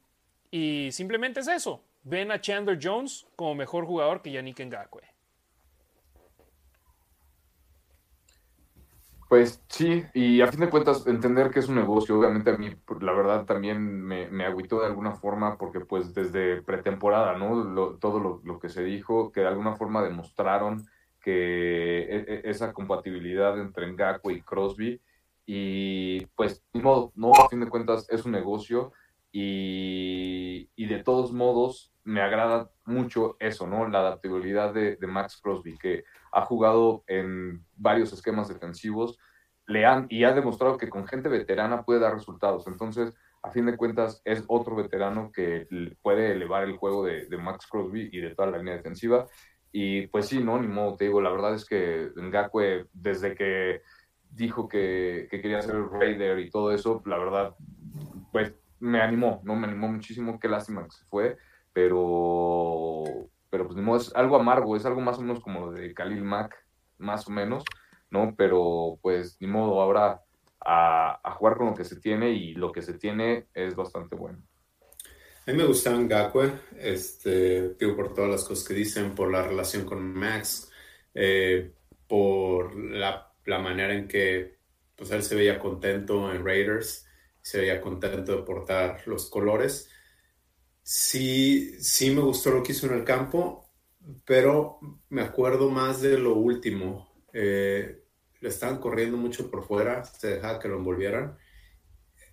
y 0.52 0.90
simplemente 0.92 1.40
es 1.40 1.48
eso. 1.48 1.84
Ven 2.04 2.32
a 2.32 2.40
Chandler 2.42 2.78
Jones 2.82 3.26
como 3.36 3.56
mejor 3.56 3.86
jugador 3.86 4.22
que 4.22 4.32
Yannick 4.32 4.60
Ngakwe. 4.60 5.04
Pues 9.34 9.64
sí, 9.68 10.04
y 10.14 10.42
a 10.42 10.48
fin 10.52 10.60
de 10.60 10.70
cuentas 10.70 11.08
entender 11.08 11.50
que 11.50 11.58
es 11.58 11.68
un 11.68 11.74
negocio, 11.74 12.20
obviamente 12.20 12.52
a 12.52 12.56
mí 12.56 12.70
la 13.02 13.14
verdad 13.14 13.46
también 13.46 13.82
me, 13.82 14.28
me 14.30 14.46
agüitó 14.46 14.80
de 14.80 14.86
alguna 14.86 15.14
forma 15.16 15.58
porque 15.58 15.80
pues 15.80 16.14
desde 16.14 16.62
pretemporada, 16.62 17.36
¿no? 17.36 17.64
Lo- 17.64 17.98
todo 17.98 18.20
lo, 18.20 18.42
lo 18.44 18.60
que 18.60 18.70
se 18.70 18.84
dijo, 18.84 19.32
que 19.32 19.40
de 19.42 19.48
alguna 19.48 19.74
forma 19.76 20.04
demostraron 20.04 20.86
que 21.20 22.04
e- 22.04 22.26
e- 22.28 22.42
esa 22.48 22.74
compatibilidad 22.74 23.60
entre 23.60 23.92
Ngakwe 23.92 24.34
y 24.36 24.42
Crosby 24.44 25.02
y 25.48 26.28
pues 26.36 26.64
modo, 26.74 27.12
¿no? 27.16 27.32
A 27.34 27.50
fin 27.50 27.60
de 27.62 27.70
cuentas 27.70 28.06
es 28.12 28.26
un 28.26 28.34
negocio 28.34 28.92
y, 29.32 30.70
y 30.76 30.86
de 30.86 31.02
todos 31.04 31.34
modos 31.34 31.92
me 32.04 32.22
agrada 32.22 32.70
mucho 32.86 33.36
eso, 33.40 33.66
¿no? 33.66 33.88
La 33.88 34.00
adaptabilidad 34.02 34.74
de 34.76 34.98
Max 35.08 35.40
Crosby, 35.42 35.76
que 35.80 36.04
ha 36.32 36.46
jugado 36.46 37.04
en 37.08 37.64
varios 37.78 38.12
esquemas 38.12 38.48
defensivos 38.50 39.18
le 39.66 39.86
han, 39.86 40.08
y 40.10 40.24
ha 40.24 40.34
demostrado 40.34 40.78
que 40.78 40.90
con 40.90 41.08
gente 41.08 41.30
veterana 41.30 41.84
puede 41.84 42.00
dar 42.00 42.14
resultados. 42.14 42.68
Entonces, 42.68 43.14
a 43.42 43.52
fin 43.52 43.66
de 43.66 43.78
cuentas, 43.78 44.22
es 44.26 44.44
otro 44.48 44.76
veterano 44.76 45.32
que 45.32 45.68
puede 46.02 46.32
elevar 46.32 46.64
el 46.64 46.78
juego 46.78 47.06
de, 47.06 47.28
Max 47.38 47.68
Crosby 47.68 48.10
y 48.12 48.20
de 48.20 48.36
toda 48.36 48.52
la 48.52 48.58
línea 48.58 48.76
defensiva. 48.76 49.28
Y 49.72 50.08
pues 50.08 50.28
sí, 50.28 50.44
no, 50.44 50.60
ni 50.60 50.68
modo, 50.68 50.96
te 50.96 51.06
digo, 51.06 51.22
la 51.22 51.32
verdad 51.32 51.56
es 51.56 51.66
que 51.66 52.10
Ngakwe, 52.16 52.88
desde 52.94 53.36
que 53.36 53.82
dijo 54.30 54.68
que, 54.68 55.28
que 55.30 55.42
quería 55.42 55.62
ser 55.62 55.76
Raider 55.76 56.40
y 56.40 56.50
todo 56.50 56.72
eso, 56.72 57.02
la 57.06 57.18
verdad, 57.18 57.56
pues 58.32 58.54
me 58.80 59.02
animó, 59.02 59.42
¿no? 59.44 59.56
Me 59.56 59.68
animó 59.68 59.88
muchísimo, 59.88 60.40
qué 60.40 60.48
lástima 60.48 60.84
que 60.84 60.92
se 60.92 61.06
fue, 61.06 61.38
pero, 61.72 63.04
pero 63.50 63.66
pues 63.66 63.76
ni 63.76 63.82
modo, 63.82 63.98
es 63.98 64.14
algo 64.16 64.36
amargo, 64.36 64.76
es 64.76 64.86
algo 64.86 65.02
más 65.02 65.18
o 65.18 65.22
menos 65.22 65.40
como 65.40 65.72
de 65.72 65.94
Khalil 65.94 66.24
Mack, 66.24 66.56
más 66.98 67.28
o 67.28 67.32
menos, 67.32 67.64
¿no? 68.14 68.34
Pero 68.38 68.98
pues 69.02 69.38
ni 69.42 69.48
modo, 69.48 69.82
ahora 69.82 70.22
a, 70.62 71.20
a 71.22 71.32
jugar 71.32 71.58
con 71.58 71.68
lo 71.68 71.74
que 71.74 71.84
se 71.84 72.00
tiene 72.00 72.32
y 72.32 72.54
lo 72.54 72.72
que 72.72 72.82
se 72.82 72.94
tiene 72.94 73.48
es 73.54 73.76
bastante 73.76 74.16
bueno. 74.16 74.42
A 75.46 75.52
mí 75.52 75.58
me 75.58 75.66
gustaba 75.66 75.98
Ngakwe, 75.98 76.54
este, 76.80 77.74
digo, 77.74 77.98
por 77.98 78.14
todas 78.14 78.32
las 78.32 78.46
cosas 78.46 78.66
que 78.66 78.74
dicen, 78.74 79.14
por 79.14 79.30
la 79.30 79.42
relación 79.42 79.84
con 79.84 80.02
Max, 80.02 80.72
eh, 81.14 81.74
por 82.08 82.74
la, 82.76 83.34
la 83.46 83.60
manera 83.60 83.94
en 83.94 84.08
que 84.08 84.60
pues, 84.96 85.12
él 85.12 85.22
se 85.22 85.36
veía 85.36 85.60
contento 85.60 86.32
en 86.34 86.46
Raiders 86.46 87.06
se 87.44 87.60
veía 87.60 87.82
contento 87.82 88.38
de 88.38 88.44
portar 88.44 89.02
los 89.06 89.30
colores. 89.30 89.90
Sí, 90.82 91.76
sí 91.80 92.10
me 92.12 92.22
gustó 92.22 92.52
lo 92.52 92.64
que 92.64 92.72
hizo 92.72 92.88
en 92.88 92.94
el 92.94 93.04
campo, 93.04 93.70
pero 94.26 94.80
me 95.10 95.22
acuerdo 95.22 95.70
más 95.70 96.02
de 96.02 96.18
lo 96.18 96.36
último. 96.36 97.14
Eh, 97.34 98.03
le 98.44 98.50
estaban 98.50 98.80
corriendo 98.80 99.16
mucho 99.16 99.50
por 99.50 99.66
fuera, 99.66 100.04
se 100.04 100.36
dejaba 100.36 100.60
que 100.60 100.68
lo 100.68 100.76
envolvieran. 100.76 101.38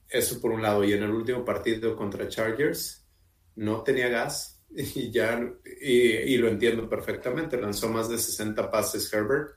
Eso 0.08 0.40
por 0.40 0.50
un 0.50 0.60
lado. 0.60 0.82
Y 0.82 0.92
en 0.92 1.04
el 1.04 1.10
último 1.12 1.44
partido 1.44 1.94
contra 1.94 2.28
Chargers, 2.28 3.06
no 3.54 3.84
tenía 3.84 4.08
gas 4.08 4.60
y 4.70 5.12
ya, 5.12 5.40
y, 5.80 6.36
lo 6.36 6.48
entiendo 6.48 6.88
perfectamente. 6.88 7.60
Lanzó 7.60 7.88
más 7.88 8.08
de 8.08 8.18
60 8.18 8.72
pases 8.72 9.12
Herbert. 9.12 9.50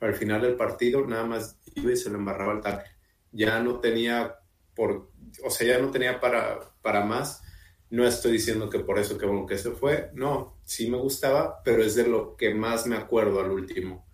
Al 0.00 0.14
final 0.14 0.40
del 0.40 0.56
partido, 0.56 1.06
nada 1.06 1.26
más 1.26 1.58
iba 1.74 1.92
y 1.92 1.96
se 1.96 2.08
le 2.08 2.16
embarraba 2.16 2.54
el 2.54 2.62
tackle. 2.62 2.90
Ya 3.30 3.60
no 3.60 3.78
tenía 3.78 4.34
por, 4.74 5.10
o 5.44 5.50
sea, 5.50 5.66
ya 5.66 5.78
no 5.78 5.90
tenía 5.90 6.20
para, 6.20 6.58
para 6.80 7.04
más 7.04 7.42
no 7.90 8.06
estoy 8.06 8.32
diciendo 8.32 8.68
que 8.70 8.80
por 8.80 8.98
eso 8.98 9.16
que 9.16 9.26
bueno 9.26 9.46
que 9.46 9.58
se 9.58 9.70
fue, 9.72 10.10
no, 10.14 10.58
sí 10.64 10.90
me 10.90 10.98
gustaba, 10.98 11.62
pero 11.62 11.82
es 11.82 11.94
de 11.94 12.06
lo 12.06 12.36
que 12.36 12.54
más 12.54 12.86
me 12.86 12.96
acuerdo 12.96 13.40
al 13.40 13.50
último. 13.50 14.07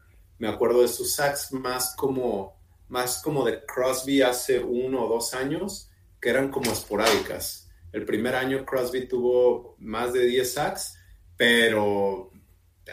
Me 0.45 0.51
acuerdo 0.51 0.83
de 0.83 0.89
sus 0.89 1.15
sacks 1.15 1.53
más 1.53 1.95
como, 1.97 2.55
más 2.89 3.23
como 3.23 3.47
de 3.47 3.65
Crosby 3.65 4.21
hace 4.21 4.59
uno 4.59 5.07
o 5.07 5.09
dos 5.09 5.33
años, 5.33 5.91
que 6.21 6.29
eran 6.29 6.51
como 6.51 6.71
esporádicas. 6.71 7.71
El 7.93 8.05
primer 8.05 8.35
año 8.35 8.66
Crosby 8.66 9.09
tuvo 9.09 9.75
más 9.79 10.12
de 10.12 10.27
10 10.27 10.53
sacks, 10.53 10.99
pero 11.35 12.31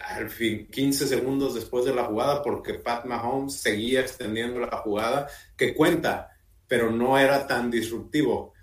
al 0.02 0.30
fin 0.30 0.70
15 0.72 1.08
segundos 1.10 1.54
después 1.54 1.84
de 1.84 1.94
la 1.94 2.06
jugada, 2.06 2.42
porque 2.42 2.76
Pat 2.76 3.04
Mahomes 3.04 3.56
seguía 3.56 4.00
extendiendo 4.00 4.62
la 4.62 4.78
jugada, 4.78 5.28
que 5.58 5.76
cuenta, 5.76 6.32
pero 6.70 6.90
no 6.90 7.18
era 7.18 7.48
tan 7.48 7.70
disruptivo 7.70 8.54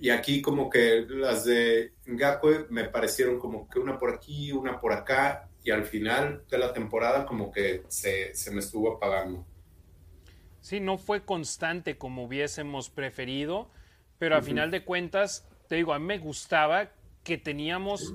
y 0.00 0.10
aquí 0.10 0.40
como 0.40 0.70
que 0.70 1.04
las 1.08 1.44
de 1.44 1.94
Ngakwe 2.06 2.66
me 2.70 2.84
parecieron 2.84 3.38
como 3.38 3.68
que 3.68 3.80
una 3.80 3.98
por 3.98 4.14
aquí, 4.14 4.52
una 4.52 4.80
por 4.80 4.92
acá, 4.92 5.47
y 5.68 5.70
al 5.70 5.84
final 5.84 6.44
de 6.48 6.56
la 6.56 6.72
temporada 6.72 7.26
como 7.26 7.52
que 7.52 7.82
se, 7.88 8.32
me 8.52 8.60
estuvo 8.60 8.96
apagando. 8.96 9.44
Sí, 10.62 10.80
no 10.80 10.96
fue 10.96 11.26
constante 11.26 11.98
como 11.98 12.24
hubiésemos 12.24 12.88
preferido, 12.88 13.70
pero 14.18 14.36
a 14.36 14.40
final 14.40 14.70
de 14.70 14.82
cuentas, 14.82 15.46
te 15.68 15.74
digo, 15.74 15.92
a 15.92 15.98
mí 15.98 16.06
me 16.06 16.16
gustaba 16.16 16.88
que 17.22 17.36
teníamos, 17.36 18.14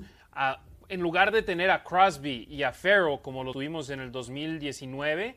en 0.88 1.00
lugar 1.00 1.30
de 1.30 1.42
tener 1.42 1.70
a 1.70 1.84
Crosby 1.84 2.48
y 2.50 2.64
a 2.64 2.72
Farrow 2.72 3.22
como 3.22 3.44
lo 3.44 3.52
tuvimos 3.52 3.88
en 3.90 4.00
el 4.00 4.10
2019 4.10 5.36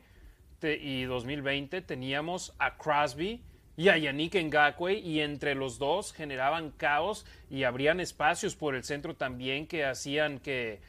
y 0.80 1.04
2020, 1.04 1.82
teníamos 1.82 2.52
a 2.58 2.76
Crosby 2.76 3.44
y 3.76 3.90
a 3.90 3.96
Yannick 3.96 4.34
Ngakwe 4.34 4.94
y 4.94 5.20
entre 5.20 5.54
los 5.54 5.78
dos 5.78 6.12
generaban 6.12 6.72
caos 6.72 7.24
y 7.48 7.62
abrían 7.62 8.00
espacios 8.00 8.56
por 8.56 8.74
el 8.74 8.82
centro 8.82 9.14
también 9.14 9.68
que 9.68 9.84
hacían 9.84 10.40
que 10.40 10.80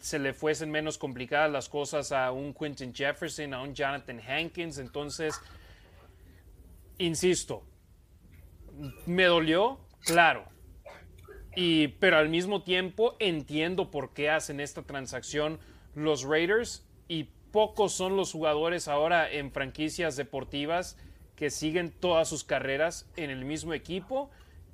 se 0.00 0.18
le 0.18 0.32
fuesen 0.34 0.70
menos 0.70 0.98
complicadas 0.98 1.50
las 1.50 1.68
cosas 1.68 2.12
a 2.12 2.32
un 2.32 2.54
Quentin 2.54 2.94
Jefferson, 2.94 3.54
a 3.54 3.62
un 3.62 3.74
Jonathan 3.74 4.20
Hankins. 4.20 4.78
Entonces, 4.78 5.40
insisto, 6.98 7.64
me 9.06 9.24
dolió, 9.24 9.78
claro. 10.04 10.44
Y, 11.56 11.88
pero 11.88 12.18
al 12.18 12.28
mismo 12.28 12.62
tiempo 12.62 13.16
entiendo 13.18 13.90
por 13.90 14.12
qué 14.14 14.30
hacen 14.30 14.60
esta 14.60 14.82
transacción 14.82 15.58
los 15.94 16.22
Raiders 16.22 16.86
y 17.08 17.28
pocos 17.50 17.92
son 17.92 18.16
los 18.16 18.32
jugadores 18.32 18.86
ahora 18.86 19.30
en 19.30 19.50
franquicias 19.50 20.16
deportivas 20.16 20.96
que 21.34 21.50
siguen 21.50 21.90
todas 21.90 22.28
sus 22.28 22.44
carreras 22.44 23.08
en 23.16 23.30
el 23.30 23.44
mismo 23.44 23.74
equipo. 23.74 24.30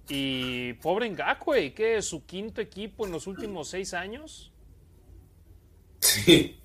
Y 0.09 0.74
pobre 0.74 1.09
Ngakwe, 1.11 1.73
que 1.73 1.97
es 1.97 2.07
su 2.07 2.27
quinto 2.27 2.61
equipo 2.61 3.07
en 3.07 3.12
los 3.12 3.27
últimos 3.27 3.69
seis 3.69 3.95
años. 3.95 4.53
Sí. 6.07 6.61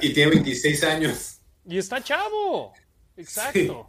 y, 0.00 0.12
tiene, 0.12 0.30
26 0.30 0.84
años. 0.84 1.40
Y 1.64 1.78
está 1.78 2.02
chavo. 2.02 2.72
Exacto. 3.16 3.88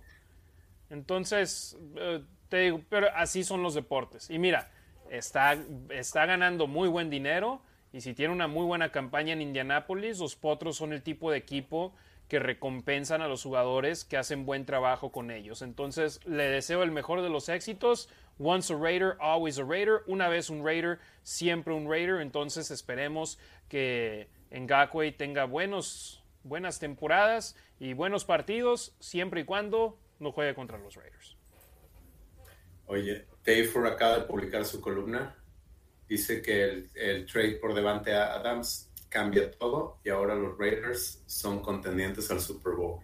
Entonces, 0.89 1.77
eh, 1.95 2.23
te 2.49 2.57
digo, 2.59 2.81
pero 2.89 3.07
así 3.15 3.43
son 3.43 3.63
los 3.63 3.73
deportes. 3.73 4.29
Y 4.29 4.37
mira, 4.37 4.71
está, 5.09 5.57
está 5.89 6.25
ganando 6.25 6.67
muy 6.67 6.87
buen 6.87 7.09
dinero. 7.09 7.61
Y 7.91 8.01
si 8.01 8.13
tiene 8.13 8.33
una 8.33 8.47
muy 8.47 8.65
buena 8.65 8.91
campaña 8.91 9.33
en 9.33 9.41
Indianápolis, 9.41 10.19
los 10.19 10.35
Potros 10.35 10.77
son 10.77 10.93
el 10.93 11.03
tipo 11.03 11.31
de 11.31 11.37
equipo 11.37 11.93
que 12.27 12.39
recompensan 12.39 13.21
a 13.21 13.27
los 13.27 13.43
jugadores 13.43 14.05
que 14.05 14.17
hacen 14.17 14.45
buen 14.45 14.65
trabajo 14.65 15.11
con 15.11 15.29
ellos. 15.29 15.61
Entonces, 15.61 16.19
le 16.25 16.49
deseo 16.49 16.83
el 16.83 16.91
mejor 16.91 17.21
de 17.21 17.29
los 17.29 17.49
éxitos. 17.49 18.09
Once 18.39 18.69
a 18.71 18.75
Raider, 18.75 19.17
always 19.19 19.59
a 19.59 19.63
Raider. 19.63 20.03
Una 20.07 20.27
vez 20.27 20.49
un 20.49 20.63
Raider, 20.63 20.99
siempre 21.23 21.73
un 21.73 21.89
Raider. 21.89 22.21
Entonces, 22.21 22.71
esperemos 22.71 23.37
que 23.69 24.27
Ngakwe 24.51 25.11
tenga 25.11 25.45
buenos, 25.45 26.23
buenas 26.43 26.79
temporadas 26.79 27.55
y 27.79 27.93
buenos 27.93 28.25
partidos, 28.25 28.95
siempre 28.99 29.41
y 29.41 29.43
cuando 29.45 29.97
no 30.19 30.31
juegue 30.31 30.55
contra 30.55 30.77
los 30.77 30.95
Raiders. 30.95 31.37
Oye, 32.85 33.25
Tayford 33.43 33.87
acaba 33.87 34.19
de 34.19 34.25
publicar 34.25 34.65
su 34.65 34.81
columna. 34.81 35.35
Dice 36.07 36.41
que 36.41 36.89
el, 36.93 37.25
trade 37.25 37.55
por 37.55 37.73
Devante 37.73 38.13
Adams 38.13 38.91
cambia 39.09 39.49
todo 39.51 39.99
y 40.03 40.09
ahora 40.09 40.35
los 40.35 40.57
Raiders 40.57 41.23
son 41.25 41.61
contendientes 41.61 42.29
al 42.31 42.41
Super 42.41 42.73
Bowl. 42.73 42.99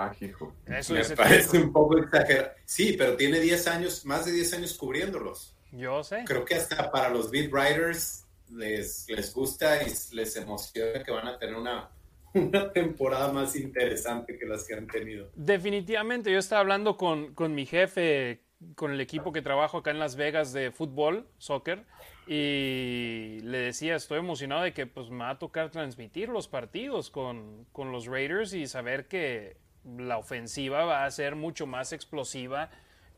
Ah, 0.00 0.14
hijo. 0.20 0.54
Eso 0.64 0.94
Me 0.94 1.02
parece 1.16 1.58
un 1.58 1.72
poco 1.72 1.98
exagerado. 1.98 2.52
Sí, 2.64 2.94
pero 2.96 3.16
tiene 3.16 3.40
10 3.40 3.66
años, 3.66 4.04
más 4.04 4.26
de 4.26 4.32
10 4.32 4.54
años 4.54 4.74
cubriéndolos. 4.74 5.56
Yo 5.72 6.04
sé. 6.04 6.22
Creo 6.24 6.44
que 6.44 6.54
hasta 6.54 6.90
para 6.92 7.08
los 7.08 7.32
beat 7.32 7.50
writers 7.52 8.24
les, 8.48 9.08
les 9.08 9.34
gusta 9.34 9.82
y 9.82 9.90
les 10.14 10.36
emociona 10.36 11.02
que 11.02 11.10
van 11.10 11.26
a 11.26 11.36
tener 11.36 11.56
una, 11.56 11.90
una 12.34 12.72
temporada 12.72 13.32
más 13.32 13.56
interesante 13.56 14.38
que 14.38 14.46
las 14.46 14.64
que 14.64 14.74
han 14.74 14.86
tenido. 14.86 15.30
Definitivamente, 15.34 16.30
yo 16.30 16.38
estaba 16.38 16.60
hablando 16.60 16.96
con, 16.96 17.34
con 17.34 17.54
mi 17.56 17.66
jefe, 17.66 18.44
con 18.76 18.92
el 18.92 19.00
equipo 19.00 19.32
que 19.32 19.42
trabajo 19.42 19.78
acá 19.78 19.90
en 19.90 19.98
Las 19.98 20.14
Vegas 20.14 20.52
de 20.52 20.70
fútbol, 20.70 21.26
soccer, 21.38 21.84
y 22.26 23.40
le 23.42 23.58
decía, 23.58 23.96
estoy 23.96 24.18
emocionado 24.18 24.62
de 24.62 24.72
que 24.72 24.86
pues, 24.86 25.10
me 25.10 25.24
va 25.24 25.30
a 25.30 25.38
tocar 25.38 25.70
transmitir 25.70 26.28
los 26.28 26.46
partidos 26.46 27.10
con, 27.10 27.66
los 27.74 28.06
Raiders 28.06 28.52
y 28.52 28.66
saber 28.66 29.08
que 29.08 29.56
la 29.84 30.18
ofensiva 30.18 30.84
va 30.84 31.04
a 31.04 31.10
ser 31.10 31.36
mucho 31.36 31.66
más 31.66 31.92
explosiva 31.92 32.70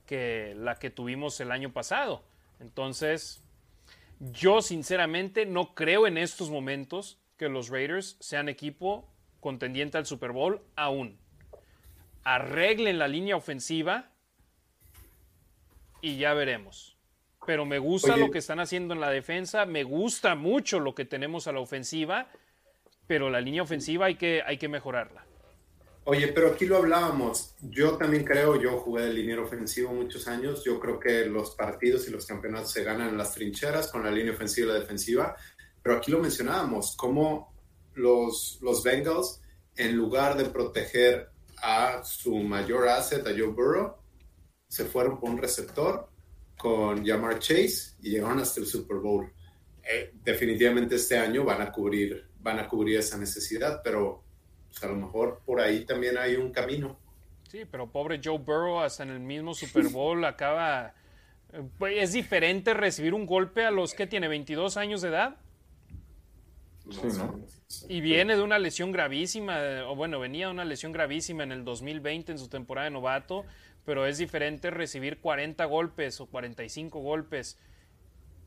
que 0.06 0.54
la 0.56 0.76
que 0.76 0.90
tuvimos 0.90 1.40
el 1.40 1.52
año 1.52 1.72
pasado. 1.72 2.22
Entonces, 2.58 3.42
yo 4.18 4.62
sinceramente 4.62 5.46
no 5.46 5.74
creo 5.74 6.06
en 6.06 6.18
estos 6.18 6.50
momentos 6.50 7.18
que 7.36 7.48
los 7.48 7.68
Raiders 7.68 8.16
sean 8.20 8.48
equipo 8.48 9.08
contendiente 9.40 9.98
al 9.98 10.06
Super 10.06 10.32
Bowl 10.32 10.60
aún. 10.76 11.18
Arreglen 12.24 12.98
la 12.98 13.08
línea 13.08 13.36
ofensiva 13.36 14.10
y 16.02 16.18
ya 16.18 16.34
veremos 16.34 17.00
pero 17.50 17.64
me 17.64 17.80
gusta 17.80 18.16
lo 18.16 18.30
que 18.30 18.38
están 18.38 18.60
haciendo 18.60 18.94
en 18.94 19.00
la 19.00 19.10
defensa, 19.10 19.66
me 19.66 19.82
gusta 19.82 20.36
mucho 20.36 20.78
lo 20.78 20.94
que 20.94 21.04
tenemos 21.04 21.48
a 21.48 21.52
la 21.52 21.58
ofensiva, 21.58 22.28
pero 23.08 23.28
la 23.28 23.40
línea 23.40 23.62
ofensiva 23.62 24.06
hay 24.06 24.14
que, 24.14 24.40
hay 24.46 24.56
que 24.56 24.68
mejorarla. 24.68 25.24
Oye, 26.12 26.26
pero 26.26 26.48
aquí 26.48 26.66
lo 26.66 26.78
hablábamos. 26.78 27.54
Yo 27.60 27.96
también 27.96 28.24
creo, 28.24 28.60
yo 28.60 28.80
jugué 28.80 29.04
de 29.04 29.12
línea 29.12 29.40
ofensiva 29.40 29.92
muchos 29.92 30.26
años. 30.26 30.64
Yo 30.64 30.80
creo 30.80 30.98
que 30.98 31.24
los 31.26 31.54
partidos 31.54 32.08
y 32.08 32.10
los 32.10 32.26
campeonatos 32.26 32.72
se 32.72 32.82
ganan 32.82 33.10
en 33.10 33.16
las 33.16 33.32
trincheras 33.32 33.86
con 33.86 34.02
la 34.02 34.10
línea 34.10 34.32
ofensiva 34.32 34.66
y 34.66 34.70
la 34.70 34.80
defensiva. 34.80 35.36
Pero 35.80 35.96
aquí 35.96 36.10
lo 36.10 36.18
mencionábamos, 36.18 36.96
como 36.96 37.54
los, 37.94 38.58
los 38.60 38.82
Bengals, 38.82 39.40
en 39.76 39.94
lugar 39.94 40.36
de 40.36 40.46
proteger 40.46 41.28
a 41.62 42.02
su 42.02 42.34
mayor 42.38 42.88
asset, 42.88 43.24
a 43.24 43.30
Joe 43.30 43.52
Burrow, 43.52 43.94
se 44.66 44.86
fueron 44.86 45.20
por 45.20 45.30
un 45.30 45.38
receptor 45.38 46.10
con 46.58 47.06
Jamar 47.06 47.38
Chase 47.38 47.94
y 48.02 48.10
llegaron 48.10 48.40
hasta 48.40 48.58
el 48.58 48.66
Super 48.66 48.96
Bowl. 48.96 49.32
Eh, 49.84 50.12
definitivamente 50.24 50.96
este 50.96 51.16
año 51.16 51.44
van 51.44 51.62
a 51.62 51.70
cubrir, 51.70 52.30
van 52.40 52.58
a 52.58 52.66
cubrir 52.66 52.98
esa 52.98 53.16
necesidad, 53.16 53.80
pero 53.84 54.24
pues, 54.70 54.82
a 54.84 54.88
lo 54.88 54.96
mejor 54.96 55.42
por 55.44 55.60
ahí 55.60 55.84
también 55.84 56.18
hay 56.18 56.36
un 56.36 56.50
camino. 56.50 56.98
Sí, 57.48 57.64
pero 57.70 57.90
pobre 57.90 58.20
Joe 58.22 58.38
Burrow 58.38 58.80
hasta 58.80 59.02
en 59.02 59.10
el 59.10 59.20
mismo 59.20 59.54
Super 59.54 59.88
Bowl 59.92 60.24
acaba... 60.24 60.94
Pues, 61.78 61.94
¿Es 61.98 62.12
diferente 62.12 62.74
recibir 62.74 63.12
un 63.12 63.26
golpe 63.26 63.64
a 63.64 63.70
los 63.70 63.94
que 63.94 64.06
tiene 64.06 64.28
22 64.28 64.76
años 64.76 65.02
de 65.02 65.08
edad? 65.08 65.36
Sí, 66.88 67.08
¿no? 67.18 67.44
Y 67.88 68.00
viene 68.00 68.36
de 68.36 68.42
una 68.42 68.58
lesión 68.58 68.92
gravísima, 68.92 69.58
o 69.86 69.94
bueno, 69.94 70.18
venía 70.18 70.46
de 70.46 70.52
una 70.52 70.64
lesión 70.64 70.92
gravísima 70.92 71.44
en 71.44 71.52
el 71.52 71.64
2020 71.64 72.32
en 72.32 72.38
su 72.38 72.48
temporada 72.48 72.86
de 72.86 72.90
novato 72.92 73.44
pero 73.84 74.06
es 74.06 74.18
diferente 74.18 74.70
recibir 74.70 75.20
40 75.20 75.64
golpes 75.64 76.20
o 76.20 76.26
45 76.26 77.00
golpes 77.00 77.58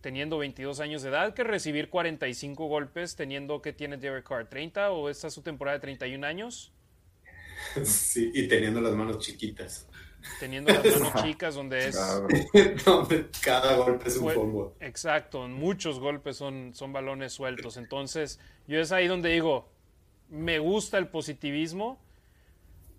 teniendo 0.03 0.37
22 0.37 0.81
años 0.81 1.01
de 1.01 1.09
edad 1.09 1.33
que 1.33 1.45
recibir 1.45 1.89
45 1.89 2.67
golpes 2.67 3.15
teniendo 3.15 3.61
que 3.61 3.71
tiene 3.71 3.95
Derek 3.95 4.27
Carr 4.27 4.49
30 4.49 4.91
o 4.91 5.09
esta 5.09 5.27
es 5.27 5.33
su 5.33 5.41
temporada 5.41 5.77
de 5.77 5.81
31 5.81 6.27
años. 6.27 6.71
Sí, 7.85 8.29
y 8.33 8.49
teniendo 8.49 8.81
las 8.81 8.93
manos 8.93 9.19
chiquitas. 9.19 9.87
teniendo 10.41 10.73
las 10.73 10.83
manos 10.83 11.13
chicas, 11.23 11.55
donde 11.55 11.87
es. 11.87 11.97
donde 12.83 13.29
cada 13.41 13.77
golpe 13.77 14.09
es 14.09 14.17
un 14.17 14.33
combo. 14.33 14.75
Exacto, 14.81 15.47
muchos 15.47 15.97
golpes 16.01 16.35
son, 16.35 16.73
son 16.73 16.91
balones 16.91 17.31
sueltos. 17.31 17.77
Entonces, 17.77 18.37
yo 18.67 18.81
es 18.81 18.91
ahí 18.91 19.07
donde 19.07 19.29
digo, 19.29 19.69
me 20.29 20.59
gusta 20.59 20.97
el 20.97 21.07
positivismo, 21.07 21.97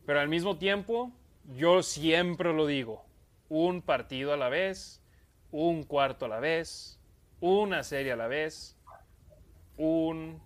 pero 0.06 0.20
al 0.20 0.30
mismo 0.30 0.56
tiempo, 0.56 1.12
yo 1.54 1.82
siempre 1.82 2.54
lo 2.54 2.66
digo, 2.66 3.04
un 3.50 3.82
partido 3.82 4.32
a 4.32 4.38
la 4.38 4.48
vez, 4.48 5.02
un 5.56 5.84
cuarto 5.84 6.24
a 6.24 6.28
la 6.28 6.40
vez, 6.40 6.98
una 7.38 7.84
serie 7.84 8.10
a 8.10 8.16
la 8.16 8.26
vez, 8.26 8.76
un 9.76 10.42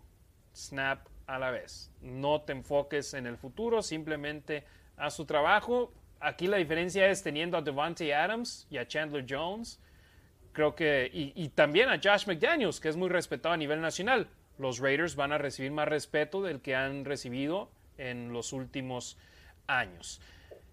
snap 0.54 1.06
a 1.26 1.38
la 1.38 1.50
vez. 1.50 1.90
No 2.02 2.42
te 2.42 2.52
enfoques 2.52 3.14
en 3.14 3.26
el 3.26 3.38
futuro, 3.38 3.80
simplemente 3.80 4.64
haz 4.98 5.14
su 5.14 5.24
trabajo. 5.24 5.94
Aquí 6.20 6.46
la 6.46 6.58
diferencia 6.58 7.08
es 7.08 7.22
teniendo 7.22 7.56
a 7.56 7.62
Devante 7.62 8.14
Adams 8.14 8.66
y 8.68 8.76
a 8.76 8.86
Chandler 8.86 9.24
Jones. 9.26 9.80
Creo 10.52 10.74
que, 10.74 11.10
y, 11.10 11.48
también 11.50 11.88
a 11.88 11.98
Josh 12.02 12.26
McDaniels, 12.26 12.78
que 12.78 12.90
es 12.90 12.96
muy 12.96 13.08
respetado 13.08 13.54
a 13.54 13.56
nivel 13.56 13.80
nacional. 13.80 14.28
Los 14.58 14.78
Raiders 14.78 15.16
van 15.16 15.32
a 15.32 15.38
recibir 15.38 15.70
más 15.70 15.88
respeto 15.88 16.42
del 16.42 16.60
que 16.60 16.74
han 16.76 17.06
recibido 17.06 17.70
en 17.96 18.34
los 18.34 18.52
últimos 18.52 19.16
años. 19.68 20.20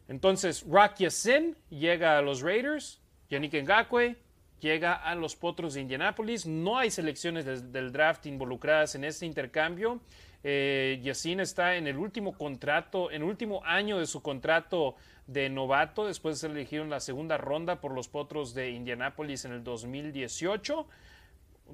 Entonces, 0.09 0.65
Rock 0.67 0.95
Yassin 0.97 1.55
llega 1.69 2.17
a 2.17 2.21
los 2.21 2.41
Raiders, 2.41 2.99
Yannick 3.29 3.53
Ngakwe 3.53 4.24
llega 4.65 4.93
a 4.95 5.13
los 5.13 5.35
Potros 5.35 5.75
de 5.75 5.81
Indianapolis. 5.81 6.47
No 6.47 6.79
hay 6.79 6.89
selecciones 6.89 7.71
del 7.71 7.91
draft 7.91 8.25
involucradas 8.25 8.95
en 8.95 9.03
este 9.03 9.27
intercambio. 9.27 10.01
Eh, 10.43 10.99
Yassin 11.03 11.39
está 11.39 11.75
en 11.75 11.85
el 11.85 11.97
último 11.97 12.35
contrato, 12.35 13.11
en 13.11 13.21
el 13.21 13.27
último 13.27 13.63
año 13.63 13.99
de 13.99 14.07
su 14.07 14.23
contrato 14.23 14.95
de 15.27 15.49
novato, 15.49 16.07
después 16.07 16.35
de 16.35 16.39
ser 16.39 16.51
elegido 16.51 16.83
en 16.83 16.89
la 16.89 16.99
segunda 16.99 17.37
ronda 17.37 17.79
por 17.79 17.93
los 17.93 18.07
Potros 18.07 18.55
de 18.55 18.71
Indianapolis 18.71 19.45
en 19.45 19.53
el 19.53 19.63
2018, 19.63 20.87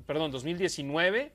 perdón, 0.06 0.32
2019. 0.32 1.32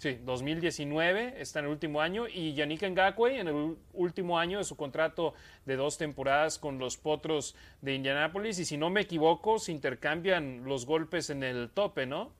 Sí, 0.00 0.18
2019 0.24 1.34
está 1.42 1.58
en 1.58 1.66
el 1.66 1.72
último 1.72 2.00
año 2.00 2.26
y 2.26 2.54
Yannick 2.54 2.84
Ngakwe 2.88 3.38
en 3.38 3.48
el 3.48 3.76
último 3.92 4.38
año 4.38 4.56
de 4.56 4.64
su 4.64 4.74
contrato 4.74 5.34
de 5.66 5.76
dos 5.76 5.98
temporadas 5.98 6.58
con 6.58 6.78
los 6.78 6.96
Potros 6.96 7.54
de 7.82 7.96
Indianapolis 7.96 8.58
y 8.60 8.64
si 8.64 8.78
no 8.78 8.88
me 8.88 9.02
equivoco 9.02 9.58
se 9.58 9.72
intercambian 9.72 10.64
los 10.64 10.86
golpes 10.86 11.28
en 11.28 11.42
el 11.42 11.68
tope, 11.68 12.06
¿no? 12.06 12.32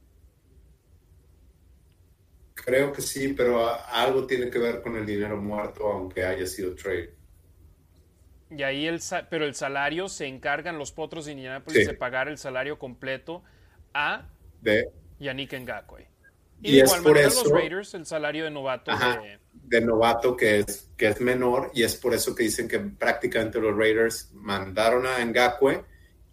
Creo 2.54 2.94
que 2.94 3.02
sí, 3.02 3.34
pero 3.34 3.68
algo 3.92 4.26
tiene 4.26 4.48
que 4.48 4.58
ver 4.58 4.80
con 4.80 4.96
el 4.96 5.04
dinero 5.04 5.36
muerto 5.36 5.86
aunque 5.86 6.24
haya 6.24 6.46
sido 6.46 6.74
trade. 6.74 7.14
Y 8.48 8.62
ahí 8.62 8.86
el 8.86 9.00
pero 9.28 9.44
el 9.44 9.54
salario 9.54 10.08
se 10.08 10.26
encargan 10.26 10.78
los 10.78 10.92
Potros 10.92 11.26
de 11.26 11.32
Indianapolis 11.32 11.86
de 11.86 11.92
pagar 11.92 12.28
el 12.28 12.38
salario 12.38 12.78
completo 12.78 13.42
a 13.92 14.30
de 14.62 14.88
Yannick 15.18 15.52
Ngakwe. 15.52 16.09
Y, 16.62 16.80
es 16.80 16.92
por 16.94 17.16
eso, 17.16 17.44
los 17.44 17.52
Raiders 17.52 17.94
el 17.94 18.04
salario 18.04 18.44
de 18.44 18.50
novato 18.50 18.92
de, 19.64 19.80
novato 19.80 20.36
que 20.36 20.58
es, 20.58 20.90
que 20.96 21.08
es 21.08 21.20
menor 21.20 21.70
y 21.74 21.84
es 21.84 21.96
por 21.96 22.12
eso 22.12 22.34
que 22.34 22.42
dicen 22.42 22.68
que 22.68 22.78
prácticamente 22.78 23.60
los 23.60 23.76
Raiders 23.76 24.30
mandaron 24.34 25.06
a 25.06 25.24
Ngakwe 25.24 25.84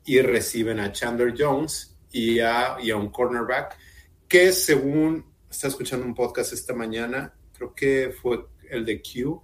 y 0.04 0.20
reciben 0.22 0.80
a 0.80 0.92
Chandler 0.92 1.34
Jones 1.38 1.98
y 2.12 2.40
a, 2.40 2.78
y 2.82 2.92
a 2.92 2.98
un 2.98 3.10
cornerback 3.10 3.78
que 4.28 4.52
según, 4.52 5.26
está 5.50 5.68
escuchando 5.68 6.06
un 6.06 6.14
podcast 6.14 6.52
esta 6.52 6.74
mañana, 6.74 7.34
creo 7.54 7.74
que 7.74 8.14
fue 8.22 8.46
el 8.70 8.86
de 8.86 9.02
Q, 9.02 9.42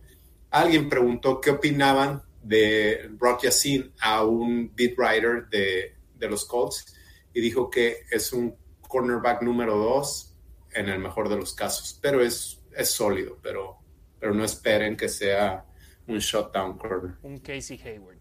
alguien 0.49 0.89
preguntó 0.89 1.39
qué 1.39 1.51
opinaban 1.51 2.21
de 2.41 3.07
Brock 3.11 3.43
Yassin 3.43 3.93
a 4.01 4.25
un 4.25 4.73
beat 4.75 4.97
writer 4.97 5.47
de, 5.49 5.95
de 6.15 6.29
los 6.29 6.45
Colts 6.45 6.93
y 7.33 7.39
dijo 7.39 7.69
que 7.69 7.99
es 8.11 8.33
un 8.33 8.55
cornerback 8.81 9.41
número 9.41 9.77
dos 9.77 10.32
en 10.75 10.89
el 10.89 10.99
mejor 10.99 11.29
de 11.29 11.37
los 11.37 11.53
casos, 11.53 11.99
pero 12.01 12.21
es, 12.21 12.61
es 12.75 12.91
sólido, 12.91 13.37
pero, 13.41 13.79
pero 14.19 14.33
no 14.33 14.43
esperen 14.43 14.95
que 14.95 15.09
sea 15.09 15.65
un 16.07 16.19
shutdown 16.19 16.77
corner. 16.77 17.15
Un 17.23 17.39
Casey 17.39 17.79
Hayward, 17.83 18.19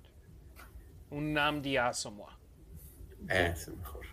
un 1.10 1.32
Namdi 1.32 1.76
Asamoah. 1.76 2.38
Es 3.28 3.68
mejor. 3.68 4.06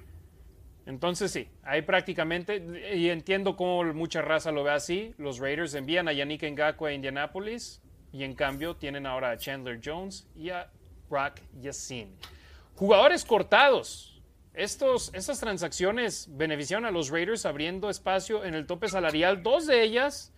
Entonces 0.85 1.31
sí, 1.31 1.47
ahí 1.61 1.83
prácticamente, 1.83 2.65
y 2.95 3.09
entiendo 3.09 3.55
cómo 3.55 3.83
mucha 3.93 4.23
raza 4.23 4.51
lo 4.51 4.63
ve 4.63 4.71
así, 4.71 5.13
los 5.17 5.37
Raiders 5.37 5.75
envían 5.75 6.07
a 6.07 6.13
Yannick 6.13 6.43
Ngakwe 6.43 6.89
a 6.89 6.93
Indianapolis 6.93 7.81
y 8.11 8.23
en 8.23 8.33
cambio 8.33 8.75
tienen 8.75 9.05
ahora 9.05 9.29
a 9.29 9.37
Chandler 9.37 9.79
Jones 9.83 10.27
y 10.35 10.49
a 10.49 10.71
Brock 11.07 11.41
Yassin. 11.59 12.17
Jugadores 12.75 13.23
cortados, 13.23 14.18
estos, 14.53 15.11
estas 15.13 15.39
transacciones 15.39 16.27
beneficiaron 16.31 16.85
a 16.85 16.91
los 16.91 17.09
Raiders 17.09 17.45
abriendo 17.45 17.89
espacio 17.89 18.43
en 18.43 18.55
el 18.55 18.65
tope 18.65 18.87
salarial. 18.87 19.43
Dos 19.43 19.67
de 19.67 19.83
ellas 19.83 20.33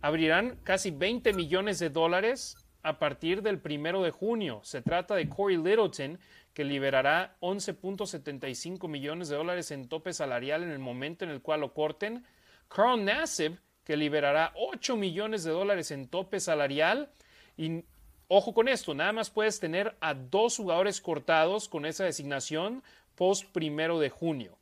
abrirán 0.00 0.56
casi 0.62 0.90
20 0.90 1.32
millones 1.32 1.78
de 1.78 1.90
dólares 1.90 2.56
a 2.82 2.98
partir 2.98 3.42
del 3.42 3.58
primero 3.58 4.02
de 4.02 4.10
junio. 4.10 4.60
Se 4.62 4.80
trata 4.80 5.14
de 5.14 5.28
Corey 5.28 5.56
Littleton, 5.56 6.18
que 6.54 6.64
liberará 6.64 7.36
11.75 7.40 8.88
millones 8.88 9.28
de 9.28 9.36
dólares 9.36 9.70
en 9.70 9.88
tope 9.88 10.12
salarial 10.12 10.62
en 10.62 10.70
el 10.70 10.78
momento 10.78 11.24
en 11.24 11.30
el 11.30 11.42
cual 11.42 11.60
lo 11.60 11.74
corten. 11.74 12.24
Carl 12.68 13.04
Nassib, 13.04 13.58
que 13.84 13.96
liberará 13.96 14.52
8 14.54 14.96
millones 14.96 15.44
de 15.44 15.50
dólares 15.50 15.90
en 15.90 16.08
tope 16.08 16.40
salarial. 16.40 17.10
Y 17.56 17.84
ojo 18.28 18.54
con 18.54 18.68
esto, 18.68 18.94
nada 18.94 19.12
más 19.12 19.30
puedes 19.30 19.60
tener 19.60 19.96
a 20.00 20.14
dos 20.14 20.56
jugadores 20.56 21.00
cortados 21.00 21.68
con 21.68 21.86
esa 21.86 22.04
designación 22.04 22.82
post 23.18 23.52
primero 23.52 23.98
de 23.98 24.08
junio. 24.08 24.56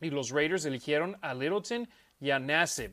Y 0.00 0.10
los 0.10 0.30
Raiders 0.30 0.66
eligieron 0.66 1.16
a 1.22 1.34
Littleton 1.34 1.88
y 2.20 2.30
a 2.30 2.38
Nassib. 2.38 2.92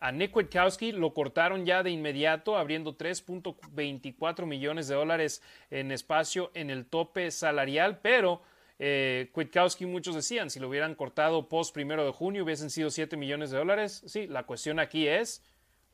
A 0.00 0.12
Nick 0.12 0.36
Witkowski 0.36 0.92
lo 0.92 1.14
cortaron 1.14 1.64
ya 1.64 1.82
de 1.82 1.90
inmediato, 1.90 2.56
abriendo 2.56 2.96
3.24 2.96 4.46
millones 4.46 4.88
de 4.88 4.94
dólares 4.94 5.42
en 5.70 5.90
espacio 5.90 6.50
en 6.54 6.70
el 6.70 6.86
tope 6.86 7.30
salarial, 7.30 7.98
pero 8.00 8.42
eh, 8.78 9.32
muchos 9.80 10.14
decían, 10.14 10.50
si 10.50 10.60
lo 10.60 10.68
hubieran 10.68 10.94
cortado 10.94 11.48
post 11.48 11.74
primero 11.74 12.04
de 12.04 12.12
junio 12.12 12.44
hubiesen 12.44 12.70
sido 12.70 12.90
7 12.90 13.16
millones 13.16 13.50
de 13.50 13.58
dólares. 13.58 14.02
Sí, 14.06 14.28
la 14.28 14.44
cuestión 14.44 14.78
aquí 14.78 15.08
es, 15.08 15.42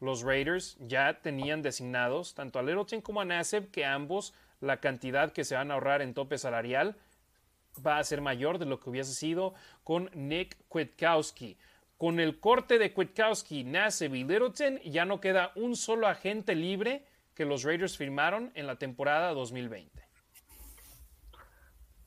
los 0.00 0.22
Raiders 0.22 0.76
ya 0.80 1.20
tenían 1.22 1.62
designados 1.62 2.34
tanto 2.34 2.58
a 2.58 2.62
Littleton 2.62 3.00
como 3.00 3.22
a 3.22 3.24
Nassib 3.24 3.70
que 3.70 3.86
ambos 3.86 4.34
la 4.60 4.80
cantidad 4.80 5.32
que 5.32 5.44
se 5.44 5.54
van 5.54 5.70
a 5.70 5.74
ahorrar 5.74 6.02
en 6.02 6.12
tope 6.12 6.36
salarial 6.36 6.96
va 7.84 7.98
a 7.98 8.04
ser 8.04 8.20
mayor 8.20 8.58
de 8.58 8.66
lo 8.66 8.80
que 8.80 8.90
hubiese 8.90 9.12
sido 9.12 9.54
con 9.82 10.10
Nick 10.14 10.56
Kwiatkowski. 10.68 11.56
Con 11.96 12.20
el 12.20 12.40
corte 12.40 12.78
de 12.78 12.92
Kwiatkowski, 12.92 13.64
Nassib 13.64 14.14
y 14.14 14.24
Littleton, 14.24 14.80
ya 14.80 15.04
no 15.04 15.20
queda 15.20 15.52
un 15.54 15.76
solo 15.76 16.06
agente 16.06 16.54
libre 16.54 17.06
que 17.34 17.44
los 17.44 17.62
Raiders 17.62 17.96
firmaron 17.96 18.50
en 18.54 18.66
la 18.66 18.76
temporada 18.76 19.32
2020. 19.32 20.02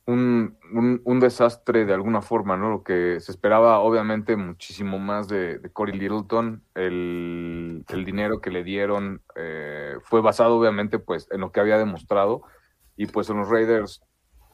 Un, 0.06 0.58
un, 1.04 1.20
desastre 1.20 1.84
de 1.84 1.94
alguna 1.94 2.22
forma, 2.22 2.56
¿no? 2.56 2.70
Lo 2.70 2.84
que 2.84 3.20
se 3.20 3.30
esperaba, 3.30 3.80
obviamente, 3.80 4.38
muchísimo 4.38 5.00
más 5.00 5.28
de, 5.28 5.60
de 5.60 5.70
Corey 5.70 6.00
Littleton. 6.00 6.64
El, 6.76 7.84
el, 7.90 8.06
dinero 8.06 8.40
que 8.40 8.50
le 8.50 8.64
dieron 8.64 9.22
eh, 9.36 9.96
fue 10.04 10.22
basado, 10.22 10.58
obviamente, 10.58 10.98
pues, 10.98 11.28
en 11.30 11.42
lo 11.42 11.52
que 11.52 11.60
había 11.60 11.78
demostrado. 11.78 12.44
Y 12.96 13.08
pues 13.08 13.30
en 13.30 13.38
los 13.38 13.50
Raiders 13.50 14.02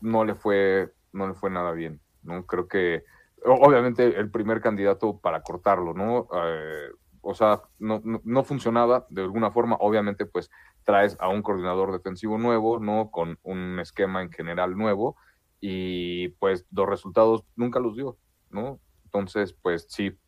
no 0.01 0.25
le 0.25 0.33
fue 0.33 0.91
no 1.13 1.27
le 1.27 1.33
fue 1.33 1.49
nada 1.49 1.71
bien, 1.71 2.01
¿no? 2.23 2.45
Creo 2.45 2.67
que, 2.67 3.03
obviamente, 3.45 4.19
el 4.19 4.29
primer 4.29 4.61
candidato 4.61 5.19
para 5.19 5.41
cortarlo, 5.41 5.93
¿no? 5.93 6.27
Eh, 6.33 6.89
o 7.21 7.33
sea, 7.33 7.61
no, 7.79 8.01
no, 8.03 8.43
funcionaba 8.43 9.07
de 9.09 9.21
alguna 9.21 9.49
forma. 9.51 9.77
Obviamente, 9.79 10.25
pues 10.25 10.51
traes 10.83 11.15
a 11.19 11.29
un 11.29 11.41
coordinador 11.41 11.93
defensivo 11.93 12.37
nuevo, 12.37 12.79
¿no? 12.79 13.11
Con 13.11 13.39
un 13.43 13.79
esquema 13.79 14.21
en 14.21 14.31
general 14.31 14.75
nuevo 14.75 15.15
y 15.61 16.27
pues 16.39 16.65
los 16.71 16.89
resultados 16.89 17.45
nunca 17.55 17.79
los 17.79 17.95
dio, 17.95 18.17
¿no? 18.49 18.81
Entonces, 19.05 19.53
pues 19.53 19.85
sí, 19.87 20.19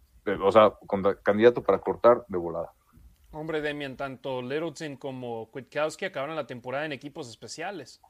o 0.42 0.52
sea, 0.52 0.74
candidato 1.24 1.62
para 1.62 1.80
cortar 1.80 2.24
de 2.30 2.38
volada. 2.38 2.74
Hombre, 3.32 3.60
Demian, 3.60 3.98
tanto 3.98 4.42
Littleton 4.42 4.96
como 4.96 5.52
Kwiatkowski 5.52 6.06
acabaron 6.06 6.38
la 6.38 6.48
temporada 6.48 6.86
en 6.86 6.94
equipos 6.94 7.28
especiales. 7.30 8.02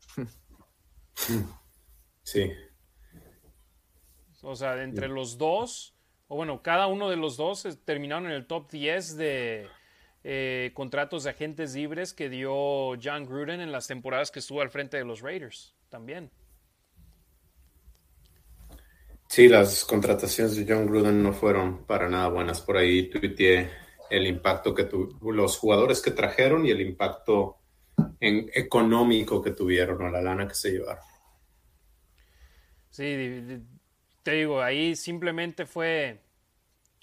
Sí. 2.26 2.52
O 4.42 4.56
sea, 4.56 4.82
entre 4.82 5.06
los 5.06 5.38
dos, 5.38 5.94
o 6.26 6.34
bueno, 6.34 6.60
cada 6.60 6.88
uno 6.88 7.08
de 7.08 7.16
los 7.16 7.36
dos 7.36 7.68
terminaron 7.84 8.26
en 8.26 8.32
el 8.32 8.48
top 8.48 8.68
10 8.68 9.16
de 9.16 9.68
eh, 10.24 10.72
contratos 10.74 11.22
de 11.22 11.30
agentes 11.30 11.76
libres 11.76 12.12
que 12.12 12.28
dio 12.28 12.98
John 13.00 13.26
Gruden 13.26 13.60
en 13.60 13.70
las 13.70 13.86
temporadas 13.86 14.32
que 14.32 14.40
estuvo 14.40 14.60
al 14.60 14.70
frente 14.70 14.96
de 14.96 15.04
los 15.04 15.20
Raiders 15.20 15.76
también. 15.88 16.32
Sí, 19.28 19.46
las 19.46 19.84
contrataciones 19.84 20.56
de 20.56 20.66
John 20.68 20.86
Gruden 20.86 21.22
no 21.22 21.32
fueron 21.32 21.86
para 21.86 22.08
nada 22.08 22.26
buenas. 22.26 22.60
Por 22.60 22.76
ahí 22.76 23.08
tuiteé 23.08 23.70
el 24.10 24.26
impacto 24.26 24.74
que 24.74 24.84
tuvo 24.84 25.30
los 25.30 25.58
jugadores 25.58 26.02
que 26.02 26.10
trajeron 26.10 26.66
y 26.66 26.70
el 26.70 26.80
impacto 26.80 27.58
en 28.18 28.50
económico 28.52 29.40
que 29.40 29.52
tuvieron 29.52 30.02
o 30.02 30.10
la 30.10 30.20
lana 30.20 30.48
que 30.48 30.54
se 30.54 30.72
llevaron. 30.72 31.15
Sí, 32.96 33.62
te 34.22 34.30
digo, 34.30 34.62
ahí 34.62 34.96
simplemente 34.96 35.66
fue 35.66 36.22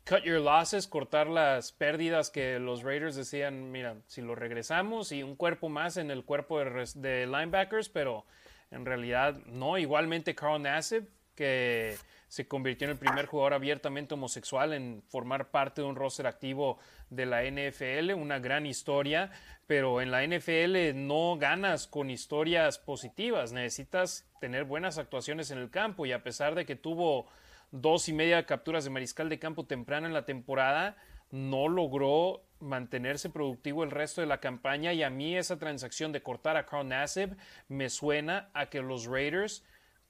cut 0.09 0.23
your 0.23 0.41
losses, 0.41 0.87
cortar 0.87 1.27
las 1.27 1.71
pérdidas 1.71 2.31
que 2.31 2.57
los 2.57 2.81
Raiders 2.81 3.15
decían, 3.15 3.71
mira, 3.71 3.97
si 4.07 4.23
lo 4.23 4.33
regresamos 4.33 5.11
y 5.11 5.21
un 5.21 5.35
cuerpo 5.35 5.69
más 5.69 5.97
en 5.97 6.09
el 6.09 6.25
cuerpo 6.25 6.57
de, 6.57 7.27
linebackers, 7.27 7.89
pero 7.89 8.25
en 8.71 8.87
realidad 8.87 9.37
no. 9.45 9.77
Igualmente 9.77 10.33
Carl 10.33 10.63
Nassib, 10.63 11.07
que 11.35 11.95
se 12.27 12.47
convirtió 12.47 12.85
en 12.85 12.91
el 12.91 12.97
primer 12.97 13.27
jugador 13.27 13.53
abiertamente 13.53 14.15
homosexual 14.15 14.73
en 14.73 15.03
formar 15.07 15.51
parte 15.51 15.81
de 15.81 15.87
un 15.87 15.95
roster 15.95 16.25
activo 16.25 16.79
de 17.11 17.27
la 17.27 17.43
NFL, 17.43 18.13
una 18.15 18.39
gran 18.39 18.65
historia, 18.65 19.29
pero 19.67 20.01
en 20.01 20.09
la 20.09 20.25
NFL 20.25 20.95
no 20.95 21.37
ganas 21.37 21.85
con 21.85 22.09
historias 22.09 22.79
positivas, 22.79 23.51
necesitas 23.51 24.27
tener 24.41 24.63
buenas 24.63 24.97
actuaciones 24.97 25.51
en 25.51 25.59
el 25.59 25.69
campo 25.69 26.05
y 26.05 26.11
a 26.11 26.23
pesar 26.23 26.55
de 26.55 26.65
que 26.65 26.75
tuvo 26.75 27.27
dos 27.71 28.09
y 28.09 28.13
media 28.13 28.45
capturas 28.45 28.83
de 28.83 28.89
mariscal 28.89 29.29
de 29.29 29.39
campo 29.39 29.65
temprano 29.65 30.07
en 30.07 30.13
la 30.13 30.25
temporada, 30.25 30.97
no 31.29 31.67
logró 31.67 32.43
mantenerse 32.59 33.29
productivo 33.29 33.83
el 33.83 33.91
resto 33.91 34.21
de 34.21 34.27
la 34.27 34.39
campaña 34.39 34.93
y 34.93 35.03
a 35.03 35.09
mí 35.09 35.35
esa 35.35 35.57
transacción 35.57 36.11
de 36.11 36.21
cortar 36.21 36.57
a 36.57 36.65
Carl 36.65 36.87
Nassib 36.87 37.35
me 37.67 37.89
suena 37.89 38.49
a 38.53 38.67
que 38.67 38.81
los 38.81 39.05
Raiders 39.05 39.63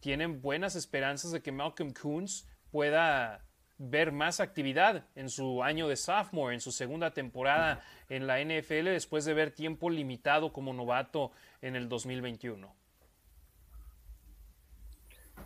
tienen 0.04 0.42
buenas 0.42 0.76
esperanzas 0.76 1.32
de 1.32 1.42
que 1.42 1.54
Malcolm 1.54 1.94
Coons 1.94 2.46
pueda 2.72 3.42
ver 3.78 4.12
más 4.12 4.42
actividad 4.42 5.06
en 5.16 5.30
su 5.30 5.64
año 5.64 5.88
de 5.88 5.96
sophomore, 5.96 6.54
en 6.54 6.60
su 6.60 6.74
segunda 6.74 7.12
temporada 7.12 7.82
en 8.10 8.28
la 8.28 8.44
NFL 8.44 8.84
después 8.84 9.24
de 9.24 9.34
ver 9.34 9.52
tiempo 9.52 9.90
limitado 9.90 10.52
como 10.52 10.74
novato 10.74 11.32
en 11.62 11.78
el 11.78 11.88
2021. 11.88 12.76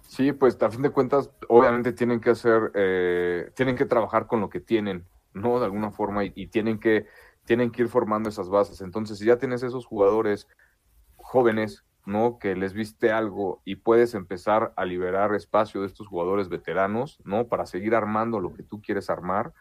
Sí, 0.08 0.34
pues 0.34 0.60
a 0.60 0.72
fin 0.72 0.82
de 0.82 0.90
cuentas, 0.90 1.30
obviamente 1.50 1.94
tienen 1.94 2.20
que 2.20 2.32
hacer, 2.32 2.72
eh, 2.74 3.52
tienen 3.56 3.76
que 3.76 3.86
trabajar 3.86 4.26
con 4.26 4.42
lo 4.42 4.50
que 4.50 4.60
tienen, 4.60 5.06
¿no? 5.34 5.60
De 5.60 5.66
alguna 5.66 5.92
forma, 5.92 6.26
y, 6.26 6.48
tienen, 6.48 6.80
que, 6.80 7.06
tienen 7.46 7.70
que 7.70 7.84
ir 7.84 7.90
formando 7.90 8.28
esas 8.28 8.50
bases. 8.50 8.82
Entonces, 8.82 9.20
si 9.20 9.26
ya 9.26 9.38
tienes 9.38 9.62
esos 9.62 9.86
jugadores 9.86 10.48
jóvenes, 11.16 11.84
¿no? 12.08 12.40
Que 12.40 12.56
les 12.56 12.74
viste 12.74 13.12
algo 13.12 13.62
y 13.66 13.76
puedes 13.76 14.14
empezar 14.16 14.74
a 14.78 14.86
liberar 14.86 15.36
espacio 15.36 15.82
de 15.82 15.88
estos 15.88 16.08
jugadores 16.08 16.48
veteranos, 16.48 17.20
¿no? 17.26 17.48
Para 17.48 17.66
seguir 17.66 17.94
armando 17.96 18.40
lo 18.40 18.54
que 18.54 18.64
tú 18.64 18.82
quieres 18.82 19.10
armar, 19.10 19.52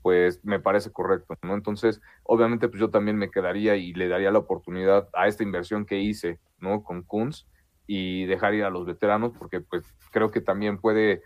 pues 0.00 0.42
me 0.42 0.58
parece 0.58 0.90
correcto, 0.90 1.34
¿no? 1.42 1.52
Entonces, 1.54 2.00
obviamente, 2.22 2.68
pues 2.68 2.80
yo 2.80 2.88
también 2.88 3.18
me 3.18 3.30
quedaría 3.30 3.76
y 3.76 3.92
le 3.92 4.08
daría 4.08 4.30
la 4.30 4.38
oportunidad 4.38 5.10
a 5.12 5.28
esta 5.28 5.42
inversión 5.42 5.84
que 5.84 5.98
hice, 5.98 6.40
¿no? 6.58 6.82
Con 6.82 7.02
Kunz 7.02 7.46
y 7.86 8.24
dejar 8.24 8.54
ir 8.54 8.64
a 8.64 8.70
los 8.70 8.86
veteranos, 8.86 9.32
porque 9.38 9.60
pues 9.60 9.84
creo 10.10 10.30
que 10.30 10.40
también 10.40 10.78
puede, 10.78 11.20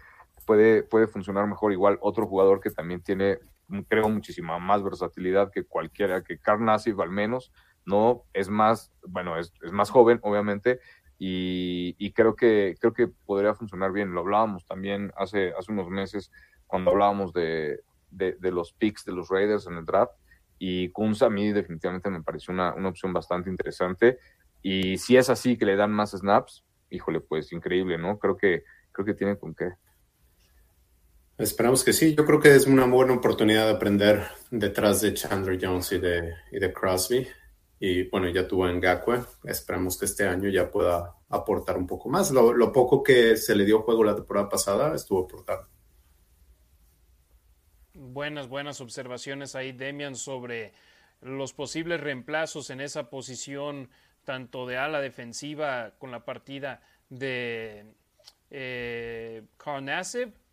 puede, 0.45 0.83
puede 0.83 1.07
funcionar 1.07 1.47
mejor 1.47 1.73
igual 1.73 1.99
otro 2.01 2.27
jugador 2.27 2.59
que 2.59 2.71
también 2.71 3.01
tiene, 3.01 3.39
creo, 3.87 4.09
muchísima 4.09 4.59
más 4.59 4.83
versatilidad 4.83 5.53
que 5.53 5.63
cualquiera, 5.63 6.25
que 6.25 6.37
Karnasif 6.39 6.99
al 6.99 7.11
menos, 7.11 7.53
¿no? 7.85 8.24
Es 8.32 8.48
más, 8.48 8.93
bueno, 9.06 9.39
es, 9.39 9.52
más 9.73 9.90
joven, 9.90 10.19
obviamente, 10.23 10.81
y, 11.19 12.12
creo, 12.12 12.36
que, 12.36 12.77
creo 12.78 12.93
que 12.93 13.09
podría 13.09 13.55
funcionar 13.55 13.93
bien. 13.93 14.12
Lo 14.12 14.20
hablábamos 14.20 14.66
también 14.66 15.12
hace, 15.16 15.52
hace 15.59 15.73
unos 15.73 15.89
meses 15.89 16.31
cuando 16.66 16.90
hablábamos 16.90 17.32
de, 17.32 17.81
los 18.40 18.73
picks 18.73 19.05
de 19.05 19.12
los 19.12 19.28
Raiders 19.28 19.66
en 19.66 19.78
el 19.78 19.86
draft, 19.86 20.12
y 20.59 20.90
Kunz 20.90 21.23
a 21.23 21.31
mí 21.31 21.52
definitivamente 21.52 22.11
me 22.11 22.23
pareció 22.23 22.52
una, 22.52 22.74
una 22.74 22.89
opción 22.89 23.12
bastante 23.12 23.51
interesante 23.51 24.19
y 24.65 24.97
si 24.97 25.19
es 25.19 25.28
así 25.28 25.59
que 25.59 25.66
le 25.66 25.77
dan 25.77 25.93
más 25.93 26.12
snaps, 26.12 26.65
híjole, 26.89 27.20
pues 27.20 27.52
increíble, 27.52 27.98
¿no? 27.98 28.19
Creo 28.19 28.39
que, 28.39 28.65
creo 28.93 29.05
que 29.05 29.12
tiene 29.12 29.36
con 29.36 29.55
qué. 29.55 29.74
Esperamos 31.36 31.85
que 31.85 31.93
sí. 31.93 32.15
Yo 32.15 32.24
creo 32.24 32.40
que 32.40 32.55
es 32.55 32.66
una 32.66 32.86
buena 32.86 33.12
oportunidad 33.12 33.66
de 33.66 33.74
aprender 33.74 34.23
detrás 34.51 35.02
de 35.02 35.12
Chandler 35.12 35.59
Jones 35.61 35.93
y 35.93 35.98
de, 35.98 36.32
y 36.51 36.59
de 36.61 36.73
Crosby. 36.73 37.28
Y 37.81 38.09
bueno, 38.09 38.29
ya 38.29 38.47
tuvo 38.47 38.69
en 38.69 38.81
Gakwe. 38.81 39.21
Esperamos 39.45 39.99
que 39.99 40.07
este 40.07 40.27
año 40.27 40.49
ya 40.49 40.71
pueda 40.71 41.15
aportar 41.29 41.77
un 41.77 41.87
poco 41.87 42.09
más. 42.09 42.31
Lo, 42.31 42.53
lo, 42.53 42.73
poco 42.73 43.03
que 43.03 43.37
se 43.37 43.55
le 43.55 43.65
dio 43.65 43.83
juego 43.83 44.05
la 44.05 44.15
temporada 44.15 44.49
pasada 44.49 44.95
estuvo 44.95 45.25
aportando. 45.25 45.69
Buenas, 47.95 48.49
buenas 48.49 48.81
observaciones 48.81 49.55
ahí, 49.55 49.73
Demian, 49.73 50.17
sobre 50.17 50.73
los 51.21 51.53
posibles 51.53 52.01
reemplazos 52.01 52.71
en 52.71 52.81
esa 52.81 53.11
posición 53.11 53.89
tanto 54.25 54.67
de 54.67 54.77
ala 54.77 55.01
defensiva 55.01 55.93
con 55.99 56.11
la 56.11 56.25
partida 56.25 56.83
de 57.09 57.87
eh, 58.51 59.43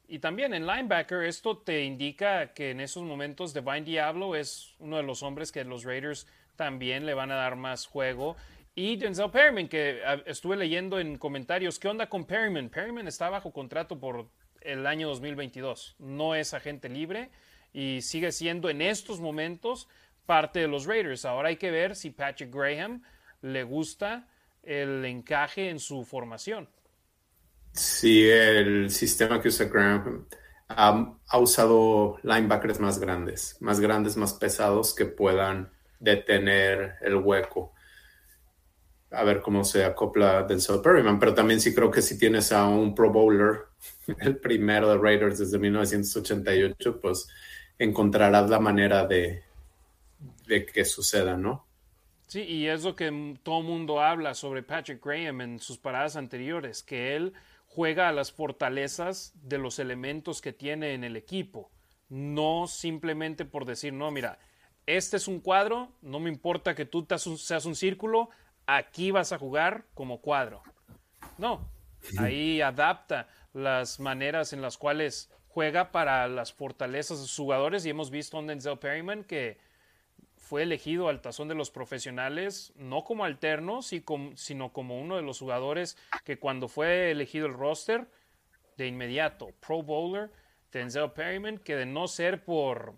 y 0.08 0.20
también 0.20 0.54
en 0.54 0.68
linebacker. 0.68 1.24
Esto 1.24 1.58
te 1.58 1.84
indica 1.84 2.54
que 2.54 2.72
en 2.72 2.82
esos 2.82 3.04
momentos 3.04 3.54
Divine 3.54 3.82
Diablo 3.82 4.36
es 4.36 4.76
uno 4.80 4.98
de 4.98 5.04
los 5.04 5.24
hombres 5.24 5.52
que 5.52 5.64
los 5.64 5.84
Raiders 5.84 6.28
también 6.56 7.06
le 7.06 7.14
van 7.14 7.32
a 7.32 7.36
dar 7.36 7.56
más 7.56 7.86
juego. 7.86 8.36
Y 8.74 8.96
Denzel 8.96 9.32
Perryman, 9.32 9.68
que 9.68 10.02
ah, 10.06 10.22
estuve 10.26 10.56
leyendo 10.56 11.00
en 11.00 11.18
comentarios, 11.18 11.80
¿qué 11.80 11.88
onda 11.88 12.08
con 12.08 12.26
Perryman? 12.26 12.70
Perryman 12.70 13.08
está 13.08 13.30
bajo 13.30 13.52
contrato 13.52 14.00
por 14.00 14.30
el 14.62 14.86
año 14.86 15.08
2022, 15.10 15.96
no 16.00 16.36
es 16.36 16.54
agente 16.54 16.88
libre 16.88 17.32
y 17.74 18.02
sigue 18.02 18.32
siendo 18.32 18.70
en 18.70 18.82
estos 18.82 19.20
momentos 19.20 19.88
parte 20.26 20.60
de 20.60 20.68
los 20.68 20.86
Raiders. 20.86 21.26
Ahora 21.26 21.50
hay 21.50 21.58
que 21.58 21.72
ver 21.72 21.96
si 21.96 22.12
Patrick 22.12 22.54
Graham 22.54 23.04
le 23.42 23.64
gusta 23.64 24.28
el 24.64 25.04
encaje 25.06 25.70
en 25.70 25.80
su 25.80 26.06
formación. 26.06 26.70
Sí, 27.74 28.30
el 28.30 28.90
sistema 28.90 29.42
que 29.42 29.48
usa 29.48 29.68
Graham 29.68 30.28
ha, 30.68 31.38
usado 31.38 32.18
linebackers 32.24 32.80
más 32.80 33.00
grandes, 33.00 33.58
más 33.60 33.80
grandes, 33.80 34.18
más 34.18 34.34
pesados 34.34 34.94
que 34.94 35.06
puedan 35.06 35.72
detener 36.02 36.96
el 37.02 37.16
hueco. 37.16 37.74
A 39.12 39.24
ver 39.24 39.42
cómo 39.42 39.64
se 39.64 39.86
acopla 39.86 40.44
Denzel 40.44 40.82
Perryman, 40.82 41.20
pero 41.20 41.34
también 41.34 41.62
sí 41.62 41.74
creo 41.74 41.92
que 41.92 42.02
si 42.02 42.18
tienes 42.18 42.52
a 42.52 42.68
un 42.68 42.94
Pro 42.96 43.12
Bowler, 43.12 43.66
el 44.20 44.38
primero 44.38 44.90
de 44.90 44.98
Raiders 44.98 45.40
desde 45.40 45.60
1988, 45.60 47.00
pues 47.00 47.30
encontrarás 47.78 48.50
la 48.50 48.60
manera 48.60 49.06
de, 49.06 49.44
de 50.48 50.66
que 50.66 50.84
suceda, 50.86 51.38
¿no? 51.38 51.66
Sí, 52.28 52.44
y 52.44 52.68
es 52.68 52.84
lo 52.84 52.96
que 52.96 53.38
todo 53.44 53.62
mundo 53.62 54.00
habla 54.00 54.34
sobre 54.34 54.64
Patrick 54.64 55.06
Graham 55.06 55.42
en 55.42 55.60
sus 55.60 55.78
paradas 55.78 56.16
anteriores, 56.16 56.82
que 56.82 57.16
él 57.16 57.34
juega 57.66 58.08
a 58.08 58.14
las 58.14 58.32
fortalezas 58.32 59.34
de 59.36 59.58
los 59.58 59.80
elementos 59.80 60.42
que 60.42 60.54
tiene 60.54 60.94
en 60.94 61.04
el 61.04 61.18
equipo, 61.18 61.72
no 62.08 62.68
simplemente 62.68 63.44
por 63.44 63.66
decir, 63.66 63.92
no, 63.92 64.12
mira, 64.12 64.40
este 64.98 65.18
es 65.18 65.28
un 65.28 65.40
cuadro, 65.40 65.92
no 66.02 66.20
me 66.20 66.30
importa 66.30 66.76
que 66.76 66.86
tú 66.86 67.06
seas 67.38 67.66
un 67.66 67.76
círculo, 67.76 68.30
aquí 68.66 69.12
vas 69.12 69.32
a 69.32 69.38
jugar 69.38 69.86
como 69.94 70.22
cuadro. 70.22 70.64
No, 71.38 71.70
ahí 72.18 72.62
adapta 72.62 73.28
las 73.54 74.00
maneras 74.00 74.54
en 74.54 74.62
las 74.62 74.78
cuales 74.78 75.30
juega 75.48 75.92
para 75.92 76.28
las 76.28 76.54
fortalezas 76.54 77.20
de 77.20 77.28
sus 77.28 77.38
jugadores 77.38 77.86
y 77.86 77.90
hemos 77.90 78.10
visto 78.10 78.38
a 78.38 78.42
Denzel 78.42 78.80
Perryman 78.80 79.24
que 79.24 79.58
fue 80.38 80.64
elegido 80.64 81.08
al 81.08 81.22
tazón 81.22 81.48
de 81.48 81.56
los 81.56 81.72
profesionales, 81.72 82.74
no 82.76 83.04
como 83.04 83.24
alterno, 83.24 83.82
sino 83.82 84.74
como 84.74 85.00
uno 85.00 85.16
de 85.16 85.22
los 85.22 85.40
jugadores 85.40 85.98
que 86.26 86.40
cuando 86.40 86.68
fue 86.68 87.12
elegido 87.12 87.48
el 87.48 87.54
roster, 87.54 88.08
de 88.78 88.88
inmediato, 88.88 89.52
Pro 89.66 89.84
Bowler, 89.84 90.32
Denzel 90.72 91.12
Perryman, 91.12 91.58
que 91.58 91.76
de 91.76 91.86
no 91.86 92.08
ser 92.08 92.44
por 92.44 92.96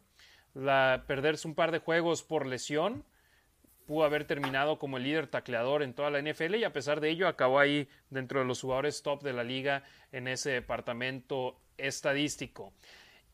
la, 0.54 1.04
perderse 1.08 1.48
un 1.48 1.56
par 1.56 1.72
de 1.72 1.80
juegos 1.80 2.24
por 2.24 2.46
lesión, 2.46 3.04
pudo 3.86 4.06
haber 4.06 4.26
terminado 4.26 4.80
como 4.80 4.98
el 4.98 5.04
líder 5.04 5.28
tacleador 5.28 5.84
en 5.84 5.94
toda 5.94 6.10
la 6.10 6.22
NFL 6.22 6.56
y 6.56 6.64
a 6.64 6.74
pesar 6.74 7.02
de 7.02 7.10
ello 7.10 7.28
acabó 7.28 7.60
ahí 7.60 7.88
dentro 8.10 8.40
de 8.40 8.46
los 8.46 8.62
jugadores 8.62 9.04
top 9.04 9.22
de 9.24 9.34
la 9.34 9.44
liga 9.44 9.84
en 10.12 10.28
ese 10.28 10.52
departamento 10.52 11.60
estadístico. 11.78 12.74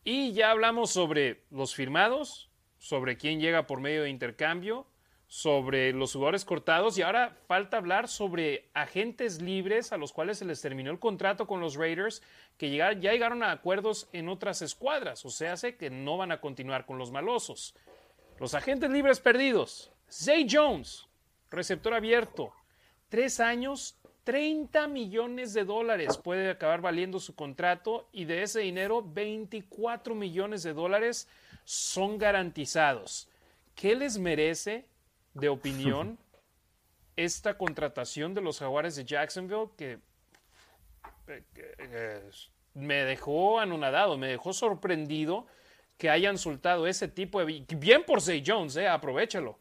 Y 0.04 0.32
ya 0.34 0.52
hablamos 0.52 0.92
sobre 0.92 1.44
los 1.52 1.76
firmados, 1.76 2.50
sobre 2.78 3.18
quién 3.18 3.40
llega 3.40 3.68
por 3.68 3.82
medio 3.82 4.04
de 4.04 4.10
intercambio, 4.10 4.88
sobre 5.30 5.94
los 5.94 6.14
jugadores 6.14 6.44
cortados 6.44 6.98
y 6.98 7.04
ahora 7.04 7.38
falta 7.48 7.78
hablar 7.78 8.08
sobre 8.08 8.68
agentes 8.74 9.44
libres 9.44 9.94
a 9.94 9.98
los 9.98 10.12
cuales 10.12 10.40
se 10.40 10.46
les 10.46 10.60
terminó 10.60 10.90
el 10.90 10.98
contrato 10.98 11.46
con 11.46 11.62
los 11.62 11.76
Raiders 11.76 12.24
que 12.58 12.76
ya 12.76 12.94
llegaron 12.94 13.44
a 13.44 13.52
acuerdos 13.52 14.10
en 14.12 14.28
otras 14.28 14.64
escuadras, 14.64 15.24
o 15.26 15.30
sea, 15.30 15.56
sé 15.56 15.78
que 15.78 15.92
no 15.92 16.18
van 16.18 16.32
a 16.32 16.42
continuar 16.42 16.88
con 16.88 16.98
los 16.98 17.12
malosos. 17.12 17.76
Los 18.40 18.56
agentes 18.56 18.90
libres 18.90 19.20
perdidos. 19.20 19.92
Zay 20.12 20.48
Jones, 20.50 21.08
receptor 21.52 21.94
abierto, 21.94 22.52
tres 23.08 23.40
años, 23.40 24.00
30 24.24 24.88
millones 24.88 25.54
de 25.54 25.64
dólares 25.64 26.18
puede 26.18 26.50
acabar 26.50 26.82
valiendo 26.82 27.20
su 27.20 27.36
contrato 27.36 28.10
y 28.12 28.26
de 28.26 28.42
ese 28.42 28.62
dinero 28.62 29.04
24 29.04 30.16
millones 30.16 30.64
de 30.64 30.74
dólares 30.74 31.28
son 31.66 32.18
garantizados. 32.18 33.30
¿Qué 33.76 33.96
les 33.96 34.18
merece 34.18 34.86
de 35.40 35.50
opinión 35.50 36.18
esta 37.16 37.58
contratación 37.58 38.34
de 38.34 38.42
los 38.42 38.60
Jaguares 38.60 38.96
de 38.96 39.06
Jacksonville 39.06 39.70
que, 39.78 40.00
eh, 41.28 41.44
eh, 41.56 42.30
me 42.74 43.04
dejó 43.04 43.60
anonadado, 43.60 44.18
me 44.18 44.28
dejó 44.28 44.54
sorprendido 44.54 45.46
que 45.98 46.10
hayan 46.10 46.38
soltado 46.38 46.88
ese 46.88 47.10
tipo 47.10 47.44
de... 47.44 47.66
Bien 47.78 48.04
por 48.06 48.22
Zay 48.22 48.42
Jones, 48.46 48.78
eh, 48.78 48.88
aprovechalo. 48.88 49.60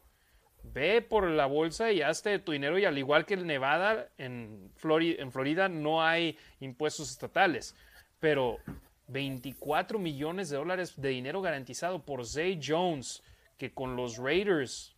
Ve 0.63 1.01
por 1.01 1.27
la 1.29 1.47
bolsa 1.47 1.91
y 1.91 2.01
hazte 2.01 2.39
tu 2.39 2.53
dinero 2.53 2.79
y 2.79 2.85
al 2.85 2.97
igual 2.97 3.25
que 3.25 3.33
en 3.33 3.45
Nevada, 3.45 4.09
en 4.17 4.71
Florida, 4.77 5.21
en 5.21 5.31
Florida 5.31 5.67
no 5.67 6.01
hay 6.01 6.37
impuestos 6.61 7.11
estatales. 7.11 7.75
Pero 8.19 8.57
24 9.07 9.99
millones 9.99 10.49
de 10.49 10.57
dólares 10.57 10.93
de 10.95 11.09
dinero 11.09 11.41
garantizado 11.41 12.05
por 12.05 12.25
Zay 12.25 12.59
Jones, 12.63 13.21
que 13.57 13.73
con 13.73 13.97
los 13.97 14.17
Raiders 14.17 14.95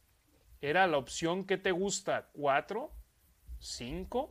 era 0.62 0.86
la 0.86 0.98
opción 0.98 1.46
que 1.46 1.58
te 1.58 1.72
gusta, 1.72 2.30
¿cuatro? 2.34 2.92
¿Cinco? 3.60 4.30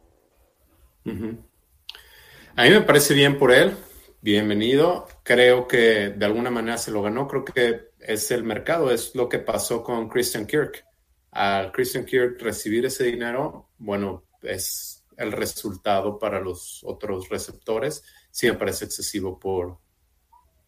A 1.04 2.62
mí 2.64 2.70
me 2.70 2.82
parece 2.82 3.14
bien 3.14 3.36
por 3.36 3.50
él. 3.52 3.76
Bienvenido. 4.20 5.08
Creo 5.24 5.66
que 5.66 6.10
de 6.10 6.24
alguna 6.24 6.50
manera 6.50 6.78
se 6.78 6.92
lo 6.92 7.02
ganó. 7.02 7.26
Creo 7.26 7.44
que 7.44 7.90
es 7.98 8.30
el 8.30 8.44
mercado. 8.44 8.92
Es 8.92 9.14
lo 9.16 9.28
que 9.28 9.40
pasó 9.40 9.82
con 9.82 10.08
Christian 10.08 10.46
Kirk. 10.46 10.84
Al 11.32 11.72
Christian 11.72 12.04
Kirk 12.04 12.40
recibir 12.40 12.86
ese 12.86 13.04
dinero, 13.04 13.70
bueno, 13.78 14.24
es 14.42 15.04
el 15.16 15.32
resultado 15.32 16.18
para 16.18 16.40
los 16.40 16.82
otros 16.84 17.28
receptores. 17.28 18.04
Sí 18.30 18.46
me 18.46 18.54
parece 18.54 18.84
excesivo 18.84 19.38
por 19.38 19.78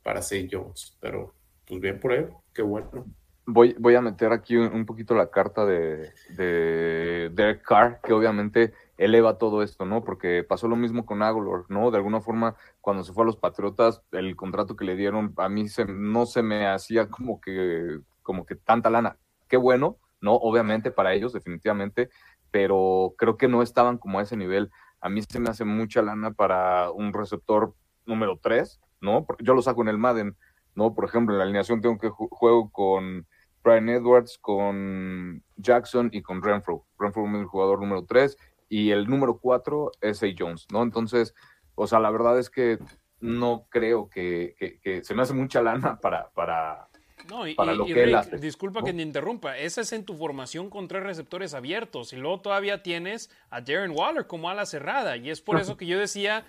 para 0.03 0.23
Say 0.23 0.49
Jones, 0.51 0.97
pero 1.01 1.35
pues 1.65 1.81
bien 1.81 2.01
por 2.01 2.13
él. 2.13 2.31
Qué 2.53 2.63
bueno 2.63 3.07
voy, 3.47 3.75
voy 3.79 3.95
a 3.95 4.01
meter 4.01 4.33
aquí 4.33 4.57
un, 4.57 4.87
poquito 4.87 5.15
la 5.15 5.31
carta 5.31 5.65
de, 5.67 6.13
de 6.31 7.31
Derek 7.33 7.63
Carr, 7.63 8.01
que 8.03 8.13
obviamente 8.13 8.73
eleva 8.97 9.39
todo 9.39 9.63
esto, 9.63 9.85
¿no? 9.85 10.05
Porque 10.05 10.45
pasó 10.45 10.69
lo 10.69 10.77
mismo 10.77 11.05
con 11.05 11.23
Aguilar, 11.23 11.65
¿no? 11.69 11.91
De 11.91 11.97
alguna 11.97 12.21
forma, 12.21 12.55
cuando 12.81 13.03
se 13.05 13.13
fue 13.13 13.25
a 13.25 13.27
los 13.27 13.37
Patriotas, 13.37 14.03
el 14.13 14.37
contrato 14.37 14.77
que 14.77 14.85
le 14.85 14.97
dieron 14.97 15.35
a 15.37 15.49
mí 15.49 15.69
se, 15.69 15.85
no 15.85 16.27
se 16.27 16.43
me 16.43 16.67
hacía 16.67 17.09
como 17.09 17.41
que, 17.41 18.01
como 18.23 18.47
que 18.47 18.55
tanta 18.55 18.91
lana. 18.91 19.17
Qué 19.49 19.57
bueno, 19.57 19.97
¿no? 20.21 20.35
Obviamente 20.35 20.91
para 20.91 21.15
ellos, 21.15 21.33
definitivamente, 21.33 22.11
pero 22.51 23.15
creo 23.19 23.37
que 23.37 23.49
no 23.49 23.63
estaban 23.63 23.99
como 23.99 24.19
a 24.19 24.23
ese 24.23 24.37
nivel. 24.37 24.71
A 25.01 25.09
mí 25.09 25.23
se 25.23 25.41
me 25.41 25.51
hace 25.51 25.65
mucha 25.65 26.01
lana 26.03 26.33
para 26.33 26.91
un 26.93 27.13
receptor 27.13 27.75
número 28.07 28.39
3, 28.41 28.81
¿no? 29.01 29.27
Yo 29.41 29.55
lo 29.55 29.63
saco 29.63 29.83
en 29.83 29.89
el 29.89 29.99
Madden, 29.99 30.37
¿no? 30.77 30.95
Por 30.95 31.05
ejemplo, 31.05 31.35
en 31.35 31.39
la 31.39 31.45
alineación 31.45 31.81
tengo 31.81 31.99
que 31.99 32.09
juego 32.09 32.71
con 32.71 33.27
Brian 33.63 33.89
Edwards, 33.89 34.39
con 34.41 35.43
Jackson 35.57 36.11
y 36.13 36.23
con 36.23 36.43
Renfro. 36.43 36.85
Renfro 36.99 37.27
es 37.27 37.35
el 37.35 37.47
jugador 37.47 37.81
número 37.81 38.05
3 38.05 38.37
y 38.69 38.91
el 38.91 39.07
número 39.07 39.39
4 39.39 39.93
es 40.01 40.23
A. 40.23 40.27
Jones, 40.37 40.67
¿no? 40.73 40.83
Entonces, 40.83 41.35
o 41.75 41.87
sea, 41.87 42.01
la 42.01 42.11
verdad 42.11 42.39
es 42.39 42.51
que 42.51 42.79
no 43.21 43.67
creo 43.69 44.09
que, 44.09 44.55
se 45.03 45.15
me 45.15 45.23
hace 45.23 45.33
mucha 45.33 45.63
lana 45.63 45.99
para, 46.01 46.31
para, 46.31 46.89
no, 47.29 47.47
y, 47.47 47.55
lo 47.55 47.87
que 47.87 48.03
él 48.03 48.15
hace. 48.15 48.37
Disculpa 48.39 48.83
que 48.83 48.93
te 48.93 49.03
interrumpa, 49.03 49.57
esa 49.57 49.81
es 49.81 49.93
en 49.93 50.05
tu 50.05 50.17
formación 50.17 50.71
con 50.71 50.89
tres 50.89 51.03
receptores 51.03 51.55
abiertos 51.55 52.13
y 52.13 52.17
luego 52.17 52.41
todavía 52.41 52.83
tienes 52.83 53.31
a 53.51 53.61
Darren 53.61 53.93
Waller 53.93 54.27
como 54.27 54.51
ala 54.51 54.67
cerrada 54.67 55.17
y 55.17 55.31
es 55.31 55.41
por 55.41 55.61
eso 55.61 55.77
que 55.77 55.87
yo 55.87 55.99
decía 55.99 56.45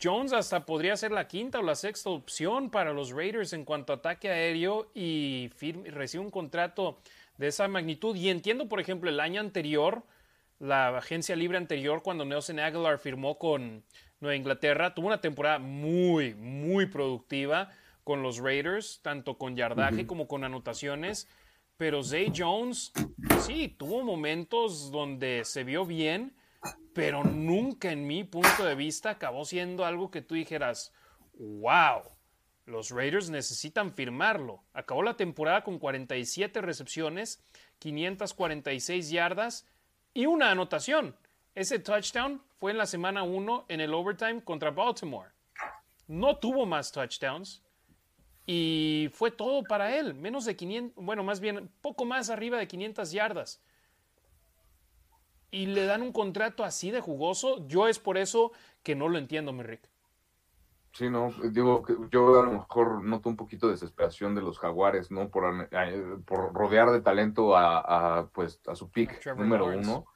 Jones 0.00 0.32
hasta 0.32 0.64
podría 0.64 0.96
ser 0.96 1.10
la 1.10 1.26
quinta 1.26 1.58
o 1.58 1.62
la 1.62 1.74
sexta 1.74 2.10
opción 2.10 2.70
para 2.70 2.92
los 2.92 3.10
Raiders 3.10 3.52
en 3.52 3.64
cuanto 3.64 3.92
a 3.92 3.96
ataque 3.96 4.30
aéreo 4.30 4.90
y 4.94 5.50
recibe 5.86 6.24
un 6.24 6.30
contrato 6.30 6.98
de 7.38 7.48
esa 7.48 7.66
magnitud. 7.66 8.14
Y 8.14 8.30
entiendo, 8.30 8.68
por 8.68 8.80
ejemplo, 8.80 9.10
el 9.10 9.20
año 9.20 9.40
anterior, 9.40 10.04
la 10.60 10.96
agencia 10.96 11.34
libre 11.34 11.58
anterior, 11.58 12.02
cuando 12.02 12.24
Nelson 12.24 12.60
Aguilar 12.60 12.98
firmó 12.98 13.36
con 13.38 13.82
Nueva 14.20 14.36
Inglaterra, 14.36 14.94
tuvo 14.94 15.08
una 15.08 15.20
temporada 15.20 15.58
muy, 15.58 16.34
muy 16.34 16.86
productiva 16.86 17.70
con 18.04 18.22
los 18.22 18.38
Raiders, 18.38 19.00
tanto 19.02 19.38
con 19.38 19.56
yardaje 19.56 20.06
como 20.06 20.28
con 20.28 20.44
anotaciones. 20.44 21.28
Pero 21.76 22.04
Zay 22.04 22.32
Jones, 22.34 22.92
sí, 23.40 23.74
tuvo 23.76 24.04
momentos 24.04 24.92
donde 24.92 25.42
se 25.44 25.64
vio 25.64 25.84
bien 25.84 26.32
pero 26.94 27.24
nunca 27.24 27.90
en 27.90 28.06
mi 28.06 28.24
punto 28.24 28.64
de 28.64 28.74
vista 28.74 29.10
acabó 29.10 29.44
siendo 29.44 29.84
algo 29.84 30.10
que 30.10 30.22
tú 30.22 30.34
dijeras, 30.36 30.92
wow, 31.34 32.02
los 32.66 32.90
Raiders 32.90 33.30
necesitan 33.30 33.92
firmarlo. 33.92 34.62
Acabó 34.72 35.02
la 35.02 35.16
temporada 35.16 35.64
con 35.64 35.78
47 35.78 36.60
recepciones, 36.62 37.42
546 37.80 39.10
yardas 39.10 39.66
y 40.14 40.26
una 40.26 40.50
anotación. 40.50 41.16
Ese 41.54 41.78
touchdown 41.78 42.42
fue 42.58 42.70
en 42.70 42.78
la 42.78 42.86
semana 42.86 43.24
1 43.24 43.66
en 43.68 43.80
el 43.80 43.92
overtime 43.92 44.42
contra 44.42 44.70
Baltimore. 44.70 45.30
No 46.06 46.36
tuvo 46.36 46.64
más 46.64 46.92
touchdowns 46.92 47.62
y 48.46 49.08
fue 49.12 49.30
todo 49.30 49.64
para 49.64 49.96
él, 49.96 50.14
menos 50.14 50.44
de 50.44 50.54
500, 50.54 51.04
bueno, 51.04 51.24
más 51.24 51.40
bien 51.40 51.70
poco 51.80 52.04
más 52.04 52.30
arriba 52.30 52.58
de 52.58 52.68
500 52.68 53.10
yardas 53.12 53.60
y 55.54 55.66
le 55.66 55.86
dan 55.86 56.02
un 56.02 56.12
contrato 56.12 56.64
así 56.64 56.90
de 56.90 57.00
jugoso, 57.00 57.64
yo 57.68 57.86
es 57.86 58.00
por 58.00 58.18
eso 58.18 58.50
que 58.82 58.96
no 58.96 59.08
lo 59.08 59.18
entiendo, 59.18 59.52
mi 59.52 59.62
Rick. 59.62 59.88
Sí, 60.92 61.08
no, 61.08 61.32
digo, 61.50 61.84
yo 62.10 62.40
a 62.40 62.44
lo 62.44 62.52
mejor 62.52 63.04
noto 63.04 63.28
un 63.28 63.36
poquito 63.36 63.66
de 63.66 63.72
desesperación 63.72 64.34
de 64.34 64.42
los 64.42 64.58
jaguares, 64.58 65.12
¿no? 65.12 65.28
Por, 65.28 65.68
eh, 65.70 66.16
por 66.26 66.52
rodear 66.52 66.90
de 66.90 67.00
talento 67.00 67.56
a, 67.56 68.30
pues, 68.32 68.60
a 68.66 68.74
su 68.74 68.90
pick 68.90 69.24
número 69.36 69.66
uno, 69.66 70.06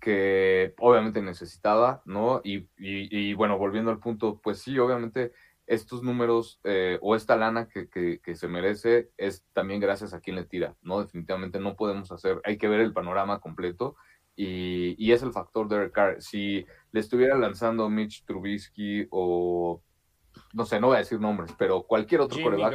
que 0.00 0.74
obviamente 0.78 1.20
necesitaba, 1.20 2.02
¿no? 2.06 2.40
Y, 2.42 2.66
y, 2.78 3.34
bueno, 3.34 3.58
volviendo 3.58 3.90
al 3.90 4.00
punto, 4.00 4.40
pues 4.42 4.58
sí, 4.58 4.78
obviamente 4.78 5.32
estos 5.66 6.02
números 6.02 6.60
eh, 6.64 6.98
o 7.02 7.14
esta 7.14 7.36
lana 7.36 7.68
que, 7.68 7.88
que, 7.88 8.20
que, 8.20 8.34
se 8.36 8.48
merece 8.48 9.10
es 9.16 9.44
también 9.52 9.80
gracias 9.80 10.12
a 10.12 10.20
quien 10.20 10.36
le 10.36 10.44
tira, 10.44 10.76
¿no? 10.82 11.00
Definitivamente 11.00 11.60
no 11.60 11.76
podemos 11.76 12.10
hacer, 12.10 12.40
hay 12.44 12.58
que 12.58 12.68
ver 12.68 12.80
el 12.80 12.92
panorama 12.92 13.40
completo 13.40 13.96
y, 14.34 15.12
es 15.12 15.22
el 15.22 15.32
factor 15.32 15.68
Derek 15.68 15.92
Carr. 15.92 16.22
Si 16.22 16.64
le 16.90 17.00
estuviera 17.00 17.36
lanzando 17.36 17.88
Mitch 17.88 18.24
Trubisky 18.24 19.06
o, 19.10 19.82
no 20.52 20.64
sé, 20.64 20.80
no 20.80 20.88
voy 20.88 20.96
a 20.96 21.00
decir 21.00 21.20
nombres, 21.20 21.54
pero 21.58 21.82
cualquier 21.82 22.22
otro 22.22 22.42
coreback, 22.42 22.74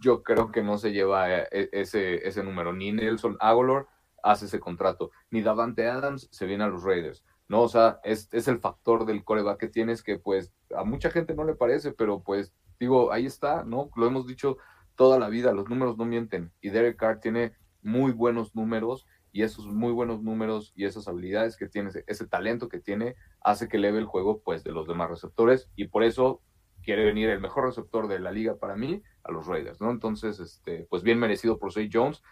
yo 0.00 0.22
creo 0.22 0.50
que 0.52 0.62
no 0.62 0.76
se 0.76 0.92
lleva 0.92 1.32
eh, 1.34 1.48
e, 1.50 1.68
ese, 1.72 2.26
ese 2.26 2.42
número. 2.42 2.72
Ni 2.72 2.92
Nelson 2.92 3.36
Aguilar 3.40 3.86
hace 4.22 4.46
ese 4.46 4.60
contrato, 4.60 5.10
ni 5.30 5.42
Davante 5.42 5.88
Adams 5.88 6.28
se 6.30 6.46
viene 6.46 6.64
a 6.64 6.68
los 6.68 6.82
Raiders. 6.82 7.24
No, 7.48 7.62
o 7.62 7.68
sea, 7.68 8.00
es, 8.04 8.28
es 8.32 8.48
el 8.48 8.58
factor 8.58 9.04
del 9.04 9.22
coreback 9.22 9.58
que 9.58 9.68
tienes 9.68 10.02
que 10.02 10.18
pues 10.18 10.52
a 10.74 10.84
mucha 10.84 11.10
gente 11.10 11.34
no 11.34 11.44
le 11.44 11.54
parece, 11.54 11.92
pero 11.92 12.22
pues 12.22 12.54
digo, 12.80 13.12
ahí 13.12 13.26
está, 13.26 13.64
¿no? 13.64 13.90
Lo 13.96 14.06
hemos 14.06 14.26
dicho 14.26 14.56
toda 14.94 15.18
la 15.18 15.28
vida, 15.28 15.52
los 15.52 15.68
números 15.68 15.98
no 15.98 16.06
mienten 16.06 16.52
y 16.60 16.70
Derek 16.70 16.96
Carr 16.96 17.20
tiene 17.20 17.52
muy 17.82 18.12
buenos 18.12 18.54
números 18.54 19.06
y 19.34 19.42
esos 19.42 19.66
muy 19.66 19.90
buenos 19.90 20.22
números 20.22 20.72
y 20.76 20.84
esas 20.84 21.08
habilidades 21.08 21.56
que 21.56 21.66
tiene, 21.66 21.90
ese 22.06 22.26
talento 22.28 22.68
que 22.68 22.78
tiene, 22.78 23.16
hace 23.40 23.66
que 23.66 23.78
eleve 23.78 23.98
el 23.98 24.04
juego 24.04 24.40
pues 24.40 24.62
de 24.62 24.70
los 24.70 24.86
demás 24.86 25.10
receptores 25.10 25.68
y 25.74 25.88
por 25.88 26.04
eso 26.04 26.40
quiere 26.84 27.04
venir 27.04 27.30
el 27.30 27.40
mejor 27.40 27.64
receptor 27.64 28.06
de 28.06 28.20
la 28.20 28.30
liga 28.30 28.56
para 28.56 28.76
mí 28.76 29.02
a 29.24 29.32
los 29.32 29.48
Raiders, 29.48 29.80
¿no? 29.80 29.90
Entonces, 29.90 30.38
este, 30.38 30.86
pues 30.88 31.02
bien 31.02 31.18
merecido 31.18 31.58
por 31.58 31.72
Zay 31.72 31.90
Jones, 31.92 32.22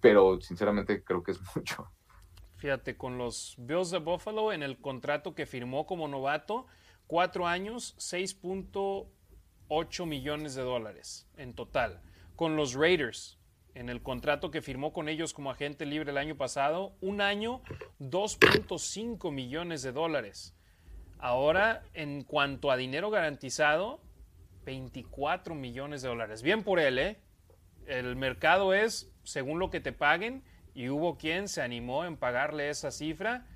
pero 0.00 0.40
sinceramente 0.40 1.04
creo 1.04 1.22
que 1.22 1.30
es 1.30 1.40
mucho. 1.56 1.88
Fíjate, 2.56 2.96
con 2.96 3.18
los 3.18 3.54
Bills 3.56 3.92
de 3.92 3.98
Buffalo 3.98 4.52
en 4.52 4.64
el 4.64 4.80
contrato 4.80 5.36
que 5.36 5.46
firmó 5.46 5.86
como 5.86 6.08
novato, 6.08 6.66
cuatro 7.06 7.46
años, 7.46 7.94
6.8 7.98 10.06
millones 10.06 10.56
de 10.56 10.62
dólares 10.62 11.28
en 11.36 11.54
total. 11.54 12.02
Con 12.34 12.56
los 12.56 12.74
Raiders, 12.74 13.38
en 13.74 13.88
el 13.88 14.02
contrato 14.02 14.50
que 14.50 14.62
firmó 14.62 14.92
con 14.92 15.08
ellos 15.08 15.32
como 15.32 15.50
agente 15.50 15.86
libre 15.86 16.10
el 16.10 16.18
año 16.18 16.36
pasado, 16.36 16.92
un 17.00 17.20
año 17.20 17.62
2.5 18.00 19.32
millones 19.32 19.82
de 19.82 19.92
dólares. 19.92 20.54
Ahora, 21.18 21.82
en 21.94 22.24
cuanto 22.24 22.70
a 22.70 22.76
dinero 22.76 23.10
garantizado, 23.10 24.00
24 24.64 25.54
millones 25.54 26.02
de 26.02 26.08
dólares. 26.08 26.42
Bien 26.42 26.62
por 26.62 26.78
él, 26.80 26.98
¿eh? 26.98 27.18
El 27.86 28.16
mercado 28.16 28.74
es 28.74 29.10
según 29.22 29.58
lo 29.58 29.70
que 29.70 29.80
te 29.80 29.92
paguen 29.92 30.42
y 30.74 30.88
hubo 30.88 31.16
quien 31.16 31.48
se 31.48 31.62
animó 31.62 32.04
en 32.04 32.16
pagarle 32.16 32.70
esa 32.70 32.90
cifra. 32.90 33.46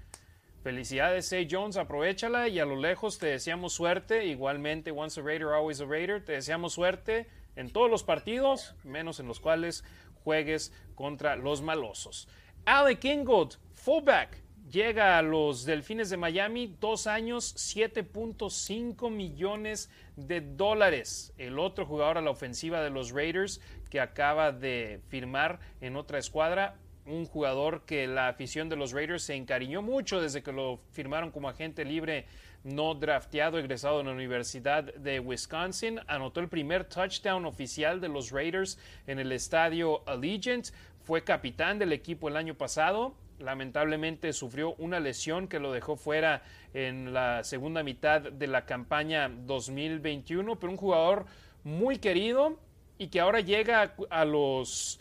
Felicidades, 0.62 1.28
Say 1.28 1.46
Jones, 1.48 1.76
aprovechala 1.76 2.48
y 2.48 2.58
a 2.58 2.64
lo 2.64 2.76
lejos 2.76 3.18
te 3.18 3.26
deseamos 3.26 3.72
suerte. 3.72 4.26
Igualmente, 4.26 4.90
once 4.90 5.20
a 5.20 5.22
Raider, 5.22 5.48
always 5.48 5.80
a 5.80 5.84
Raider, 5.84 6.24
te 6.24 6.32
deseamos 6.32 6.72
suerte 6.72 7.28
en 7.54 7.70
todos 7.70 7.90
los 7.90 8.02
partidos, 8.02 8.74
menos 8.84 9.20
en 9.20 9.28
los 9.28 9.40
cuales 9.40 9.84
juegues 10.26 10.72
contra 10.96 11.36
los 11.36 11.62
malosos. 11.62 12.26
Alec 12.64 13.04
Ingold, 13.04 13.58
fullback, 13.74 14.42
llega 14.68 15.18
a 15.18 15.22
los 15.22 15.64
Delfines 15.64 16.10
de 16.10 16.16
Miami, 16.16 16.74
dos 16.80 17.06
años, 17.06 17.54
7.5 17.54 19.08
millones 19.08 19.88
de 20.16 20.40
dólares. 20.40 21.32
El 21.38 21.60
otro 21.60 21.86
jugador 21.86 22.18
a 22.18 22.22
la 22.22 22.30
ofensiva 22.30 22.82
de 22.82 22.90
los 22.90 23.12
Raiders 23.12 23.60
que 23.88 24.00
acaba 24.00 24.50
de 24.50 25.00
firmar 25.10 25.60
en 25.80 25.94
otra 25.94 26.18
escuadra, 26.18 26.74
un 27.06 27.26
jugador 27.26 27.82
que 27.86 28.08
la 28.08 28.26
afición 28.26 28.68
de 28.68 28.74
los 28.74 28.90
Raiders 28.90 29.22
se 29.22 29.36
encariñó 29.36 29.80
mucho 29.80 30.20
desde 30.20 30.42
que 30.42 30.50
lo 30.50 30.80
firmaron 30.90 31.30
como 31.30 31.48
agente 31.48 31.84
libre 31.84 32.26
no 32.66 32.94
drafteado, 32.94 33.58
egresado 33.58 34.00
en 34.00 34.06
la 34.06 34.12
Universidad 34.12 34.84
de 34.94 35.20
Wisconsin. 35.20 36.00
Anotó 36.08 36.40
el 36.40 36.48
primer 36.48 36.84
touchdown 36.84 37.46
oficial 37.46 38.00
de 38.00 38.08
los 38.08 38.32
Raiders 38.32 38.78
en 39.06 39.20
el 39.20 39.30
estadio 39.32 40.02
Allegiant. 40.08 40.70
Fue 41.02 41.22
capitán 41.22 41.78
del 41.78 41.92
equipo 41.92 42.28
el 42.28 42.36
año 42.36 42.54
pasado. 42.54 43.14
Lamentablemente 43.38 44.32
sufrió 44.32 44.74
una 44.78 44.98
lesión 44.98 45.46
que 45.46 45.60
lo 45.60 45.72
dejó 45.72 45.96
fuera 45.96 46.42
en 46.74 47.14
la 47.14 47.44
segunda 47.44 47.84
mitad 47.84 48.20
de 48.20 48.46
la 48.48 48.66
campaña 48.66 49.28
2021, 49.28 50.58
pero 50.58 50.72
un 50.72 50.78
jugador 50.78 51.26
muy 51.62 51.98
querido 51.98 52.58
y 52.98 53.08
que 53.08 53.20
ahora 53.20 53.40
llega 53.40 53.94
a 54.10 54.24
los 54.24 54.98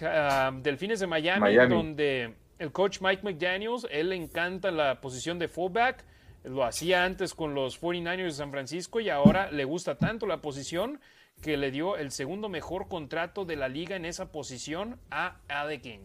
uh, 0.00 0.60
Delfines 0.62 1.00
de 1.00 1.06
Miami, 1.06 1.40
Miami, 1.40 1.74
donde 1.74 2.34
el 2.58 2.72
coach 2.72 3.00
Mike 3.00 3.22
McDaniels, 3.22 3.86
él 3.90 4.10
le 4.10 4.16
encanta 4.16 4.70
la 4.70 5.00
posición 5.00 5.38
de 5.38 5.48
fullback, 5.48 6.04
lo 6.44 6.64
hacía 6.64 7.04
antes 7.04 7.34
con 7.34 7.54
los 7.54 7.80
49ers 7.80 8.24
de 8.24 8.32
San 8.32 8.50
Francisco 8.50 9.00
y 9.00 9.08
ahora 9.08 9.50
le 9.50 9.64
gusta 9.64 9.96
tanto 9.96 10.26
la 10.26 10.40
posición 10.40 11.00
que 11.40 11.56
le 11.56 11.70
dio 11.70 11.96
el 11.96 12.10
segundo 12.10 12.48
mejor 12.48 12.88
contrato 12.88 13.44
de 13.44 13.56
la 13.56 13.68
liga 13.68 13.96
en 13.96 14.04
esa 14.04 14.30
posición 14.30 15.00
a 15.10 15.40
Alec. 15.48 16.00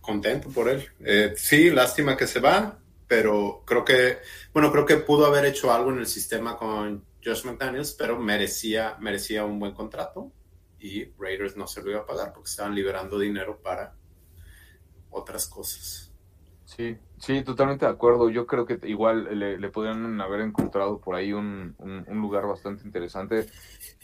Contento 0.00 0.48
por 0.48 0.68
él. 0.68 0.88
Eh, 1.00 1.34
sí, 1.36 1.70
lástima 1.70 2.16
que 2.16 2.26
se 2.26 2.40
va, 2.40 2.78
pero 3.06 3.62
creo 3.66 3.84
que, 3.84 4.18
bueno, 4.52 4.70
creo 4.72 4.86
que 4.86 4.96
pudo 4.96 5.26
haber 5.26 5.44
hecho 5.44 5.72
algo 5.72 5.90
en 5.90 5.98
el 5.98 6.06
sistema 6.06 6.56
con 6.56 7.04
Josh 7.22 7.44
McDaniels, 7.44 7.92
pero 7.92 8.18
merecía, 8.18 8.96
merecía 9.00 9.44
un 9.44 9.58
buen 9.58 9.72
contrato 9.72 10.32
y 10.78 11.06
Raiders 11.18 11.56
no 11.56 11.66
se 11.66 11.82
lo 11.82 11.90
iba 11.90 12.00
a 12.00 12.06
pagar 12.06 12.32
porque 12.32 12.48
estaban 12.48 12.74
liberando 12.74 13.18
dinero 13.18 13.60
para 13.60 13.94
otras 15.10 15.46
cosas. 15.46 16.07
Sí, 16.68 16.98
sí, 17.16 17.42
totalmente 17.44 17.86
de 17.86 17.90
acuerdo. 17.90 18.28
Yo 18.28 18.46
creo 18.46 18.66
que 18.66 18.78
igual 18.84 19.38
le, 19.38 19.58
le 19.58 19.70
podrían 19.70 20.20
haber 20.20 20.42
encontrado 20.42 21.00
por 21.00 21.14
ahí 21.14 21.32
un, 21.32 21.74
un, 21.78 22.20
lugar 22.20 22.46
bastante 22.46 22.84
interesante, 22.84 23.46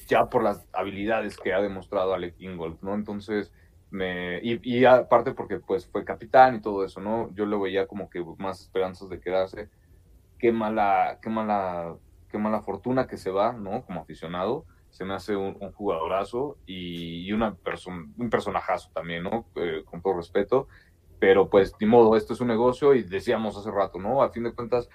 ya 0.09 0.31
por 0.31 0.43
las 0.43 0.67
habilidades 0.73 1.37
que 1.37 1.53
ha 1.53 1.61
demostrado 1.61 2.15
Alec 2.15 2.35
Ingold, 2.39 2.79
¿no? 2.81 2.95
Entonces, 2.95 3.53
me, 3.91 4.39
y, 4.43 4.59
y, 4.63 4.87
aparte 4.87 5.33
porque 5.35 5.61
pues 5.61 5.87
fue 5.87 6.07
capitán 6.07 6.57
y 6.57 6.63
todo 6.63 6.87
eso, 6.87 7.03
¿no? 7.03 7.31
Yo 7.35 7.45
le 7.45 7.59
veía 7.59 7.87
como 7.87 8.09
que 8.09 8.25
más 8.39 8.63
esperanzas 8.63 9.11
de 9.11 9.21
quedarse. 9.21 9.69
Qué 10.39 10.51
mala, 10.51 11.19
qué 11.21 11.29
mala, 11.29 11.97
qué 12.31 12.39
mala 12.39 12.63
fortuna 12.63 13.07
que 13.07 13.19
se 13.19 13.31
va, 13.31 13.53
¿no? 13.53 13.85
Como 13.85 14.01
aficionado. 14.01 14.65
Se 14.89 15.05
me 15.05 15.13
hace 15.13 15.37
un, 15.37 15.59
jugadorazo 15.73 16.57
y, 16.67 17.31
una 17.33 17.57
person, 17.57 18.15
un 18.17 18.31
personajazo 18.31 18.91
también, 18.95 19.25
¿no? 19.25 19.47
Eh, 19.57 19.83
con 19.85 20.01
todo 20.01 20.15
respeto 20.17 20.67
pero 21.19 21.49
pues 21.49 21.75
ni 21.81 21.87
modo, 21.87 22.17
esto 22.17 22.33
es 22.33 22.41
un 22.41 22.49
negocio 22.49 22.95
y 22.95 23.03
decíamos 23.03 23.57
hace 23.57 23.71
rato, 23.71 23.99
¿no? 23.99 24.23
A 24.23 24.31
fin 24.31 24.45
de 24.45 24.55
cuentas, 24.55 24.89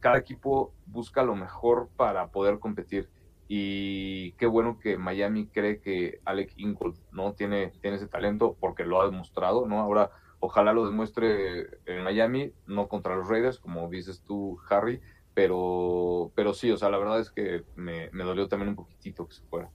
cada 0.00 0.18
equipo 0.18 0.72
busca 0.86 1.22
lo 1.22 1.34
mejor 1.34 1.88
para 1.96 2.28
poder 2.28 2.58
competir 2.58 3.08
y 3.48 4.32
qué 4.32 4.46
bueno 4.46 4.78
que 4.78 4.98
Miami 4.98 5.46
cree 5.46 5.80
que 5.80 6.20
Alec 6.24 6.52
Ingold, 6.56 6.96
¿no? 7.12 7.34
Tiene, 7.34 7.72
tiene 7.80 7.96
ese 7.96 8.08
talento 8.08 8.56
porque 8.58 8.84
lo 8.84 9.00
ha 9.00 9.06
demostrado, 9.06 9.66
¿no? 9.66 9.80
Ahora, 9.80 10.10
ojalá 10.40 10.72
lo 10.72 10.86
demuestre 10.86 11.78
en 11.86 12.02
Miami, 12.02 12.52
no 12.66 12.88
contra 12.88 13.14
los 13.14 13.28
Raiders, 13.28 13.58
como 13.58 13.88
dices 13.88 14.22
tú, 14.26 14.58
Harry, 14.68 15.00
pero, 15.32 16.32
pero 16.34 16.54
sí, 16.54 16.70
o 16.70 16.76
sea, 16.76 16.90
la 16.90 16.98
verdad 16.98 17.20
es 17.20 17.30
que 17.30 17.62
me, 17.76 18.10
me 18.10 18.24
dolió 18.24 18.48
también 18.48 18.70
un 18.70 18.76
poquitito 18.76 19.28
que 19.28 19.34
se 19.34 19.42
fuera. 19.44 19.70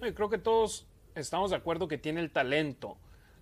No, 0.00 0.12
creo 0.14 0.28
que 0.28 0.38
todos 0.38 0.86
estamos 1.14 1.50
de 1.50 1.56
acuerdo 1.56 1.88
que 1.88 1.98
tiene 1.98 2.20
el 2.20 2.30
talento. 2.30 2.96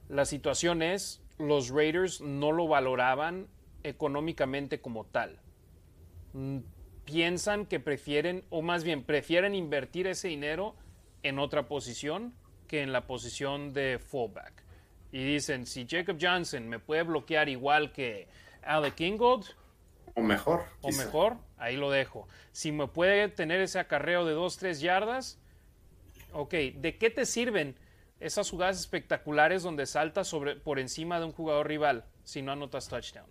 La 0.09 0.25
situación 0.25 0.83
es, 0.83 1.23
los 1.39 1.71
Raiders 1.71 2.21
no 2.21 2.53
lo 2.53 2.69
valoraban 2.69 3.49
económicamente 3.83 4.81
como 4.81 5.05
tal. 5.05 5.39
Mm, 6.33 6.59
piensan 7.05 7.67
que 7.67 7.81
prefieren, 7.81 8.45
o 8.51 8.63
más 8.63 8.85
bien 8.85 9.03
prefieren 9.03 9.55
invertir 9.55 10.07
ese 10.07 10.29
dinero 10.29 10.75
en 11.23 11.39
otra 11.39 11.69
posición 11.69 12.35
que 12.67 12.83
en 12.83 12.93
la 12.93 13.07
posición 13.07 13.73
de 13.73 13.99
fullback. 13.99 14.63
Y 15.11 15.25
dicen, 15.25 15.67
si 15.67 15.87
Jacob 15.89 16.19
Johnson 16.21 16.69
me 16.69 16.79
puede 16.79 17.03
bloquear 17.03 17.49
igual 17.49 17.93
que 17.93 18.29
Alec 18.63 19.01
Ingold, 19.01 19.47
o 20.15 20.21
mejor, 20.21 20.65
o 20.83 20.89
quizá. 20.89 21.05
mejor, 21.05 21.37
ahí 21.57 21.77
lo 21.77 21.91
dejo. 21.91 22.29
Si 22.53 22.73
me 22.73 22.89
puede 22.89 23.29
tener 23.29 23.61
ese 23.61 23.79
acarreo 23.79 24.27
de 24.27 24.35
2-3 24.35 24.81
yardas, 24.81 25.39
ok, 26.33 26.53
¿de 26.75 26.99
qué 26.99 27.09
te 27.09 27.25
sirven? 27.25 27.77
Esas 28.21 28.51
jugadas 28.51 28.81
espectaculares 28.81 29.63
donde 29.63 29.87
saltas 29.87 30.27
sobre, 30.27 30.57
por 30.57 30.79
encima 30.79 31.19
de 31.19 31.27
un 31.27 31.33
jugador 31.33 31.69
rival 31.69 32.05
si 32.25 32.43
no 32.43 32.53
anotas 32.53 32.89
touchdown. 32.89 33.27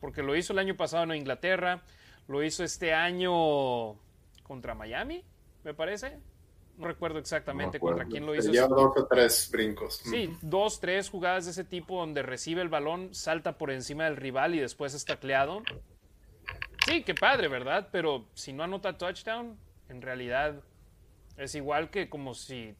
Porque 0.00 0.22
lo 0.22 0.36
hizo 0.36 0.52
el 0.52 0.58
año 0.58 0.76
pasado 0.76 1.04
en 1.04 1.14
Inglaterra, 1.14 1.82
lo 2.28 2.42
hizo 2.42 2.64
este 2.64 2.92
año 2.92 3.94
contra 4.42 4.74
Miami, 4.74 5.24
me 5.62 5.74
parece. 5.74 6.18
No 6.76 6.88
recuerdo 6.88 7.20
exactamente 7.20 7.78
no 7.78 7.86
contra 7.86 8.04
quién 8.04 8.26
lo 8.26 8.34
hizo. 8.34 8.52
Ya 8.52 8.66
dos 8.66 8.92
o 8.96 9.06
tres 9.06 9.48
brincos. 9.50 10.00
Sí, 10.04 10.36
dos, 10.42 10.80
tres 10.80 11.08
jugadas 11.08 11.44
de 11.44 11.52
ese 11.52 11.64
tipo 11.64 12.00
donde 12.00 12.22
recibe 12.22 12.62
el 12.62 12.68
balón, 12.68 13.14
salta 13.14 13.56
por 13.56 13.70
encima 13.70 14.04
del 14.04 14.16
rival 14.16 14.54
y 14.54 14.60
después 14.60 14.92
es 14.92 15.04
tacleado. 15.04 15.62
Sí, 16.84 17.02
qué 17.04 17.14
padre, 17.14 17.48
¿verdad? 17.48 17.88
Pero 17.92 18.26
si 18.34 18.52
no 18.52 18.64
anota 18.64 18.98
touchdown, 18.98 19.56
en 19.88 20.02
realidad 20.02 20.60
es 21.36 21.54
igual 21.54 21.90
que 21.90 22.08
como 22.08 22.34
si 22.34 22.76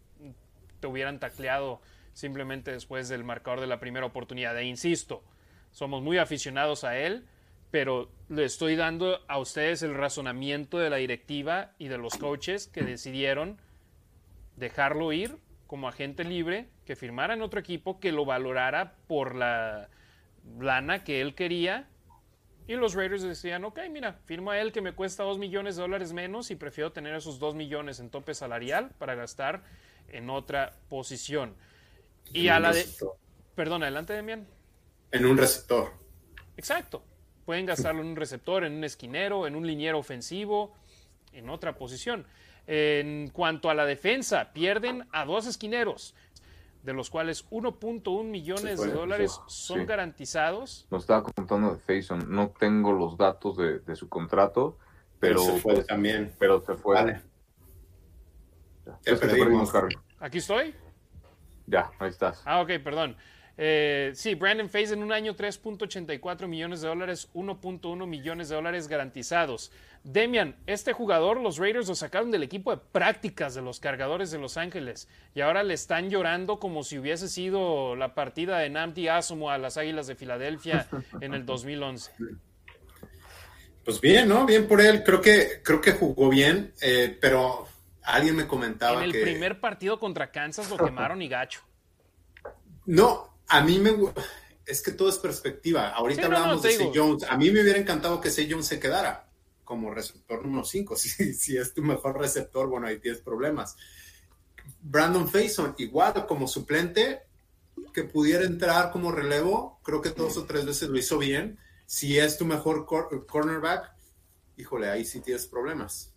hubieran 0.86 1.20
tacleado 1.20 1.81
simplemente 2.12 2.73
después 2.73 3.09
del 3.09 3.24
marcador 3.24 3.61
de 3.61 3.66
la 3.66 3.81
primera 3.81 4.06
oportunidad. 4.06 4.56
E 4.59 4.65
insisto, 4.65 5.24
somos 5.70 6.02
muy 6.02 6.19
aficionados 6.19 6.85
a 6.85 6.97
él, 6.98 7.27
pero 7.70 8.11
le 8.28 8.44
estoy 8.44 8.77
dando 8.77 9.20
a 9.27 9.39
ustedes 9.39 9.82
el 9.82 9.94
razonamiento 9.94 10.78
de 10.78 10.90
la 10.90 10.97
directiva 10.97 11.73
y 11.78 11.89
de 11.89 11.98
los 11.98 12.16
coaches 12.16 12.69
que 12.69 12.82
decidieron 12.82 13.61
dejarlo 14.56 15.12
ir 15.12 15.36
como 15.66 15.89
agente 15.89 16.23
libre, 16.23 16.69
que 16.86 16.94
firmara 16.94 17.35
en 17.35 17.43
otro 17.43 17.59
equipo, 17.59 17.98
que 17.98 18.12
lo 18.12 18.24
valorara 18.24 18.94
por 19.09 19.35
la 19.35 19.89
lana 20.61 21.02
que 21.02 21.20
él 21.20 21.35
quería. 21.35 21.89
Y 22.69 22.74
los 22.74 22.94
Raiders 22.94 23.23
decían, 23.23 23.65
ok, 23.65 23.81
mira, 23.90 24.20
firmo 24.24 24.52
a 24.52 24.59
él 24.59 24.73
que 24.73 24.81
me 24.81 24.93
cuesta 24.93 25.24
dos 25.24 25.39
millones 25.39 25.77
de 25.77 25.82
dólares 25.82 26.12
menos 26.12 26.51
y 26.51 26.56
prefiero 26.56 26.93
tener 26.93 27.15
esos 27.15 27.39
dos 27.39 27.55
millones 27.55 27.98
en 27.98 28.09
tope 28.09 28.35
salarial 28.35 28.90
para 28.98 29.15
gastar 29.15 29.62
en 30.09 30.31
otra 30.31 30.74
posición. 30.89 31.55
Y 32.32 32.48
en 32.48 32.55
a 32.55 32.60
la 32.60 32.72
de... 32.72 32.86
Perdón, 33.55 33.82
adelante, 33.82 34.12
Demian. 34.12 34.47
En 35.12 35.26
un 35.26 35.36
receptor. 35.36 35.93
Exacto. 36.56 37.02
Pueden 37.44 37.66
gastarlo 37.66 38.01
en 38.01 38.09
un 38.09 38.16
receptor, 38.16 38.64
en 38.64 38.74
un 38.74 38.85
esquinero, 38.85 39.47
en 39.47 39.55
un 39.55 39.66
liniero 39.66 39.98
ofensivo, 39.98 40.74
en 41.32 41.51
otra 41.51 41.76
posición. 41.76 42.26
En 42.66 43.28
cuanto 43.28 43.68
a 43.68 43.74
la 43.74 43.85
defensa, 43.85 44.52
pierden 44.52 45.06
a 45.12 45.26
dos 45.26 45.47
esquineros, 45.47 46.14
de 46.82 46.94
los 46.94 47.10
cuales 47.10 47.48
1.1 47.51 48.24
millones 48.24 48.81
de 48.81 48.90
dólares 48.90 49.39
son 49.47 49.81
sí. 49.81 49.86
garantizados. 49.86 50.86
Nos 50.90 51.02
estaba 51.02 51.22
contando 51.22 51.74
de 51.74 51.81
Faison, 51.81 52.24
no 52.28 52.55
tengo 52.59 52.93
los 52.93 53.18
datos 53.18 53.59
de, 53.59 53.81
de 53.81 53.97
su 53.97 54.09
contrato, 54.09 54.78
pero, 55.20 55.40
pero, 55.40 55.55
se 55.55 55.60
fue 55.60 55.85
también. 55.85 56.35
Pero 56.39 56.64
se 56.64 56.74
fue. 56.74 56.94
Vale. 56.94 57.22
Te 59.02 59.16
perdimos, 59.16 59.74
Harry. 59.74 59.97
¿Aquí 60.19 60.39
estoy? 60.39 60.74
Ya, 61.66 61.90
ahí 61.98 62.11
estás. 62.11 62.43
Ah, 62.44 62.61
ok, 62.61 62.70
perdón. 62.82 63.16
Eh, 63.56 64.11
sí, 64.15 64.35
Brandon 64.35 64.69
Faze 64.69 64.94
en 64.94 65.02
un 65.02 65.12
año 65.12 65.36
3.84 65.36 66.48
millones 66.48 66.81
de 66.81 66.89
dólares, 66.89 67.28
1.1 67.35 68.06
millones 68.06 68.48
de 68.48 68.56
dólares 68.56 68.89
garantizados. 68.89 69.70
Demian, 70.02 70.56
este 70.66 70.93
jugador, 70.93 71.40
los 71.40 71.59
Raiders 71.59 71.89
lo 71.89 71.94
sacaron 71.94 72.31
del 72.31 72.43
equipo 72.43 72.73
de 72.73 72.82
prácticas 72.93 73.55
de 73.55 73.62
los 73.62 73.81
cargadores 73.81 74.31
de 74.31 74.39
Los 74.39 74.56
Ángeles 74.56 75.09
y 75.35 75.40
ahora 75.40 75.62
le 75.62 75.74
están 75.74 76.11
llorando 76.11 76.59
como 76.59 76.82
si 76.82 76.98
hubiese 76.98 77.28
sido 77.28 77.97
la 77.97 78.15
partida 78.15 78.59
de 78.59 78.70
Namdi 78.70 79.09
Asomo 79.09 79.51
a 79.51 79.56
las 79.56 79.77
Águilas 79.77 80.06
de 80.06 80.16
Filadelfia 80.16 80.89
en 81.20 81.32
el 81.32 81.47
2011. 81.47 82.12
Pues 83.85 84.01
bien, 84.01 84.28
¿no? 84.28 84.47
Bien 84.47 84.66
por 84.66 84.81
él. 84.81 85.05
Creo 85.05 85.20
que, 85.20 85.61
creo 85.62 85.81
que 85.81 85.93
jugó 85.93 86.28
bien, 86.28 86.73
eh, 86.82 87.16
pero 87.20 87.66
alguien 88.05 88.36
me 88.36 88.47
comentaba 88.47 88.98
En 88.98 89.05
el 89.06 89.12
que... 89.12 89.22
primer 89.22 89.60
partido 89.60 89.98
contra 89.98 90.31
Kansas 90.31 90.70
lo 90.70 90.76
quemaron 90.85 91.20
y 91.22 91.28
gacho. 91.28 91.60
No, 92.86 93.39
a 93.48 93.62
mí 93.62 93.78
me... 93.78 93.93
Es 94.66 94.81
que 94.82 94.93
todo 94.93 95.09
es 95.10 95.18
perspectiva. 95.18 95.90
Ahorita 95.90 96.22
Sí, 96.22 96.26
hablábamos 96.26 96.56
no, 96.56 96.62
de 96.62 96.72
Say. 96.76 96.90
Jones. 96.94 97.24
A 97.24 97.36
mí 97.36 97.51
me 97.51 97.60
hubiera 97.62 97.78
encantado 97.78 98.20
que 98.20 98.31
Say 98.31 98.48
Jones 98.51 98.66
se 98.66 98.81
quedara 98.81 99.28
como 99.62 99.93
receptor 99.93 100.44
número 100.44 100.64
5. 100.64 100.97
Si, 100.97 101.35
si 101.35 101.56
es 101.56 101.74
tu 101.74 101.82
mejor 101.82 102.18
receptor, 102.18 102.68
bueno, 102.68 102.86
ahí 102.86 102.98
tienes 102.98 103.20
problemas. 103.20 103.76
Brandon 104.81 105.28
Faison, 105.28 105.74
igual 105.78 106.26
como 106.26 106.48
suplente, 106.48 107.22
que 107.93 108.05
pudiera 108.05 108.44
entrar 108.44 108.90
como 108.90 109.12
relevo, 109.12 109.81
creo 109.82 110.01
que 110.01 110.10
dos 110.10 110.36
o 110.39 110.44
tres 110.44 110.64
veces 110.64 110.89
lo 110.89 110.97
hizo 110.98 111.18
bien. 111.18 111.59
Si 111.86 112.18
es 112.18 112.39
tu 112.39 112.47
mejor 112.47 112.86
cor- 112.86 113.26
cornerback, 113.26 113.93
híjole, 114.56 114.89
ahí 114.89 115.05
sí 115.05 115.20
tienes 115.20 115.47
problemas. 115.47 116.14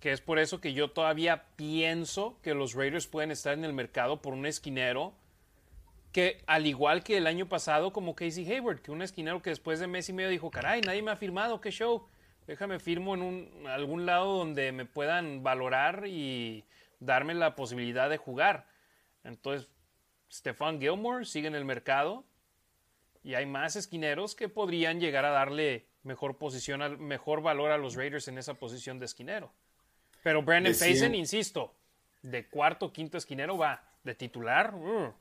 Que 0.00 0.12
es 0.12 0.20
por 0.20 0.38
eso 0.38 0.60
que 0.60 0.72
yo 0.72 0.90
todavía 0.90 1.44
pienso 1.56 2.38
que 2.42 2.54
los 2.54 2.74
Raiders 2.74 3.06
pueden 3.06 3.30
estar 3.30 3.52
en 3.52 3.64
el 3.64 3.74
mercado 3.74 4.22
por 4.22 4.32
un 4.32 4.46
esquinero 4.46 5.12
que 6.10 6.42
al 6.46 6.66
igual 6.66 7.04
que 7.04 7.18
el 7.18 7.26
año 7.26 7.48
pasado 7.48 7.92
como 7.92 8.14
Casey 8.14 8.50
Hayward, 8.50 8.80
que 8.80 8.90
un 8.90 9.02
esquinero 9.02 9.42
que 9.42 9.50
después 9.50 9.78
de 9.78 9.86
mes 9.86 10.08
y 10.08 10.12
medio 10.12 10.30
dijo, 10.30 10.50
caray, 10.50 10.80
nadie 10.80 11.02
me 11.02 11.12
ha 11.12 11.16
firmado, 11.16 11.60
qué 11.60 11.70
show, 11.70 12.08
déjame 12.46 12.80
firmo 12.80 13.14
en 13.14 13.66
algún 13.68 14.06
lado 14.06 14.38
donde 14.38 14.72
me 14.72 14.86
puedan 14.86 15.42
valorar 15.42 16.06
y 16.06 16.64
darme 16.98 17.34
la 17.34 17.54
posibilidad 17.54 18.10
de 18.10 18.16
jugar. 18.16 18.66
Entonces, 19.22 19.68
Stefan 20.32 20.80
Gilmore 20.80 21.26
sigue 21.26 21.46
en 21.46 21.54
el 21.54 21.64
mercado 21.64 22.24
y 23.22 23.34
hay 23.34 23.46
más 23.46 23.76
esquineros 23.76 24.34
que 24.34 24.48
podrían 24.48 24.98
llegar 24.98 25.24
a 25.24 25.30
darle 25.30 25.86
mejor 26.02 26.38
posición, 26.38 27.00
mejor 27.00 27.42
valor 27.42 27.70
a 27.70 27.78
los 27.78 27.94
Raiders 27.94 28.26
en 28.28 28.38
esa 28.38 28.54
posición 28.54 28.98
de 28.98 29.04
esquinero. 29.04 29.52
Pero 30.22 30.42
Brandon 30.42 30.74
Faison, 30.74 31.14
insisto, 31.14 31.74
de 32.22 32.48
cuarto, 32.48 32.92
quinto 32.92 33.16
esquinero 33.18 33.56
va, 33.56 33.96
de 34.04 34.14
titular. 34.14 34.74
Uh. 34.74 35.12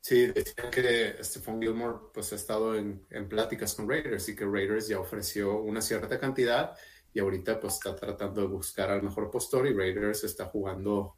Sí, 0.00 0.26
decían 0.26 0.70
que 0.70 1.16
Stephon 1.22 1.62
Gilmore 1.62 1.98
pues 2.12 2.32
ha 2.32 2.36
estado 2.36 2.74
en, 2.74 3.06
pláticas 3.28 3.74
con 3.74 3.88
Raiders 3.88 4.28
y 4.28 4.34
que 4.34 4.44
Raiders 4.44 4.88
ya 4.88 4.98
ofreció 4.98 5.60
una 5.60 5.80
cierta 5.80 6.18
cantidad 6.18 6.76
y 7.14 7.20
ahorita 7.20 7.60
pues 7.60 7.74
está 7.74 7.94
tratando 7.94 8.40
de 8.40 8.48
buscar 8.48 8.90
al 8.90 9.02
mejor 9.02 9.30
postor 9.30 9.68
y 9.68 9.72
Raiders 9.72 10.24
está 10.24 10.46
jugando 10.46 11.16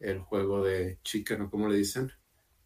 el 0.00 0.18
juego 0.18 0.64
de 0.64 0.98
chicken 1.02 1.42
o 1.42 1.50
como 1.50 1.68
le 1.68 1.76
dicen, 1.76 2.10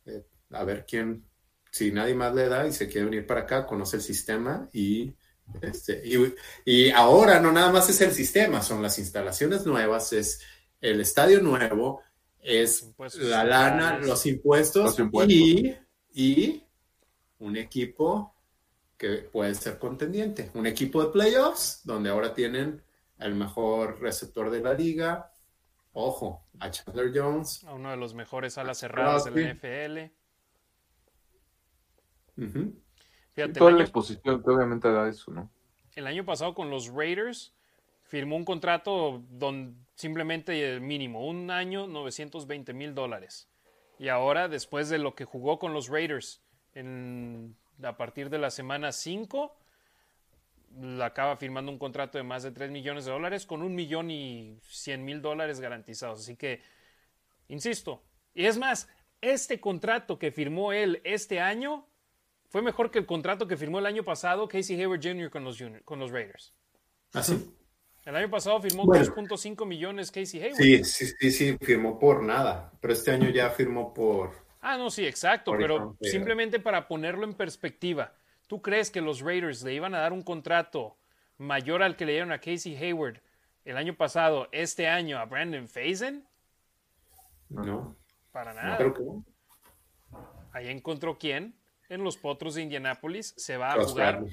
eh, 0.07 0.25
a 0.51 0.65
ver 0.65 0.87
quién, 0.89 1.27
si 1.71 1.93
nadie 1.93 2.15
más 2.15 2.35
le 2.35 2.49
da 2.49 2.67
y 2.67 2.73
se 2.73 2.89
quiere 2.89 3.05
venir 3.05 3.27
para 3.27 3.43
acá, 3.43 3.67
conoce 3.67 3.97
el 3.97 4.03
sistema 4.03 4.67
y 4.73 5.15
este, 5.61 6.03
y, 6.05 6.35
y, 6.65 6.91
ahora 6.91 7.41
no 7.41 7.53
nada 7.53 7.73
más 7.73 7.89
es 7.91 8.01
el 8.01 8.13
sistema, 8.13 8.63
son 8.63 8.83
las 8.83 8.99
instalaciones 8.99 9.67
nuevas, 9.67 10.13
es 10.13 10.41
el 10.81 11.01
estadio 11.01 11.41
nuevo, 11.41 12.03
es 12.41 12.93
la 13.15 13.45
lana, 13.45 13.99
los 13.99 14.27
impuestos, 14.27 14.97
Y, 15.29 15.77
y, 16.13 16.65
un 17.39 17.57
equipo 17.57 18.35
que 18.97 19.29
puede 19.33 19.55
ser 19.55 19.79
contendiente, 19.79 20.51
un 20.55 20.67
equipo 20.67 21.03
de 21.03 21.11
playoffs 21.11 21.81
donde 21.85 22.11
ahora 22.11 22.35
tienen 22.35 22.83
el 23.19 23.35
mejor 23.35 24.01
receptor 24.01 24.51
de 24.51 24.61
la 24.61 24.75
liga, 24.75 25.33
ojo, 25.93 26.47
a 26.59 26.71
Chandler 26.71 27.11
Jones, 27.15 27.65
a 27.65 27.75
uno 27.75 27.91
de 27.91 27.97
los 27.97 28.15
mejores 28.15 28.59
alas 28.59 28.79
cerradas 28.79 29.25
de 29.25 29.31
la 29.31 29.55
NFL. 29.55 30.13
Toda 33.49 33.73
la 33.73 33.83
exposición 33.83 34.43
que 34.43 34.51
obviamente 34.51 34.91
da 34.91 35.09
eso, 35.09 35.31
¿no? 35.31 35.51
El 35.95 36.07
año 36.07 36.25
pasado 36.25 36.55
con 36.55 36.71
los 36.71 36.89
Raiders 36.89 37.55
firmó 38.05 38.37
un 38.37 38.45
contrato 38.45 39.23
donde 39.31 39.75
simplemente 39.95 40.73
el 40.73 40.81
mínimo, 40.81 41.27
un 41.27 41.51
año 41.51 41.87
920 41.87 42.73
mil 42.73 42.95
dólares. 42.95 43.49
Y 43.99 44.09
ahora, 44.09 44.49
después 44.49 44.89
de 44.89 44.99
lo 44.99 45.15
que 45.15 45.25
jugó 45.25 45.59
con 45.59 45.73
los 45.73 45.89
Raiders 45.89 46.43
en, 46.75 47.57
a 47.83 47.97
partir 47.97 48.31
de 48.31 48.39
la 48.39 48.51
semana 48.51 48.93
5, 48.93 49.55
acaba 51.03 51.37
firmando 51.37 51.71
un 51.71 51.79
contrato 51.79 52.17
de 52.17 52.25
más 52.25 52.43
de 52.43 52.53
3 52.53 52.71
millones 52.71 53.05
de 53.05 53.11
dólares 53.11 53.45
con 53.45 53.63
un 53.63 53.75
millón 53.75 54.11
y 54.11 54.59
100 54.63 55.05
mil 55.05 55.21
dólares 55.21 55.61
garantizados. 55.61 56.21
Así 56.21 56.37
que, 56.37 56.63
insisto, 57.49 58.03
y 58.35 58.47
es 58.47 58.59
más, 58.59 58.89
este 59.21 59.61
contrato 59.61 60.19
que 60.19 60.33
firmó 60.33 60.73
él 60.73 61.01
este 61.05 61.41
año 61.41 61.87
fue 62.51 62.63
mejor 62.63 62.91
que 62.91 62.99
el 62.99 63.07
contrato 63.07 63.47
que 63.47 63.57
firmó 63.57 63.79
el 63.79 63.87
año 63.87 64.03
pasado 64.03 64.49
Casey 64.49 64.79
Hayward 64.81 65.01
Jr. 65.01 65.31
con 65.31 65.45
los, 65.45 65.63
con 65.85 66.01
los 66.01 66.11
Raiders. 66.11 66.53
¿Ah, 67.13 67.23
sí? 67.23 67.55
El 68.05 68.17
año 68.17 68.29
pasado 68.29 68.61
firmó 68.61 68.85
2.5 68.87 69.65
millones 69.67 70.11
Casey 70.11 70.43
Hayward. 70.43 70.57
Sí, 70.57 70.85
sí, 70.85 71.07
sí, 71.07 71.31
sí, 71.31 71.57
firmó 71.61 71.97
por 72.01 72.25
nada, 72.25 72.73
pero 72.81 72.93
este 72.93 73.13
año 73.13 73.31
ya 73.31 73.51
firmó 73.51 73.95
por... 73.95 74.33
Ah, 74.61 74.77
no, 74.77 74.91
sí, 74.91 75.07
exacto, 75.07 75.55
pero 75.57 75.97
simplemente 76.01 76.59
para 76.59 76.89
ponerlo 76.89 77.25
en 77.25 77.35
perspectiva, 77.35 78.15
¿tú 78.49 78.61
crees 78.61 78.91
que 78.91 79.01
los 79.01 79.21
Raiders 79.21 79.63
le 79.63 79.75
iban 79.75 79.95
a 79.95 80.01
dar 80.01 80.13
un 80.13 80.23
contrato 80.23 80.97
mayor 81.39 81.85
al 81.85 81.97
que 81.97 82.05
le 82.05 82.13
dieron 82.13 82.33
a 82.33 82.41
Casey 82.41 82.77
Hayward 82.77 83.23
el 83.65 83.77
año 83.77 83.95
pasado, 83.95 84.49
este 84.51 84.89
año 84.89 85.19
a 85.19 85.25
Brandon 85.25 85.69
Faison? 85.69 86.27
No. 87.49 87.97
Para 88.33 88.55
nada. 88.55 88.93
Ahí 90.53 90.69
encontró 90.69 91.17
quién 91.17 91.60
en 91.91 92.03
los 92.03 92.17
Potros 92.17 92.55
de 92.55 92.63
Indianápolis. 92.63 93.35
Se 93.37 93.59
va 93.59 93.75
a 93.75 93.85
jugar 93.85 94.25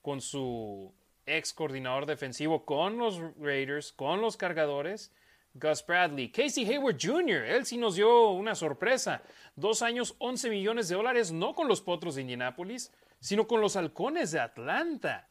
con 0.00 0.20
su 0.20 0.94
ex 1.26 1.52
coordinador 1.52 2.06
defensivo, 2.06 2.64
con 2.64 2.98
los 2.98 3.20
Raiders, 3.38 3.92
con 3.92 4.20
los 4.20 4.36
cargadores. 4.36 5.12
Gus 5.54 5.84
Bradley, 5.84 6.30
Casey 6.30 6.64
Hayward 6.64 6.96
Jr., 7.00 7.44
él 7.44 7.66
sí 7.66 7.76
nos 7.76 7.96
dio 7.96 8.30
una 8.30 8.54
sorpresa. 8.54 9.22
Dos 9.56 9.82
años, 9.82 10.14
11 10.18 10.48
millones 10.48 10.88
de 10.88 10.94
dólares, 10.94 11.32
no 11.32 11.54
con 11.54 11.66
los 11.66 11.80
Potros 11.80 12.14
de 12.14 12.20
Indianápolis, 12.20 12.92
sino 13.18 13.48
con 13.48 13.60
los 13.60 13.74
Halcones 13.74 14.30
de 14.30 14.38
Atlanta. 14.38 15.28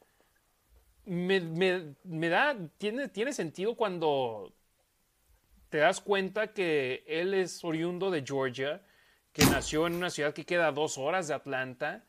Me, 1.05 1.39
da, 2.29 2.55
tiene, 2.77 3.07
tiene 3.07 3.31
sentido 3.31 3.75
cuando 3.75 4.53
te 5.69 5.77
das 5.77 6.01
cuenta 6.01 6.53
que 6.53 7.03
él 7.07 7.33
es 7.33 7.63
oriundo 7.63 8.11
de 8.11 8.23
Georgia, 8.25 8.81
que 9.33 9.45
nació 9.45 9.87
en 9.87 9.95
una 9.95 10.09
ciudad 10.09 10.33
que 10.33 10.45
queda 10.45 10.71
dos 10.71 10.97
horas 10.97 11.27
de 11.27 11.33
Atlanta, 11.33 12.03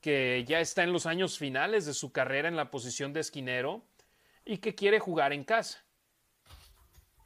que 0.00 0.44
ya 0.46 0.60
está 0.60 0.82
en 0.82 0.92
los 0.92 1.06
años 1.06 1.38
finales 1.38 1.86
de 1.86 1.94
su 1.94 2.12
carrera 2.12 2.48
en 2.48 2.56
la 2.56 2.70
posición 2.70 3.12
de 3.12 3.20
esquinero 3.20 3.82
y 4.44 4.58
que 4.58 4.74
quiere 4.74 4.98
jugar 4.98 5.32
en 5.32 5.44
casa. 5.44 5.84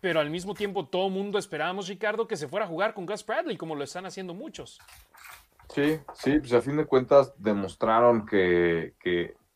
Pero 0.00 0.20
al 0.20 0.30
mismo 0.30 0.54
tiempo 0.54 0.86
todo 0.86 1.10
mundo 1.10 1.38
esperábamos, 1.38 1.88
Ricardo, 1.88 2.26
que 2.26 2.36
se 2.36 2.48
fuera 2.48 2.64
a 2.64 2.68
jugar 2.68 2.94
con 2.94 3.06
Gus 3.06 3.24
Bradley, 3.24 3.56
como 3.56 3.74
lo 3.74 3.84
están 3.84 4.06
haciendo 4.06 4.32
muchos. 4.32 4.78
Sí, 5.74 6.00
sí, 6.14 6.38
pues 6.38 6.52
a 6.52 6.62
fin 6.62 6.76
de 6.76 6.86
cuentas 6.86 7.32
demostraron 7.36 8.26
que, 8.26 8.94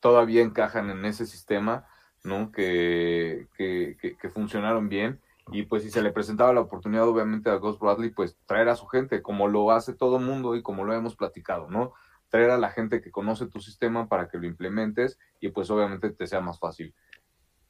todavía 0.00 0.42
encajan 0.42 0.90
en 0.90 1.04
ese 1.06 1.24
sistema, 1.24 1.88
¿no? 2.24 2.52
Que, 2.52 3.46
que, 3.56 3.96
que 3.98 4.28
funcionaron 4.28 4.90
bien 4.90 5.18
y 5.52 5.64
pues 5.64 5.82
si 5.82 5.90
se 5.90 6.02
le 6.02 6.12
presentaba 6.12 6.52
la 6.52 6.60
oportunidad 6.60 7.06
obviamente 7.06 7.50
a 7.50 7.56
Gus 7.56 7.78
Bradley, 7.78 8.10
pues 8.10 8.38
traer 8.46 8.68
a 8.68 8.76
su 8.76 8.86
gente, 8.86 9.22
como 9.22 9.48
lo 9.48 9.70
hace 9.70 9.92
todo 9.92 10.18
mundo 10.18 10.56
y 10.56 10.62
como 10.62 10.84
lo 10.84 10.94
hemos 10.94 11.16
platicado, 11.16 11.68
¿no? 11.68 11.92
Traer 12.30 12.50
a 12.50 12.58
la 12.58 12.70
gente 12.70 13.00
que 13.00 13.10
conoce 13.10 13.46
tu 13.46 13.60
sistema 13.60 14.08
para 14.08 14.28
que 14.28 14.38
lo 14.38 14.46
implementes 14.46 15.18
y 15.40 15.50
pues 15.50 15.70
obviamente 15.70 16.10
te 16.10 16.26
sea 16.26 16.40
más 16.40 16.58
fácil. 16.58 16.94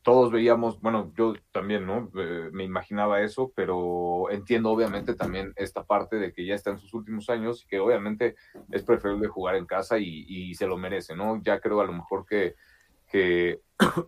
Todos 0.03 0.31
veíamos, 0.31 0.81
bueno, 0.83 1.13
yo 1.17 1.35
también, 1.51 1.87
¿no? 1.87 2.11
Eh, 2.15 2.51
me 2.53 2.63
imaginaba 2.63 3.23
eso, 3.23 3.53
pero 3.57 4.31
entiendo 4.31 4.71
obviamente 4.71 5.15
también 5.15 5.53
esta 5.57 5.83
parte 5.85 6.17
de 6.17 6.33
que 6.33 6.47
ya 6.47 6.55
está 6.55 6.71
en 6.71 6.79
sus 6.79 6.95
últimos 6.95 7.29
años 7.31 7.65
y 7.65 7.67
que 7.67 7.81
obviamente 7.81 8.37
es 8.71 8.83
preferible 8.83 9.29
jugar 9.29 9.57
en 9.57 9.67
casa 9.67 9.99
y, 9.99 10.27
y 10.29 10.55
se 10.55 10.67
lo 10.67 10.77
merece, 10.77 11.17
¿no? 11.17 11.43
Ya 11.43 11.59
creo 11.59 11.81
a 11.81 11.87
lo 11.87 11.93
mejor 11.93 12.27
que, 12.27 12.55
que 13.11 13.63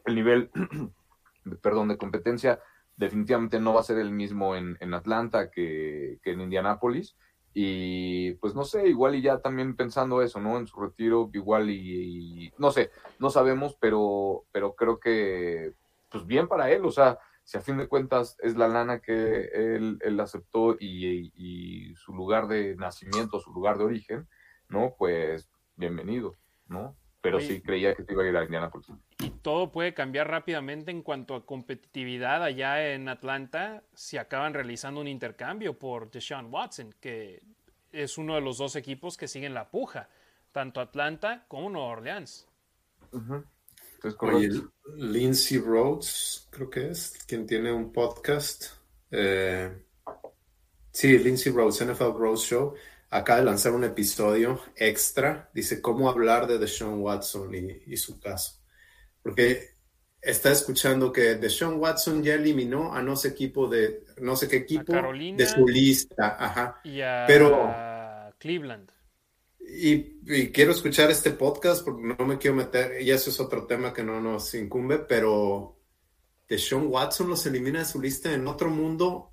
el 0.04 0.14
nivel, 0.14 0.50
perdón, 1.62 1.88
de 1.88 1.96
competencia 1.96 2.60
definitivamente 2.96 3.60
no 3.60 3.74
va 3.74 3.80
a 3.80 3.84
ser 3.84 3.98
el 3.98 4.10
mismo 4.10 4.56
en, 4.56 4.94
Atlanta 4.94 5.50
que, 5.50 6.18
en 6.24 6.40
Indianápolis. 6.40 7.16
Y 7.52 8.32
pues 8.34 8.54
no 8.54 8.64
sé, 8.64 8.86
igual 8.88 9.14
y 9.14 9.22
ya 9.22 9.38
también 9.38 9.76
pensando 9.76 10.20
eso, 10.20 10.40
¿no? 10.40 10.58
En 10.58 10.66
su 10.66 10.78
retiro, 10.78 11.30
igual 11.32 11.70
y, 11.70 12.52
no 12.58 12.70
sé, 12.70 12.90
no 13.18 13.30
sabemos, 13.30 13.76
pero, 13.80 14.44
pero 14.52 14.74
creo 14.74 15.00
que 15.00 15.72
pues 16.10 16.26
bien 16.26 16.48
para 16.48 16.70
él, 16.70 16.84
o 16.84 16.90
sea, 16.90 17.18
si 17.44 17.56
a 17.56 17.62
fin 17.62 17.78
de 17.78 17.88
cuentas 17.88 18.36
es 18.42 18.56
la 18.56 18.68
lana 18.68 19.00
que 19.00 19.44
él, 19.54 19.98
él 20.02 20.20
aceptó 20.20 20.76
y, 20.78 21.94
su 21.94 22.12
lugar 22.12 22.46
de 22.48 22.76
nacimiento, 22.76 23.40
su 23.40 23.52
lugar 23.52 23.78
de 23.78 23.84
origen, 23.84 24.28
¿no? 24.68 24.94
Pues 24.98 25.48
bienvenido, 25.76 26.34
¿no? 26.66 26.96
Pero 27.26 27.40
sí 27.40 27.60
creía 27.60 27.92
que 27.94 28.04
te 28.04 28.12
iba 28.12 28.22
a 28.22 28.28
ir 28.28 28.36
a 28.36 28.44
Indianapolis. 28.44 28.86
Y 29.18 29.30
todo 29.30 29.72
puede 29.72 29.94
cambiar 29.94 30.30
rápidamente 30.30 30.92
en 30.92 31.02
cuanto 31.02 31.34
a 31.34 31.44
competitividad 31.44 32.44
allá 32.44 32.92
en 32.92 33.08
Atlanta 33.08 33.82
si 33.94 34.16
acaban 34.16 34.54
realizando 34.54 35.00
un 35.00 35.08
intercambio 35.08 35.76
por 35.76 36.08
Deshaun 36.08 36.46
Watson, 36.52 36.94
que 37.00 37.42
es 37.90 38.16
uno 38.16 38.36
de 38.36 38.42
los 38.42 38.58
dos 38.58 38.76
equipos 38.76 39.16
que 39.16 39.26
siguen 39.26 39.54
la 39.54 39.68
puja, 39.68 40.08
tanto 40.52 40.80
Atlanta 40.80 41.44
como 41.48 41.68
Nueva 41.68 41.88
Orleans. 41.88 42.46
Oye, 44.20 44.50
Lindsay 44.94 45.58
Rhodes, 45.58 46.46
creo 46.50 46.70
que 46.70 46.90
es, 46.90 47.24
quien 47.26 47.44
tiene 47.44 47.72
un 47.72 47.92
podcast. 47.92 48.66
Eh, 49.10 49.84
sí, 50.92 51.18
Lindsay 51.18 51.52
Rhodes, 51.52 51.84
NFL 51.84 52.12
Rhodes 52.16 52.42
Show 52.42 52.74
acaba 53.10 53.38
de 53.40 53.44
lanzar 53.44 53.72
un 53.72 53.84
episodio 53.84 54.60
extra, 54.76 55.50
dice 55.54 55.80
cómo 55.80 56.08
hablar 56.10 56.46
de 56.46 56.58
Deshaun 56.58 57.00
Watson 57.00 57.54
y, 57.54 57.96
su 57.96 58.18
caso. 58.20 58.60
Porque 59.22 59.76
está 60.20 60.50
escuchando 60.50 61.12
que 61.12 61.36
Deshaun 61.36 61.78
Watson 61.78 62.22
ya 62.22 62.34
eliminó 62.34 62.94
a 62.94 63.02
no 63.02 63.16
sé 63.16 63.28
equipo 63.28 63.68
de 63.68 64.04
no 64.18 64.34
sé 64.36 64.48
qué 64.48 64.56
equipo 64.56 64.92
de 64.92 65.46
su 65.46 65.66
lista, 65.66 66.36
ajá. 66.38 66.80
Y 66.84 67.00
a 67.00 67.24
Pero 67.26 67.72
Cleveland. 68.38 68.90
Y, 69.68 70.50
quiero 70.52 70.72
escuchar 70.72 71.10
este 71.10 71.32
podcast 71.32 71.84
porque 71.84 72.02
no 72.02 72.24
me 72.24 72.38
quiero 72.38 72.56
meter, 72.56 73.02
y 73.02 73.10
eso 73.10 73.30
es 73.30 73.40
otro 73.40 73.66
tema 73.66 73.92
que 73.92 74.04
no 74.04 74.20
nos 74.20 74.54
incumbe, 74.54 74.98
pero 75.00 75.76
Deshaun 76.48 76.86
Watson 76.86 77.28
los 77.28 77.44
elimina 77.46 77.80
de 77.80 77.84
su 77.84 78.00
lista 78.00 78.32
en 78.32 78.46
otro 78.46 78.70
mundo, 78.70 79.32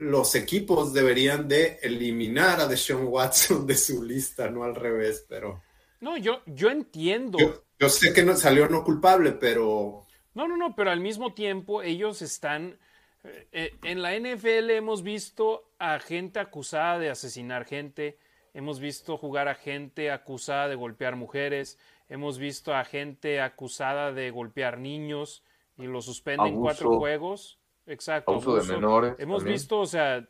los 0.00 0.34
equipos 0.34 0.94
deberían 0.94 1.46
de 1.46 1.78
eliminar 1.82 2.58
a 2.58 2.66
Deshaun 2.66 3.06
Watson 3.08 3.66
de 3.66 3.76
su 3.76 4.02
lista, 4.02 4.48
no 4.48 4.64
al 4.64 4.74
revés, 4.74 5.26
pero... 5.28 5.62
No, 6.00 6.16
yo, 6.16 6.40
yo 6.46 6.70
entiendo. 6.70 7.38
Yo, 7.38 7.62
yo 7.78 7.88
sé 7.90 8.14
que 8.14 8.24
no, 8.24 8.34
salió 8.34 8.66
no 8.68 8.82
culpable, 8.82 9.32
pero... 9.32 10.06
No, 10.32 10.48
no, 10.48 10.56
no, 10.56 10.74
pero 10.74 10.90
al 10.90 11.00
mismo 11.00 11.34
tiempo 11.34 11.82
ellos 11.82 12.22
están... 12.22 12.78
eh, 13.52 13.76
en 13.82 14.00
la 14.00 14.18
NFL 14.18 14.70
hemos 14.70 15.02
visto 15.02 15.70
a 15.78 15.98
gente 15.98 16.40
acusada 16.40 16.98
de 16.98 17.10
asesinar 17.10 17.66
gente, 17.66 18.16
hemos 18.54 18.80
visto 18.80 19.18
jugar 19.18 19.48
a 19.48 19.54
gente 19.54 20.10
acusada 20.10 20.68
de 20.68 20.76
golpear 20.76 21.14
mujeres, 21.16 21.78
hemos 22.08 22.38
visto 22.38 22.74
a 22.74 22.86
gente 22.86 23.42
acusada 23.42 24.12
de 24.12 24.30
golpear 24.30 24.78
niños 24.78 25.44
y 25.76 25.84
lo 25.84 26.00
suspenden 26.00 26.54
Abuso. 26.54 26.62
cuatro 26.62 26.96
juegos. 26.96 27.59
Exacto. 27.86 28.32
Abuso 28.32 28.56
de 28.56 28.72
menores 28.72 29.14
Hemos 29.18 29.38
también. 29.38 29.54
visto, 29.54 29.80
o 29.80 29.86
sea, 29.86 30.26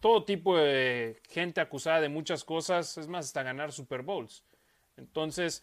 todo 0.00 0.24
tipo 0.24 0.56
de 0.56 1.20
gente 1.28 1.60
acusada 1.60 2.00
de 2.00 2.08
muchas 2.08 2.44
cosas, 2.44 2.98
es 2.98 3.08
más, 3.08 3.26
hasta 3.26 3.42
ganar 3.42 3.72
Super 3.72 4.02
Bowls. 4.02 4.44
Entonces, 4.96 5.62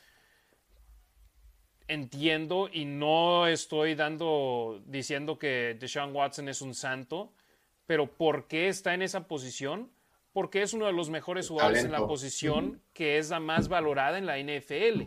entiendo 1.88 2.70
y 2.72 2.86
no 2.86 3.48
estoy 3.48 3.96
dando, 3.96 4.82
diciendo 4.86 5.38
que 5.38 5.78
Deshaun 5.80 6.16
Watson 6.16 6.50
es 6.50 6.62
un 6.62 6.74
santo, 6.74 7.34
pero 7.86 8.08
¿por 8.12 8.48
qué 8.48 8.68
está 8.68 8.94
en 8.94 9.02
esa 9.02 9.28
posición? 9.28 9.92
Porque 10.34 10.62
es 10.62 10.74
uno 10.74 10.86
de 10.86 10.94
los 10.94 11.10
mejores 11.10 11.48
jugadores 11.48 11.84
en 11.84 11.92
la 11.92 12.06
posición 12.06 12.82
que 12.94 13.18
es 13.18 13.30
la 13.30 13.40
más 13.40 13.70
valorada 13.70 14.18
en 14.18 14.26
la 14.26 14.38
NFL. 14.38 15.04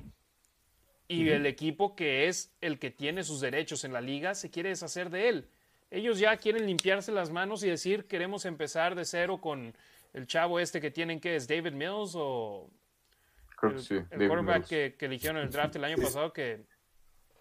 Y 1.13 1.29
el 1.31 1.47
equipo 1.47 1.97
que 1.97 2.29
es 2.29 2.53
el 2.61 2.79
que 2.79 2.91
tiene 2.91 3.25
sus 3.25 3.41
derechos 3.41 3.85
en 3.85 3.93
la 3.93 4.01
liga 4.01 4.35
se 4.35 4.51
quiere 4.51 4.69
deshacer 4.69 5.11
de 5.11 5.29
él. 5.29 5.49
Ellos 5.91 6.21
ya 6.21 6.37
quieren 6.37 6.67
limpiarse 6.67 7.11
las 7.11 7.31
manos 7.31 7.65
y 7.65 7.69
decir 7.69 8.07
queremos 8.07 8.45
empezar 8.45 8.95
de 8.95 9.05
cero 9.05 9.41
con 9.41 9.75
el 10.13 10.27
chavo 10.29 10.61
este 10.61 10.81
que 10.81 10.93
tienen 10.93 11.19
que 11.19 11.35
es 11.35 11.49
David 11.49 11.73
Mills 11.73 12.13
o 12.15 12.71
Creo 13.57 13.73
que 13.73 13.79
el, 13.79 13.85
sí. 13.85 13.95
el 13.95 14.09
David 14.09 14.29
quarterback 14.29 14.67
que 14.67 15.07
eligieron 15.07 15.39
en 15.39 15.45
el 15.45 15.51
draft 15.51 15.77
el 15.77 15.85
año 15.85 15.97
pasado 15.97 16.33
que 16.33 16.65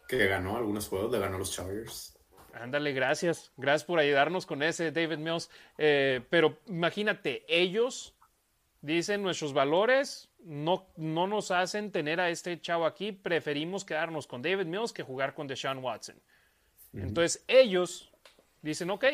Que 0.08 0.28
ganó 0.28 0.58
algunos 0.58 0.88
juegos, 0.88 1.12
le 1.12 1.20
ganó 1.20 1.36
a 1.36 1.40
los 1.40 1.52
Chargers. 1.52 2.18
Ándale, 2.54 2.92
gracias. 2.94 3.52
Gracias 3.58 3.86
por 3.86 4.00
ayudarnos 4.00 4.46
con 4.46 4.64
ese, 4.64 4.92
David 4.92 5.18
Mills. 5.18 5.50
Eh, 5.78 6.22
pero 6.30 6.58
imagínate, 6.66 7.46
ellos 7.48 8.16
dicen 8.82 9.22
nuestros 9.22 9.54
valores 9.54 10.29
no, 10.44 10.88
no 10.96 11.28
nos 11.28 11.52
hacen 11.52 11.92
tener 11.92 12.20
a 12.20 12.30
este 12.30 12.60
chavo 12.60 12.86
aquí. 12.86 13.12
Preferimos 13.12 13.86
quedarnos 13.86 14.28
con 14.28 14.42
David 14.42 14.66
Mills 14.66 14.94
que 14.94 15.04
jugar 15.04 15.34
con 15.34 15.48
Deshaun 15.48 15.80
Watson. 15.80 16.16
Entonces 16.94 17.44
ellos 17.48 18.12
dicen, 18.62 18.90
ok, 18.90 19.06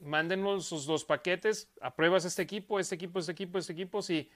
mándenos 0.00 0.66
sus 0.66 0.86
dos 0.86 1.04
paquetes, 1.04 1.70
apruebas 1.80 2.24
este 2.24 2.42
equipo, 2.42 2.80
este 2.80 2.94
equipo, 2.94 3.18
este 3.18 3.32
equipo, 3.32 3.58
este 3.58 3.72
equipo. 3.72 4.02
Si 4.02 4.30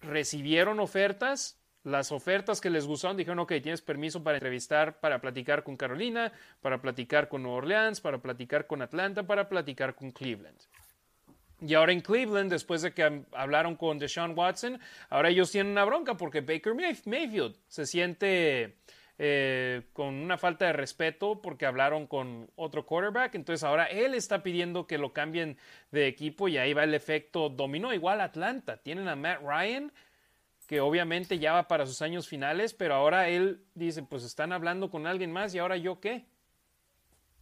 recibieron 0.00 0.80
ofertas, 0.80 1.58
las 1.82 2.12
ofertas 2.12 2.60
que 2.60 2.68
les 2.68 2.86
gustaron, 2.86 3.16
dijeron, 3.16 3.38
ok, 3.38 3.52
tienes 3.62 3.80
permiso 3.80 4.22
para 4.22 4.36
entrevistar, 4.36 5.00
para 5.00 5.20
platicar 5.20 5.62
con 5.62 5.76
Carolina, 5.76 6.32
para 6.60 6.80
platicar 6.82 7.28
con 7.28 7.42
Nueva 7.42 7.58
Orleans, 7.58 8.00
para 8.00 8.18
platicar 8.18 8.66
con 8.66 8.82
Atlanta, 8.82 9.26
para 9.26 9.48
platicar 9.48 9.94
con 9.94 10.10
Cleveland. 10.10 10.58
Y 11.60 11.74
ahora 11.74 11.92
en 11.92 12.00
Cleveland, 12.00 12.50
después 12.50 12.82
de 12.82 12.92
que 12.94 13.24
hablaron 13.32 13.76
con 13.76 13.98
Deshaun 13.98 14.36
Watson, 14.36 14.80
ahora 15.10 15.28
ellos 15.28 15.50
tienen 15.50 15.72
una 15.72 15.84
bronca 15.84 16.16
porque 16.16 16.40
Baker 16.40 16.72
Mayf- 16.74 17.06
Mayfield 17.06 17.56
se 17.68 17.84
siente 17.84 18.76
eh, 19.18 19.82
con 19.92 20.14
una 20.14 20.38
falta 20.38 20.64
de 20.64 20.72
respeto 20.72 21.42
porque 21.42 21.66
hablaron 21.66 22.06
con 22.06 22.50
otro 22.56 22.86
quarterback. 22.86 23.34
Entonces 23.34 23.62
ahora 23.62 23.84
él 23.84 24.14
está 24.14 24.42
pidiendo 24.42 24.86
que 24.86 24.96
lo 24.96 25.12
cambien 25.12 25.58
de 25.90 26.06
equipo 26.06 26.48
y 26.48 26.56
ahí 26.56 26.72
va 26.72 26.84
el 26.84 26.94
efecto 26.94 27.50
dominó. 27.50 27.92
Igual 27.92 28.22
Atlanta. 28.22 28.78
Tienen 28.78 29.08
a 29.08 29.16
Matt 29.16 29.42
Ryan 29.42 29.92
que 30.66 30.80
obviamente 30.80 31.38
ya 31.38 31.52
va 31.52 31.66
para 31.68 31.84
sus 31.84 32.00
años 32.00 32.28
finales, 32.28 32.74
pero 32.74 32.94
ahora 32.94 33.28
él 33.28 33.64
dice, 33.74 34.04
pues 34.04 34.22
están 34.22 34.52
hablando 34.52 34.88
con 34.88 35.06
alguien 35.06 35.32
más 35.32 35.52
y 35.54 35.58
ahora 35.58 35.76
yo 35.76 35.98
qué. 36.00 36.24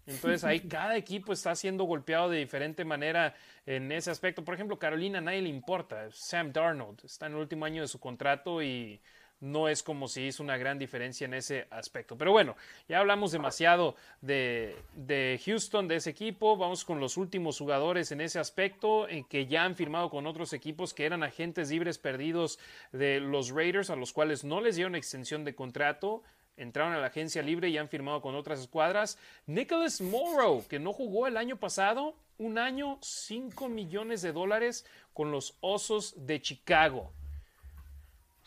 Entonces 0.08 0.42
ahí 0.42 0.60
cada 0.68 0.96
equipo 0.96 1.32
está 1.32 1.54
siendo 1.54 1.84
golpeado 1.84 2.30
de 2.30 2.38
diferente 2.38 2.84
manera 2.84 3.34
en 3.66 3.92
ese 3.92 4.10
aspecto. 4.10 4.44
Por 4.44 4.54
ejemplo, 4.54 4.78
Carolina 4.78 5.18
a 5.18 5.22
nadie 5.22 5.42
le 5.42 5.50
importa. 5.50 6.10
Sam 6.10 6.52
Darnold 6.52 7.04
está 7.04 7.26
en 7.26 7.32
el 7.32 7.38
último 7.38 7.66
año 7.66 7.82
de 7.82 7.88
su 7.88 8.00
contrato 8.00 8.62
y 8.62 9.00
no 9.40 9.68
es 9.68 9.82
como 9.82 10.08
si 10.08 10.22
hizo 10.22 10.42
una 10.42 10.56
gran 10.56 10.78
diferencia 10.78 11.24
en 11.26 11.34
ese 11.34 11.68
aspecto. 11.70 12.16
Pero 12.16 12.32
bueno, 12.32 12.56
ya 12.88 12.98
hablamos 12.98 13.30
demasiado 13.30 13.94
de, 14.20 14.76
de 14.94 15.40
Houston, 15.44 15.86
de 15.86 15.96
ese 15.96 16.10
equipo. 16.10 16.56
Vamos 16.56 16.84
con 16.84 16.98
los 16.98 17.16
últimos 17.16 17.58
jugadores 17.58 18.10
en 18.10 18.20
ese 18.20 18.40
aspecto, 18.40 19.08
en 19.08 19.24
que 19.24 19.46
ya 19.46 19.64
han 19.64 19.76
firmado 19.76 20.10
con 20.10 20.26
otros 20.26 20.52
equipos 20.54 20.92
que 20.92 21.06
eran 21.06 21.22
agentes 21.22 21.70
libres 21.70 21.98
perdidos 21.98 22.58
de 22.90 23.20
los 23.20 23.50
Raiders, 23.50 23.90
a 23.90 23.96
los 23.96 24.12
cuales 24.12 24.42
no 24.42 24.60
les 24.60 24.76
dieron 24.76 24.96
extensión 24.96 25.44
de 25.44 25.54
contrato 25.54 26.22
entraron 26.58 26.92
a 26.92 26.98
la 26.98 27.06
agencia 27.08 27.42
libre 27.42 27.68
y 27.68 27.78
han 27.78 27.88
firmado 27.88 28.20
con 28.20 28.34
otras 28.34 28.60
escuadras. 28.60 29.18
Nicholas 29.46 30.00
Morrow, 30.00 30.66
que 30.68 30.78
no 30.78 30.92
jugó 30.92 31.26
el 31.26 31.36
año 31.36 31.56
pasado, 31.56 32.14
un 32.36 32.58
año, 32.58 32.98
5 33.02 33.68
millones 33.68 34.22
de 34.22 34.32
dólares 34.32 34.84
con 35.12 35.30
los 35.30 35.56
Osos 35.60 36.14
de 36.26 36.40
Chicago. 36.40 37.12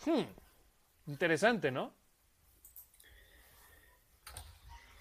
Hmm, 0.05 0.23
Interesante, 1.07 1.71
¿no? 1.71 1.93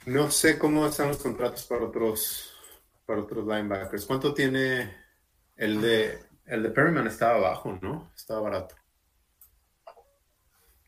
No 0.07 0.31
sé 0.31 0.59
cómo 0.59 0.87
están 0.87 1.09
los 1.09 1.19
contratos 1.19 1.65
para 1.67 1.85
otros, 1.85 2.53
para 3.05 3.21
otros 3.21 3.47
linebackers. 3.47 4.07
¿Cuánto 4.07 4.33
tiene 4.33 4.97
el 5.57 5.81
de 5.81 6.19
el 6.47 6.63
de 6.63 6.71
Perryman? 6.71 7.07
Estaba 7.07 7.39
bajo, 7.39 7.79
¿no? 7.81 8.11
Estaba 8.17 8.41
barato. 8.41 8.80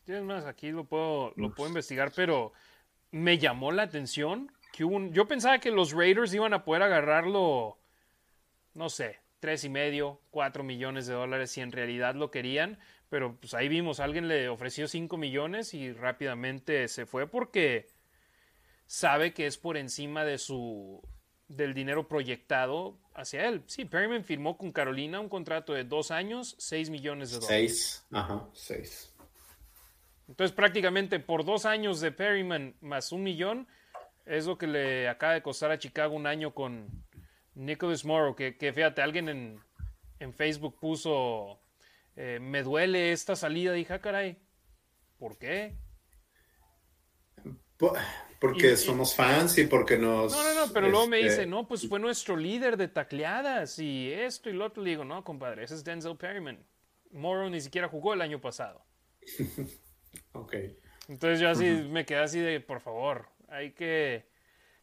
Tienes 0.05 0.23
más, 0.23 0.45
aquí 0.45 0.71
lo 0.71 0.83
puedo, 0.83 1.33
lo 1.37 1.53
puedo 1.53 1.69
investigar, 1.69 2.11
pero 2.15 2.51
me 3.11 3.37
llamó 3.37 3.71
la 3.71 3.83
atención 3.83 4.51
que 4.73 4.83
hubo 4.83 4.95
un- 4.95 5.13
yo 5.13 5.27
pensaba 5.27 5.59
que 5.59 5.71
los 5.71 5.91
Raiders 5.93 6.33
iban 6.33 6.53
a 6.53 6.63
poder 6.65 6.83
agarrarlo, 6.83 7.77
no 8.73 8.89
sé, 8.89 9.19
tres 9.39 9.63
y 9.63 9.69
medio, 9.69 10.19
cuatro 10.31 10.63
millones 10.63 11.05
de 11.05 11.13
dólares 11.13 11.51
si 11.51 11.61
en 11.61 11.71
realidad 11.71 12.15
lo 12.15 12.31
querían, 12.31 12.79
pero 13.09 13.35
pues 13.35 13.53
ahí 13.53 13.67
vimos, 13.67 13.99
alguien 13.99 14.27
le 14.27 14.49
ofreció 14.49 14.87
cinco 14.87 15.17
millones 15.17 15.73
y 15.73 15.93
rápidamente 15.93 16.87
se 16.87 17.05
fue 17.05 17.27
porque 17.27 17.87
sabe 18.87 19.33
que 19.33 19.45
es 19.45 19.57
por 19.57 19.77
encima 19.77 20.25
de 20.25 20.37
su 20.37 21.01
del 21.47 21.73
dinero 21.75 22.07
proyectado 22.07 22.97
hacia 23.13 23.47
él. 23.47 23.61
Sí, 23.67 23.85
Perryman 23.85 24.23
firmó 24.23 24.57
con 24.57 24.71
Carolina 24.71 25.19
un 25.19 25.29
contrato 25.29 25.73
de 25.73 25.83
dos 25.83 26.09
años, 26.09 26.55
seis 26.57 26.89
millones 26.89 27.29
de 27.31 27.39
dólares. 27.39 27.69
Seis. 27.69 28.05
Ajá, 28.11 28.47
seis. 28.53 29.12
Entonces, 30.27 30.55
prácticamente 30.55 31.19
por 31.19 31.43
dos 31.45 31.65
años 31.65 31.99
de 32.01 32.11
Perryman 32.11 32.75
más 32.81 33.11
un 33.11 33.23
millón, 33.23 33.67
es 34.25 34.45
lo 34.45 34.57
que 34.57 34.67
le 34.67 35.09
acaba 35.09 35.33
de 35.33 35.41
costar 35.41 35.71
a 35.71 35.77
Chicago 35.79 36.15
un 36.15 36.27
año 36.27 36.53
con 36.53 36.87
Nicholas 37.55 38.05
Morrow. 38.05 38.35
Que, 38.35 38.55
que 38.57 38.71
fíjate, 38.71 39.01
alguien 39.01 39.27
en, 39.29 39.59
en 40.19 40.33
Facebook 40.33 40.79
puso: 40.79 41.59
eh, 42.15 42.39
Me 42.41 42.63
duele 42.63 43.11
esta 43.11 43.35
salida. 43.35 43.73
Dije, 43.73 43.93
ah, 43.93 43.99
caray, 44.01 44.37
¿por 45.19 45.37
qué? 45.37 45.75
Po- 47.77 47.93
Porque 48.39 48.73
Y- 48.73 48.77
somos 48.77 49.13
fans 49.15 49.57
y 49.57 49.65
porque 49.67 49.97
nos. 49.97 50.31
No, 50.31 50.43
no, 50.43 50.67
no, 50.67 50.73
pero 50.73 50.89
luego 50.89 51.07
me 51.07 51.19
este, 51.19 51.29
dice: 51.31 51.45
No, 51.45 51.67
pues 51.67 51.87
fue 51.87 51.99
nuestro 51.99 52.37
líder 52.37 52.77
de 52.77 52.87
tacleadas 52.87 53.77
y 53.79 54.11
esto 54.11 54.49
y 54.49 54.53
lo 54.53 54.65
otro. 54.65 54.83
Le 54.83 54.91
digo: 54.91 55.03
No, 55.03 55.23
compadre, 55.23 55.63
ese 55.65 55.75
es 55.75 55.83
Denzel 55.83 56.15
Perryman. 56.15 56.65
Morrow 57.11 57.49
ni 57.49 57.59
siquiera 57.61 57.87
jugó 57.89 58.13
el 58.13 58.21
año 58.21 58.39
pasado. 58.39 58.85
Ok. 60.33 60.55
Entonces 61.09 61.39
yo 61.39 61.49
así 61.49 61.65
me 61.89 62.05
quedé 62.05 62.19
así 62.19 62.39
de, 62.39 62.59
por 62.59 62.79
favor, 62.79 63.27
hay 63.49 63.71
que 63.71 64.25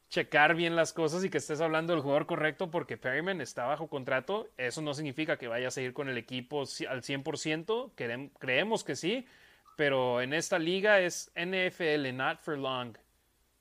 checar 0.09 0.55
bien 0.55 0.74
las 0.77 0.93
cosas 0.93 1.24
y 1.24 1.31
que 1.31 1.39
estés 1.39 1.61
hablando 1.61 1.93
del 1.93 2.02
jugador 2.02 2.27
correcto 2.27 2.70
porque 2.70 2.97
Perryman 2.97 3.40
está 3.40 3.65
bajo 3.65 3.89
contrato. 3.89 4.48
Eso 4.57 4.82
no 4.82 4.93
significa 4.93 5.36
que 5.39 5.48
vaya 5.48 5.69
a 5.69 5.70
seguir 5.70 5.93
con 5.93 6.09
el 6.09 6.19
equipo 6.19 6.61
al 6.89 7.02
100%, 7.02 7.93
querem- 7.97 8.31
creemos 8.39 8.82
que 8.85 8.97
sí, 8.97 9.24
pero 9.77 10.20
en 10.20 10.35
esta 10.35 10.59
liga 10.59 11.01
es 11.01 11.31
NFL, 11.36 12.12
not 12.12 12.40
for 12.40 12.59
long. 12.59 12.97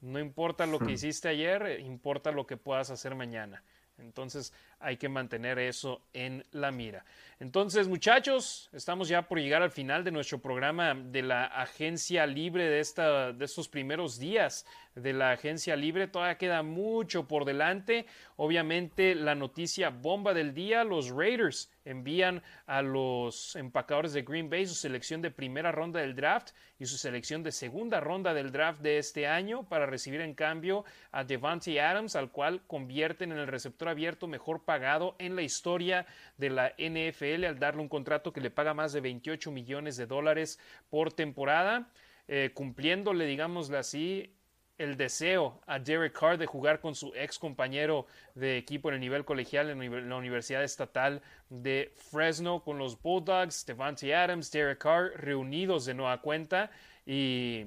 No 0.01 0.19
importa 0.19 0.65
lo 0.65 0.79
que 0.79 0.93
hiciste 0.93 1.27
ayer, 1.27 1.79
importa 1.81 2.31
lo 2.31 2.47
que 2.47 2.57
puedas 2.57 2.89
hacer 2.89 3.15
mañana. 3.15 3.63
Entonces 3.97 4.53
hay 4.79 4.97
que 4.97 5.09
mantener 5.09 5.59
eso 5.59 6.01
en 6.13 6.45
la 6.51 6.71
mira. 6.71 7.03
Entonces, 7.39 7.87
muchachos, 7.87 8.69
estamos 8.73 9.07
ya 9.07 9.21
por 9.21 9.39
llegar 9.39 9.61
al 9.61 9.71
final 9.71 10.03
de 10.03 10.11
nuestro 10.11 10.39
programa 10.39 10.93
de 10.93 11.21
la 11.21 11.45
agencia 11.45 12.25
libre 12.25 12.65
de, 12.65 12.81
esta, 12.81 13.31
de 13.31 13.45
estos 13.45 13.69
primeros 13.69 14.19
días 14.19 14.65
de 14.93 15.13
la 15.13 15.31
agencia 15.31 15.77
libre. 15.77 16.07
Todavía 16.07 16.37
queda 16.37 16.63
mucho 16.63 17.27
por 17.27 17.45
delante. 17.45 18.05
Obviamente 18.35 19.15
la 19.15 19.35
noticia 19.35 19.89
bomba 19.89 20.33
del 20.33 20.53
día, 20.53 20.83
los 20.83 21.11
Raiders 21.11 21.71
envían 21.85 22.43
a 22.67 22.81
los 22.81 23.55
empacadores 23.55 24.13
de 24.13 24.21
Green 24.21 24.49
Bay 24.49 24.65
su 24.67 24.75
selección 24.75 25.21
de 25.21 25.31
primera 25.31 25.71
ronda 25.71 26.01
del 26.01 26.15
draft 26.15 26.49
y 26.77 26.85
su 26.85 26.97
selección 26.97 27.41
de 27.41 27.51
segunda 27.51 27.99
ronda 27.99 28.33
del 28.33 28.51
draft 28.51 28.81
de 28.81 28.97
este 28.97 29.27
año 29.27 29.63
para 29.63 29.85
recibir 29.85 30.21
en 30.21 30.33
cambio 30.33 30.85
a 31.11 31.23
Devante 31.23 31.79
Adams, 31.81 32.15
al 32.15 32.31
cual 32.31 32.61
convierten 32.67 33.31
en 33.31 33.39
el 33.39 33.47
receptor 33.47 33.89
abierto 33.89 34.27
mejor 34.27 34.63
pagado 34.69 35.15
en 35.17 35.35
la 35.35 35.41
historia 35.41 36.05
de 36.37 36.51
la 36.51 36.75
NFL 36.77 37.43
al 37.45 37.57
darle 37.57 37.81
un 37.81 37.89
contrato 37.89 38.31
que 38.31 38.39
le 38.39 38.51
paga 38.51 38.75
más 38.75 38.93
de 38.93 39.01
28 39.01 39.49
millones 39.49 39.97
de 39.97 40.05
dólares 40.05 40.59
por 40.91 41.11
temporada, 41.11 41.89
eh, 42.27 42.51
cumpliéndole, 42.53 43.25
digámosle 43.25 43.79
así, 43.79 44.31
el 44.77 44.95
deseo 44.95 45.59
a 45.65 45.79
Derek 45.79 46.13
Carr 46.13 46.37
de 46.37 46.45
jugar 46.45 46.81
con 46.81 46.93
su 46.93 47.11
ex 47.15 47.39
compañero 47.39 48.05
de 48.35 48.57
equipo 48.57 48.89
en 48.89 48.95
el 48.95 49.01
nivel 49.01 49.25
colegial 49.25 49.71
en 49.71 50.07
la 50.07 50.15
Universidad 50.15 50.63
Estatal 50.63 51.23
de 51.49 51.91
Fresno 52.11 52.61
con 52.63 52.77
los 52.77 53.01
Bulldogs, 53.01 53.65
Devante 53.65 54.13
Adams, 54.13 54.51
Derek 54.51 54.77
Carr 54.77 55.13
reunidos 55.15 55.87
de 55.87 55.95
nueva 55.95 56.21
cuenta 56.21 56.69
y 57.07 57.65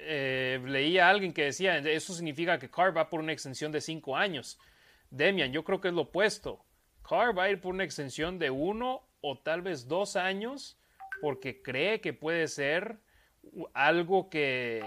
eh, 0.00 0.60
leía 0.66 1.06
a 1.06 1.10
alguien 1.10 1.32
que 1.32 1.44
decía, 1.44 1.78
eso 1.78 2.14
significa 2.14 2.58
que 2.58 2.68
Carr 2.68 2.96
va 2.96 3.08
por 3.08 3.20
una 3.20 3.32
extensión 3.32 3.70
de 3.70 3.80
cinco 3.80 4.16
años. 4.16 4.58
Demian, 5.10 5.52
yo 5.52 5.64
creo 5.64 5.80
que 5.80 5.88
es 5.88 5.94
lo 5.94 6.02
opuesto. 6.02 6.64
Carr 7.08 7.36
va 7.36 7.44
a 7.44 7.50
ir 7.50 7.60
por 7.60 7.74
una 7.74 7.84
extensión 7.84 8.38
de 8.38 8.50
uno 8.50 9.02
o 9.20 9.38
tal 9.38 9.62
vez 9.62 9.88
dos 9.88 10.16
años 10.16 10.78
porque 11.20 11.62
cree 11.62 12.00
que 12.00 12.12
puede 12.12 12.48
ser 12.48 12.98
algo 13.72 14.28
que 14.30 14.82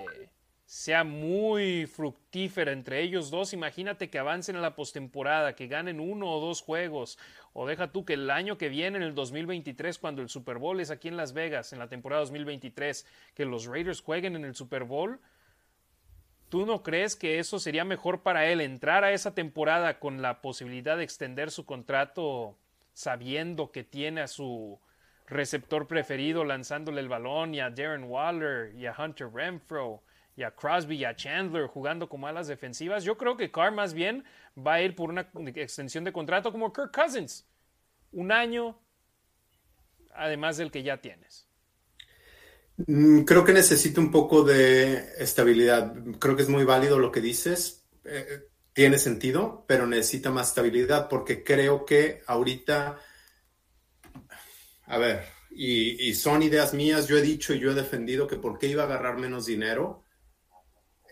sea 0.68 1.06
muy 1.06 1.86
fructífera 1.86 2.74
entre 2.74 3.02
ellos 3.02 3.32
dos. 3.32 3.54
Imagínate 3.54 4.10
que 4.10 4.20
avancen 4.20 4.58
a 4.58 4.62
la 4.62 4.76
postemporada, 4.76 5.56
que 5.56 5.68
ganen 5.68 6.02
uno 6.02 6.30
o 6.30 6.42
dos 6.42 6.62
juegos, 6.62 7.18
o 7.54 7.66
deja 7.66 7.92
tú 7.94 8.04
que 8.04 8.14
el 8.14 8.30
año 8.30 8.58
que 8.58 8.68
viene, 8.68 8.98
en 8.98 9.04
el 9.04 9.16
2023, 9.16 9.98
cuando 9.98 10.22
el 10.22 10.28
Super 10.28 10.58
Bowl 10.58 10.80
es 10.82 10.92
aquí 10.92 11.08
en 11.08 11.16
Las 11.16 11.32
Vegas, 11.34 11.72
en 11.72 11.80
la 11.80 11.88
temporada 11.88 12.22
2023, 12.22 13.08
que 13.34 13.46
los 13.46 13.66
Raiders 13.66 14.02
jueguen 14.02 14.36
en 14.36 14.44
el 14.44 14.56
Super 14.56 14.84
Bowl. 14.84 15.22
¿Tú 16.50 16.66
no 16.66 16.82
crees 16.82 17.16
que 17.16 17.40
eso 17.40 17.60
sería 17.60 17.84
mejor 17.84 18.22
para 18.22 18.46
él 18.48 18.62
entrar 18.62 19.04
a 19.04 19.12
esa 19.12 19.36
temporada 19.36 20.00
con 20.00 20.22
la 20.22 20.42
posibilidad 20.42 20.96
de 20.96 21.04
extender 21.04 21.52
su 21.52 21.66
contrato 21.66 22.58
sabiendo 22.94 23.72
que 23.72 23.84
tiene 23.84 24.22
a 24.22 24.28
su 24.28 24.80
receptor 25.28 25.88
preferido 25.88 26.46
lanzándole 26.46 27.02
el 27.02 27.10
balón 27.10 27.54
y 27.54 27.60
a 27.60 27.70
Darren 27.70 28.06
Waller 28.06 28.74
y 28.76 28.86
a 28.86 28.96
Hunter 28.98 29.30
Renfro 29.32 30.02
y 30.38 30.44
a 30.44 30.52
Crosby 30.52 30.98
y 30.98 31.06
a 31.06 31.16
Chandler 31.16 31.68
jugando 31.68 32.08
como 32.08 32.28
alas 32.28 32.48
defensivas. 32.48 33.04
Yo 33.04 33.18
creo 33.18 33.36
que 33.36 33.52
Carr 33.52 33.74
más 33.74 33.94
bien 33.94 34.24
va 34.58 34.76
a 34.76 34.82
ir 34.82 34.96
por 34.96 35.10
una 35.10 35.30
extensión 35.56 36.06
de 36.06 36.14
contrato 36.14 36.52
como 36.52 36.72
Kirk 36.72 36.94
Cousins. 36.94 37.46
Un 38.14 38.32
año, 38.32 38.80
además 40.14 40.56
del 40.58 40.72
que 40.72 40.84
ya 40.84 40.98
tienes. 40.98 41.47
Mm, 42.78 43.22
creo 43.22 43.44
que 43.44 43.54
necesita 43.54 44.00
un 44.00 44.12
poco 44.12 44.44
de 44.44 45.14
estabilidad. 45.18 45.94
Creo 46.20 46.36
que 46.36 46.44
es 46.44 46.50
muy 46.50 46.64
válido 46.64 47.00
lo 47.00 47.12
que 47.12 47.22
dices. 47.22 47.86
Eh, 48.06 48.48
tiene 48.74 49.00
sentido, 49.00 49.66
pero 49.68 49.88
necesita 49.88 50.30
más 50.30 50.50
estabilidad 50.50 51.10
porque 51.10 51.44
creo 51.44 51.84
que 51.84 52.22
ahorita, 52.28 53.00
a 54.86 54.98
ver, 55.00 55.24
y, 55.50 56.10
y, 56.10 56.14
son 56.14 56.44
ideas 56.44 56.76
mías, 56.76 57.08
yo 57.08 57.18
he 57.18 57.22
dicho 57.24 57.56
y 57.56 57.60
yo 57.60 57.72
he 57.72 57.74
defendido 57.74 58.28
que 58.28 58.36
por 58.36 58.60
qué 58.60 58.68
iba 58.68 58.84
a 58.84 58.86
agarrar 58.86 59.18
menos 59.18 59.48
dinero 59.48 60.04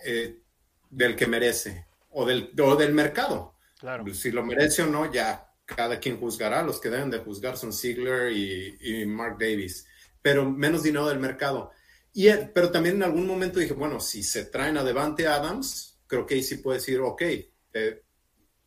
eh, 0.06 0.44
del 0.92 1.16
que 1.16 1.26
merece 1.26 1.88
o 2.12 2.26
del, 2.26 2.52
del 2.54 2.94
mercado. 2.94 3.56
Claro. 3.80 4.06
Si 4.14 4.32
lo 4.32 4.44
merece 4.44 4.84
o 4.84 4.86
no, 4.86 5.12
ya 5.12 5.52
cada 5.66 6.00
quien 6.00 6.20
juzgará. 6.20 6.62
Los 6.64 6.80
que 6.80 6.90
deben 6.90 7.10
de 7.10 7.20
juzgar 7.20 7.58
son 7.58 7.74
Ziegler 7.74 8.32
y, 8.32 9.06
Mark 9.08 9.38
Davis, 9.40 9.88
pero 10.26 10.50
menos 10.50 10.82
dinero 10.82 11.08
del 11.08 11.20
mercado. 11.20 11.70
Y, 12.12 12.32
pero 12.52 12.72
también 12.72 12.96
en 12.96 13.04
algún 13.04 13.28
momento 13.28 13.60
dije, 13.60 13.76
bueno, 13.76 14.00
si 14.00 14.24
se 14.24 14.46
traen 14.46 14.76
a 14.76 14.84
Devante 14.84 15.28
Adams, 15.28 16.00
creo 16.08 16.26
que 16.26 16.34
ahí 16.34 16.42
sí 16.42 16.56
puede 16.56 16.80
decir, 16.80 17.00
ok, 17.00 17.22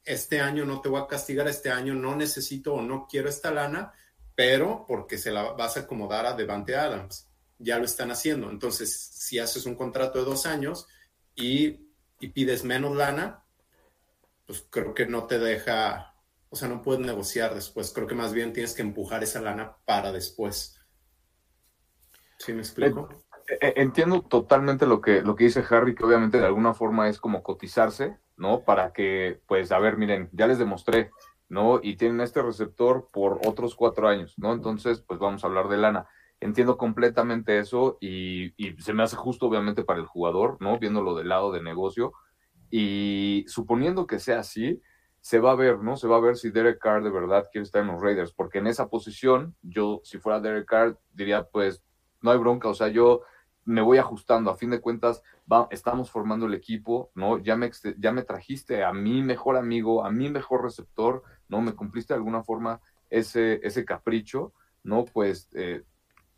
este 0.05 0.41
año 0.41 0.65
no 0.65 0.81
te 0.81 0.89
voy 0.89 1.03
a 1.03 1.09
castigar, 1.09 1.49
este 1.49 1.69
año 1.69 1.95
no 1.95 2.15
necesito 2.15 2.75
o 2.75 2.81
no 2.81 3.09
quiero 3.11 3.29
esta 3.29 3.51
lana, 3.51 3.93
pero 4.37 4.85
porque 4.87 5.19
se 5.19 5.33
la 5.33 5.51
vas 5.51 5.77
a 5.77 5.81
acomodar 5.81 6.27
a 6.27 6.35
Devante 6.35 6.77
Adams. 6.77 7.29
Ya 7.59 7.77
lo 7.79 7.87
están 7.87 8.13
haciendo. 8.13 8.51
Entonces, 8.51 8.97
si 8.97 9.41
haces 9.41 9.67
un 9.67 9.75
contrato 9.75 10.21
de 10.21 10.27
dos 10.27 10.47
años, 10.47 10.87
y, 11.35 11.71
pides 12.21 12.63
menos 12.63 12.95
lana, 12.95 13.43
pues 14.47 14.65
creo 14.71 14.95
que 14.95 15.07
no 15.07 15.27
te 15.27 15.41
deja, 15.41 16.15
o 16.51 16.55
sea, 16.55 16.69
no 16.69 16.83
puedes 16.83 17.05
negociar 17.05 17.53
después. 17.53 17.91
Creo 17.91 18.07
que 18.07 18.15
más 18.15 18.33
bien 18.33 18.53
tienes 18.53 18.75
que 18.75 18.83
empujar 18.83 19.25
esa 19.25 19.41
lana 19.41 19.77
para 19.85 20.13
después. 20.13 20.78
¿Sí 22.39 22.52
me 22.52 22.60
explico? 22.60 23.09
Eh, 23.48 23.59
eh, 23.60 23.73
entiendo 23.77 24.23
totalmente 24.23 24.86
lo 24.86 25.01
que, 25.01 25.23
lo 25.23 25.35
que 25.35 25.44
dice 25.44 25.65
Harry, 25.70 25.94
que 25.94 26.05
obviamente 26.05 26.39
de 26.39 26.47
alguna 26.47 26.74
forma 26.74 27.09
es 27.09 27.19
como 27.19 27.43
cotizarse, 27.43 28.19
¿no? 28.36 28.65
Para 28.65 28.93
que, 28.93 29.40
pues, 29.47 29.73
a 29.73 29.78
ver, 29.78 29.97
miren, 29.97 30.28
ya 30.32 30.47
les 30.47 30.59
demostré, 30.59 31.10
¿no? 31.48 31.81
Y 31.82 31.97
tienen 31.97 32.20
este 32.20 32.43
receptor 32.43 33.09
por 33.12 33.40
otros 33.47 33.74
cuatro 33.74 34.09
años, 34.09 34.35
¿no? 34.36 34.52
Entonces, 34.52 35.01
pues 35.01 35.19
vamos 35.19 35.43
a 35.43 35.47
hablar 35.47 35.69
de 35.69 35.78
lana 35.78 36.09
entiendo 36.40 36.77
completamente 36.77 37.59
eso 37.59 37.98
y, 38.01 38.55
se 38.78 38.93
me 38.93 39.02
hace 39.02 39.16
justo 39.16 39.47
obviamente 39.47 39.85
para 39.85 40.01
el 40.01 40.06
jugador, 40.06 40.56
¿no? 40.60 40.78
Viéndolo 40.78 41.15
del 41.16 41.28
lado 41.28 41.52
de 41.52 41.62
negocio. 41.62 42.12
Y 42.70 43.44
suponiendo 43.48 44.06
que 44.06 44.19
sea 44.19 44.40
así, 44.40 44.81
se 45.20 45.40
va 45.40 45.52
a 45.52 45.56
ver, 45.56 45.78
¿no? 45.78 45.97
Se 45.97 46.06
va 46.06 46.16
a 46.16 46.20
ver 46.20 46.36
si 46.36 46.51
Derek 46.51 46.78
Carr 46.78 47.02
de 47.02 47.10
verdad 47.10 47.48
quiere 47.51 47.65
estar 47.65 47.82
en 47.82 47.89
los 47.89 48.01
Raiders, 48.01 48.32
porque 48.32 48.59
en 48.59 48.66
esa 48.66 48.89
posición, 48.89 49.56
yo, 49.62 50.01
si 50.05 50.19
fuera 50.19 50.40
Derek 50.40 50.66
Carr, 50.66 50.98
diría, 51.12 51.44
pues, 51.44 51.82
no 52.20 52.31
hay 52.31 52.39
bronca, 52.39 52.69
o 52.69 52.74
sea, 52.74 52.89
yo 52.89 53.23
me 53.65 53.82
voy 53.82 53.99
ajustando, 53.99 54.51
a 54.51 54.57
fin 54.57 54.70
de 54.70 54.81
cuentas, 54.81 55.23
estamos 55.70 56.11
formando 56.11 56.47
el 56.47 56.55
equipo, 56.55 57.11
¿no? 57.15 57.36
Ya 57.36 57.55
me, 57.55 57.70
ya 57.99 58.12
me 58.12 58.23
trajiste 58.23 58.82
a 58.82 58.95
mi 58.95 59.23
mejor 59.23 59.59
amigo, 59.59 60.07
a 60.07 60.11
mi 60.11 60.31
mejor 60.31 60.62
receptor, 60.62 61.23
¿no? 61.49 61.61
Me 61.61 61.74
cumpliste 61.74 62.15
de 62.15 62.19
alguna 62.19 62.43
forma 62.43 62.81
ese, 63.11 63.61
ese 63.62 63.85
capricho, 63.85 64.55
¿no? 64.82 65.05
Pues 65.05 65.51
eh, 65.53 65.82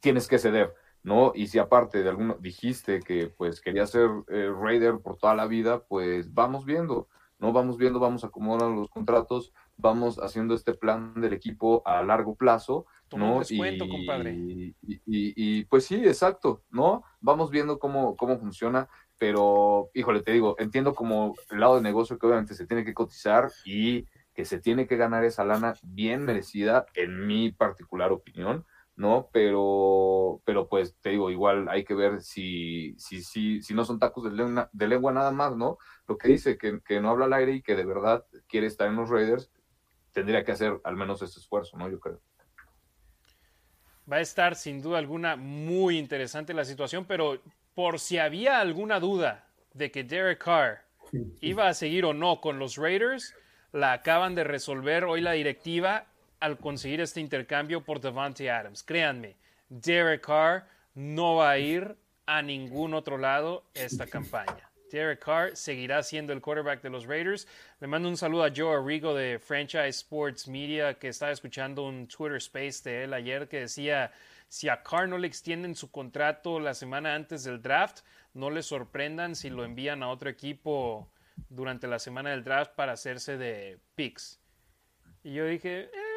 tienes 0.01 0.27
que 0.27 0.41
ceder, 0.41 0.75
¿no? 1.05 1.31
Y 1.33 1.47
si 1.47 1.61
aparte 1.61 2.03
de 2.03 2.09
alguno 2.09 2.37
dijiste 2.41 2.99
que 2.99 3.29
pues 3.29 3.61
quería 3.61 3.87
ser 3.87 4.11
eh, 4.29 4.53
Raider 4.53 4.99
por 4.99 5.17
toda 5.17 5.37
la 5.37 5.47
vida, 5.47 5.85
pues 5.85 6.35
vamos 6.35 6.65
viendo, 6.65 7.07
¿no? 7.39 7.53
Vamos 7.53 7.79
viendo, 7.79 8.01
vamos 8.01 8.25
acomodando 8.25 8.81
los 8.81 8.91
contratos, 8.91 9.53
vamos 9.77 10.19
haciendo 10.19 10.55
este 10.55 10.75
plan 10.75 11.15
del 11.15 11.33
equipo 11.33 11.83
a 11.85 12.03
largo 12.03 12.35
plazo, 12.35 12.87
¿no? 13.17 13.41
descuento, 13.41 13.85
y, 13.85 13.89
compadre. 13.89 14.75
Y, 14.87 15.65
pues 15.65 15.85
sí, 15.87 15.97
exacto, 15.97 16.63
¿no? 16.71 17.03
Vamos 17.21 17.51
viendo 17.51 17.79
cómo, 17.79 18.17
cómo 18.17 18.39
funciona, 18.39 18.89
pero 19.19 19.91
híjole, 19.95 20.23
te 20.23 20.33
digo, 20.33 20.57
entiendo 20.59 20.95
como 20.95 21.35
el 21.51 21.61
lado 21.61 21.77
de 21.77 21.83
negocio 21.83 22.19
que 22.19 22.27
obviamente 22.27 22.55
se 22.55 22.67
tiene 22.67 22.85
que 22.85 22.95
cotizar 22.95 23.51
y 23.65 24.07
que 24.35 24.45
se 24.45 24.61
tiene 24.61 24.87
que 24.87 24.97
ganar 24.97 25.25
esa 25.25 25.45
lana 25.45 25.75
bien 25.83 26.25
merecida, 26.25 26.87
en 26.95 27.27
mi 27.27 27.53
particular 27.53 28.13
opinión, 28.13 28.65
¿no? 28.97 29.29
Pero, 29.33 30.41
pero 30.45 30.69
pues 30.69 30.97
te 31.01 31.11
digo, 31.11 31.31
igual 31.31 31.69
hay 31.69 31.85
que 31.85 31.95
ver 31.95 32.23
si, 32.23 32.95
si, 32.99 33.23
si, 33.23 33.63
si 33.63 33.75
no 33.75 33.85
son 33.85 33.99
tacos 33.99 34.25
de 34.25 34.31
lengua, 34.31 34.71
de 34.73 34.89
lengua 34.89 35.13
nada 35.13 35.31
más, 35.31 35.57
¿no? 35.57 35.79
Lo 36.07 36.17
que 36.19 36.29
dice 36.29 36.59
que, 36.59 36.81
que, 36.81 37.01
no 37.01 37.11
habla 37.11 37.25
al 37.25 37.33
aire 37.33 37.53
y 37.53 37.63
que 37.63 37.75
de 37.77 37.85
verdad 37.85 38.25
quiere 38.47 38.67
estar 38.67 38.89
en 38.89 38.97
los 38.97 39.11
Raiders, 39.11 39.51
tendría 40.13 40.45
que 40.45 40.53
hacer 40.53 40.81
al 40.85 40.97
menos 40.97 41.23
ese 41.23 41.41
esfuerzo, 41.41 41.77
¿no? 41.77 41.89
Yo 41.89 41.99
creo. 41.99 42.21
Va 44.11 44.17
a 44.17 44.21
estar 44.21 44.55
sin 44.55 44.83
duda 44.83 44.99
alguna 44.99 45.37
muy 45.37 45.99
interesante 45.99 46.55
la 46.55 46.65
situación, 46.65 47.05
pero 47.05 47.41
por 47.75 47.99
si 47.99 48.19
había 48.19 48.61
alguna 48.61 49.01
duda 49.01 49.47
de 49.75 49.91
que 49.91 50.05
Derek 50.05 50.43
Carr 50.45 50.85
iba 51.41 51.69
a 51.69 51.75
seguir 51.75 52.05
o 52.05 52.13
no 52.13 52.41
con 52.41 52.59
los 52.59 52.77
Raiders, 52.77 53.35
la 53.73 53.93
acaban 53.93 54.35
de 54.35 54.45
resolver 54.45 55.05
hoy 55.05 55.21
la 55.21 55.33
directiva 55.33 56.07
al 56.41 56.59
conseguir 56.59 57.01
este 57.01 57.21
intercambio 57.21 57.83
por 57.85 58.01
Devante 58.01 58.51
Adams. 58.51 58.83
Créanme, 58.83 59.37
Derek 59.69 60.27
Carr 60.27 60.67
no 60.95 61.37
va 61.37 61.51
a 61.51 61.59
ir 61.59 61.97
a 62.27 62.43
ningún 62.43 62.95
otro 62.95 63.19
lado 63.19 63.65
esta 63.75 64.07
campaña. 64.07 64.70
Derek 64.91 65.25
Carr 65.25 65.57
seguirá 65.57 66.03
siendo 66.03 66.33
el 66.33 66.41
quarterback 66.41 66.83
de 66.83 66.91
los 66.91 67.07
Raiders. 67.07 67.47
Le 67.81 67.87
mando 67.87 68.09
un 68.09 68.17
saludo 68.17 68.45
a 68.45 68.53
Joe 68.55 68.77
Arrigo 68.77 69.15
de 69.15 69.39
Franchise 69.39 69.89
Sports 69.89 70.49
Media, 70.49 70.95
que 70.95 71.09
estaba 71.09 71.33
escuchando 71.33 71.87
un 71.87 72.09
Twitter 72.09 72.37
Space 72.37 72.83
de 72.85 73.05
él 73.05 73.15
ayer 73.15 73.49
que 73.49 73.61
decía, 73.61 74.13
si 74.49 74.69
a 74.69 74.83
Carr 74.83 75.09
no 75.09 75.19
le 75.19 75.27
extienden 75.27 75.75
su 75.75 75.91
contrato 75.91 76.59
la 76.61 76.75
semana 76.75 77.15
antes 77.15 77.45
del 77.45 77.63
draft, 77.63 78.01
no 78.35 78.51
le 78.51 78.63
sorprendan 78.63 79.35
si 79.35 79.51
lo 79.51 79.65
envían 79.65 80.03
a 80.03 80.09
otro 80.09 80.29
equipo 80.29 81.11
durante 81.49 81.87
la 81.87 81.99
semana 81.99 82.31
del 82.31 82.45
draft 82.45 82.73
para 82.75 82.93
hacerse 82.93 83.39
de 83.39 83.79
picks. 83.95 84.41
Y 85.23 85.35
yo 85.35 85.47
dije, 85.47 85.83
eh, 85.83 86.10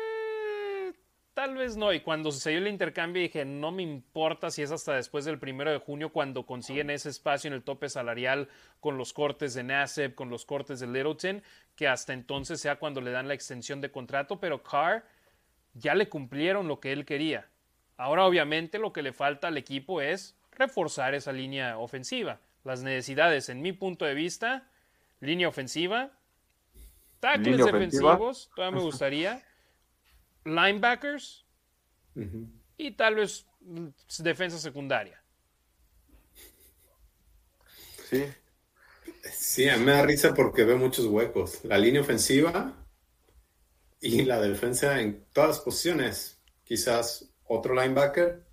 tal 1.34 1.56
vez 1.56 1.78
no. 1.78 1.94
Y 1.94 2.02
cuando 2.02 2.32
sucedió 2.32 2.60
el 2.60 2.68
intercambio 2.68 3.22
dije, 3.22 3.46
no 3.46 3.72
me 3.72 3.84
importa 3.84 4.52
si 4.52 4.62
es 4.62 4.72
hasta 4.72 4.94
después 4.94 5.26
del 5.26 5.40
primero 5.40 5.72
de 5.72 5.80
junio 5.80 6.12
cuando 6.12 6.46
consiguen 6.46 6.90
ese 6.90 7.10
espacio 7.10 7.48
en 7.48 7.54
el 7.54 7.64
tope 7.64 7.90
salarial 7.90 8.50
con 8.80 8.98
los 8.98 9.14
cortes 9.14 9.54
de 9.54 9.64
Nasseb, 9.64 10.16
con 10.16 10.30
los 10.30 10.46
cortes 10.46 10.80
de 10.80 10.88
Littleton, 10.88 11.44
que 11.76 11.88
hasta 11.88 12.14
entonces 12.14 12.62
sea 12.62 12.78
cuando 12.78 13.02
le 13.02 13.12
dan 13.12 13.28
la 13.28 13.34
extensión 13.34 13.82
de 13.82 13.92
contrato, 13.92 14.40
pero 14.40 14.64
Carr 14.64 15.04
ya 15.74 15.96
le 15.96 16.10
cumplieron 16.10 16.68
lo 16.68 16.80
que 16.80 16.92
él 16.92 17.06
quería. 17.06 17.48
Ahora 17.98 18.26
obviamente 18.26 18.80
lo 18.80 18.94
que 18.94 19.02
le 19.02 19.14
falta 19.14 19.48
al 19.48 19.58
equipo 19.58 20.02
es 20.02 20.36
reforzar 20.52 21.16
esa 21.16 21.32
línea 21.32 21.78
ofensiva. 21.78 22.40
Las 22.64 22.84
necesidades, 22.84 23.50
en 23.50 23.62
mi 23.62 23.74
punto 23.74 24.06
de 24.06 24.14
vista, 24.14 24.68
línea 25.20 25.48
ofensiva, 25.48 26.12
tackles 27.20 27.66
defensivos, 27.66 28.52
todavía 28.56 28.78
me 28.78 28.84
gustaría, 28.84 29.44
linebackers 30.46 31.46
y 32.78 32.92
tal 32.92 33.16
vez 33.16 33.46
mm, 33.62 33.88
defensa 34.20 34.58
secundaria. 34.58 35.24
Sí. 38.10 38.26
Sí, 39.32 39.70
a 39.70 39.78
mí 39.78 39.86
me 39.86 39.94
da 39.94 40.04
risa 40.04 40.34
porque 40.34 40.64
veo 40.64 40.78
muchos 40.78 41.06
huecos. 41.06 41.64
La 41.64 41.78
línea 41.78 42.02
ofensiva 42.02 42.74
y 44.02 44.24
la 44.24 44.42
defensa 44.42 45.00
en 45.00 45.26
todas 45.32 45.50
las 45.50 45.60
posiciones. 45.60 46.42
Quizás 46.64 47.34
otro 47.46 47.74
linebacker, 47.74 48.46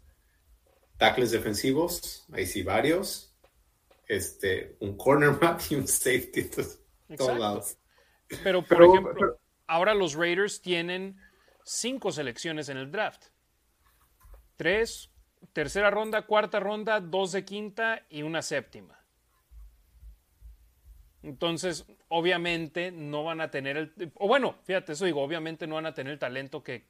tackles 0.97 1.31
defensivos, 1.31 2.27
ahí 2.33 2.47
sí 2.47 2.63
varios, 2.63 3.35
este, 4.07 4.77
un 4.81 4.97
cornerback 4.97 5.71
y 5.71 5.75
un 5.77 5.89
safety, 5.89 6.51
todos 7.17 7.39
lados. 7.39 7.77
Pero, 8.43 8.63
por 8.63 8.83
ejemplo, 8.83 9.41
ahora 9.67 9.95
los 9.95 10.15
Raiders 10.15 10.61
tienen 10.61 11.17
cinco 11.65 12.13
selecciones 12.13 12.69
en 12.69 12.77
el 12.77 12.91
draft. 12.91 13.27
Tres, 14.57 15.11
tercera 15.53 15.91
ronda, 15.91 16.23
cuarta 16.23 16.61
ronda, 16.61 17.01
dos 17.01 17.33
de 17.33 17.45
quinta 17.45 18.05
y 18.09 18.23
una 18.23 18.43
séptima. 18.43 18.99
Entonces, 21.23 21.87
obviamente 22.09 22.91
no 22.93 23.25
van 23.25 23.41
a 23.41 23.51
tener 23.51 23.77
el... 23.77 24.13
O 24.15 24.27
bueno, 24.27 24.57
fíjate, 24.65 24.93
eso 24.93 25.05
digo, 25.05 25.23
obviamente 25.23 25.67
no 25.67 25.75
van 25.75 25.87
a 25.87 25.95
tener 25.95 26.13
el 26.13 26.19
talento 26.19 26.63
que 26.63 26.89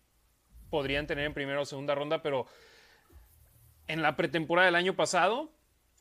podrían 0.70 1.06
tener 1.06 1.26
en 1.26 1.34
primera 1.34 1.60
o 1.60 1.64
segunda 1.64 1.94
ronda, 1.94 2.22
pero 2.22 2.46
en 3.88 4.02
la 4.02 4.16
pretemporada 4.16 4.66
del 4.66 4.76
año 4.76 4.94
pasado, 4.94 5.50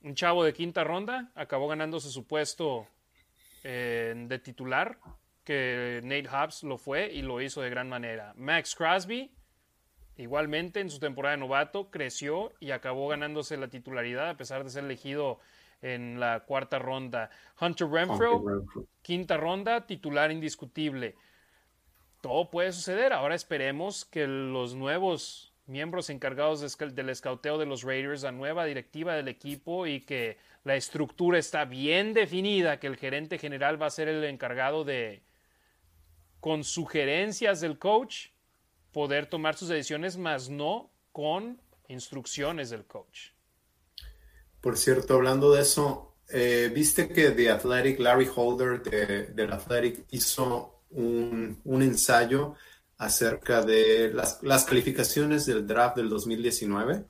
un 0.04 0.14
chavo 0.14 0.44
de 0.44 0.54
quinta 0.54 0.84
ronda 0.84 1.32
acabó 1.34 1.68
ganándose 1.68 2.10
su 2.10 2.28
puesto 2.28 2.88
eh, 3.64 4.14
de 4.16 4.40
titular, 4.40 5.00
que 5.50 6.00
Nate 6.04 6.30
Hobbs 6.30 6.62
lo 6.62 6.78
fue 6.78 7.12
y 7.12 7.24
lo 7.24 7.42
hizo 7.42 7.64
de 7.64 7.72
gran 7.72 7.90
manera. 7.90 8.34
Max 8.36 8.76
Crosby, 8.76 9.32
igualmente 10.16 10.80
en 10.80 10.92
su 10.92 11.00
temporada 11.00 11.36
de 11.36 11.40
novato, 11.40 11.90
creció 11.90 12.54
y 12.60 12.70
acabó 12.70 13.08
ganándose 13.08 13.58
la 13.58 13.68
titularidad 13.68 14.30
a 14.30 14.38
pesar 14.38 14.64
de 14.64 14.70
ser 14.70 14.84
elegido 14.84 15.40
en 15.82 16.20
la 16.20 16.42
cuarta 16.42 16.78
ronda. 16.78 17.32
Hunter 17.60 17.88
Renfro, 17.88 18.64
quinta 19.02 19.38
ronda, 19.38 19.88
titular 19.88 20.32
indiscutible. 20.32 21.16
Todo 22.22 22.52
puede 22.52 22.72
suceder. 22.72 23.12
Ahora 23.12 23.34
esperemos 23.34 24.06
que 24.06 24.28
los 24.28 24.76
nuevos 24.76 25.52
miembros 25.66 26.12
encargados 26.12 26.62
del 26.78 27.10
escauteo 27.10 27.58
de 27.58 27.66
los 27.66 27.82
Raiders, 27.82 28.22
la 28.22 28.32
nueva 28.32 28.66
directiva 28.66 29.16
del 29.16 29.30
equipo 29.30 29.88
y 29.88 30.02
que 30.02 30.38
la 30.64 30.76
estructura 30.76 31.40
está 31.40 31.66
bien 31.66 32.14
definida, 32.14 32.80
que 32.80 32.86
el 32.86 32.98
gerente 32.98 33.40
general 33.40 33.82
va 33.82 33.88
a 33.88 33.90
ser 33.90 34.10
el 34.10 34.24
encargado 34.26 34.84
de, 34.84 35.24
con 36.40 36.64
sugerencias 36.64 37.62
del 37.62 37.78
coach, 37.78 38.28
poder 38.92 39.28
tomar 39.28 39.56
sus 39.56 39.70
decisiones, 39.70 40.18
más 40.18 40.50
no 40.50 40.92
con 41.12 41.62
instrucciones 41.88 42.70
del 42.70 42.86
coach. 42.86 43.32
Por 44.62 44.78
cierto, 44.78 45.16
hablando 45.16 45.54
de 45.54 45.62
eso, 45.62 46.16
eh, 46.30 46.72
viste 46.74 47.08
que 47.08 47.32
The 47.32 47.50
Athletic, 47.50 48.00
Larry 48.00 48.30
Holder 48.34 48.82
de, 48.82 49.28
del 49.28 49.52
Athletic 49.52 50.06
hizo 50.12 50.84
un, 50.92 51.60
un 51.64 51.82
ensayo 51.82 52.56
acerca 52.98 53.64
de 53.64 54.12
las, 54.14 54.44
las, 54.44 54.66
calificaciones 54.66 55.46
del 55.46 55.66
draft 55.66 55.96
del 55.96 56.10
2019. 56.10 57.06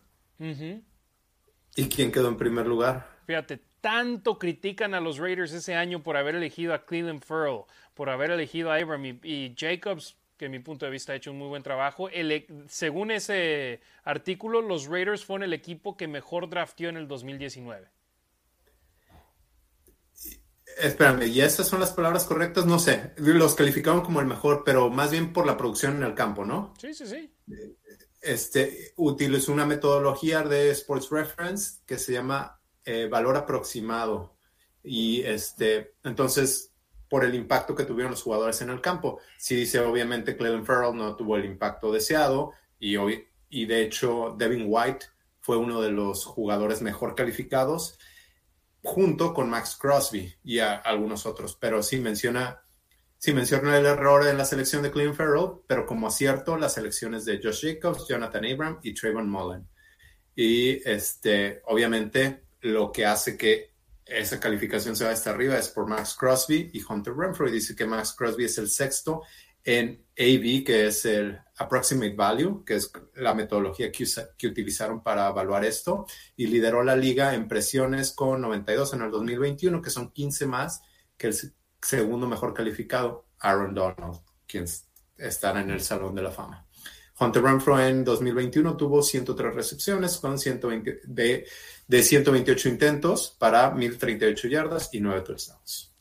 ¿Y 1.75 1.89
quién 1.89 2.11
quedó 2.11 2.29
en 2.29 2.37
primer 2.37 2.67
lugar? 2.67 3.19
Fíjate, 3.25 3.59
tanto 3.81 4.37
critican 4.39 4.93
a 4.93 4.99
los 4.99 5.17
Raiders 5.17 5.53
ese 5.53 5.75
año 5.75 6.03
por 6.03 6.17
haber 6.17 6.35
elegido 6.35 6.73
a 6.73 6.85
Cleveland 6.85 7.23
Furl, 7.23 7.65
por 7.93 8.09
haber 8.09 8.31
elegido 8.31 8.71
a 8.71 8.75
Abram 8.75 9.05
y, 9.05 9.55
Jacobs, 9.57 10.17
que 10.37 10.45
en 10.45 10.51
mi 10.51 10.59
punto 10.59 10.85
de 10.85 10.91
vista 10.91 11.13
ha 11.13 11.15
hecho 11.15 11.31
un 11.31 11.37
muy 11.37 11.47
buen 11.47 11.63
trabajo. 11.63 12.09
E, 12.09 12.47
según 12.67 13.11
ese 13.11 13.81
artículo, 14.03 14.61
los 14.61 14.87
Raiders 14.87 15.25
fueron 15.25 15.43
el 15.43 15.53
equipo 15.53 15.97
que 15.97 16.07
mejor 16.07 16.49
draftió 16.49 16.89
en 16.89 16.97
el 16.97 17.07
2019. 17.07 17.87
Espérame, 20.77 21.23
¿y 21.23 21.41
esas 21.41 21.67
son 21.67 21.81
las 21.81 21.91
palabras 21.91 22.23
correctas? 22.23 22.65
No 22.65 22.79
sé, 22.79 23.13
los 23.17 23.55
calificaron 23.55 24.01
como 24.01 24.21
el 24.21 24.27
mejor, 24.27 24.63
pero 24.63 24.89
más 24.89 25.11
bien 25.11 25.33
por 25.33 25.45
la 25.45 25.57
producción 25.57 25.97
en 25.97 26.03
el 26.03 26.13
campo, 26.13 26.45
¿no? 26.45 26.73
Sí, 26.79 26.93
sí, 26.93 27.05
sí. 27.05 27.33
Este, 28.21 28.93
utilizó 28.95 29.51
una 29.51 29.65
metodología 29.65 30.43
de 30.43 30.69
Sports 30.71 31.09
Reference 31.09 31.79
que 31.85 31.97
se 31.97 32.13
llama 32.13 32.58
eh, 32.85 33.07
valor 33.09 33.37
aproximado. 33.37 34.35
Y 34.83 35.21
este, 35.21 35.95
entonces, 36.03 36.73
por 37.09 37.25
el 37.25 37.35
impacto 37.35 37.75
que 37.75 37.85
tuvieron 37.85 38.11
los 38.11 38.21
jugadores 38.21 38.61
en 38.61 38.69
el 38.69 38.81
campo. 38.81 39.19
Si 39.37 39.55
dice, 39.55 39.79
obviamente, 39.79 40.37
Cleveland 40.37 40.65
Farrell 40.65 40.95
no 40.95 41.15
tuvo 41.15 41.35
el 41.35 41.45
impacto 41.45 41.91
deseado 41.91 42.53
y, 42.79 42.95
y 43.49 43.65
de 43.65 43.81
hecho, 43.81 44.35
Devin 44.37 44.65
White 44.67 45.07
fue 45.41 45.57
uno 45.57 45.81
de 45.81 45.91
los 45.91 46.25
jugadores 46.25 46.81
mejor 46.81 47.15
calificados 47.15 47.97
junto 48.83 49.33
con 49.33 49.49
Max 49.49 49.75
Crosby 49.79 50.33
y 50.43 50.59
algunos 50.59 51.25
otros, 51.25 51.57
pero 51.59 51.83
sí 51.83 51.99
menciona, 51.99 52.61
sí 53.17 53.33
menciona 53.33 53.77
el 53.77 53.85
error 53.85 54.27
en 54.27 54.37
la 54.37 54.45
selección 54.45 54.83
de 54.83 54.91
Cleveland 54.91 55.17
Farrell, 55.17 55.61
pero 55.67 55.85
como 55.85 56.07
acierto 56.07 56.55
las 56.55 56.75
selecciones 56.75 57.25
de 57.25 57.41
Josh 57.43 57.65
Jacobs, 57.65 58.07
Jonathan 58.07 58.45
Abram 58.45 58.79
y 58.83 58.93
Trayvon 58.93 59.29
Mullen. 59.29 59.67
Y 60.35 60.87
este, 60.87 61.61
obviamente 61.65 62.43
lo 62.61 62.91
que 62.91 63.05
hace 63.05 63.37
que 63.37 63.73
esa 64.05 64.39
calificación 64.39 64.95
se 64.95 65.05
va 65.05 65.11
hasta 65.11 65.29
arriba 65.29 65.57
es 65.57 65.69
por 65.69 65.87
Max 65.87 66.15
Crosby 66.19 66.71
y 66.73 66.81
Hunter 66.81 67.15
Renfro 67.15 67.49
dice 67.49 67.75
que 67.75 67.85
Max 67.85 68.13
Crosby 68.17 68.45
es 68.45 68.57
el 68.57 68.69
sexto 68.69 69.21
en 69.63 70.05
AB, 70.17 70.63
que 70.65 70.87
es 70.87 71.05
el 71.05 71.39
Approximate 71.57 72.15
Value, 72.15 72.63
que 72.65 72.75
es 72.75 72.91
la 73.15 73.33
metodología 73.33 73.91
que, 73.91 74.05
que, 74.37 74.47
utilizaron 74.47 75.03
para 75.03 75.29
evaluar 75.29 75.65
esto, 75.65 76.05
y 76.35 76.47
lideró 76.47 76.83
la 76.83 76.95
liga 76.95 77.35
en 77.35 77.47
presiones 77.47 78.13
con 78.13 78.41
92 78.41 78.93
en 78.93 79.01
el 79.01 79.11
2021, 79.11 79.81
que 79.81 79.89
son 79.89 80.11
15 80.11 80.45
más 80.47 80.81
que 81.17 81.27
el 81.27 81.35
segundo 81.81 82.27
mejor 82.27 82.53
calificado, 82.53 83.27
Aaron 83.39 83.73
Donald, 83.73 84.21
quien 84.47 84.65
estará 85.17 85.61
en 85.61 85.69
el 85.69 85.81
Salón 85.81 86.15
de 86.15 86.21
la 86.23 86.31
Fama. 86.31 86.65
Hunter 87.19 87.43
Renfro 87.43 87.79
en 87.79 88.05
2021 88.05 88.77
tuvo 88.77 89.03
103 89.03 89.53
recepciones 89.53 90.17
con 90.17 90.39
120 90.39 91.01
de, 91.03 91.45
de 91.89 92.03
128 92.03 92.69
intentos 92.69 93.35
para 93.39 93.71
1038 93.71 94.47
yardas 94.47 94.93
y 94.93 95.01
9 95.01 95.21
touchdowns. 95.21 95.91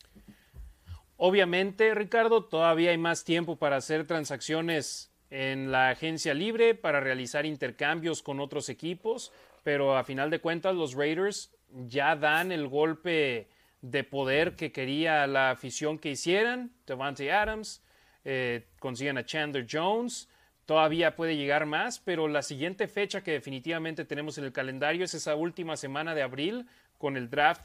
Obviamente, 1.16 1.94
Ricardo, 1.94 2.44
todavía 2.44 2.90
hay 2.90 2.98
más 2.98 3.24
tiempo 3.24 3.56
para 3.56 3.76
hacer 3.76 4.06
transacciones 4.06 5.10
en 5.30 5.72
la 5.72 5.88
agencia 5.88 6.34
libre, 6.34 6.74
para 6.74 7.00
realizar 7.00 7.46
intercambios 7.46 8.22
con 8.22 8.38
otros 8.38 8.68
equipos, 8.68 9.32
pero 9.64 9.96
a 9.96 10.04
final 10.04 10.30
de 10.30 10.40
cuentas 10.40 10.76
los 10.76 10.94
Raiders 10.94 11.50
ya 11.88 12.14
dan 12.16 12.52
el 12.52 12.68
golpe 12.68 13.48
de 13.80 14.04
poder 14.04 14.56
que 14.56 14.70
quería 14.70 15.26
la 15.26 15.50
afición 15.50 15.98
que 15.98 16.10
hicieran. 16.10 16.70
Devante 16.86 17.32
Adams, 17.32 17.82
eh, 18.24 18.66
consiguen 18.78 19.16
a 19.16 19.24
Chandler 19.24 19.66
Jones, 19.70 20.28
todavía 20.68 21.16
puede 21.16 21.34
llegar 21.34 21.64
más, 21.64 21.98
pero 21.98 22.28
la 22.28 22.42
siguiente 22.42 22.88
fecha 22.88 23.22
que 23.22 23.30
definitivamente 23.30 24.04
tenemos 24.04 24.36
en 24.36 24.44
el 24.44 24.52
calendario 24.52 25.02
es 25.02 25.14
esa 25.14 25.34
última 25.34 25.78
semana 25.78 26.14
de 26.14 26.20
abril 26.20 26.66
con 26.98 27.16
el 27.16 27.30
draft 27.30 27.64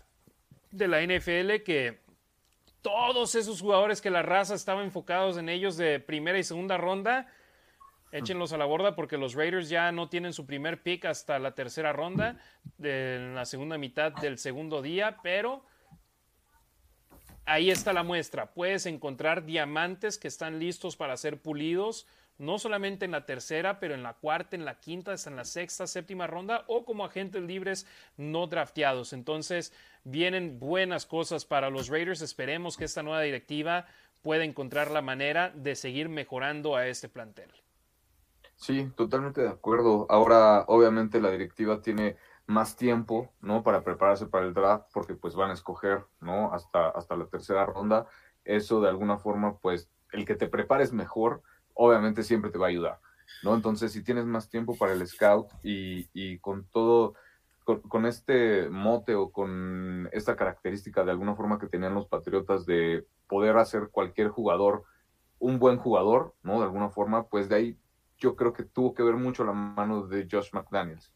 de 0.72 0.88
la 0.88 1.02
NFL 1.02 1.66
que 1.66 2.00
todos 2.82 3.36
esos 3.36 3.60
jugadores 3.60 4.00
que 4.00 4.10
la 4.10 4.22
raza 4.22 4.56
estaba 4.56 4.86
enfocados 4.86 5.38
en 5.38 5.50
ellos 5.50 5.76
de 5.76 6.00
primera 6.00 6.40
y 6.40 6.46
segunda 6.46 6.78
ronda, 6.78 7.28
échenlos 8.14 8.54
a 8.54 8.58
la 8.58 8.64
borda 8.64 8.96
porque 8.96 9.18
los 9.18 9.34
Raiders 9.34 9.68
ya 9.68 9.92
no 9.92 10.08
tienen 10.08 10.32
su 10.32 10.46
primer 10.46 10.82
pick 10.82 11.04
hasta 11.04 11.40
la 11.40 11.56
tercera 11.56 11.92
ronda, 11.92 12.40
de 12.78 13.34
la 13.36 13.44
segunda 13.44 13.78
mitad 13.78 14.14
del 14.14 14.38
segundo 14.38 14.82
día, 14.82 15.18
pero 15.22 15.66
ahí 17.44 17.70
está 17.70 17.92
la 17.92 18.04
muestra. 18.04 18.54
Puedes 18.54 18.86
encontrar 18.86 19.44
diamantes 19.44 20.18
que 20.18 20.30
están 20.30 20.58
listos 20.58 20.96
para 20.96 21.18
ser 21.18 21.42
pulidos, 21.42 22.08
no 22.38 22.58
solamente 22.58 23.06
en 23.06 23.12
la 23.12 23.26
tercera, 23.26 23.80
pero 23.80 23.94
en 23.94 24.04
la 24.04 24.14
cuarta, 24.14 24.56
en 24.56 24.66
la 24.66 24.80
quinta, 24.80 25.14
hasta 25.14 25.30
en 25.30 25.36
la 25.36 25.46
sexta, 25.46 25.88
séptima 25.88 26.28
ronda 26.28 26.64
o 26.68 26.86
como 26.86 27.06
agentes 27.06 27.42
libres 27.42 27.86
no 28.18 28.48
drafteados. 28.48 29.14
Entonces, 29.14 29.74
vienen 30.04 30.60
buenas 30.60 31.06
cosas 31.06 31.46
para 31.46 31.70
los 31.70 31.90
Raiders. 31.90 32.22
Esperemos 32.22 32.78
que 32.78 32.86
esta 32.86 33.04
nueva 33.04 33.22
directiva 33.22 33.86
pueda 34.22 34.44
encontrar 34.44 34.92
la 34.92 35.02
manera 35.02 35.52
de 35.56 35.76
seguir 35.76 36.10
mejorando 36.10 36.76
a 36.76 36.88
este 36.88 37.10
plantel. 37.10 37.52
Sí, 38.56 38.90
totalmente 38.96 39.42
de 39.42 39.50
acuerdo. 39.50 40.06
Ahora, 40.10 40.64
obviamente, 40.68 41.20
la 41.20 41.32
directiva 41.32 41.82
tiene 41.82 42.18
más 42.46 42.76
tiempo, 42.76 43.32
¿no? 43.42 43.64
Para 43.64 43.84
prepararse 43.84 44.28
para 44.28 44.46
el 44.46 44.54
draft, 44.54 44.86
porque 44.94 45.16
pues 45.16 45.36
van 45.36 45.52
a 45.52 45.54
escoger, 45.54 46.06
¿no? 46.20 46.54
Hasta, 46.54 46.90
hasta 46.90 47.16
la 47.16 47.26
tercera 47.26 47.66
ronda. 47.66 48.08
Eso 48.44 48.82
de 48.82 48.90
alguna 48.90 49.18
forma, 49.18 49.58
pues, 49.58 49.90
el 50.12 50.26
que 50.26 50.36
te 50.36 50.48
prepares 50.48 50.94
mejor, 50.94 51.42
obviamente 51.74 52.24
siempre 52.24 52.52
te 52.52 52.58
va 52.58 52.68
a 52.68 52.70
ayudar, 52.70 53.00
¿no? 53.44 53.56
Entonces, 53.56 53.92
si 53.92 54.04
tienes 54.04 54.26
más 54.26 54.50
tiempo 54.50 54.78
para 54.78 54.94
el 54.94 55.08
scout 55.08 55.48
y, 55.64 56.10
y 56.14 56.40
con 56.40 56.66
todo, 56.66 57.16
con, 57.64 58.06
este 58.06 58.70
mote 58.70 59.16
o 59.16 59.32
con 59.32 60.10
esta 60.12 60.36
característica 60.36 61.04
de 61.04 61.12
alguna 61.12 61.36
forma 61.36 61.60
que 61.60 61.68
tenían 61.68 61.94
los 61.94 62.08
Patriotas 62.08 62.66
de 62.66 63.06
poder 63.28 63.58
hacer 63.58 63.90
cualquier 63.92 64.30
jugador 64.30 64.84
un 65.40 65.60
buen 65.60 65.78
jugador, 65.78 66.34
¿no? 66.42 66.60
De 66.60 66.66
alguna 66.66 66.90
forma, 66.90 67.28
pues 67.28 67.50
de 67.50 67.56
ahí 67.56 67.78
yo 68.18 68.36
creo 68.36 68.54
que 68.54 68.64
tuvo 68.64 68.94
que 68.94 69.04
ver 69.04 69.16
mucho 69.16 69.44
la 69.44 69.52
mano 69.52 70.08
de 70.08 70.28
Josh 70.30 70.50
McDaniels. 70.54 71.14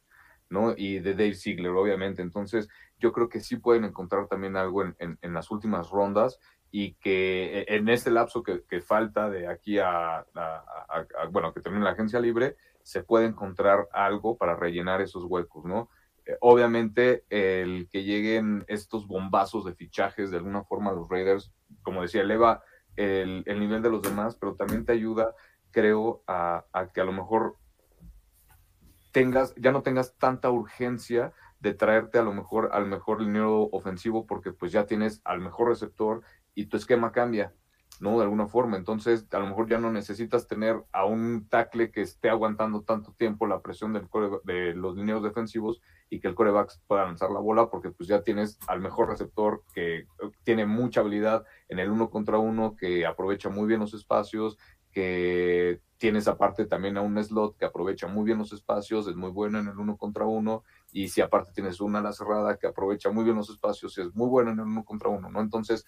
¿no? 0.50 0.74
Y 0.76 0.98
de 1.00 1.12
Dave 1.12 1.34
Ziegler, 1.34 1.72
obviamente. 1.72 2.22
Entonces, 2.22 2.68
yo 2.98 3.12
creo 3.12 3.28
que 3.28 3.40
sí 3.40 3.56
pueden 3.56 3.84
encontrar 3.84 4.28
también 4.28 4.56
algo 4.56 4.82
en, 4.82 4.96
en 4.98 5.34
las 5.34 5.50
últimas 5.50 5.90
rondas 5.90 6.38
y 6.70 6.94
que 6.94 7.60
e, 7.60 7.76
en 7.76 7.88
este 7.88 8.10
lapso 8.10 8.42
que, 8.42 8.80
falta 8.80 9.30
de 9.30 9.48
aquí 9.48 9.78
a, 9.78 10.18
a, 10.18 10.24
a, 10.34 11.26
bueno, 11.30 11.52
que 11.52 11.60
termine 11.60 11.84
la 11.84 11.92
agencia 11.92 12.20
libre, 12.20 12.56
se 12.82 13.02
puede 13.02 13.26
encontrar 13.26 13.88
algo 13.92 14.36
para 14.36 14.56
rellenar 14.56 15.00
esos 15.00 15.24
huecos, 15.24 15.64
¿no? 15.64 15.90
Eh, 16.24 16.36
obviamente, 16.40 17.24
el 17.30 17.88
que 17.90 18.04
lleguen 18.04 18.64
estos 18.68 19.06
bombazos 19.06 19.64
de 19.64 19.74
fichajes, 19.74 20.30
de 20.30 20.36
alguna 20.36 20.64
forma, 20.64 20.92
los 20.92 21.08
Raiders, 21.08 21.52
como 21.82 22.02
decía, 22.02 22.22
eleva 22.22 22.62
el, 22.96 23.42
el 23.46 23.60
nivel 23.60 23.82
de 23.82 23.90
los 23.90 24.02
demás, 24.02 24.36
pero 24.36 24.54
también 24.54 24.84
te 24.84 24.92
ayuda, 24.92 25.34
creo, 25.70 26.22
a, 26.26 26.64
que 26.92 27.00
a 27.00 27.04
lo 27.04 27.12
mejor 27.12 27.56
tengas, 29.12 29.54
ya 29.56 29.72
no 29.72 29.82
tengas 29.82 30.16
tanta 30.16 30.50
urgencia 30.50 31.32
de 31.60 31.74
traerte 31.74 32.18
a 32.18 32.22
lo 32.22 32.32
mejor 32.32 32.70
al 32.72 32.86
mejor 32.86 33.20
linero 33.20 33.68
ofensivo 33.72 34.26
porque 34.26 34.52
pues 34.52 34.70
ya 34.70 34.86
tienes 34.86 35.20
al 35.24 35.40
mejor 35.40 35.68
receptor 35.68 36.22
y 36.58 36.66
tu 36.66 36.76
esquema 36.76 37.12
cambia, 37.12 37.54
¿no? 38.00 38.18
De 38.18 38.24
alguna 38.24 38.48
forma. 38.48 38.76
Entonces, 38.76 39.28
a 39.30 39.38
lo 39.38 39.46
mejor 39.46 39.68
ya 39.68 39.78
no 39.78 39.92
necesitas 39.92 40.48
tener 40.48 40.82
a 40.92 41.04
un 41.04 41.46
tackle 41.48 41.92
que 41.92 42.02
esté 42.02 42.30
aguantando 42.30 42.82
tanto 42.82 43.12
tiempo 43.12 43.46
la 43.46 43.62
presión 43.62 43.92
del 43.92 44.08
core, 44.08 44.40
de 44.42 44.74
los 44.74 44.96
lineos 44.96 45.22
defensivos 45.22 45.80
y 46.10 46.18
que 46.18 46.26
el 46.26 46.34
coreback 46.34 46.72
pueda 46.88 47.04
lanzar 47.04 47.30
la 47.30 47.38
bola 47.38 47.70
porque 47.70 47.92
pues 47.92 48.08
ya 48.08 48.22
tienes 48.22 48.58
al 48.66 48.80
mejor 48.80 49.08
receptor 49.08 49.62
que 49.72 50.08
tiene 50.42 50.66
mucha 50.66 51.00
habilidad 51.00 51.44
en 51.68 51.78
el 51.78 51.90
uno 51.90 52.10
contra 52.10 52.38
uno, 52.38 52.74
que 52.74 53.06
aprovecha 53.06 53.50
muy 53.50 53.68
bien 53.68 53.78
los 53.78 53.94
espacios, 53.94 54.58
que 54.90 55.80
tienes 55.96 56.26
aparte 56.26 56.66
también 56.66 56.96
a 56.96 57.02
un 57.02 57.22
slot 57.22 57.56
que 57.56 57.66
aprovecha 57.66 58.08
muy 58.08 58.24
bien 58.24 58.38
los 58.38 58.52
espacios, 58.52 59.06
es 59.06 59.14
muy 59.14 59.30
bueno 59.30 59.58
en 59.58 59.68
el 59.68 59.78
uno 59.78 59.96
contra 59.96 60.24
uno, 60.24 60.64
y 60.92 61.08
si 61.08 61.20
aparte 61.20 61.52
tienes 61.52 61.80
una 61.80 61.98
ala 61.98 62.12
cerrada 62.12 62.56
que 62.56 62.66
aprovecha 62.66 63.10
muy 63.10 63.24
bien 63.24 63.36
los 63.36 63.50
espacios, 63.50 63.96
es 63.98 64.14
muy 64.14 64.28
bueno 64.28 64.50
en 64.50 64.58
el 64.58 64.66
uno 64.66 64.84
contra 64.84 65.10
uno, 65.10 65.30
¿no? 65.30 65.40
Entonces, 65.40 65.84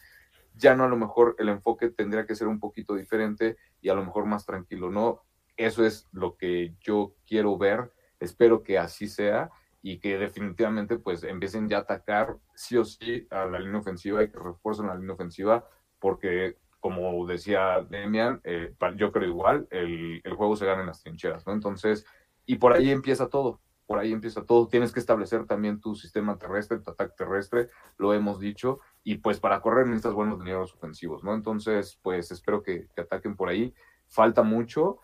ya 0.61 0.77
no 0.77 0.85
a 0.85 0.89
lo 0.89 0.97
mejor 0.97 1.35
el 1.39 1.49
enfoque 1.49 1.91
tendría 1.91 2.27
que 2.27 2.35
ser 2.35 2.47
un 2.47 2.61
poquito 2.61 2.95
diferente 2.95 3.57
y 3.81 3.89
a 3.89 3.95
lo 3.95 4.05
mejor 4.05 4.27
más 4.27 4.47
tranquilo, 4.47 4.91
¿no? 4.91 5.23
Eso 5.57 5.85
es 5.85 6.09
lo 6.13 6.37
que 6.37 6.75
yo 6.81 7.15
quiero 7.27 7.59
ver, 7.59 7.93
espero 8.21 8.63
que 8.63 8.79
así 8.79 9.09
sea 9.09 9.51
y 9.83 9.99
que 9.99 10.19
definitivamente 10.19 10.99
pues 10.99 11.25
empiecen 11.25 11.69
ya 11.69 11.79
a 11.79 11.81
atacar 11.81 12.37
sí 12.55 12.77
o 12.77 12.85
sí 12.85 13.27
a 13.31 13.47
la 13.47 13.59
línea 13.59 13.81
ofensiva 13.81 14.23
y 14.23 14.31
que 14.31 14.39
refuercen 14.39 14.87
la 14.87 14.95
línea 14.95 15.15
ofensiva 15.15 15.67
porque 15.99 16.57
como 16.81 17.27
decía 17.27 17.87
Demian, 17.89 18.41
eh, 18.45 18.75
yo 18.97 19.13
creo 19.13 19.29
igual, 19.29 19.67
el, 19.71 20.23
el, 20.25 20.35
juego 20.35 20.57
se 20.57 20.65
gana 20.65 20.81
en 20.81 20.87
las 20.87 21.03
trincheras, 21.03 21.47
¿no? 21.47 21.53
Entonces, 21.53 22.07
y 22.47 22.57
por 22.57 22.73
ahí 22.73 22.91
empieza 22.91 23.29
todo, 23.29 23.61
por 23.91 23.99
ahí 23.99 24.13
empieza 24.13 24.47
todo. 24.47 24.69
Tienes 24.69 24.93
que 24.93 25.01
establecer 25.01 25.47
también 25.47 25.81
tu 25.81 25.97
sistema 25.97 26.39
terrestre, 26.39 26.79
tu 26.79 26.93
ataque 26.93 27.13
terrestre, 27.17 27.71
lo 27.99 28.15
hemos 28.15 28.39
dicho, 28.39 28.79
y 29.03 29.17
pues 29.17 29.41
para 29.41 29.61
correr 29.61 29.89
necesitas 29.89 30.13
buenos 30.13 30.39
lineros 30.39 30.73
ofensivos, 30.75 31.25
¿no? 31.25 31.35
Entonces, 31.35 31.99
pues 32.01 32.31
espero 32.31 32.63
que, 32.63 32.87
que, 32.95 33.01
ataquen 33.01 33.35
por 33.35 33.49
ahí. 33.49 33.75
Falta 34.07 34.45
mucho, 34.45 35.01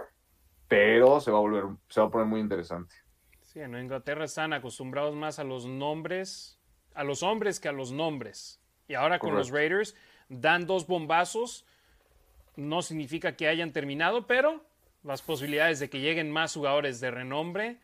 pero 0.68 1.18
se 1.18 1.32
va 1.32 1.38
a 1.38 1.40
volver, 1.40 1.64
se 1.88 2.00
va 2.00 2.06
a 2.06 2.10
poner 2.10 2.28
muy 2.28 2.38
interesante. 2.38 2.94
Sí, 3.42 3.58
en 3.58 3.76
Inglaterra 3.76 4.24
están 4.24 4.52
acostumbrados 4.52 5.16
más 5.16 5.40
a 5.40 5.44
los 5.44 5.66
nombres, 5.66 6.60
a 6.94 7.02
los 7.02 7.24
hombres 7.24 7.58
que 7.58 7.66
a 7.66 7.72
los 7.72 7.90
nombres. 7.90 8.60
Y 8.86 8.94
ahora 8.94 9.18
con 9.18 9.34
los 9.34 9.50
Raiders 9.50 9.96
dan 10.28 10.64
dos 10.64 10.86
bombazos, 10.86 11.66
no 12.54 12.82
significa 12.82 13.34
que 13.34 13.48
hayan 13.48 13.72
terminado, 13.72 14.28
pero 14.28 14.64
las 15.02 15.22
posibilidades 15.22 15.80
de 15.80 15.90
que 15.90 15.98
lleguen 15.98 16.30
más 16.30 16.54
jugadores 16.54 17.00
de 17.00 17.10
renombre 17.10 17.80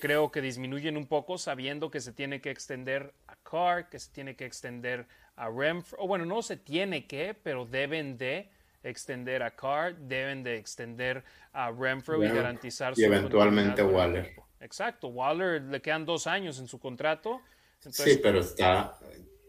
creo 0.00 0.30
que 0.30 0.40
disminuyen 0.40 0.96
un 0.96 1.06
poco 1.06 1.38
sabiendo 1.38 1.90
que 1.90 2.00
se 2.00 2.12
tiene 2.12 2.40
que 2.40 2.50
extender 2.50 3.12
a 3.26 3.36
Carr, 3.36 3.88
que 3.88 3.98
se 3.98 4.10
tiene 4.10 4.36
que 4.36 4.44
extender 4.46 5.06
a 5.36 5.48
Renfro, 5.50 5.98
o 6.02 6.06
bueno, 6.06 6.24
no 6.24 6.42
se 6.42 6.56
tiene 6.56 7.06
que, 7.06 7.34
pero 7.34 7.66
deben 7.66 8.16
de 8.16 8.50
extender 8.82 9.42
a 9.42 9.50
Carr, 9.50 9.96
deben 9.96 10.42
de 10.42 10.56
extender 10.56 11.24
a 11.52 11.70
Renfro 11.70 12.16
bueno, 12.16 12.32
y 12.32 12.36
garantizar 12.36 12.94
y 12.96 13.04
eventualmente 13.04 13.82
Waller. 13.82 14.34
Exacto, 14.60 15.08
Waller 15.08 15.62
le 15.62 15.82
quedan 15.82 16.04
dos 16.04 16.26
años 16.26 16.58
en 16.58 16.68
su 16.68 16.78
contrato. 16.78 17.40
Entonces, 17.78 18.14
sí, 18.14 18.20
pero 18.22 18.40
está 18.40 18.98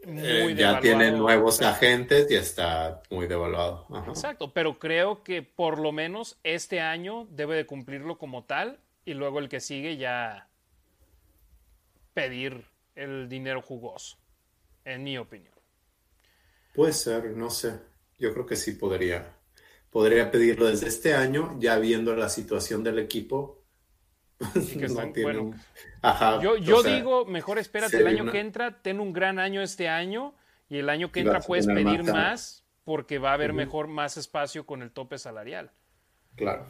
eh, 0.05 0.53
ya 0.55 0.79
tiene 0.79 1.11
nuevos 1.11 1.61
agentes 1.61 2.29
y 2.29 2.35
está 2.35 3.01
muy 3.09 3.27
devaluado. 3.27 3.85
Ajá. 3.89 4.09
Exacto, 4.09 4.53
pero 4.53 4.79
creo 4.79 5.23
que 5.23 5.41
por 5.41 5.79
lo 5.79 5.91
menos 5.91 6.37
este 6.43 6.79
año 6.79 7.27
debe 7.29 7.55
de 7.55 7.65
cumplirlo 7.65 8.17
como 8.17 8.43
tal 8.43 8.79
y 9.07 9.13
luego 9.13 9.39
el 9.39 9.47
que 9.47 9.61
sigue 9.61 9.95
ya 9.95 10.49
pedir 12.13 12.65
el 12.93 13.29
dinero 13.29 13.61
jugoso, 13.61 14.17
en 14.83 15.03
mi 15.03 15.17
opinión. 15.17 15.53
Puede 16.75 16.91
ser, 16.91 17.31
no 17.31 17.49
sé. 17.49 17.79
Yo 18.19 18.33
creo 18.33 18.45
que 18.45 18.57
sí 18.57 18.73
podría. 18.73 19.33
Podría 19.89 20.29
pedirlo 20.29 20.65
desde 20.65 20.89
este 20.89 21.13
año, 21.13 21.55
ya 21.57 21.79
viendo 21.79 22.17
la 22.17 22.27
situación 22.27 22.83
del 22.83 22.99
equipo, 22.99 23.63
y 24.55 24.77
que 24.77 24.87
bueno, 25.23 25.53
Ajá, 26.01 26.41
yo, 26.41 26.57
yo 26.57 26.81
sea, 26.81 26.93
digo, 26.93 27.25
mejor 27.25 27.59
espérate 27.59 27.99
el 27.99 28.07
año 28.07 28.23
una... 28.23 28.33
que 28.33 28.41
entra, 28.41 28.81
ten 28.81 28.99
un 28.99 29.13
gran 29.13 29.39
año 29.39 29.61
este 29.61 29.87
año 29.87 30.35
y 30.67 30.79
el 30.79 30.89
año 30.89 31.13
que 31.13 31.21
entra 31.21 31.39
puedes 31.39 31.65
pedir 31.65 32.03
más, 32.03 32.13
más 32.13 32.65
porque 32.83 33.19
va 33.19 33.31
a 33.31 33.33
haber 33.35 33.51
uh 33.51 33.53
-huh. 33.53 33.57
mejor 33.57 33.87
más 33.87 34.17
espacio 34.17 34.65
con 34.65 34.81
el 34.81 34.91
tope 34.91 35.17
salarial. 35.17 35.71
Claro. 36.37 36.67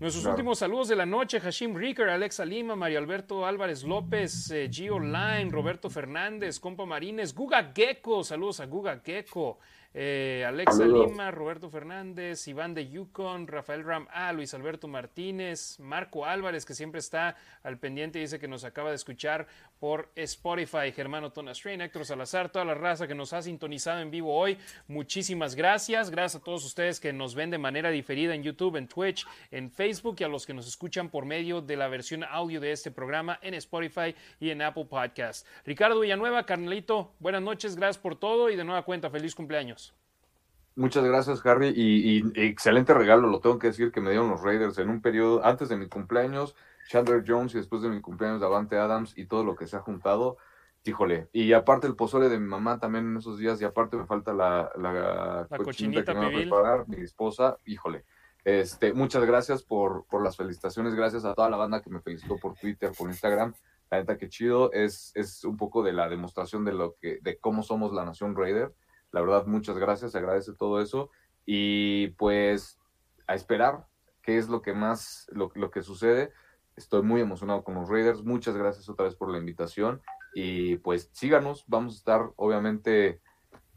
Nuestros 0.00 0.22
claro. 0.22 0.30
últimos 0.30 0.58
saludos 0.58 0.88
de 0.88 0.96
la 0.96 1.04
noche, 1.04 1.38
Hashim 1.38 1.76
Ricker, 1.76 2.08
Alexa 2.08 2.46
Lima, 2.46 2.74
Mario 2.74 2.98
Alberto 2.98 3.44
Álvarez 3.44 3.84
López, 3.84 4.50
eh, 4.50 4.70
Gio 4.72 4.98
Line, 4.98 5.50
Roberto 5.50 5.90
Fernández, 5.90 6.58
Compa 6.58 6.86
Marines, 6.86 7.34
Guga 7.34 7.72
Gecko, 7.74 8.24
saludos 8.24 8.60
a 8.60 8.66
Guga 8.66 9.02
Gecko, 9.04 9.58
eh, 9.94 10.44
Alexa 10.46 10.78
Saludos. 10.78 11.10
Lima, 11.10 11.30
Roberto 11.30 11.68
Fernández, 11.70 12.46
Iván 12.48 12.74
de 12.74 12.88
Yukon, 12.88 13.46
Rafael 13.46 13.84
Ram 13.84 14.06
A, 14.12 14.32
Luis 14.32 14.54
Alberto 14.54 14.88
Martínez, 14.88 15.78
Marco 15.80 16.24
Álvarez, 16.24 16.64
que 16.64 16.74
siempre 16.74 17.00
está 17.00 17.36
al 17.62 17.78
pendiente 17.78 18.18
y 18.18 18.22
dice 18.22 18.38
que 18.38 18.48
nos 18.48 18.64
acaba 18.64 18.90
de 18.90 18.96
escuchar 18.96 19.46
por 19.78 20.10
Spotify, 20.16 20.92
Germano 20.94 21.32
Tona 21.32 21.52
Strain, 21.52 21.80
Héctor 21.80 22.06
Salazar, 22.06 22.50
toda 22.50 22.64
la 22.64 22.74
raza 22.74 23.06
que 23.06 23.14
nos 23.14 23.32
ha 23.32 23.42
sintonizado 23.42 24.00
en 24.00 24.10
vivo 24.10 24.34
hoy. 24.34 24.56
Muchísimas 24.88 25.54
gracias. 25.54 26.10
Gracias 26.10 26.40
a 26.40 26.44
todos 26.44 26.64
ustedes 26.64 27.00
que 27.00 27.12
nos 27.12 27.34
ven 27.34 27.50
de 27.50 27.58
manera 27.58 27.90
diferida 27.90 28.34
en 28.34 28.42
YouTube, 28.42 28.76
en 28.76 28.88
Twitch, 28.88 29.26
en 29.50 29.70
Facebook 29.70 30.16
y 30.20 30.24
a 30.24 30.28
los 30.28 30.46
que 30.46 30.54
nos 30.54 30.66
escuchan 30.66 31.10
por 31.10 31.24
medio 31.24 31.60
de 31.60 31.76
la 31.76 31.88
versión 31.88 32.24
audio 32.24 32.60
de 32.60 32.72
este 32.72 32.90
programa 32.90 33.38
en 33.42 33.54
Spotify 33.54 34.14
y 34.40 34.50
en 34.50 34.62
Apple 34.62 34.86
Podcast. 34.86 35.46
Ricardo 35.66 36.00
Villanueva, 36.00 36.46
carnalito, 36.46 37.12
buenas 37.18 37.42
noches, 37.42 37.76
gracias 37.76 38.00
por 38.00 38.16
todo 38.16 38.50
y 38.50 38.56
de 38.56 38.64
nueva 38.64 38.82
cuenta, 38.84 39.10
feliz 39.10 39.34
cumpleaños. 39.34 39.81
Muchas 40.74 41.04
gracias, 41.04 41.44
Harry. 41.44 41.68
Y, 41.68 42.18
y, 42.18 42.32
excelente 42.34 42.94
regalo, 42.94 43.28
lo 43.28 43.40
tengo 43.40 43.58
que 43.58 43.68
decir, 43.68 43.92
que 43.92 44.00
me 44.00 44.10
dieron 44.10 44.30
los 44.30 44.42
Raiders 44.42 44.78
en 44.78 44.88
un 44.88 45.02
periodo 45.02 45.44
antes 45.44 45.68
de 45.68 45.76
mi 45.76 45.88
cumpleaños, 45.88 46.56
Chandler 46.88 47.24
Jones 47.26 47.54
y 47.54 47.58
después 47.58 47.82
de 47.82 47.88
mi 47.88 48.00
cumpleaños, 48.00 48.40
Davante 48.40 48.76
Adams 48.78 49.16
y 49.16 49.26
todo 49.26 49.44
lo 49.44 49.54
que 49.54 49.66
se 49.66 49.76
ha 49.76 49.80
juntado. 49.80 50.38
Híjole, 50.84 51.28
y 51.32 51.52
aparte 51.52 51.86
el 51.86 51.94
pozole 51.94 52.28
de 52.28 52.40
mi 52.40 52.48
mamá 52.48 52.80
también 52.80 53.06
en 53.06 53.16
esos 53.16 53.38
días, 53.38 53.60
y 53.60 53.64
aparte 53.64 53.96
me 53.96 54.06
falta 54.06 54.32
la, 54.32 54.72
la, 54.76 55.46
la 55.48 55.58
cochinita, 55.58 56.04
que 56.04 56.14
me 56.14 56.20
va 56.20 56.26
a 56.26 56.30
preparar 56.30 56.88
mi 56.88 56.96
esposa, 57.02 57.56
híjole. 57.66 58.04
Este, 58.44 58.92
muchas 58.92 59.24
gracias 59.24 59.62
por, 59.62 60.06
por 60.06 60.24
las 60.24 60.36
felicitaciones, 60.36 60.94
gracias 60.94 61.24
a 61.24 61.34
toda 61.34 61.48
la 61.48 61.56
banda 61.56 61.80
que 61.80 61.90
me 61.90 62.00
felicitó 62.00 62.36
por 62.38 62.54
Twitter, 62.54 62.90
por 62.98 63.08
Instagram. 63.08 63.54
La 63.90 63.98
neta 63.98 64.16
que 64.16 64.28
chido, 64.28 64.72
es, 64.72 65.12
es 65.14 65.44
un 65.44 65.56
poco 65.56 65.84
de 65.84 65.92
la 65.92 66.08
demostración 66.08 66.64
de 66.64 66.72
lo 66.72 66.96
que, 66.96 67.18
de 67.20 67.38
cómo 67.38 67.62
somos 67.62 67.92
la 67.92 68.04
nación 68.04 68.34
Raider 68.34 68.72
la 69.12 69.20
verdad, 69.20 69.46
muchas 69.46 69.78
gracias, 69.78 70.14
agradece 70.14 70.52
todo 70.54 70.80
eso. 70.80 71.10
Y 71.44 72.08
pues 72.18 72.78
a 73.26 73.34
esperar 73.34 73.86
qué 74.22 74.38
es 74.38 74.48
lo 74.48 74.62
que 74.62 74.72
más, 74.72 75.26
lo, 75.32 75.52
lo, 75.54 75.70
que 75.70 75.82
sucede. 75.82 76.32
Estoy 76.76 77.02
muy 77.02 77.20
emocionado 77.20 77.62
con 77.62 77.74
los 77.74 77.88
Raiders. 77.88 78.22
Muchas 78.22 78.56
gracias 78.56 78.88
otra 78.88 79.04
vez 79.04 79.14
por 79.14 79.30
la 79.30 79.38
invitación. 79.38 80.00
Y 80.34 80.76
pues 80.76 81.10
síganos, 81.12 81.64
vamos 81.66 81.94
a 81.94 81.98
estar 81.98 82.30
obviamente 82.36 83.20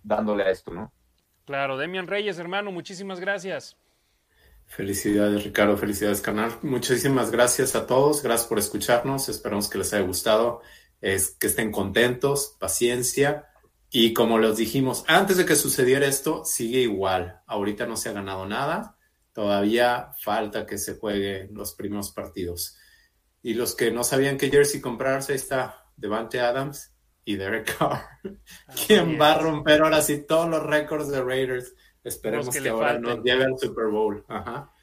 dándole 0.04 0.44
a 0.44 0.52
esto, 0.52 0.72
¿no? 0.72 0.94
Claro, 1.46 1.78
Demian 1.78 2.08
Reyes, 2.08 2.40
hermano, 2.40 2.72
muchísimas 2.72 3.20
gracias. 3.20 3.78
Felicidades, 4.66 5.44
Ricardo. 5.44 5.78
Felicidades, 5.78 6.22
canal. 6.22 6.52
Muchísimas 6.64 7.32
gracias 7.32 7.76
a 7.76 7.86
todos. 7.86 8.24
Gracias 8.24 8.48
por 8.48 8.58
escucharnos. 8.58 9.30
Esperamos 9.30 9.70
que 9.70 9.78
les 9.78 9.94
haya 9.94 10.06
gustado. 10.06 10.62
Es, 11.02 11.32
que 11.32 11.48
estén 11.48 11.72
contentos, 11.72 12.58
paciencia. 12.60 13.48
Y 13.98 14.12
como 14.12 14.40
les 14.40 14.58
dijimos, 14.58 15.06
antes 15.08 15.38
de 15.38 15.46
que 15.46 15.56
sucediera 15.56 16.06
esto, 16.06 16.44
sigue 16.44 16.82
igual. 16.82 17.40
Ahorita 17.48 17.86
no 17.86 17.96
se 17.96 18.10
ha 18.10 18.12
ganado 18.12 18.46
nada. 18.46 18.98
Todavía 19.32 20.12
falta 20.22 20.66
que 20.66 20.78
se 20.78 20.98
jueguen 20.98 21.54
los 21.54 21.76
primeros 21.76 22.12
partidos. 22.12 22.78
Y 23.42 23.54
los 23.54 23.74
que 23.74 23.92
no 23.92 24.04
sabían 24.04 24.38
qué 24.38 24.50
jersey 24.50 24.82
comprarse, 24.82 25.32
ahí 25.32 25.38
está 25.38 25.86
Devante 25.96 26.42
Adams 26.42 26.94
y 27.24 27.38
Derek 27.38 27.78
Carr. 27.78 28.02
¿Quién 28.86 29.18
va 29.18 29.32
a 29.32 29.40
romper 29.40 29.82
ahora 29.82 30.02
sí 30.02 30.26
todos 30.28 30.50
los 30.50 30.62
récords 30.62 31.08
de 31.08 31.24
Raiders? 31.24 31.74
Esperemos 32.04 32.54
que, 32.54 32.68
ahora 32.68 33.00
nos 33.00 33.24
lleve 33.24 33.46
al 33.46 33.58
Super 33.58 33.88
Bowl. 33.88 34.26
Ajá. 34.28 34.74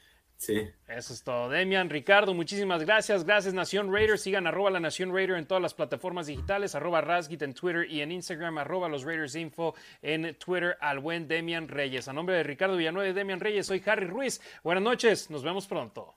Sí. 0.43 0.69
Eso 0.89 1.13
es 1.13 1.23
todo. 1.23 1.47
Demian, 1.47 1.89
Ricardo, 1.89 2.33
muchísimas 2.33 2.83
gracias. 2.83 3.23
Gracias, 3.23 3.53
Nación 3.53 3.93
Raider. 3.93 4.19
Sigan 4.19 4.45
arroba 4.45 4.71
la 4.71 4.81
Nación 4.81 5.13
Raider 5.13 5.37
en 5.37 5.45
todas 5.45 5.63
las 5.63 5.73
plataformas 5.73 6.27
digitales, 6.27 6.75
arroba 6.75 6.99
Rasgit 6.99 7.41
en 7.43 7.53
Twitter 7.53 7.89
y 7.89 8.01
en 8.01 8.11
Instagram, 8.11 8.57
arroba 8.57 8.89
los 8.89 9.03
Raiders 9.03 9.35
Info 9.35 9.73
en 10.01 10.35
Twitter 10.35 10.75
al 10.81 10.99
buen 10.99 11.29
Demian 11.29 11.69
Reyes. 11.69 12.09
A 12.09 12.13
nombre 12.13 12.35
de 12.35 12.43
Ricardo 12.43 12.75
Villanueva 12.75 13.09
y 13.09 13.13
Demian 13.13 13.39
Reyes, 13.39 13.67
soy 13.67 13.81
Harry 13.85 14.05
Ruiz. 14.05 14.41
Buenas 14.65 14.83
noches, 14.83 15.29
nos 15.29 15.43
vemos 15.43 15.65
pronto. 15.65 16.13